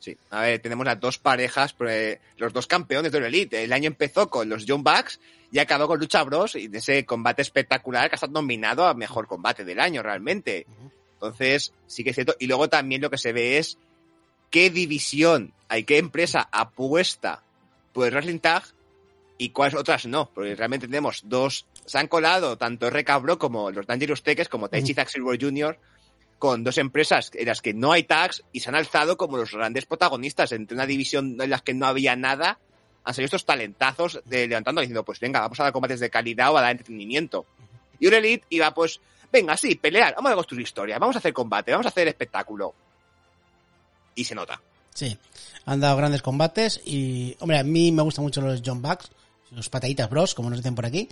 Sí, 0.00 0.16
a 0.30 0.42
ver, 0.42 0.60
tenemos 0.60 0.86
las 0.86 1.00
dos 1.00 1.18
parejas, 1.18 1.72
pues, 1.72 2.18
los 2.36 2.52
dos 2.52 2.66
campeones 2.66 3.10
de 3.10 3.18
Elite. 3.18 3.64
El 3.64 3.72
año 3.72 3.88
empezó 3.88 4.30
con 4.30 4.48
los 4.48 4.64
John 4.66 4.84
Bucks 4.84 5.18
y 5.50 5.58
acabó 5.58 5.88
con 5.88 5.98
Lucha 5.98 6.22
Bros 6.22 6.54
y 6.54 6.68
de 6.68 6.78
ese 6.78 7.04
combate 7.04 7.42
espectacular 7.42 8.08
que 8.08 8.14
ha 8.14 8.16
estado 8.16 8.32
nominado 8.32 8.86
a 8.86 8.94
mejor 8.94 9.26
combate 9.26 9.64
del 9.64 9.80
año 9.80 10.02
realmente. 10.02 10.66
Entonces, 11.14 11.72
sí 11.86 12.04
que 12.04 12.10
es 12.10 12.14
cierto. 12.14 12.36
Y 12.38 12.46
luego 12.46 12.68
también 12.68 13.02
lo 13.02 13.10
que 13.10 13.18
se 13.18 13.32
ve 13.32 13.58
es 13.58 13.76
qué 14.50 14.70
división 14.70 15.52
hay, 15.68 15.82
qué 15.82 15.98
empresa 15.98 16.48
apuesta 16.52 17.42
por 17.92 18.06
el 18.06 18.12
Wrestling 18.12 18.38
Tag 18.38 18.62
y 19.36 19.50
cuáles 19.50 19.74
otras 19.74 20.06
no. 20.06 20.30
Porque 20.32 20.54
realmente 20.54 20.86
tenemos 20.86 21.22
dos, 21.24 21.66
se 21.88 21.98
han 21.98 22.06
colado 22.06 22.58
tanto 22.58 22.90
RK 22.90 23.20
Bro 23.22 23.38
como 23.38 23.70
los 23.70 23.86
Dangerous 23.86 24.22
Teques, 24.22 24.48
como 24.48 24.68
Taichi 24.68 24.92
Zack 24.92 25.08
Silver 25.08 25.40
Jr., 25.40 25.78
con 26.38 26.62
dos 26.62 26.78
empresas 26.78 27.30
en 27.34 27.46
las 27.46 27.62
que 27.62 27.74
no 27.74 27.92
hay 27.92 28.04
tags 28.04 28.44
y 28.52 28.60
se 28.60 28.68
han 28.68 28.76
alzado 28.76 29.16
como 29.16 29.38
los 29.38 29.52
grandes 29.52 29.86
protagonistas 29.86 30.52
entre 30.52 30.74
una 30.74 30.86
división 30.86 31.36
en 31.40 31.50
las 31.50 31.62
que 31.62 31.74
no 31.74 31.86
había 31.86 32.14
nada. 32.14 32.58
Han 33.04 33.14
salido 33.14 33.26
estos 33.26 33.46
talentazos 33.46 34.20
de 34.26 34.46
levantando 34.46 34.82
diciendo, 34.82 35.02
pues 35.02 35.18
venga, 35.18 35.40
vamos 35.40 35.58
a 35.58 35.64
dar 35.64 35.72
combates 35.72 35.98
de 35.98 36.10
calidad 36.10 36.52
o 36.52 36.58
a 36.58 36.60
dar 36.60 36.72
entretenimiento. 36.72 37.46
Y 37.98 38.06
un 38.06 38.14
Elite 38.14 38.44
iba, 38.50 38.72
pues, 38.74 39.00
venga, 39.32 39.56
sí, 39.56 39.74
pelear, 39.74 40.14
vamos 40.14 40.30
a 40.30 40.34
construir 40.34 40.62
historia, 40.62 40.98
vamos 40.98 41.16
a 41.16 41.20
hacer 41.20 41.32
combate, 41.32 41.72
vamos 41.72 41.86
a 41.86 41.88
hacer 41.88 42.06
espectáculo. 42.06 42.74
Y 44.14 44.24
se 44.24 44.34
nota. 44.34 44.60
Sí, 44.94 45.16
han 45.64 45.80
dado 45.80 45.96
grandes 45.96 46.22
combates 46.22 46.80
y, 46.84 47.34
hombre, 47.40 47.58
a 47.58 47.64
mí 47.64 47.90
me 47.90 48.02
gustan 48.02 48.24
mucho 48.24 48.42
los 48.42 48.62
John 48.64 48.82
Bucks, 48.82 49.10
los 49.52 49.70
pataditas 49.70 50.10
bros, 50.10 50.34
como 50.34 50.50
nos 50.50 50.58
dicen 50.58 50.74
por 50.74 50.86
aquí. 50.86 51.08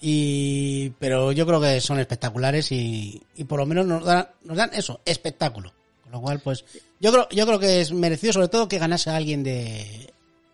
Y, 0.00 0.90
pero 0.98 1.30
yo 1.32 1.46
creo 1.46 1.60
que 1.60 1.80
son 1.80 1.98
espectaculares 2.00 2.72
y, 2.72 3.22
y 3.36 3.44
por 3.44 3.58
lo 3.60 3.66
menos 3.66 3.86
nos 3.86 4.04
dan, 4.04 4.28
nos 4.44 4.56
dan 4.56 4.70
eso, 4.72 5.00
espectáculo. 5.04 5.72
Con 6.02 6.12
lo 6.12 6.20
cual, 6.22 6.40
pues, 6.40 6.64
yo 7.00 7.12
creo, 7.12 7.28
yo 7.30 7.46
creo 7.46 7.58
que 7.58 7.80
es 7.80 7.92
merecido 7.92 8.32
sobre 8.32 8.48
todo 8.48 8.66
que 8.68 8.78
ganase 8.78 9.10
alguien 9.10 9.42
de 9.42 10.12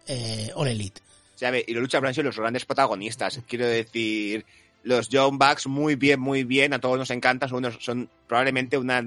eh, 0.08 0.50
All 0.54 0.68
Elite. 0.68 1.00
¿sabe? 1.36 1.64
Y 1.66 1.74
los 1.74 1.82
Lucha 1.82 1.98
han 1.98 2.12
sido 2.14 2.24
los 2.24 2.38
grandes 2.38 2.64
protagonistas. 2.64 3.40
Quiero 3.46 3.66
decir, 3.66 4.44
los 4.82 5.08
John 5.12 5.38
Bucks 5.38 5.66
muy 5.66 5.94
bien, 5.94 6.18
muy 6.18 6.44
bien, 6.44 6.72
a 6.72 6.78
todos 6.80 6.98
nos 6.98 7.10
encantan, 7.10 7.48
son, 7.48 7.58
unos- 7.58 7.78
son 7.84 8.08
probablemente 8.26 8.78
una, 8.78 9.04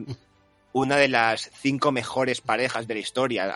una 0.74 0.96
de 0.96 1.08
las 1.10 1.50
cinco 1.62 1.92
mejores 1.92 2.40
parejas 2.42 2.88
de 2.88 2.94
la 2.94 3.00
historia, 3.00 3.54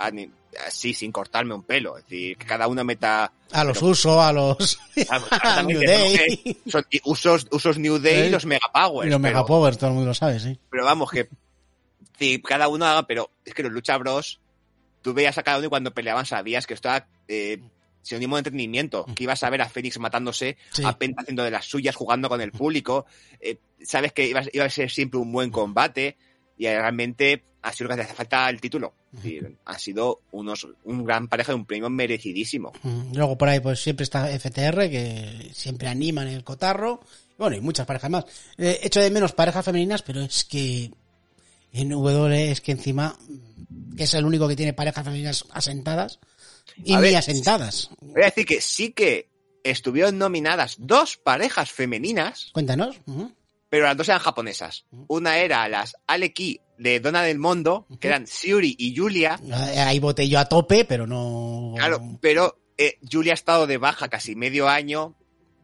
así, 0.68 0.94
sin 0.94 1.12
cortarme 1.12 1.54
un 1.54 1.64
pelo. 1.64 1.98
Es 1.98 2.04
decir, 2.04 2.38
que 2.38 2.46
cada 2.46 2.68
uno 2.68 2.84
meta... 2.84 3.32
A 3.52 3.64
los 3.64 3.82
usos, 3.82 4.18
a 4.24 4.32
los... 4.34 4.80
Vamos, 5.10 5.28
a 5.44 5.64
New 5.64 5.80
Day. 5.82 6.58
Son 6.68 6.86
usos, 7.06 7.48
usos 7.52 7.78
New 7.78 8.00
Day 8.00 8.28
y 8.28 8.30
los 8.30 8.46
Mega 8.46 8.68
Powers. 8.74 9.08
Y 9.08 9.12
los 9.12 9.22
pero- 9.22 9.34
Mega 9.34 9.46
Power, 9.46 9.76
todo 9.76 9.88
el 9.90 9.94
mundo 9.96 10.08
lo 10.10 10.14
sabe, 10.14 10.40
sí. 10.40 10.58
pero 10.70 10.86
vamos, 10.86 11.10
que 11.12 11.28
sí, 12.20 12.42
cada 12.42 12.68
uno 12.68 12.86
haga, 12.86 13.06
pero 13.08 13.30
es 13.46 13.54
que 13.54 13.64
los 13.64 13.72
Lucha 13.72 13.98
Bros, 13.98 14.40
tú 15.02 15.14
veías 15.14 15.38
a 15.38 15.44
cada 15.44 15.58
uno 15.58 15.68
y 15.68 15.70
cuando 15.70 15.94
peleaban 15.94 16.26
sabías 16.26 16.66
que 16.68 16.74
esto 16.74 16.90
era 16.90 17.08
eh, 17.28 17.60
sinónimo 18.02 18.36
de 18.36 18.40
entretenimiento, 18.42 19.06
que 19.16 19.24
ibas 19.24 19.44
a 19.44 19.50
ver 19.50 19.62
a 19.62 19.70
Fénix 19.70 19.98
matándose, 20.00 20.58
Sí. 20.72 20.84
a 20.86 20.98
Penta 20.98 21.22
haciendo 21.22 21.44
de 21.44 21.52
las 21.52 21.66
suyas, 21.66 21.96
jugando 21.96 22.30
con 22.30 22.42
el 22.42 22.52
público, 22.52 23.06
eh, 23.40 23.58
sabes 23.84 24.14
que 24.14 24.28
iba, 24.28 24.42
iba 24.52 24.66
a 24.66 24.70
ser 24.70 24.90
siempre 24.92 25.20
un 25.20 25.32
buen 25.32 25.52
combate 25.52 26.18
y 26.58 26.66
realmente 26.68 27.44
sido 27.74 27.90
lo 27.90 27.96
que 27.96 28.02
hace 28.02 28.14
falta 28.14 28.50
el 28.50 28.60
título. 28.62 28.94
Decir, 29.14 29.58
ha 29.66 29.78
sido 29.78 30.22
unos, 30.32 30.68
un 30.84 31.06
gran 31.06 31.28
pareja 31.28 31.52
de 31.52 31.56
un 31.56 31.66
premio 31.66 31.90
merecidísimo. 31.90 32.74
Mm, 32.82 33.16
Luego 33.16 33.38
por 33.38 33.48
ahí 33.48 33.60
pues 33.60 33.80
siempre 33.80 34.04
está 34.04 34.28
FTR, 34.28 34.90
que 34.90 35.52
siempre 35.54 35.88
animan 35.88 36.28
el 36.28 36.44
cotarro. 36.44 37.00
Bueno, 37.38 37.56
y 37.56 37.62
muchas 37.62 37.86
parejas 37.86 38.10
más. 38.10 38.26
Eh, 38.58 38.80
echo 38.82 39.00
de 39.00 39.12
menos 39.12 39.34
parejas 39.34 39.64
femeninas, 39.64 40.02
pero 40.02 40.22
es 40.22 40.44
que 40.44 40.92
en 41.72 41.90
W 41.90 42.52
es 42.52 42.62
que 42.62 42.72
encima 42.72 43.16
mm, 43.30 43.96
que 43.96 44.04
es 44.04 44.14
el 44.16 44.26
único 44.26 44.48
que 44.48 44.56
tiene 44.56 44.74
parejas 44.74 45.06
femeninas 45.06 45.46
asentadas 45.52 46.20
y 46.84 46.94
A 46.94 46.98
ni 46.98 47.04
ver, 47.04 47.16
asentadas. 47.18 47.90
Voy 48.02 48.24
a 48.24 48.26
decir 48.26 48.46
que 48.48 48.62
sí 48.62 48.94
que 48.94 49.30
estuvieron 49.64 50.18
nominadas 50.18 50.76
dos 50.80 51.18
parejas 51.18 51.72
femeninas, 51.72 52.50
Cuéntanos. 52.52 53.00
Pero 53.70 53.86
las 53.86 53.98
dos 53.98 54.08
eran 54.10 54.22
japonesas. 54.22 54.86
Una 55.08 55.38
era 55.38 55.68
las 55.68 55.96
Aleki 56.06 56.60
de 56.78 57.00
Dona 57.00 57.24
del 57.24 57.40
Mundo, 57.40 57.88
que 58.00 58.08
eran 58.08 58.28
Siuri 58.28 58.76
y 58.78 58.96
Julia. 58.96 59.40
Ahí 59.78 60.00
voté 60.00 60.28
yo 60.28 60.40
a 60.40 60.46
tope, 60.46 60.86
pero 60.86 61.08
no... 61.08 61.74
Claro, 61.78 62.18
pero 62.22 62.60
eh, 62.78 62.98
Julia 63.10 63.34
ha 63.34 63.36
estado 63.36 63.68
de 63.68 63.78
baja 63.78 64.08
casi 64.08 64.36
medio 64.36 64.68
año. 64.68 65.16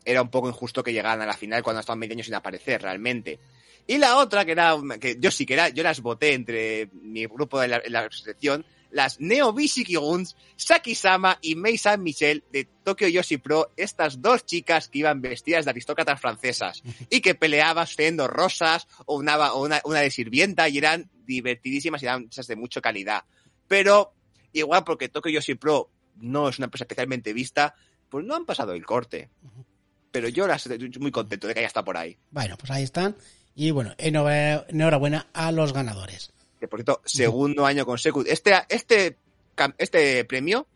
Era 0.06 0.22
un 0.22 0.30
poco 0.30 0.48
injusto 0.48 0.84
que 0.84 0.94
llegaran 0.94 1.22
a 1.22 1.26
la 1.26 1.38
final 1.38 1.64
cuando 1.64 1.82
estaban 1.82 2.00
medio 2.00 2.14
año 2.14 2.24
sin 2.24 2.36
aparecer, 2.36 2.82
realmente. 2.82 3.40
Y 3.88 3.98
la 3.98 4.18
otra, 4.18 4.46
que 4.46 4.52
era, 4.52 4.78
que 5.00 5.18
yo 5.20 5.32
sí 5.32 5.46
que 5.46 5.56
era, 5.56 5.70
yo 5.70 5.84
las 5.84 6.02
voté 6.02 6.34
entre 6.34 6.90
mi 6.94 7.26
grupo 7.26 7.60
de 7.60 7.68
la, 7.68 7.82
en 7.84 7.92
la 7.92 8.08
selección, 8.12 8.66
las 8.92 9.20
Neo 9.20 9.54
Guns, 9.54 10.36
Saki-sama 10.56 11.38
y 11.42 11.56
Mei 11.56 11.78
San 11.78 12.02
Michel 12.02 12.44
de 12.52 12.68
Tokyo 12.84 13.08
Yoshi 13.08 13.38
Pro, 13.38 13.72
estas 13.78 14.22
dos 14.22 14.46
chicas 14.46 14.90
que 14.90 15.00
iban 15.00 15.22
vestidas 15.22 15.66
de 15.66 15.72
aristócratas 15.72 16.20
francesas 16.20 16.82
y 17.10 17.22
que 17.22 17.36
peleaban 17.36 17.88
siendo 17.88 18.28
rosas 18.28 18.88
o 19.06 19.18
una, 19.18 19.54
una, 19.54 20.00
de 20.00 20.12
sirvienta 20.12 20.68
y 20.70 20.78
eran 20.78 21.10
divertidísimas 21.26 22.02
y 22.02 22.06
eran 22.06 22.30
de 22.30 22.56
mucha 22.56 22.82
calidad. 22.82 23.24
Pero, 23.68 24.14
igual 24.54 24.84
porque 24.84 25.10
Tokyo 25.10 25.32
Yoshi 25.32 25.56
Pro 25.56 25.92
no 26.16 26.50
es 26.50 26.58
una 26.58 26.66
empresa 26.66 26.84
especialmente 26.84 27.34
vista, 27.34 27.76
pues 28.10 28.26
no 28.26 28.36
han 28.36 28.46
pasado 28.46 28.74
el 28.74 28.86
corte. 28.86 29.30
Pero 30.12 30.28
yo 30.28 30.48
las 30.48 30.66
estoy 30.66 30.90
muy 31.00 31.12
contento 31.12 31.48
de 31.48 31.54
que 31.54 31.60
haya 31.60 31.68
estado 31.68 31.86
por 31.86 31.98
ahí. 31.98 32.18
Bueno, 32.32 32.58
pues 32.58 32.72
ahí 32.72 32.84
están. 32.84 33.16
Y 33.54 33.72
bueno, 33.72 33.94
enhorabuena 33.98 35.28
a 35.34 35.52
los 35.52 35.74
ganadores. 35.74 36.32
Que 36.60 36.68
por 36.68 36.80
cierto, 36.80 37.02
segundo 37.06 37.66
año 37.66 37.86
consecutivo. 37.86 38.32
Este, 38.32 38.54
este, 38.70 39.18
este 39.78 40.26
premio 40.26 40.68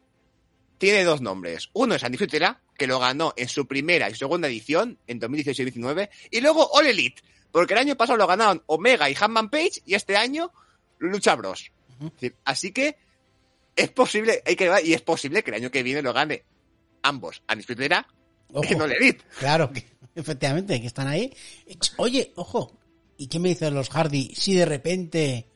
tiene 0.77 1.03
dos 1.03 1.21
nombres. 1.21 1.69
Uno 1.73 1.95
es 1.95 2.03
Andy 2.03 2.17
Frutera, 2.17 2.61
que 2.77 2.87
lo 2.87 2.99
ganó 2.99 3.33
en 3.37 3.47
su 3.47 3.67
primera 3.67 4.09
y 4.09 4.15
segunda 4.15 4.47
edición, 4.47 4.97
en 5.07 5.19
2018 5.19 5.61
y 5.61 5.65
2019. 5.65 6.09
Y 6.31 6.41
luego 6.41 6.67
All 6.71 6.87
Elite, 6.87 7.21
porque 7.51 7.73
el 7.73 7.79
año 7.79 7.95
pasado 7.95 8.17
lo 8.17 8.27
ganaron 8.27 8.63
Omega 8.65 9.09
y 9.09 9.15
Hanman 9.19 9.49
Page, 9.49 9.81
y 9.85 9.93
este 9.95 10.17
año 10.17 10.51
Lucha 10.99 11.35
Bros. 11.35 11.71
Es 11.99 12.11
decir, 12.13 12.35
Así 12.43 12.71
que 12.71 12.97
es 13.75 13.89
posible, 13.89 14.41
hay 14.45 14.55
que 14.55 14.71
y 14.83 14.93
es 14.93 15.01
posible 15.01 15.43
que 15.43 15.51
el 15.51 15.55
año 15.55 15.71
que 15.71 15.83
viene 15.83 16.01
lo 16.01 16.13
gane 16.13 16.43
ambos, 17.01 17.43
Andy 17.47 17.63
Frutera 17.63 18.07
Ojo. 18.51 18.65
y 18.69 18.73
All 18.73 18.91
Elite. 18.91 19.23
Claro, 19.39 19.71
que, 19.71 19.85
efectivamente, 20.15 20.79
que 20.79 20.87
están 20.87 21.07
ahí. 21.07 21.33
Oye, 21.97 22.31
ojo, 22.35 22.77
¿y 23.17 23.27
qué 23.27 23.39
me 23.39 23.49
dicen 23.49 23.73
los 23.73 23.89
Hardy 23.89 24.33
si 24.35 24.55
de 24.55 24.65
repente 24.65 25.47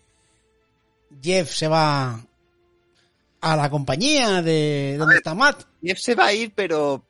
Jeff 1.22 1.52
se 1.52 1.68
va 1.68 2.24
a 3.42 3.56
la 3.56 3.70
compañía 3.70 4.42
de 4.42 4.96
donde 4.98 5.18
está 5.18 5.34
Matt? 5.36 5.64
Jeff 5.82 6.00
se 6.00 6.16
va 6.16 6.28
a 6.28 6.34
ir, 6.34 6.52
pero 6.56 7.04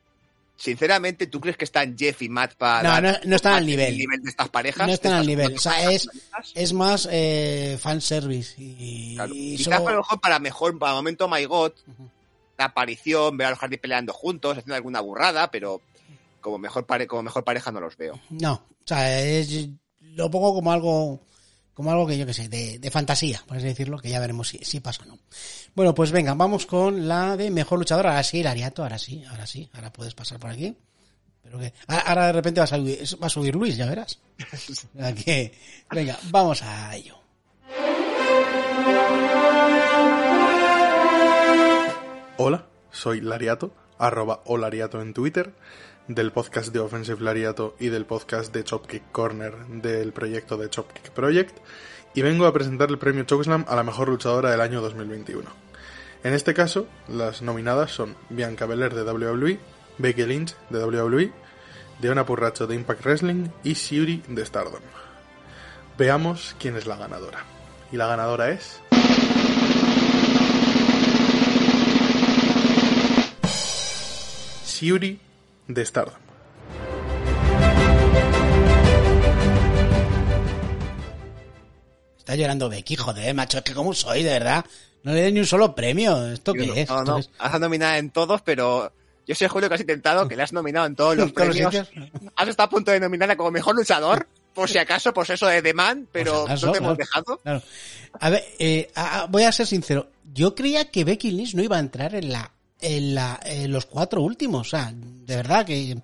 sinceramente, 0.56 1.26
¿tú 1.28 1.40
crees 1.40 1.56
que 1.56 1.64
están 1.64 1.96
Jeff 1.96 2.20
y 2.22 2.28
Matt 2.28 2.54
para 2.56 3.00
No, 3.00 3.12
no, 3.12 3.16
no 3.24 3.36
están 3.36 3.54
al 3.54 3.60
el 3.60 3.66
nivel. 3.66 3.96
nivel 3.96 4.22
de 4.22 4.30
estas 4.30 4.48
parejas? 4.48 4.86
No 4.86 4.92
están 4.92 5.12
al 5.12 5.26
nivel. 5.26 5.54
O 5.54 5.58
sea, 5.58 5.90
es, 5.90 6.08
es 6.54 6.72
más 6.72 7.08
eh, 7.10 7.78
fanservice. 7.80 8.54
Y, 8.60 9.16
y 9.32 9.56
Quizás 9.56 9.76
solo- 9.76 9.88
a 9.88 9.92
lo 9.92 9.98
mejor 9.98 10.20
para 10.20 10.38
mejor, 10.38 10.78
para 10.78 10.92
el 10.92 10.96
momento 10.96 11.28
My 11.28 11.44
God, 11.44 11.72
la 12.58 12.64
aparición, 12.66 13.36
ver 13.36 13.46
a 13.46 13.50
los 13.50 13.58
Hardy 13.58 13.76
peleando 13.76 14.12
juntos, 14.12 14.52
haciendo 14.58 14.74
alguna 14.74 15.00
burrada, 15.00 15.50
pero 15.50 15.80
como 16.40 16.58
mejor, 16.58 16.86
pare, 16.86 17.06
como 17.06 17.22
mejor 17.22 17.44
pareja 17.44 17.70
no 17.72 17.80
los 17.80 17.96
veo. 17.96 18.18
No, 18.30 18.54
o 18.54 18.84
sea, 18.84 19.20
es, 19.22 19.68
lo 20.00 20.30
pongo 20.30 20.54
como 20.54 20.72
algo, 20.72 21.20
como 21.78 21.92
algo 21.92 22.08
que 22.08 22.18
yo 22.18 22.26
que 22.26 22.34
sé, 22.34 22.48
de, 22.48 22.80
de 22.80 22.90
fantasía, 22.90 23.40
por 23.46 23.56
así 23.56 23.66
decirlo, 23.66 24.00
que 24.00 24.08
ya 24.08 24.18
veremos 24.18 24.48
si, 24.48 24.58
si 24.64 24.80
pasa 24.80 25.04
o 25.04 25.06
no. 25.06 25.18
Bueno, 25.76 25.94
pues 25.94 26.10
venga, 26.10 26.34
vamos 26.34 26.66
con 26.66 27.06
la 27.06 27.36
de 27.36 27.52
mejor 27.52 27.78
luchador. 27.78 28.08
Ahora 28.08 28.24
sí, 28.24 28.40
el 28.40 28.48
Ariato, 28.48 28.82
ahora 28.82 28.98
sí, 28.98 29.22
ahora 29.30 29.46
sí, 29.46 29.70
ahora 29.72 29.92
puedes 29.92 30.12
pasar 30.12 30.40
por 30.40 30.50
aquí. 30.50 30.76
Pero 31.40 31.60
que, 31.60 31.72
ahora, 31.86 32.02
ahora 32.02 32.26
de 32.26 32.32
repente 32.32 32.60
va 32.60 32.64
a, 32.64 32.66
subir, 32.66 32.98
va 33.22 33.28
a 33.28 33.30
subir 33.30 33.54
Luis, 33.54 33.76
ya 33.76 33.86
verás. 33.86 34.18
Que, 35.24 35.52
venga, 35.88 36.18
vamos 36.32 36.64
a 36.64 36.96
ello. 36.96 37.16
Hola, 42.38 42.66
soy 42.90 43.20
Lariato, 43.20 43.72
arroba 44.00 44.42
olariato 44.46 45.00
en 45.00 45.14
Twitter, 45.14 45.54
del 46.08 46.32
podcast 46.32 46.72
de 46.72 46.80
Offensive 46.80 47.22
Lariato 47.22 47.76
y 47.78 47.88
del 47.88 48.06
podcast 48.06 48.52
de 48.52 48.64
Chopkick 48.64 49.12
Corner 49.12 49.54
del 49.66 50.12
proyecto 50.12 50.56
de 50.56 50.70
Chopkick 50.70 51.10
Project, 51.10 51.56
y 52.14 52.22
vengo 52.22 52.46
a 52.46 52.52
presentar 52.52 52.88
el 52.88 52.98
premio 52.98 53.24
Chokeslam 53.24 53.66
a 53.68 53.76
la 53.76 53.82
mejor 53.82 54.08
luchadora 54.08 54.50
del 54.50 54.62
año 54.62 54.80
2021. 54.80 55.48
En 56.24 56.32
este 56.32 56.54
caso, 56.54 56.88
las 57.06 57.42
nominadas 57.42 57.92
son 57.92 58.16
Bianca 58.30 58.66
Belair 58.66 58.94
de 58.94 59.02
WWE, 59.02 59.60
Becky 59.98 60.24
Lynch 60.24 60.56
de 60.70 60.82
WWE, 60.82 61.32
Deonna 62.00 62.24
Purracho 62.24 62.66
de 62.66 62.74
Impact 62.74 63.04
Wrestling 63.04 63.48
y 63.62 63.74
Shuri 63.74 64.22
de 64.28 64.44
Stardom. 64.44 64.82
Veamos 65.98 66.56
quién 66.58 66.76
es 66.76 66.86
la 66.86 66.96
ganadora. 66.96 67.44
Y 67.92 67.96
la 67.96 68.06
ganadora 68.06 68.50
es... 68.50 68.80
Shuri 74.64 75.27
de 75.68 75.84
Stardom. 75.84 76.14
Está 82.18 82.34
llorando 82.36 82.68
Becky, 82.68 82.96
joder, 82.96 83.34
macho, 83.34 83.58
es 83.58 83.64
que 83.64 83.72
como 83.74 83.94
soy, 83.94 84.22
de 84.22 84.30
verdad. 84.30 84.64
No 85.02 85.12
le 85.12 85.22
doy 85.22 85.32
ni 85.32 85.40
un 85.40 85.46
solo 85.46 85.74
premio. 85.74 86.26
¿Esto 86.30 86.52
qué 86.52 86.66
no, 86.66 86.74
es? 86.74 86.88
no, 86.88 86.98
¿Esto 86.98 87.12
no, 87.12 87.18
es? 87.18 87.30
has 87.38 87.60
nominado 87.60 87.96
en 87.96 88.10
todos, 88.10 88.42
pero 88.42 88.92
yo 89.26 89.34
sé, 89.34 89.48
Julio, 89.48 89.68
que 89.68 89.76
has 89.76 89.80
intentado, 89.80 90.28
que 90.28 90.36
le 90.36 90.42
has 90.42 90.52
nominado 90.52 90.86
en 90.86 90.94
todos 90.96 91.16
los 91.16 91.26
¿En 91.28 91.32
todos 91.34 91.56
los 91.56 91.56
premios. 91.88 91.88
Has 92.36 92.48
estado 92.48 92.66
a 92.66 92.70
punto 92.70 92.90
de 92.90 93.00
nominarla 93.00 93.36
como 93.36 93.50
mejor 93.50 93.76
luchador, 93.76 94.28
por 94.52 94.68
si 94.68 94.76
acaso, 94.78 95.14
por 95.14 95.30
eso 95.30 95.46
de 95.46 95.62
Demand, 95.62 96.06
pero 96.12 96.42
acaso, 96.42 96.66
no 96.66 96.72
te 96.72 96.78
hemos 96.78 96.98
dejado. 96.98 97.38
Claro. 97.38 97.62
A 98.20 98.30
ver, 98.30 98.44
eh, 98.58 98.90
a- 98.94 99.20
a- 99.20 99.26
voy 99.26 99.44
a 99.44 99.52
ser 99.52 99.66
sincero. 99.66 100.10
Yo 100.34 100.54
creía 100.54 100.90
que 100.90 101.04
Becky 101.04 101.30
Lynch 101.30 101.54
no 101.54 101.62
iba 101.62 101.76
a 101.76 101.80
entrar 101.80 102.14
en 102.14 102.30
la, 102.30 102.52
en 102.80 103.14
la, 103.14 103.40
en 103.44 103.72
los 103.72 103.86
cuatro 103.86 104.22
últimos. 104.22 104.66
O 104.66 104.70
sea, 104.70 104.92
de 104.94 105.36
verdad 105.36 105.66
que, 105.66 105.98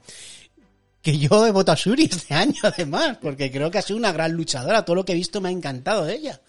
que 1.03 1.19
yo 1.19 1.47
he 1.47 1.51
votado 1.51 1.75
a 1.75 1.81
Shuri 1.81 2.05
este 2.05 2.35
año, 2.35 2.61
además, 2.63 3.19
porque 3.21 3.51
creo 3.51 3.71
que 3.71 3.79
ha 3.79 3.83
sido 3.83 3.99
una 3.99 4.13
gran 4.13 4.33
luchadora. 4.33 4.85
Todo 4.85 4.97
lo 4.97 5.05
que 5.05 5.13
he 5.13 5.17
visto 5.17 5.41
me 5.41 5.49
ha 5.49 5.53
encantado 5.53 6.05
de 6.05 6.15
ella. 6.15 6.41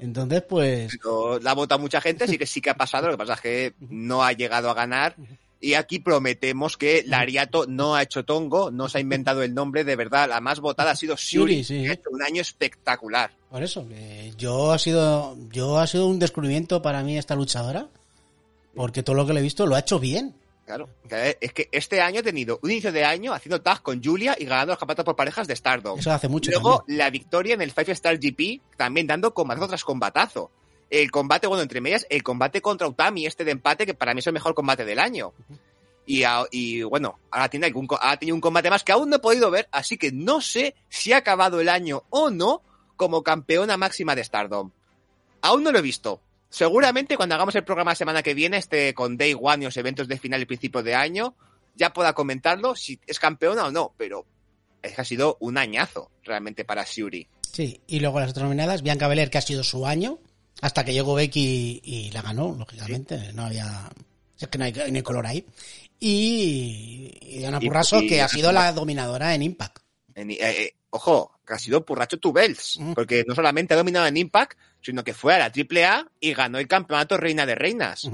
Entonces, 0.00 0.42
pues, 0.48 0.96
Pero 0.96 1.40
la 1.40 1.50
ha 1.50 1.54
votado 1.54 1.80
mucha 1.80 2.00
gente, 2.00 2.24
así 2.24 2.38
que 2.38 2.46
sí 2.46 2.60
que 2.60 2.70
ha 2.70 2.76
pasado. 2.76 3.06
Lo 3.06 3.14
que 3.14 3.18
pasa 3.18 3.34
es 3.34 3.40
que 3.40 3.74
no 3.80 4.24
ha 4.24 4.32
llegado 4.32 4.70
a 4.70 4.74
ganar. 4.74 5.16
Y 5.60 5.74
aquí 5.74 5.98
prometemos 5.98 6.76
que 6.76 7.02
Lariato 7.04 7.66
no 7.66 7.96
ha 7.96 8.02
hecho 8.02 8.24
tongo, 8.24 8.70
no 8.70 8.88
se 8.88 8.98
ha 8.98 9.00
inventado 9.00 9.42
el 9.42 9.54
nombre, 9.54 9.82
de 9.82 9.96
verdad. 9.96 10.28
La 10.28 10.40
más 10.40 10.60
votada 10.60 10.92
ha 10.92 10.96
sido 10.96 11.16
Shuri, 11.16 11.62
Shuri, 11.62 11.64
sí. 11.64 11.82
que 11.82 11.90
ha 11.90 11.92
hecho 11.94 12.10
un 12.12 12.22
año 12.22 12.40
espectacular. 12.40 13.32
por 13.50 13.62
eso, 13.64 13.84
yo 14.36 14.70
ha 14.70 14.78
sido, 14.78 15.36
yo 15.50 15.78
ha 15.78 15.86
sido 15.88 16.06
un 16.06 16.20
descubrimiento 16.20 16.80
para 16.80 17.02
mí 17.02 17.18
esta 17.18 17.34
luchadora, 17.34 17.88
porque 18.78 19.02
todo 19.02 19.16
lo 19.16 19.26
que 19.26 19.32
le 19.34 19.40
he 19.40 19.42
visto 19.42 19.66
lo 19.66 19.74
ha 19.74 19.80
hecho 19.80 19.98
bien. 19.98 20.34
Claro, 20.64 20.88
que 21.08 21.38
es 21.40 21.52
que 21.54 21.68
este 21.72 22.00
año 22.02 22.20
ha 22.20 22.22
tenido 22.22 22.58
un 22.62 22.70
inicio 22.70 22.92
de 22.92 23.02
año 23.04 23.32
haciendo 23.32 23.62
tag 23.62 23.80
con 23.82 24.02
Julia 24.04 24.36
y 24.38 24.44
ganando 24.44 24.72
los 24.72 24.78
campeonatos 24.78 25.04
por 25.06 25.16
parejas 25.16 25.46
de 25.48 25.56
Stardom. 25.56 25.98
Eso 25.98 26.12
hace 26.12 26.28
mucho 26.28 26.50
Luego 26.50 26.78
también. 26.80 26.98
la 26.98 27.08
victoria 27.10 27.54
en 27.54 27.62
el 27.62 27.72
Five 27.72 27.92
Star 27.92 28.18
GP, 28.18 28.60
también 28.76 29.06
dando 29.06 29.32
combatazo 29.32 29.68
tras 29.68 29.82
combatazo. 29.84 30.50
El 30.90 31.10
combate, 31.10 31.46
bueno, 31.46 31.62
entre 31.62 31.80
medias, 31.80 32.06
el 32.10 32.22
combate 32.22 32.60
contra 32.60 32.86
Utami, 32.86 33.24
este 33.26 33.44
de 33.44 33.50
empate, 33.52 33.86
que 33.86 33.94
para 33.94 34.12
mí 34.14 34.20
es 34.20 34.26
el 34.26 34.32
mejor 34.34 34.54
combate 34.54 34.84
del 34.84 34.98
año. 34.98 35.32
Y, 36.06 36.82
bueno, 36.84 37.18
ahora 37.30 37.48
tiene, 37.50 37.66
algún, 37.66 37.86
co- 37.86 37.98
ahora 38.00 38.16
tiene 38.18 38.32
un 38.32 38.40
combate 38.40 38.70
más 38.70 38.82
que 38.82 38.92
aún 38.92 39.10
no 39.10 39.16
he 39.16 39.20
podido 39.20 39.50
ver, 39.50 39.68
así 39.72 39.98
que 39.98 40.10
no 40.12 40.40
sé 40.40 40.74
si 40.88 41.12
ha 41.12 41.18
acabado 41.18 41.60
el 41.60 41.68
año 41.68 42.04
o 42.08 42.30
no 42.30 42.62
como 42.96 43.22
campeona 43.22 43.76
máxima 43.76 44.14
de 44.14 44.24
Stardom. 44.24 44.70
Aún 45.42 45.62
no 45.62 45.70
lo 45.72 45.78
he 45.78 45.82
visto. 45.82 46.22
Seguramente 46.50 47.16
cuando 47.16 47.34
hagamos 47.34 47.54
el 47.54 47.64
programa 47.64 47.90
la 47.92 47.96
semana 47.96 48.22
que 48.22 48.34
viene, 48.34 48.56
este 48.56 48.94
con 48.94 49.16
Day 49.16 49.34
One 49.38 49.62
y 49.62 49.66
los 49.66 49.76
eventos 49.76 50.08
de 50.08 50.18
final 50.18 50.40
y 50.42 50.46
principio 50.46 50.82
de 50.82 50.94
año, 50.94 51.34
ya 51.74 51.92
pueda 51.92 52.12
comentarlo 52.14 52.74
si 52.74 52.98
es 53.06 53.18
campeona 53.18 53.66
o 53.66 53.70
no, 53.70 53.92
pero 53.96 54.24
es 54.82 54.94
que 54.94 55.00
ha 55.00 55.04
sido 55.04 55.36
un 55.40 55.58
añazo 55.58 56.10
realmente 56.24 56.64
para 56.64 56.84
Shuri. 56.86 57.28
Sí, 57.52 57.80
y 57.86 58.00
luego 58.00 58.20
las 58.20 58.30
otras 58.30 58.44
nominadas, 58.44 58.82
Bianca 58.82 59.08
Belair, 59.08 59.30
que 59.30 59.38
ha 59.38 59.42
sido 59.42 59.62
su 59.64 59.86
año, 59.86 60.18
hasta 60.60 60.84
que 60.84 60.92
llegó 60.92 61.14
Becky 61.14 61.80
y 61.84 62.10
la 62.12 62.22
ganó, 62.22 62.54
lógicamente, 62.58 63.32
no 63.32 63.44
había... 63.44 63.90
Es 64.38 64.48
que 64.48 64.58
no 64.58 64.64
hay, 64.64 64.72
no 64.72 64.82
hay 64.96 65.02
color 65.02 65.26
ahí. 65.26 65.44
Y, 65.98 67.18
y 67.20 67.38
Diana 67.38 67.58
Y- 67.60 67.66
Purraso, 67.66 68.00
y 68.00 68.08
que 68.08 68.22
ha 68.22 68.28
sido 68.28 68.52
la 68.52 68.72
dominadora 68.72 69.34
en 69.34 69.42
Impact. 69.42 69.78
En- 70.14 70.30
eh, 70.30 70.36
eh, 70.40 70.74
ojo, 70.90 71.37
que 71.48 71.54
ha 71.54 71.58
sido 71.58 71.84
Purracho 71.84 72.18
tu 72.18 72.32
Bells, 72.32 72.78
porque 72.94 73.24
no 73.26 73.34
solamente 73.34 73.74
ha 73.74 73.76
dominado 73.78 74.06
en 74.06 74.16
Impact, 74.16 74.56
sino 74.82 75.02
que 75.02 75.14
fue 75.14 75.34
a 75.34 75.38
la 75.38 75.46
AAA 75.50 76.08
y 76.20 76.34
ganó 76.34 76.58
el 76.58 76.68
campeonato 76.68 77.16
Reina 77.16 77.46
de 77.46 77.54
Reinas. 77.56 78.04
Es 78.04 78.12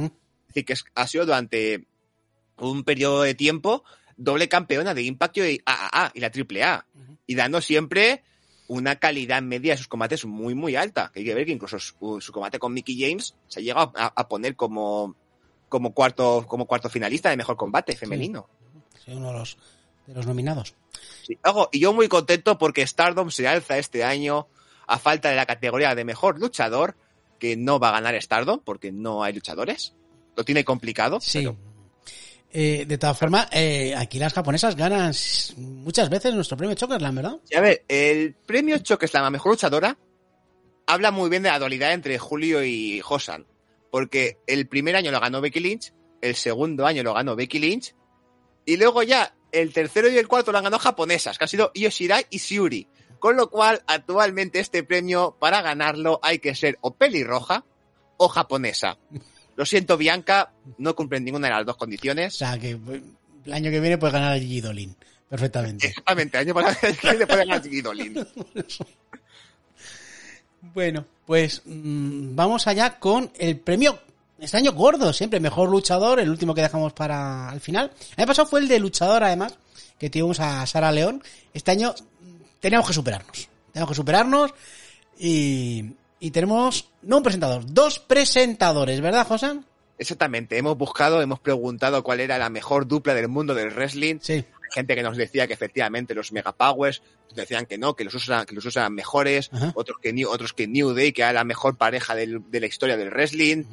decir, 0.49 0.65
que 0.65 0.73
es- 0.75 0.85
ha 0.95 1.07
sido 1.07 1.27
durante 1.27 1.87
un 2.59 2.85
periodo 2.85 3.23
de 3.23 3.35
tiempo 3.35 3.85
doble 4.17 4.49
campeona 4.49 4.95
de 4.95 5.03
Impact 5.03 5.37
y 5.39 5.41
AAA 5.67 6.13
y 6.15 6.21
la 6.21 6.31
AAA. 6.31 6.87
Y 7.27 7.35
dando 7.35 7.61
siempre 7.61 8.23
una 8.69 8.97
calidad 8.97 9.43
media 9.43 9.73
de 9.73 9.79
sus 9.79 9.89
combates 9.89 10.25
muy, 10.25 10.55
muy 10.55 10.77
alta. 10.77 11.11
Que 11.13 11.21
hay 11.21 11.27
que 11.27 11.35
ver 11.35 11.45
que 11.47 11.53
incluso 11.53 11.79
su, 11.79 12.21
su 12.21 12.33
combate 12.33 12.59
con 12.59 12.73
Mickey 12.73 12.99
James 12.99 13.35
se 13.49 13.61
ha 13.61 13.63
llegado 13.63 13.93
a, 13.97 14.07
a 14.07 14.29
poner 14.29 14.57
como, 14.57 15.17
como, 15.69 15.93
cuarto, 15.93 16.47
como 16.49 16.67
cuarto 16.67 16.89
finalista 16.89 17.29
de 17.31 17.37
mejor 17.37 17.57
combate 17.57 17.97
femenino. 17.97 18.49
Sí, 19.05 19.11
uno 19.13 19.29
de 19.33 19.39
los, 19.39 19.59
de 20.07 20.15
los 20.15 20.27
nominados. 20.27 20.75
Sí. 21.23 21.39
Ojo, 21.45 21.69
y 21.73 21.81
yo 21.81 21.93
muy 21.93 22.09
contento 22.09 22.59
porque 22.59 22.87
Stardom 22.87 23.31
se 23.31 23.49
alza 23.49 23.79
este 23.79 24.05
año 24.05 24.49
a 24.87 24.99
falta 24.99 25.31
de 25.31 25.37
la 25.37 25.47
categoría 25.47 25.95
de 25.95 26.05
mejor 26.05 26.39
luchador, 26.39 26.97
que 27.39 27.57
no 27.57 27.79
va 27.79 27.91
a 27.91 28.01
ganar 28.01 28.21
Stardom 28.21 28.61
porque 28.65 28.93
no 28.93 29.23
hay 29.23 29.33
luchadores. 29.33 29.95
Lo 30.37 30.45
tiene 30.45 30.65
complicado. 30.65 31.21
Sí. 31.21 31.49
Eh, 32.57 32.85
de 32.87 32.99
todas 32.99 33.19
formas, 33.19 33.49
eh, 33.53 33.95
aquí 33.97 34.19
las 34.19 34.33
japonesas 34.33 34.77
ganan 34.77 35.13
muchas 35.57 36.09
veces 36.09 36.35
nuestro 36.35 36.57
premio 36.57 36.77
Chokerland, 36.77 37.17
¿verdad? 37.17 37.39
Y 37.51 37.57
a 37.57 37.61
ver, 37.61 37.85
el 37.89 38.35
premio 38.35 38.79
Chokeslam 38.79 39.25
a 39.25 39.31
mejor 39.31 39.53
luchadora 39.53 39.99
habla 40.87 41.11
muy 41.11 41.31
bien 41.31 41.43
de 41.43 41.51
la 41.51 41.59
dualidad 41.59 41.93
entre 41.93 42.19
Julio 42.19 42.65
y 42.65 43.03
Hosan. 43.07 43.47
Porque 43.91 44.39
el 44.47 44.69
primer 44.69 44.97
año 44.97 45.11
lo 45.11 45.21
ganó 45.21 45.41
Becky 45.41 45.61
Lynch, 45.61 45.93
el 46.21 46.37
segundo 46.37 46.87
año 46.87 47.03
lo 47.03 47.15
ganó 47.15 47.37
Becky 47.37 47.59
Lynch, 47.59 47.95
y 48.65 48.77
luego 48.77 49.03
ya 49.03 49.35
el 49.55 49.73
tercero 49.73 50.09
y 50.11 50.19
el 50.19 50.29
cuarto 50.29 50.53
lo 50.53 50.59
han 50.59 50.65
ganado 50.65 50.81
japonesas, 50.81 51.39
que 51.39 51.45
han 51.45 51.49
sido 51.49 51.71
Io 51.75 51.91
Shirai 51.91 52.27
y 52.31 52.39
Shiuri. 52.39 52.87
Con 53.19 53.37
lo 53.37 53.49
cual, 53.49 53.83
actualmente 53.87 54.61
este 54.61 54.83
premio, 54.83 55.37
para 55.39 55.63
ganarlo, 55.63 56.21
hay 56.23 56.41
que 56.41 56.55
ser 56.55 56.79
o 56.83 56.93
pelirroja 56.93 57.65
o 58.19 58.29
japonesa. 58.29 58.99
Lo 59.57 59.65
siento, 59.65 59.97
Bianca, 59.97 60.53
no 60.79 60.95
cumple 60.95 61.21
ninguna 61.21 61.49
de 61.49 61.55
las 61.55 61.67
dos 61.67 61.77
condiciones. 61.77 62.35
O 62.35 62.39
sea, 62.39 62.59
que 62.59 62.71
el 62.71 63.53
año 63.53 63.71
que 63.71 63.81
viene 63.81 63.97
puedes 63.97 64.13
ganar 64.13 64.33
a 64.33 64.39
Gigi 64.39 64.61
Dolin. 64.61 64.95
Perfectamente. 65.29 65.87
Exactamente, 65.87 66.37
el 66.37 66.45
año 66.45 66.55
pasado 66.55 67.19
le 67.19 67.27
puede 67.27 67.39
ganar 67.39 67.59
a 67.59 67.63
Gigi 67.63 67.81
Dolin. 67.81 68.27
Bueno, 70.73 71.05
pues 71.27 71.63
mm, 71.67 72.35
vamos 72.35 72.67
allá 72.67 72.99
con 72.99 73.31
el 73.39 73.59
premio. 73.59 73.99
Este 74.45 74.57
año 74.59 74.73
gordo, 74.73 75.13
siempre 75.13 75.41
mejor 75.41 75.71
luchador, 75.71 76.21
el 76.21 76.29
último 76.31 76.55
que 76.55 76.61
dejamos 76.63 76.93
para 76.93 77.51
el 77.53 77.61
final. 77.61 77.91
El 78.17 78.23
año 78.23 78.27
pasado 78.27 78.47
fue 78.49 78.61
el 78.61 78.69
de 78.69 78.79
luchador, 78.79 79.25
además, 79.25 79.57
que 79.99 80.11
tuvimos 80.11 80.39
a 80.41 80.67
Sara 80.67 80.93
León. 80.93 81.23
Este 81.53 81.71
año 81.71 81.95
teníamos 82.61 82.87
que 82.87 82.95
superarnos. 82.95 83.49
Tenemos 83.73 83.89
que 83.91 83.95
superarnos 83.97 84.51
y, 85.19 85.85
y 86.21 86.31
tenemos, 86.31 86.89
no 87.03 87.19
un 87.19 87.23
presentador, 87.23 87.65
dos 87.67 87.99
presentadores, 87.99 89.01
¿verdad, 89.01 89.27
José? 89.27 89.61
Exactamente, 89.99 90.59
hemos 90.59 90.77
buscado, 90.77 91.23
hemos 91.23 91.39
preguntado 91.41 92.03
cuál 92.03 92.21
era 92.21 92.37
la 92.37 92.51
mejor 92.51 92.87
dupla 92.89 93.15
del 93.15 93.29
mundo 93.29 93.55
del 93.55 93.71
wrestling. 93.71 94.17
Sí. 94.21 94.33
Hay 94.35 94.45
gente 94.73 94.95
que 94.97 95.03
nos 95.05 95.17
decía 95.17 95.47
que 95.47 95.53
efectivamente 95.55 96.15
los 96.15 96.33
Megapowers 96.33 97.01
decían 97.35 97.65
que 97.67 97.79
no, 97.79 97.95
que 97.95 98.05
los 98.05 98.15
usan, 98.15 98.45
que 98.45 98.55
los 98.57 98.65
usan 98.65 98.93
mejores, 98.93 99.51
otros 99.75 99.99
que 100.03 100.13
New, 100.13 100.29
otros 100.29 100.53
que 100.53 100.67
New 100.67 100.93
Day, 100.95 101.13
que 101.13 101.23
era 101.23 101.33
la 101.33 101.45
mejor 101.45 101.77
pareja 101.77 102.15
del- 102.15 102.43
de 102.51 102.61
la 102.61 102.67
historia 102.67 102.97
del 102.97 103.11
wrestling. 103.11 103.65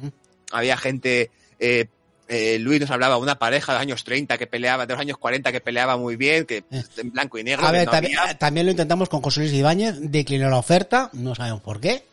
Había 0.52 0.76
gente, 0.76 1.30
eh, 1.58 1.86
eh, 2.28 2.58
Luis 2.60 2.80
nos 2.80 2.90
hablaba 2.90 3.16
de 3.16 3.20
una 3.22 3.38
pareja 3.38 3.72
de 3.72 3.76
los 3.78 3.82
años 3.82 4.04
30 4.04 4.38
que 4.38 4.46
peleaba, 4.46 4.86
de 4.86 4.94
los 4.94 5.00
años 5.00 5.18
40 5.18 5.50
que 5.52 5.60
peleaba 5.60 5.96
muy 5.96 6.16
bien, 6.16 6.46
que 6.46 6.64
en 6.96 7.10
blanco 7.12 7.38
y 7.38 7.44
negro. 7.44 7.66
A 7.66 7.72
ver, 7.72 7.86
no 7.86 8.38
también, 8.38 8.66
lo 8.66 8.70
intentamos 8.72 9.08
con 9.08 9.20
José 9.20 9.40
Luis 9.40 9.52
Ibáñez, 9.52 9.96
declinó 10.00 10.48
la 10.50 10.58
oferta, 10.58 11.10
no 11.14 11.34
sabemos 11.34 11.60
por 11.62 11.80
qué, 11.80 12.04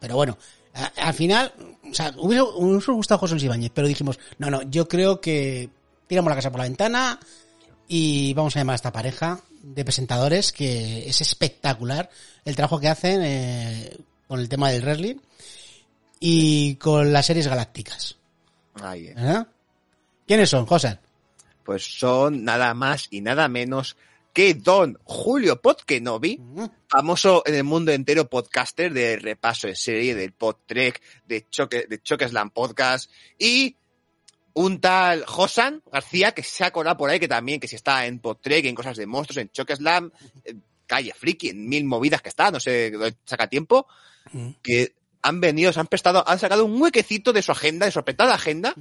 pero 0.00 0.16
bueno, 0.16 0.36
a- 0.74 0.92
al 1.08 1.14
final, 1.14 1.52
o 1.90 1.94
sea, 1.94 2.12
hubiese, 2.16 2.42
hubiese 2.42 2.92
gustado 2.92 3.18
José 3.18 3.34
Luis 3.34 3.44
Ibáñez, 3.44 3.70
pero 3.74 3.86
dijimos, 3.88 4.18
no, 4.38 4.50
no, 4.50 4.62
yo 4.62 4.88
creo 4.88 5.20
que 5.20 5.68
tiramos 6.06 6.30
la 6.30 6.36
casa 6.36 6.50
por 6.50 6.58
la 6.60 6.64
ventana 6.64 7.20
y 7.86 8.32
vamos 8.34 8.56
a 8.56 8.60
llamar 8.60 8.74
a 8.74 8.76
esta 8.76 8.92
pareja 8.92 9.40
de 9.62 9.84
presentadores 9.84 10.52
que 10.52 11.08
es 11.08 11.20
espectacular 11.20 12.08
el 12.44 12.56
trabajo 12.56 12.80
que 12.80 12.88
hacen 12.88 13.20
eh, 13.22 13.96
con 14.26 14.40
el 14.40 14.48
tema 14.48 14.70
del 14.70 14.82
wrestling 14.82 15.16
y 16.20 16.76
con 16.76 17.12
las 17.12 17.26
series 17.26 17.48
galácticas. 17.48 18.18
Ahí, 18.74 19.08
eh. 19.08 19.14
¿verdad? 19.16 19.48
¿Quiénes 20.26 20.50
son, 20.50 20.66
José? 20.66 20.98
Pues 21.64 21.82
son 21.98 22.44
nada 22.44 22.74
más 22.74 23.08
y 23.10 23.22
nada 23.22 23.48
menos 23.48 23.96
que 24.32 24.54
Don 24.54 24.96
Julio 25.02 25.60
Podkenobi, 25.60 26.40
famoso 26.86 27.42
en 27.46 27.54
el 27.56 27.64
mundo 27.64 27.90
entero 27.90 28.28
podcaster 28.28 28.92
de 28.92 29.16
repaso 29.16 29.66
en 29.66 29.74
serie, 29.74 30.14
del 30.14 30.32
podtrek, 30.32 31.00
de 31.26 31.48
Choque, 31.48 31.86
de 31.88 32.00
Chokeslam 32.00 32.50
Podcast, 32.50 33.10
y 33.38 33.74
un 34.52 34.80
tal 34.80 35.24
Josan 35.24 35.82
García, 35.90 36.32
que 36.32 36.42
se 36.42 36.64
ha 36.64 36.70
colado 36.70 36.96
por 36.96 37.10
ahí, 37.10 37.18
que 37.18 37.28
también, 37.28 37.58
que 37.58 37.66
si 37.66 37.76
está 37.76 38.06
en 38.06 38.20
podtrek, 38.20 38.66
en 38.66 38.74
cosas 38.74 38.96
de 38.96 39.06
monstruos, 39.06 39.38
en 39.38 39.50
Chokeslam, 39.50 40.12
en 40.44 40.62
Calle 40.86 41.12
Friki, 41.12 41.48
en 41.48 41.68
mil 41.68 41.84
movidas 41.84 42.22
que 42.22 42.28
está, 42.28 42.50
no 42.50 42.60
sé, 42.60 42.92
saca 43.24 43.48
tiempo, 43.48 43.86
que 44.62 44.94
han 45.22 45.40
venido, 45.40 45.72
se 45.72 45.80
han 45.80 45.86
prestado, 45.86 46.26
han 46.26 46.38
sacado 46.38 46.64
un 46.64 46.80
huequecito 46.80 47.32
de 47.32 47.42
su 47.42 47.52
agenda, 47.52 47.86
de 47.86 47.92
su 47.92 47.98
apretada 47.98 48.34
agenda, 48.34 48.74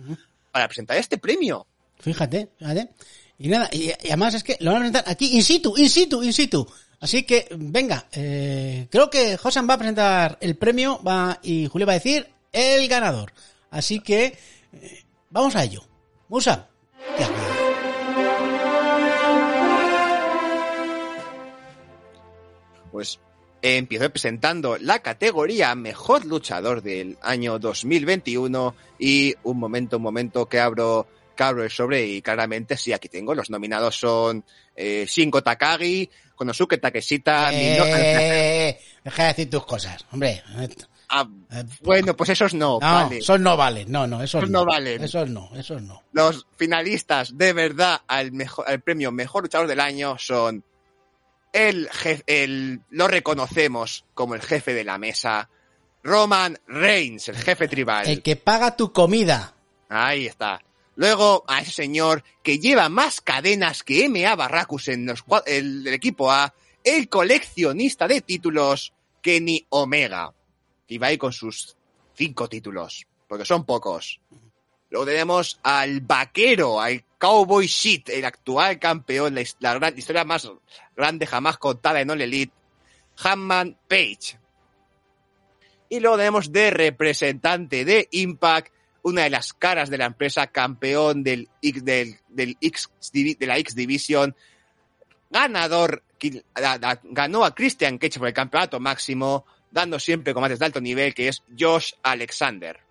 para 0.52 0.68
presentar 0.68 0.98
este 0.98 1.18
premio. 1.18 1.68
Fíjate, 2.00 2.50
fíjate. 2.58 2.90
Y 3.38 3.48
nada, 3.48 3.70
y, 3.72 3.90
y 3.90 4.08
además 4.08 4.34
es 4.34 4.44
que 4.44 4.58
lo 4.60 4.72
van 4.72 4.82
a 4.82 4.86
presentar 4.86 5.04
aquí 5.08 5.36
in 5.36 5.44
situ, 5.44 5.76
in 5.78 5.90
situ, 5.90 6.24
in 6.24 6.34
situ. 6.34 6.68
Así 7.00 7.24
que, 7.24 7.48
venga, 7.56 8.08
eh, 8.12 8.88
creo 8.92 9.10
que 9.10 9.38
Josan 9.38 9.70
va 9.70 9.76
a 9.76 9.78
presentar 9.78 10.38
el 10.42 10.58
premio 10.58 11.02
va 11.02 11.40
y 11.42 11.68
Julio 11.68 11.88
va 11.88 11.94
a 11.94 12.00
decir 12.00 12.30
el 12.52 12.88
ganador. 12.90 13.32
Así 13.72 14.02
que, 14.02 14.38
eh, 14.74 15.04
vamos 15.30 15.56
a 15.56 15.64
ello. 15.64 15.86
Musa. 16.28 16.68
Pues 22.92 23.20
eh, 23.62 23.78
empiezo 23.78 24.10
presentando 24.10 24.78
la 24.78 25.00
categoría 25.00 25.76
Mejor 25.76 26.26
Luchador 26.26 26.82
del 26.82 27.18
año 27.22 27.60
2021 27.60 28.76
y 29.00 29.36
un 29.44 29.58
momento, 29.60 29.98
un 29.98 30.04
momento 30.04 30.48
que 30.48 30.60
abro, 30.60 31.08
que 31.36 31.44
abro 31.44 31.64
el 31.64 31.70
sobre 31.70 32.06
y 32.06 32.22
claramente 32.22 32.78
sí, 32.78 32.94
aquí 32.94 33.10
tengo. 33.10 33.36
Los 33.36 33.50
nominados 33.50 33.96
son 34.00 34.44
eh, 34.76 35.06
Shingo 35.08 35.42
Takagi, 35.44 36.10
Konosuke 36.36 36.78
Takeshita, 36.78 37.52
Mino- 37.52 37.86
Eh, 37.86 38.80
deja 39.04 39.24
de 39.24 39.28
decir 39.30 39.50
tus 39.50 39.66
cosas, 39.66 40.06
hombre. 40.12 40.42
Ah, 41.12 41.28
bueno, 41.82 42.16
pues 42.16 42.30
esos 42.30 42.54
no, 42.54 42.74
No, 42.80 42.94
vale. 42.94 43.18
esos 43.18 43.40
no 43.40 43.58
valen, 43.58 43.92
no, 43.92 44.06
no, 44.06 44.22
esos 44.22 44.44
Esos 44.44 44.50
no. 44.52 44.60
no 44.60 44.66
valen. 44.68 45.04
Esos 45.04 45.28
no, 45.28 45.50
esos 45.56 45.82
no. 45.82 46.04
Los 46.12 46.46
finalistas 46.56 47.36
de 47.36 47.52
verdad 47.54 48.02
al, 48.08 48.32
mejor, 48.32 48.70
al 48.70 48.80
premio 48.82 49.12
Mejor 49.12 49.42
Luchador 49.44 49.66
del 49.68 49.80
Año 49.80 50.18
son 50.20 50.64
el, 51.54 51.90
jefe, 51.90 52.24
el 52.28 52.82
lo 52.90 53.08
reconocemos 53.08 54.06
como 54.14 54.36
el 54.36 54.42
jefe 54.42 54.74
de 54.74 54.84
la 54.84 54.98
mesa, 54.98 55.50
Roman 56.04 56.60
Reigns, 56.68 57.30
el 57.30 57.38
jefe 57.38 57.68
tribal. 57.68 58.08
El 58.08 58.22
que 58.22 58.36
paga 58.36 58.76
tu 58.76 58.92
comida. 58.92 59.54
Ahí 59.90 60.26
está. 60.28 60.62
Luego 60.96 61.44
a 61.48 61.62
ese 61.62 61.72
señor 61.72 62.24
que 62.44 62.60
lleva 62.60 62.90
más 62.90 63.22
cadenas 63.22 63.84
que 63.84 64.08
MA 64.10 64.36
Barracus 64.36 64.90
en 64.90 65.06
los, 65.06 65.24
el, 65.46 65.88
el 65.88 65.94
equipo 65.94 66.32
A, 66.32 66.54
el 66.84 67.10
coleccionista 67.10 68.08
de 68.08 68.22
títulos 68.22 68.94
Kenny 69.22 69.66
Omega. 69.70 70.34
Y 70.88 70.98
va 70.98 71.08
ahí 71.08 71.18
con 71.18 71.32
sus 71.32 71.76
cinco 72.16 72.50
títulos, 72.50 73.08
porque 73.28 73.46
son 73.46 73.66
pocos. 73.66 74.20
Luego 74.90 75.06
tenemos 75.06 75.60
al 75.64 76.02
vaquero, 76.02 76.82
al 76.82 77.04
Cowboy 77.18 77.68
Shit, 77.68 78.10
el 78.10 78.26
actual 78.26 78.80
campeón, 78.80 79.36
la, 79.60 79.74
gran 79.76 79.98
historia 79.98 80.24
más 80.24 80.50
grande 80.96 81.28
jamás 81.28 81.58
contada 81.58 82.02
en 82.02 82.10
All 82.10 82.22
Elite, 82.22 82.54
Hanman 83.24 83.78
Page. 83.88 84.40
Y 85.90 86.00
luego 86.00 86.18
tenemos 86.18 86.52
de 86.52 86.72
representante 86.72 87.86
de 87.86 88.08
Impact 88.12 88.74
una 89.02 89.24
de 89.24 89.30
las 89.30 89.54
caras 89.54 89.90
de 89.90 89.98
la 89.98 90.06
empresa, 90.06 90.48
campeón 90.48 91.24
del, 91.24 91.50
de 91.62 92.18
la 93.40 93.58
X 93.58 93.76
Division, 93.76 94.36
ganador, 95.30 96.04
ganó 97.04 97.46
a 97.46 97.56
Christian 97.56 97.98
Cage 97.98 98.20
por 98.20 98.28
el 98.28 98.34
campeonato 98.34 98.80
máximo, 98.80 99.46
dando 99.72 100.00
siempre 100.00 100.34
combates 100.34 100.60
de 100.60 100.66
alto 100.66 100.82
nivel, 100.82 101.14
que 101.14 101.30
es 101.30 101.44
Josh 101.58 101.94
Alexander. 102.04 102.89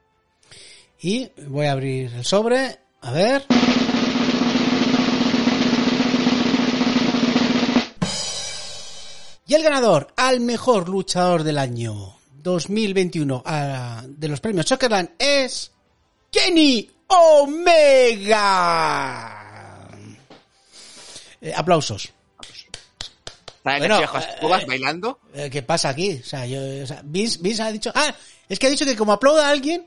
Y 1.01 1.31
voy 1.47 1.67
a 1.67 1.73
abrir 1.73 2.13
el 2.15 2.25
sobre. 2.25 2.79
A 3.01 3.11
ver. 3.13 3.45
Y 9.47 9.55
el 9.55 9.63
ganador 9.63 10.13
al 10.17 10.41
mejor 10.41 10.89
luchador 10.89 11.43
del 11.43 11.59
año 11.59 12.17
2021 12.35 13.43
a- 13.47 14.03
de 14.07 14.29
los 14.29 14.41
premios 14.41 14.67
Chokerland 14.67 15.11
es 15.19 15.71
Kenny 16.31 16.91
Omega. 17.07 18.45
Eh, 21.41 21.53
aplausos. 21.57 22.11
¿Sabes 23.65 23.81
Bueno, 23.81 24.01
cubas 24.41 24.67
bailando? 24.67 25.21
Eh, 25.35 25.49
¿Qué 25.51 25.63
pasa 25.63 25.91
aquí? 25.91 26.21
O 26.23 26.25
sea, 26.25 26.47
yo, 26.47 26.59
o 26.83 26.87
sea, 26.87 27.01
Vince, 27.05 27.39
Vince 27.41 27.63
ha 27.63 27.71
dicho... 27.73 27.93
Ah, 27.95 28.15
es 28.49 28.59
que 28.59 28.67
ha 28.67 28.71
dicho 28.71 28.85
que 28.87 28.97
como 28.97 29.13
aplauda 29.13 29.47
a 29.47 29.51
alguien, 29.51 29.87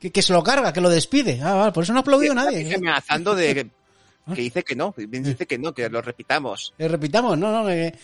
que, 0.00 0.10
que 0.10 0.22
se 0.22 0.32
lo 0.32 0.42
carga, 0.42 0.72
que 0.72 0.80
lo 0.80 0.90
despide. 0.90 1.40
Ah, 1.42 1.54
vale, 1.54 1.72
por 1.72 1.84
eso 1.84 1.92
no 1.92 1.98
ha 1.98 2.02
aplaudido 2.02 2.34
nadie. 2.34 2.62
Está 2.62 2.76
amenazando 2.76 3.34
de 3.34 3.54
que, 3.54 3.64
que 4.34 4.40
dice 4.42 4.62
que 4.62 4.76
no, 4.76 4.94
dice 4.96 5.46
que 5.46 5.58
no, 5.58 5.72
que 5.72 5.88
lo 5.88 6.02
repitamos. 6.02 6.74
Eh, 6.78 6.88
repitamos, 6.88 7.36
no, 7.38 7.50
no, 7.50 7.66
que, 7.68 7.94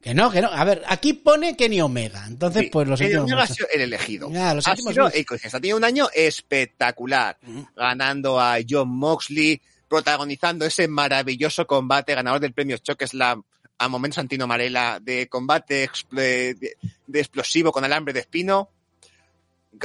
que 0.00 0.14
no, 0.14 0.30
que 0.30 0.40
no. 0.40 0.48
A 0.48 0.64
ver, 0.64 0.82
aquí 0.86 1.14
pone 1.14 1.56
Kenny 1.56 1.80
Omega. 1.80 2.24
Entonces, 2.26 2.62
Sí, 2.64 2.68
pues 2.70 2.86
lo 2.88 2.96
sentimos 2.96 3.24
Omega 3.24 3.42
ha 3.42 3.44
mucho. 3.44 3.54
sido 3.54 3.68
el 3.74 3.80
elegido. 3.80 4.30
Ya, 4.30 4.54
lo 4.54 4.60
ha 4.64 4.76
sido 4.76 5.10
que 5.10 5.24
ha 5.46 5.50
tenido 5.60 5.76
un 5.76 5.84
año 5.84 6.08
espectacular, 6.14 7.38
ganando 7.74 8.40
a 8.40 8.58
John 8.68 8.88
Moxley, 8.88 9.60
protagonizando 9.88 10.64
ese 10.64 10.88
maravilloso 10.88 11.66
combate, 11.66 12.14
ganador 12.14 12.40
del 12.40 12.52
premio 12.52 12.78
Chokeslam 12.78 13.42
a 13.78 13.88
momentos 13.88 14.16
Santino 14.16 14.46
Marella, 14.46 14.98
de 15.00 15.28
combate 15.28 15.90
de 16.12 17.20
explosivo 17.20 17.72
con 17.72 17.84
alambre 17.84 18.14
de 18.14 18.20
espino. 18.20 18.70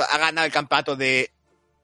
Ha 0.10 0.18
ganado 0.18 0.46
el 0.46 0.52
campeonato 0.54 0.96
de 0.96 1.32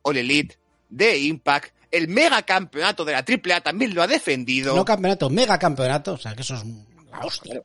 All 0.04 0.18
Elite, 0.18 0.58
de 0.90 1.18
Impact, 1.20 1.74
el 1.92 2.08
mega 2.08 2.42
campeonato 2.44 3.04
de 3.06 3.14
la 3.14 3.20
AAA 3.28 3.62
también 3.62 3.94
lo 3.96 4.02
ha 4.04 4.08
defendido. 4.08 4.76
No 4.76 4.86
campeonato, 4.86 5.30
mega 5.30 5.58
campeonato. 5.58 6.14
O 6.14 6.18
sea, 6.18 6.36
que 6.36 6.42
eso 6.42 6.56
es 6.56 6.64
la 7.12 7.20
hostia. 7.20 7.62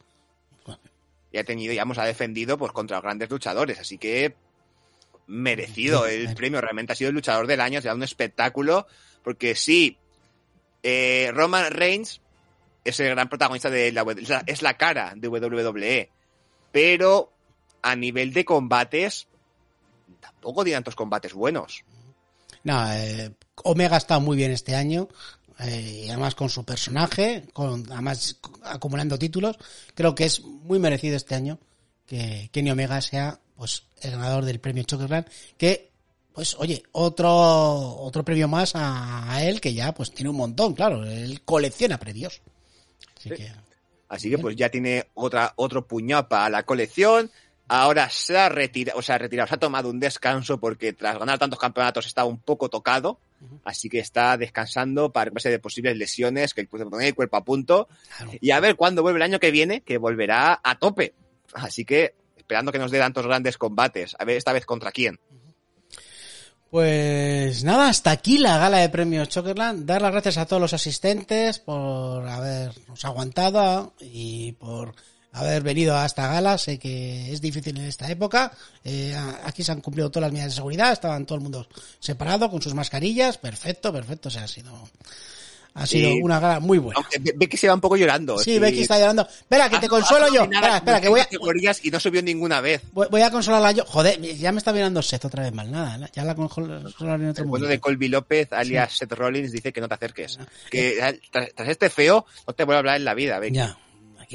y 1.32 1.38
ha 1.38 1.44
tenido, 1.44 1.70
digamos, 1.70 1.96
ha 1.98 2.04
defendido 2.04 2.58
pues 2.58 2.72
contra 2.72 2.98
los 2.98 3.02
grandes 3.04 3.30
luchadores, 3.30 3.78
así 3.78 3.96
que 3.98 4.34
merecido 5.26 6.06
el 6.06 6.34
premio, 6.34 6.60
realmente 6.60 6.92
ha 6.92 6.96
sido 6.96 7.08
el 7.08 7.14
luchador 7.14 7.46
del 7.46 7.60
año, 7.60 7.78
ha 7.78 7.82
sido 7.82 7.94
un 7.94 8.02
espectáculo, 8.02 8.86
porque 9.24 9.54
sí, 9.54 9.96
eh, 10.82 11.30
Roman 11.32 11.70
Reigns 11.72 12.20
es 12.84 13.00
el 13.00 13.10
gran 13.10 13.28
protagonista 13.28 13.70
de 13.70 13.92
la- 13.92 14.04
es 14.46 14.60
la 14.62 14.76
cara 14.76 15.14
de 15.16 15.28
WWE, 15.28 16.10
pero 16.70 17.32
a 17.82 17.96
nivel 17.96 18.32
de 18.32 18.44
combates 18.44 19.26
tampoco 20.20 20.64
tiene 20.64 20.76
tantos 20.76 20.96
combates 20.96 21.32
buenos. 21.34 21.84
No, 22.64 22.92
eh, 22.92 23.32
Omega 23.64 23.96
está 23.96 24.18
muy 24.18 24.36
bien 24.36 24.50
este 24.50 24.74
año. 24.74 25.08
eh, 25.58 26.04
y 26.06 26.08
además 26.08 26.34
con 26.34 26.48
su 26.48 26.64
personaje, 26.64 27.44
con, 27.52 27.90
además 27.92 28.38
acumulando 28.64 29.18
títulos, 29.18 29.56
creo 29.94 30.14
que 30.14 30.24
es 30.24 30.40
muy 30.40 30.78
merecido 30.78 31.16
este 31.16 31.34
año 31.34 31.58
que 32.06 32.48
Kenny 32.52 32.70
Omega 32.70 33.00
sea 33.00 33.38
pues 33.56 33.84
el 34.00 34.12
ganador 34.12 34.44
del 34.44 34.60
premio 34.60 34.82
Chokerland, 34.82 35.26
que 35.56 35.90
pues 36.32 36.56
oye, 36.58 36.82
otro 36.92 37.30
otro 37.30 38.24
premio 38.24 38.48
más 38.48 38.74
a, 38.74 39.32
a 39.32 39.44
él 39.44 39.60
que 39.60 39.74
ya 39.74 39.92
pues 39.92 40.12
tiene 40.12 40.30
un 40.30 40.36
montón, 40.36 40.74
claro, 40.74 41.04
él 41.04 41.42
colecciona 41.44 41.98
premios. 41.98 42.40
Así 43.16 43.30
que 43.30 43.52
Así 44.12 44.28
que 44.28 44.36
pues 44.36 44.56
ya 44.56 44.68
tiene 44.68 45.06
otra, 45.14 45.54
otro 45.56 45.86
puñado 45.86 46.28
para 46.28 46.50
la 46.50 46.64
colección. 46.64 47.30
Ahora 47.74 48.10
se 48.10 48.36
ha 48.36 48.50
retirado, 48.50 48.98
o 48.98 49.02
sea, 49.02 49.14
ha 49.14 49.18
retirado, 49.18 49.48
se 49.48 49.54
ha 49.54 49.58
tomado 49.58 49.88
un 49.88 49.98
descanso 49.98 50.60
porque 50.60 50.92
tras 50.92 51.18
ganar 51.18 51.38
tantos 51.38 51.58
campeonatos 51.58 52.04
está 52.04 52.26
un 52.26 52.38
poco 52.38 52.68
tocado. 52.68 53.18
Así 53.64 53.88
que 53.88 53.98
está 53.98 54.36
descansando 54.36 55.10
para 55.10 55.24
recuperarse 55.24 55.48
de 55.48 55.58
posibles 55.58 55.96
lesiones, 55.96 56.52
que 56.52 56.66
poner 56.66 57.08
el 57.08 57.14
cuerpo 57.14 57.38
a 57.38 57.44
punto. 57.44 57.88
Y 58.42 58.50
a 58.50 58.60
ver 58.60 58.76
cuándo 58.76 59.00
vuelve 59.00 59.20
el 59.20 59.22
año 59.22 59.40
que 59.40 59.50
viene, 59.50 59.80
que 59.80 59.96
volverá 59.96 60.60
a 60.62 60.78
tope. 60.78 61.14
Así 61.54 61.86
que 61.86 62.14
esperando 62.36 62.72
que 62.72 62.78
nos 62.78 62.90
dé 62.90 62.98
tantos 62.98 63.26
grandes 63.26 63.56
combates. 63.56 64.16
A 64.18 64.26
ver 64.26 64.36
esta 64.36 64.52
vez 64.52 64.66
contra 64.66 64.92
quién. 64.92 65.18
Pues 66.70 67.64
nada, 67.64 67.88
hasta 67.88 68.10
aquí 68.10 68.36
la 68.36 68.58
gala 68.58 68.78
de 68.78 68.90
premios 68.90 69.30
Chokerland. 69.30 69.86
Dar 69.86 70.02
las 70.02 70.12
gracias 70.12 70.36
a 70.36 70.44
todos 70.44 70.60
los 70.60 70.74
asistentes 70.74 71.58
por 71.58 72.28
habernos 72.28 73.02
aguantado 73.06 73.94
y 73.98 74.52
por 74.52 74.94
haber 75.32 75.62
venido 75.62 75.96
a 75.96 76.04
esta 76.06 76.28
gala. 76.28 76.58
Sé 76.58 76.78
que 76.78 77.32
es 77.32 77.40
difícil 77.40 77.76
en 77.78 77.84
esta 77.84 78.10
época. 78.10 78.52
Eh, 78.84 79.16
aquí 79.44 79.62
se 79.62 79.72
han 79.72 79.80
cumplido 79.80 80.10
todas 80.10 80.26
las 80.28 80.32
medidas 80.32 80.52
de 80.52 80.56
seguridad. 80.56 80.92
Estaban 80.92 81.26
todo 81.26 81.36
el 81.36 81.42
mundo 81.42 81.66
separado 82.00 82.50
con 82.50 82.60
sus 82.62 82.74
mascarillas. 82.74 83.38
Perfecto, 83.38 83.92
perfecto. 83.92 84.28
O 84.28 84.30
sea, 84.30 84.44
ha 84.44 84.48
sido, 84.48 84.72
ha 85.74 85.86
sido 85.86 86.10
Sí. 86.10 86.20
una 86.22 86.38
gala 86.38 86.60
muy 86.60 86.76
buena. 86.76 87.00
Aunque 87.00 87.32
Becky 87.34 87.56
se 87.56 87.66
va 87.68 87.74
un 87.74 87.80
poco 87.80 87.96
llorando. 87.96 88.38
Sí, 88.38 88.58
Becky 88.58 88.82
está 88.82 88.98
llorando. 88.98 89.22
Espera, 89.22 89.70
que 89.70 89.78
te 89.78 89.88
consuelo 89.88 90.26
yo. 90.32 90.42
Espera, 90.42 90.76
espera, 90.76 91.00
que 91.00 91.08
voy 91.08 91.20
a, 91.20 91.24
categorías 91.24 91.82
y 91.82 91.90
no 91.90 91.98
subió 91.98 92.22
ninguna 92.22 92.60
vez. 92.60 92.82
voy, 92.92 93.06
voy 93.10 93.22
a 93.22 93.30
consolarla 93.30 93.72
yo. 93.72 93.84
Joder, 93.86 94.20
ya 94.20 94.52
me 94.52 94.58
está 94.58 94.72
mirando 94.74 95.00
Seth 95.00 95.24
otra 95.24 95.44
vez 95.44 95.52
mal. 95.54 95.70
Nada, 95.70 96.10
ya 96.12 96.24
la 96.24 96.34
consolaré 96.34 97.24
en 97.24 97.30
otro 97.30 97.46
momento. 97.46 97.68
de 97.68 97.80
Colby 97.80 98.08
López, 98.08 98.52
alias 98.52 98.98
Seth 98.98 99.12
Rollins, 99.12 99.50
dice 99.50 99.72
que 99.72 99.80
no 99.80 99.88
te 99.88 99.94
acerques. 99.94 100.38
Que 100.70 100.98
eh, 100.98 101.20
tras, 101.30 101.54
tras 101.54 101.68
este 101.70 101.88
feo, 101.88 102.26
no 102.46 102.52
te 102.52 102.64
vuelvo 102.64 102.76
a 102.76 102.78
hablar 102.80 102.96
en 102.96 103.06
la 103.06 103.14
vida, 103.14 103.38
Becky. 103.38 103.56
Ya. 103.56 103.78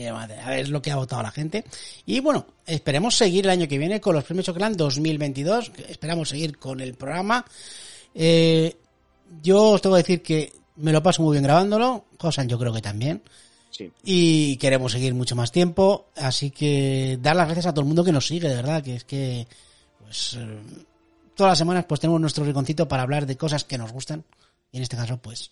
A 0.06 0.50
ver 0.50 0.70
lo 0.70 0.82
que 0.82 0.92
ha 0.92 0.96
votado 0.96 1.24
la 1.24 1.32
gente. 1.32 1.64
Y 2.06 2.20
bueno, 2.20 2.46
esperemos 2.66 3.16
seguir 3.16 3.46
el 3.46 3.52
año 3.52 3.68
que 3.68 3.78
viene 3.78 4.00
con 4.00 4.14
los 4.14 4.24
premios 4.24 4.46
Chocolán 4.46 4.76
2022. 4.76 5.72
Esperamos 5.90 6.30
seguir 6.30 6.58
con 6.58 6.80
el 6.80 6.94
programa. 6.94 7.46
Eh, 8.14 8.76
yo 9.42 9.72
os 9.72 9.82
tengo 9.82 9.96
que 9.96 10.04
decir 10.04 10.22
que 10.22 10.54
me 10.78 10.92
lo 10.92 11.02
paso 11.02 11.22
muy 11.24 11.34
bien 11.34 11.44
grabándolo. 11.44 12.06
Josan, 12.20 12.48
yo 12.48 12.60
creo 12.60 12.74
que 12.74 12.82
también. 12.82 13.22
Sí. 13.72 13.92
Y 14.04 14.58
queremos 14.58 14.92
seguir 14.92 15.14
mucho 15.14 15.36
más 15.36 15.52
tiempo. 15.52 16.08
Así 16.16 16.52
que 16.52 17.18
dar 17.22 17.36
las 17.36 17.48
gracias 17.48 17.68
a 17.68 17.72
todo 17.74 17.82
el 17.82 17.88
mundo 17.88 18.04
que 18.04 18.12
nos 18.12 18.28
sigue, 18.28 18.48
de 18.48 18.56
verdad. 18.56 18.84
Que 18.84 18.96
es 18.96 19.04
que, 19.04 19.48
pues, 20.04 20.38
eh, 20.40 20.60
todas 21.36 21.52
las 21.52 21.58
semanas 21.58 21.86
pues 21.88 22.00
tenemos 22.00 22.20
nuestro 22.20 22.44
rinconcito 22.44 22.88
para 22.88 23.04
hablar 23.04 23.26
de 23.26 23.38
cosas 23.38 23.64
que 23.64 23.78
nos 23.78 23.92
gustan. 23.92 24.24
Y 24.72 24.78
en 24.78 24.84
este 24.84 24.98
caso, 24.98 25.18
pues, 25.18 25.52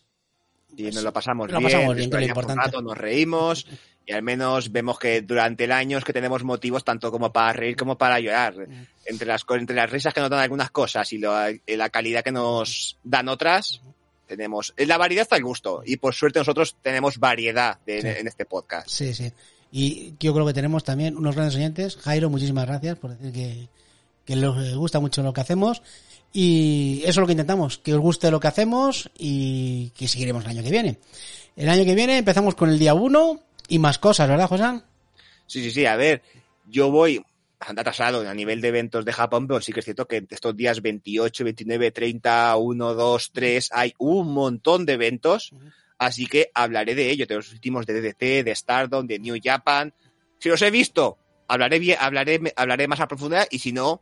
Y 0.77 0.83
nos 0.83 1.03
lo 1.03 1.13
pasamos 1.13 1.47
bien, 1.47 1.61
pasamos 1.63 1.95
bien, 1.95 2.09
que 2.09 2.17
lo 2.17 2.23
un 2.23 2.29
importante. 2.29 2.63
rato, 2.65 2.81
nos 2.81 2.97
reímos 2.97 3.65
y 4.05 4.11
al 4.11 4.21
menos 4.21 4.71
vemos 4.71 4.99
que 4.99 5.21
durante 5.21 5.63
el 5.63 5.71
año 5.71 5.97
es 5.97 6.03
que 6.03 6.13
tenemos 6.13 6.43
motivos 6.43 6.83
tanto 6.83 7.11
como 7.11 7.31
para 7.33 7.53
reír 7.53 7.75
como 7.75 7.97
para 7.97 8.19
llorar. 8.19 8.55
Entre 9.05 9.27
las, 9.27 9.43
entre 9.49 9.75
las 9.75 9.89
risas 9.89 10.13
que 10.13 10.19
nos 10.21 10.29
dan 10.29 10.39
algunas 10.41 10.71
cosas 10.71 11.11
y 11.13 11.17
lo- 11.17 11.33
la 11.67 11.89
calidad 11.89 12.23
que 12.23 12.31
nos 12.31 12.97
dan 13.03 13.29
otras, 13.29 13.81
tenemos... 14.27 14.73
En 14.77 14.87
la 14.89 14.97
variedad 14.97 15.23
está 15.23 15.37
el 15.37 15.43
gusto 15.43 15.81
y 15.85 15.97
por 15.97 16.13
suerte 16.13 16.39
nosotros 16.39 16.75
tenemos 16.81 17.17
variedad 17.19 17.79
de- 17.85 18.01
Sí. 18.01 18.07
en 18.19 18.27
este 18.27 18.45
podcast. 18.45 18.87
Sí, 18.89 19.13
sí. 19.13 19.31
Y 19.71 20.13
yo 20.19 20.33
creo 20.33 20.45
que 20.45 20.53
tenemos 20.53 20.83
también 20.83 21.17
unos 21.17 21.35
grandes 21.35 21.55
oyentes. 21.55 21.97
Jairo, 21.97 22.29
muchísimas 22.29 22.65
gracias 22.67 22.97
por 22.97 23.17
decir 23.17 23.33
que, 23.33 23.67
que 24.25 24.35
les 24.35 24.75
gusta 24.75 24.99
mucho 24.99 25.21
lo 25.23 25.33
que 25.33 25.41
hacemos. 25.41 25.81
Y 26.37 26.99
eso 27.03 27.11
es 27.11 27.17
lo 27.19 27.27
que 27.27 27.31
intentamos, 27.31 27.77
que 27.77 27.93
os 27.93 28.01
guste 28.01 28.29
lo 28.29 28.41
que 28.41 28.49
hacemos 28.49 29.09
y 29.17 29.91
que 29.91 30.05
seguiremos 30.05 30.43
el 30.43 30.49
año 30.49 30.63
que 30.63 30.69
viene. 30.69 30.99
El 31.55 31.69
año 31.69 31.85
que 31.85 31.95
viene 31.95 32.17
empezamos 32.17 32.55
con 32.55 32.69
el 32.69 32.77
día 32.77 32.93
1 32.93 33.39
y 33.69 33.79
más 33.79 33.99
cosas, 33.99 34.27
¿verdad, 34.27 34.49
José? 34.49 34.81
Sí, 35.47 35.63
sí, 35.63 35.71
sí, 35.71 35.85
a 35.85 35.95
ver, 35.95 36.23
yo 36.67 36.91
voy 36.91 37.23
bastante 37.57 37.79
atrasado 37.79 38.29
a 38.29 38.33
nivel 38.33 38.59
de 38.59 38.67
eventos 38.67 39.05
de 39.05 39.13
Japón, 39.13 39.47
pero 39.47 39.61
sí 39.61 39.71
que 39.71 39.79
es 39.79 39.85
cierto 39.85 40.09
que 40.09 40.25
estos 40.29 40.57
días 40.57 40.81
28, 40.81 41.45
29, 41.45 41.91
30, 41.91 42.57
1, 42.57 42.93
2, 42.93 43.31
3, 43.31 43.69
hay 43.71 43.93
un 43.97 44.33
montón 44.33 44.85
de 44.85 44.91
eventos, 44.91 45.53
así 45.97 46.25
que 46.25 46.51
hablaré 46.53 46.95
de 46.95 47.11
ello, 47.11 47.27
de 47.27 47.35
los 47.35 47.53
últimos 47.53 47.85
de 47.85 48.01
DDT, 48.01 48.43
de 48.43 48.53
Stardom, 48.53 49.07
de 49.07 49.19
New 49.19 49.37
Japan. 49.41 49.93
Si 50.39 50.49
los 50.49 50.61
he 50.61 50.69
visto, 50.69 51.17
hablaré 51.47 51.95
hablaré, 51.97 52.41
hablaré 52.57 52.89
más 52.89 52.99
a 52.99 53.07
profundidad 53.07 53.47
y 53.49 53.59
si 53.59 53.71
no, 53.71 54.01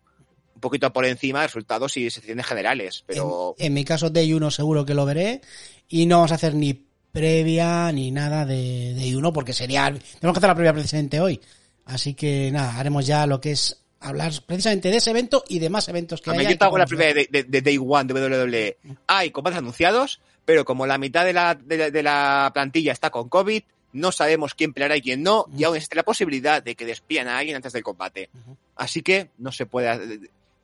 un 0.55 0.61
poquito 0.61 0.91
por 0.93 1.05
encima 1.05 1.41
de 1.41 1.47
resultados 1.47 1.97
y 1.97 2.09
secciones 2.09 2.45
generales, 2.45 3.03
pero 3.07 3.55
En 3.57 3.73
mi 3.73 3.83
caso, 3.83 4.09
Day 4.09 4.31
1 4.33 4.51
seguro 4.51 4.85
que 4.85 4.93
lo 4.93 5.05
veré. 5.05 5.41
Y 5.89 6.05
no 6.05 6.17
vamos 6.17 6.31
a 6.31 6.35
hacer 6.35 6.55
ni 6.55 6.73
previa 7.11 7.91
ni 7.91 8.11
nada 8.11 8.45
de 8.45 8.93
Day 8.95 9.13
1 9.15 9.33
porque 9.33 9.53
sería... 9.53 9.85
Tenemos 9.85 10.19
que 10.19 10.29
hacer 10.39 10.47
la 10.49 10.55
previa 10.55 10.73
precisamente 10.73 11.19
hoy. 11.19 11.39
Así 11.85 12.13
que 12.13 12.49
nada, 12.51 12.79
haremos 12.79 13.05
ya 13.05 13.27
lo 13.27 13.39
que 13.41 13.51
es 13.51 13.79
hablar 13.99 14.31
precisamente 14.45 14.89
de 14.89 14.97
ese 14.97 15.11
evento 15.11 15.43
y 15.47 15.59
de 15.59 15.69
más 15.69 15.87
eventos 15.89 16.21
que 16.21 16.29
A 16.29 16.33
mí 16.33 16.39
haya. 16.39 16.51
yo 16.51 16.57
te 16.57 16.65
hago 16.65 16.77
la 16.77 16.85
primera 16.85 17.13
de, 17.13 17.27
de- 17.31 17.43
de 17.43 17.61
Day 17.61 17.77
One 17.77 18.11
de 18.13 18.13
WWE. 18.13 18.77
Hay 19.07 19.31
combates 19.31 19.59
anunciados, 19.59 20.19
pero 20.45 20.65
como 20.65 20.85
la 20.87 20.97
mitad 20.97 21.23
de 21.25 21.33
la, 21.33 21.55
de, 21.55 21.77
la- 21.77 21.89
de 21.91 22.03
la 22.03 22.51
plantilla 22.53 22.91
está 22.91 23.09
con 23.11 23.29
COVID, 23.29 23.61
no 23.93 24.11
sabemos 24.11 24.55
quién 24.55 24.73
peleará 24.73 24.97
y 24.97 25.01
quién 25.01 25.21
no, 25.23 25.45
y 25.55 25.63
aún 25.65 25.75
existe 25.75 25.95
la 25.95 26.03
posibilidad 26.03 26.63
de 26.63 26.73
que 26.75 26.85
despidan 26.85 27.27
a 27.27 27.37
alguien 27.37 27.55
antes 27.57 27.73
del 27.73 27.83
combate. 27.83 28.29
Así 28.75 29.03
que 29.03 29.29
no 29.37 29.51
se 29.51 29.65
puede. 29.67 30.19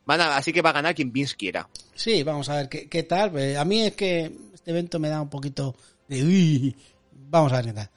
Así 0.09 0.53
que 0.53 0.61
va 0.61 0.71
a 0.71 0.73
ganar 0.73 0.95
quien 0.95 1.11
Vince 1.11 1.35
quiera. 1.35 1.69
Sí, 1.93 2.23
vamos 2.23 2.49
a 2.49 2.55
ver 2.55 2.69
qué, 2.69 3.03
tal. 3.03 3.37
Eh, 3.37 3.57
A 3.57 3.65
mí 3.65 3.81
es 3.81 3.95
que 3.95 4.31
este 4.53 4.71
evento 4.71 4.99
me 4.99 5.09
da 5.09 5.21
un 5.21 5.29
poquito 5.29 5.75
de... 6.07 6.73
vamos 7.11 7.51
a 7.53 7.57
ver 7.57 7.65
qué 7.65 7.73
tal. 7.73 7.89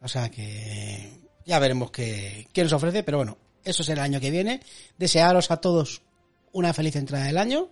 O 0.00 0.08
sea 0.08 0.30
que 0.30 1.10
ya 1.44 1.58
veremos 1.58 1.90
qué, 1.90 2.46
qué 2.52 2.62
nos 2.62 2.72
ofrece, 2.72 3.02
pero 3.02 3.18
bueno, 3.18 3.36
eso 3.64 3.82
será 3.82 4.04
el 4.04 4.12
año 4.12 4.20
que 4.20 4.30
viene. 4.30 4.60
Desearos 4.96 5.50
a 5.50 5.58
todos 5.58 6.02
una 6.52 6.72
feliz 6.72 6.96
entrada 6.96 7.26
del 7.26 7.38
año 7.38 7.68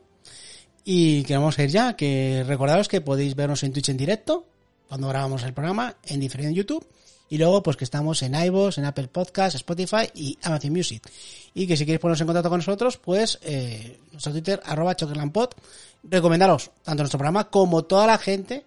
y 0.85 1.23
que 1.25 1.35
vamos 1.35 1.59
a 1.59 1.65
ir 1.65 1.71
ya, 1.71 1.97
que 1.97 2.45
recordaros 2.47 2.89
que 2.89 3.01
podéis 3.01 3.35
vernos 3.35 3.63
en 3.63 3.73
Twitch 3.73 3.89
en 3.89 3.97
directo 3.97 4.47
cuando 4.89 5.09
grabamos 5.09 5.43
el 5.43 5.53
programa, 5.53 5.97
en 6.05 6.21
diferido 6.21 6.51
en 6.51 6.55
YouTube 6.55 6.87
y 7.29 7.39
luego 7.39 7.63
pues 7.63 7.77
que 7.77 7.85
estamos 7.85 8.23
en 8.23 8.35
iVoox, 8.35 8.79
en 8.79 8.85
Apple 8.85 9.09
Podcasts, 9.09 9.57
Spotify 9.57 10.09
y 10.15 10.39
Amazon 10.43 10.73
Music. 10.73 11.03
Y 11.55 11.67
que 11.67 11.77
si 11.77 11.85
queréis 11.87 12.01
poneros 12.01 12.21
en 12.21 12.27
contacto 12.27 12.51
con 12.51 12.59
nosotros, 12.59 12.97
pues 12.99 13.39
eh, 13.43 13.99
nuestro 14.13 14.33
Twitter, 14.33 14.61
arroba 14.65 14.95
chokerlandpod. 14.95 15.51
Recomendaros 16.05 16.71
tanto 16.85 17.03
nuestro 17.03 17.19
programa 17.19 17.49
como 17.51 17.85
toda 17.85 18.07
la 18.07 18.19
gente 18.19 18.65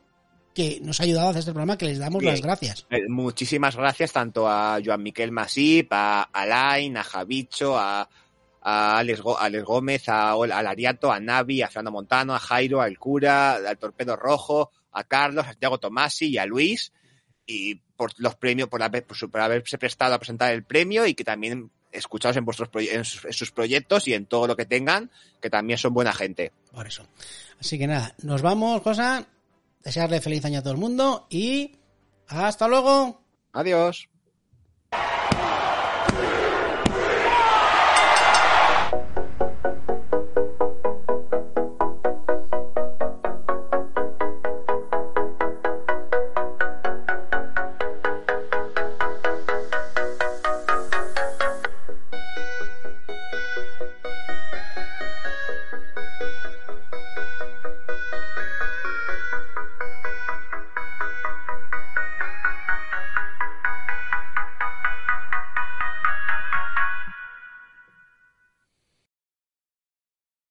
que 0.54 0.80
nos 0.82 1.00
ha 1.00 1.04
ayudado 1.04 1.28
a 1.28 1.30
hacer 1.30 1.40
este 1.42 1.52
programa, 1.52 1.78
que 1.78 1.86
les 1.86 2.00
damos 2.00 2.20
Bien. 2.22 2.34
las 2.34 2.42
gracias. 2.42 2.86
Eh, 2.90 3.08
Muchísimas 3.08 3.76
gracias 3.78 4.12
tanto 4.12 4.50
a 4.50 4.80
Joan 4.84 5.04
Miquel 5.04 5.32
Masip, 5.32 5.88
a 5.94 6.24
Alain, 6.24 6.98
a 6.98 7.04
Javicho, 7.04 7.78
a, 7.78 8.10
a 8.62 8.98
Alex, 8.98 9.22
Go- 9.22 9.38
Alex 9.38 9.64
Gómez, 9.64 10.10
a, 10.10 10.32
a 10.32 10.64
Lariato, 10.64 11.12
a 11.14 11.20
Navi, 11.20 11.62
a 11.62 11.68
Fernando 11.70 11.92
Montano, 11.92 12.34
a 12.36 12.40
Jairo, 12.40 12.82
al 12.82 12.98
Cura, 12.98 13.54
al 13.54 13.78
Torpedo 13.78 14.18
Rojo, 14.18 14.72
a 14.92 15.04
Carlos, 15.06 15.46
a 15.46 15.50
Santiago 15.52 15.78
Tomasi 15.78 16.26
y 16.32 16.38
a 16.40 16.46
Luis. 16.46 16.92
Y 17.52 17.76
por 17.98 18.12
los 18.18 18.36
premios, 18.36 18.70
por, 18.70 18.84
haber, 18.84 19.04
por, 19.06 19.18
su- 19.18 19.30
por 19.32 19.42
haberse 19.42 19.78
prestado 19.80 20.14
a 20.14 20.20
presentar 20.20 20.54
el 20.54 20.64
premio 20.64 21.08
y 21.08 21.16
que 21.16 21.24
también 21.24 21.72
escuchados 21.92 22.38
en 22.38 22.46
vuestros 22.46 22.70
proye- 22.70 22.94
en 22.94 23.04
sus, 23.04 23.26
en 23.26 23.34
sus 23.34 23.52
proyectos 23.52 24.08
y 24.08 24.14
en 24.14 24.28
todo 24.28 24.46
lo 24.46 24.56
que 24.56 24.66
tengan, 24.66 25.10
que 25.42 25.50
también 25.50 25.80
son 25.80 25.94
buena 25.94 26.14
gente. 26.14 26.52
Por 26.72 26.86
eso. 26.86 27.08
Así 27.60 27.80
que 27.80 27.88
nada, 27.88 28.14
nos 28.22 28.44
vamos, 28.44 28.82
cosa. 28.82 29.26
Desearle 29.84 30.22
feliz 30.22 30.46
año 30.46 30.60
a 30.60 30.62
todo 30.62 30.74
el 30.74 30.80
mundo 30.80 31.26
y 31.32 31.78
hasta 32.28 32.68
luego. 32.68 33.24
Adiós. 33.54 34.08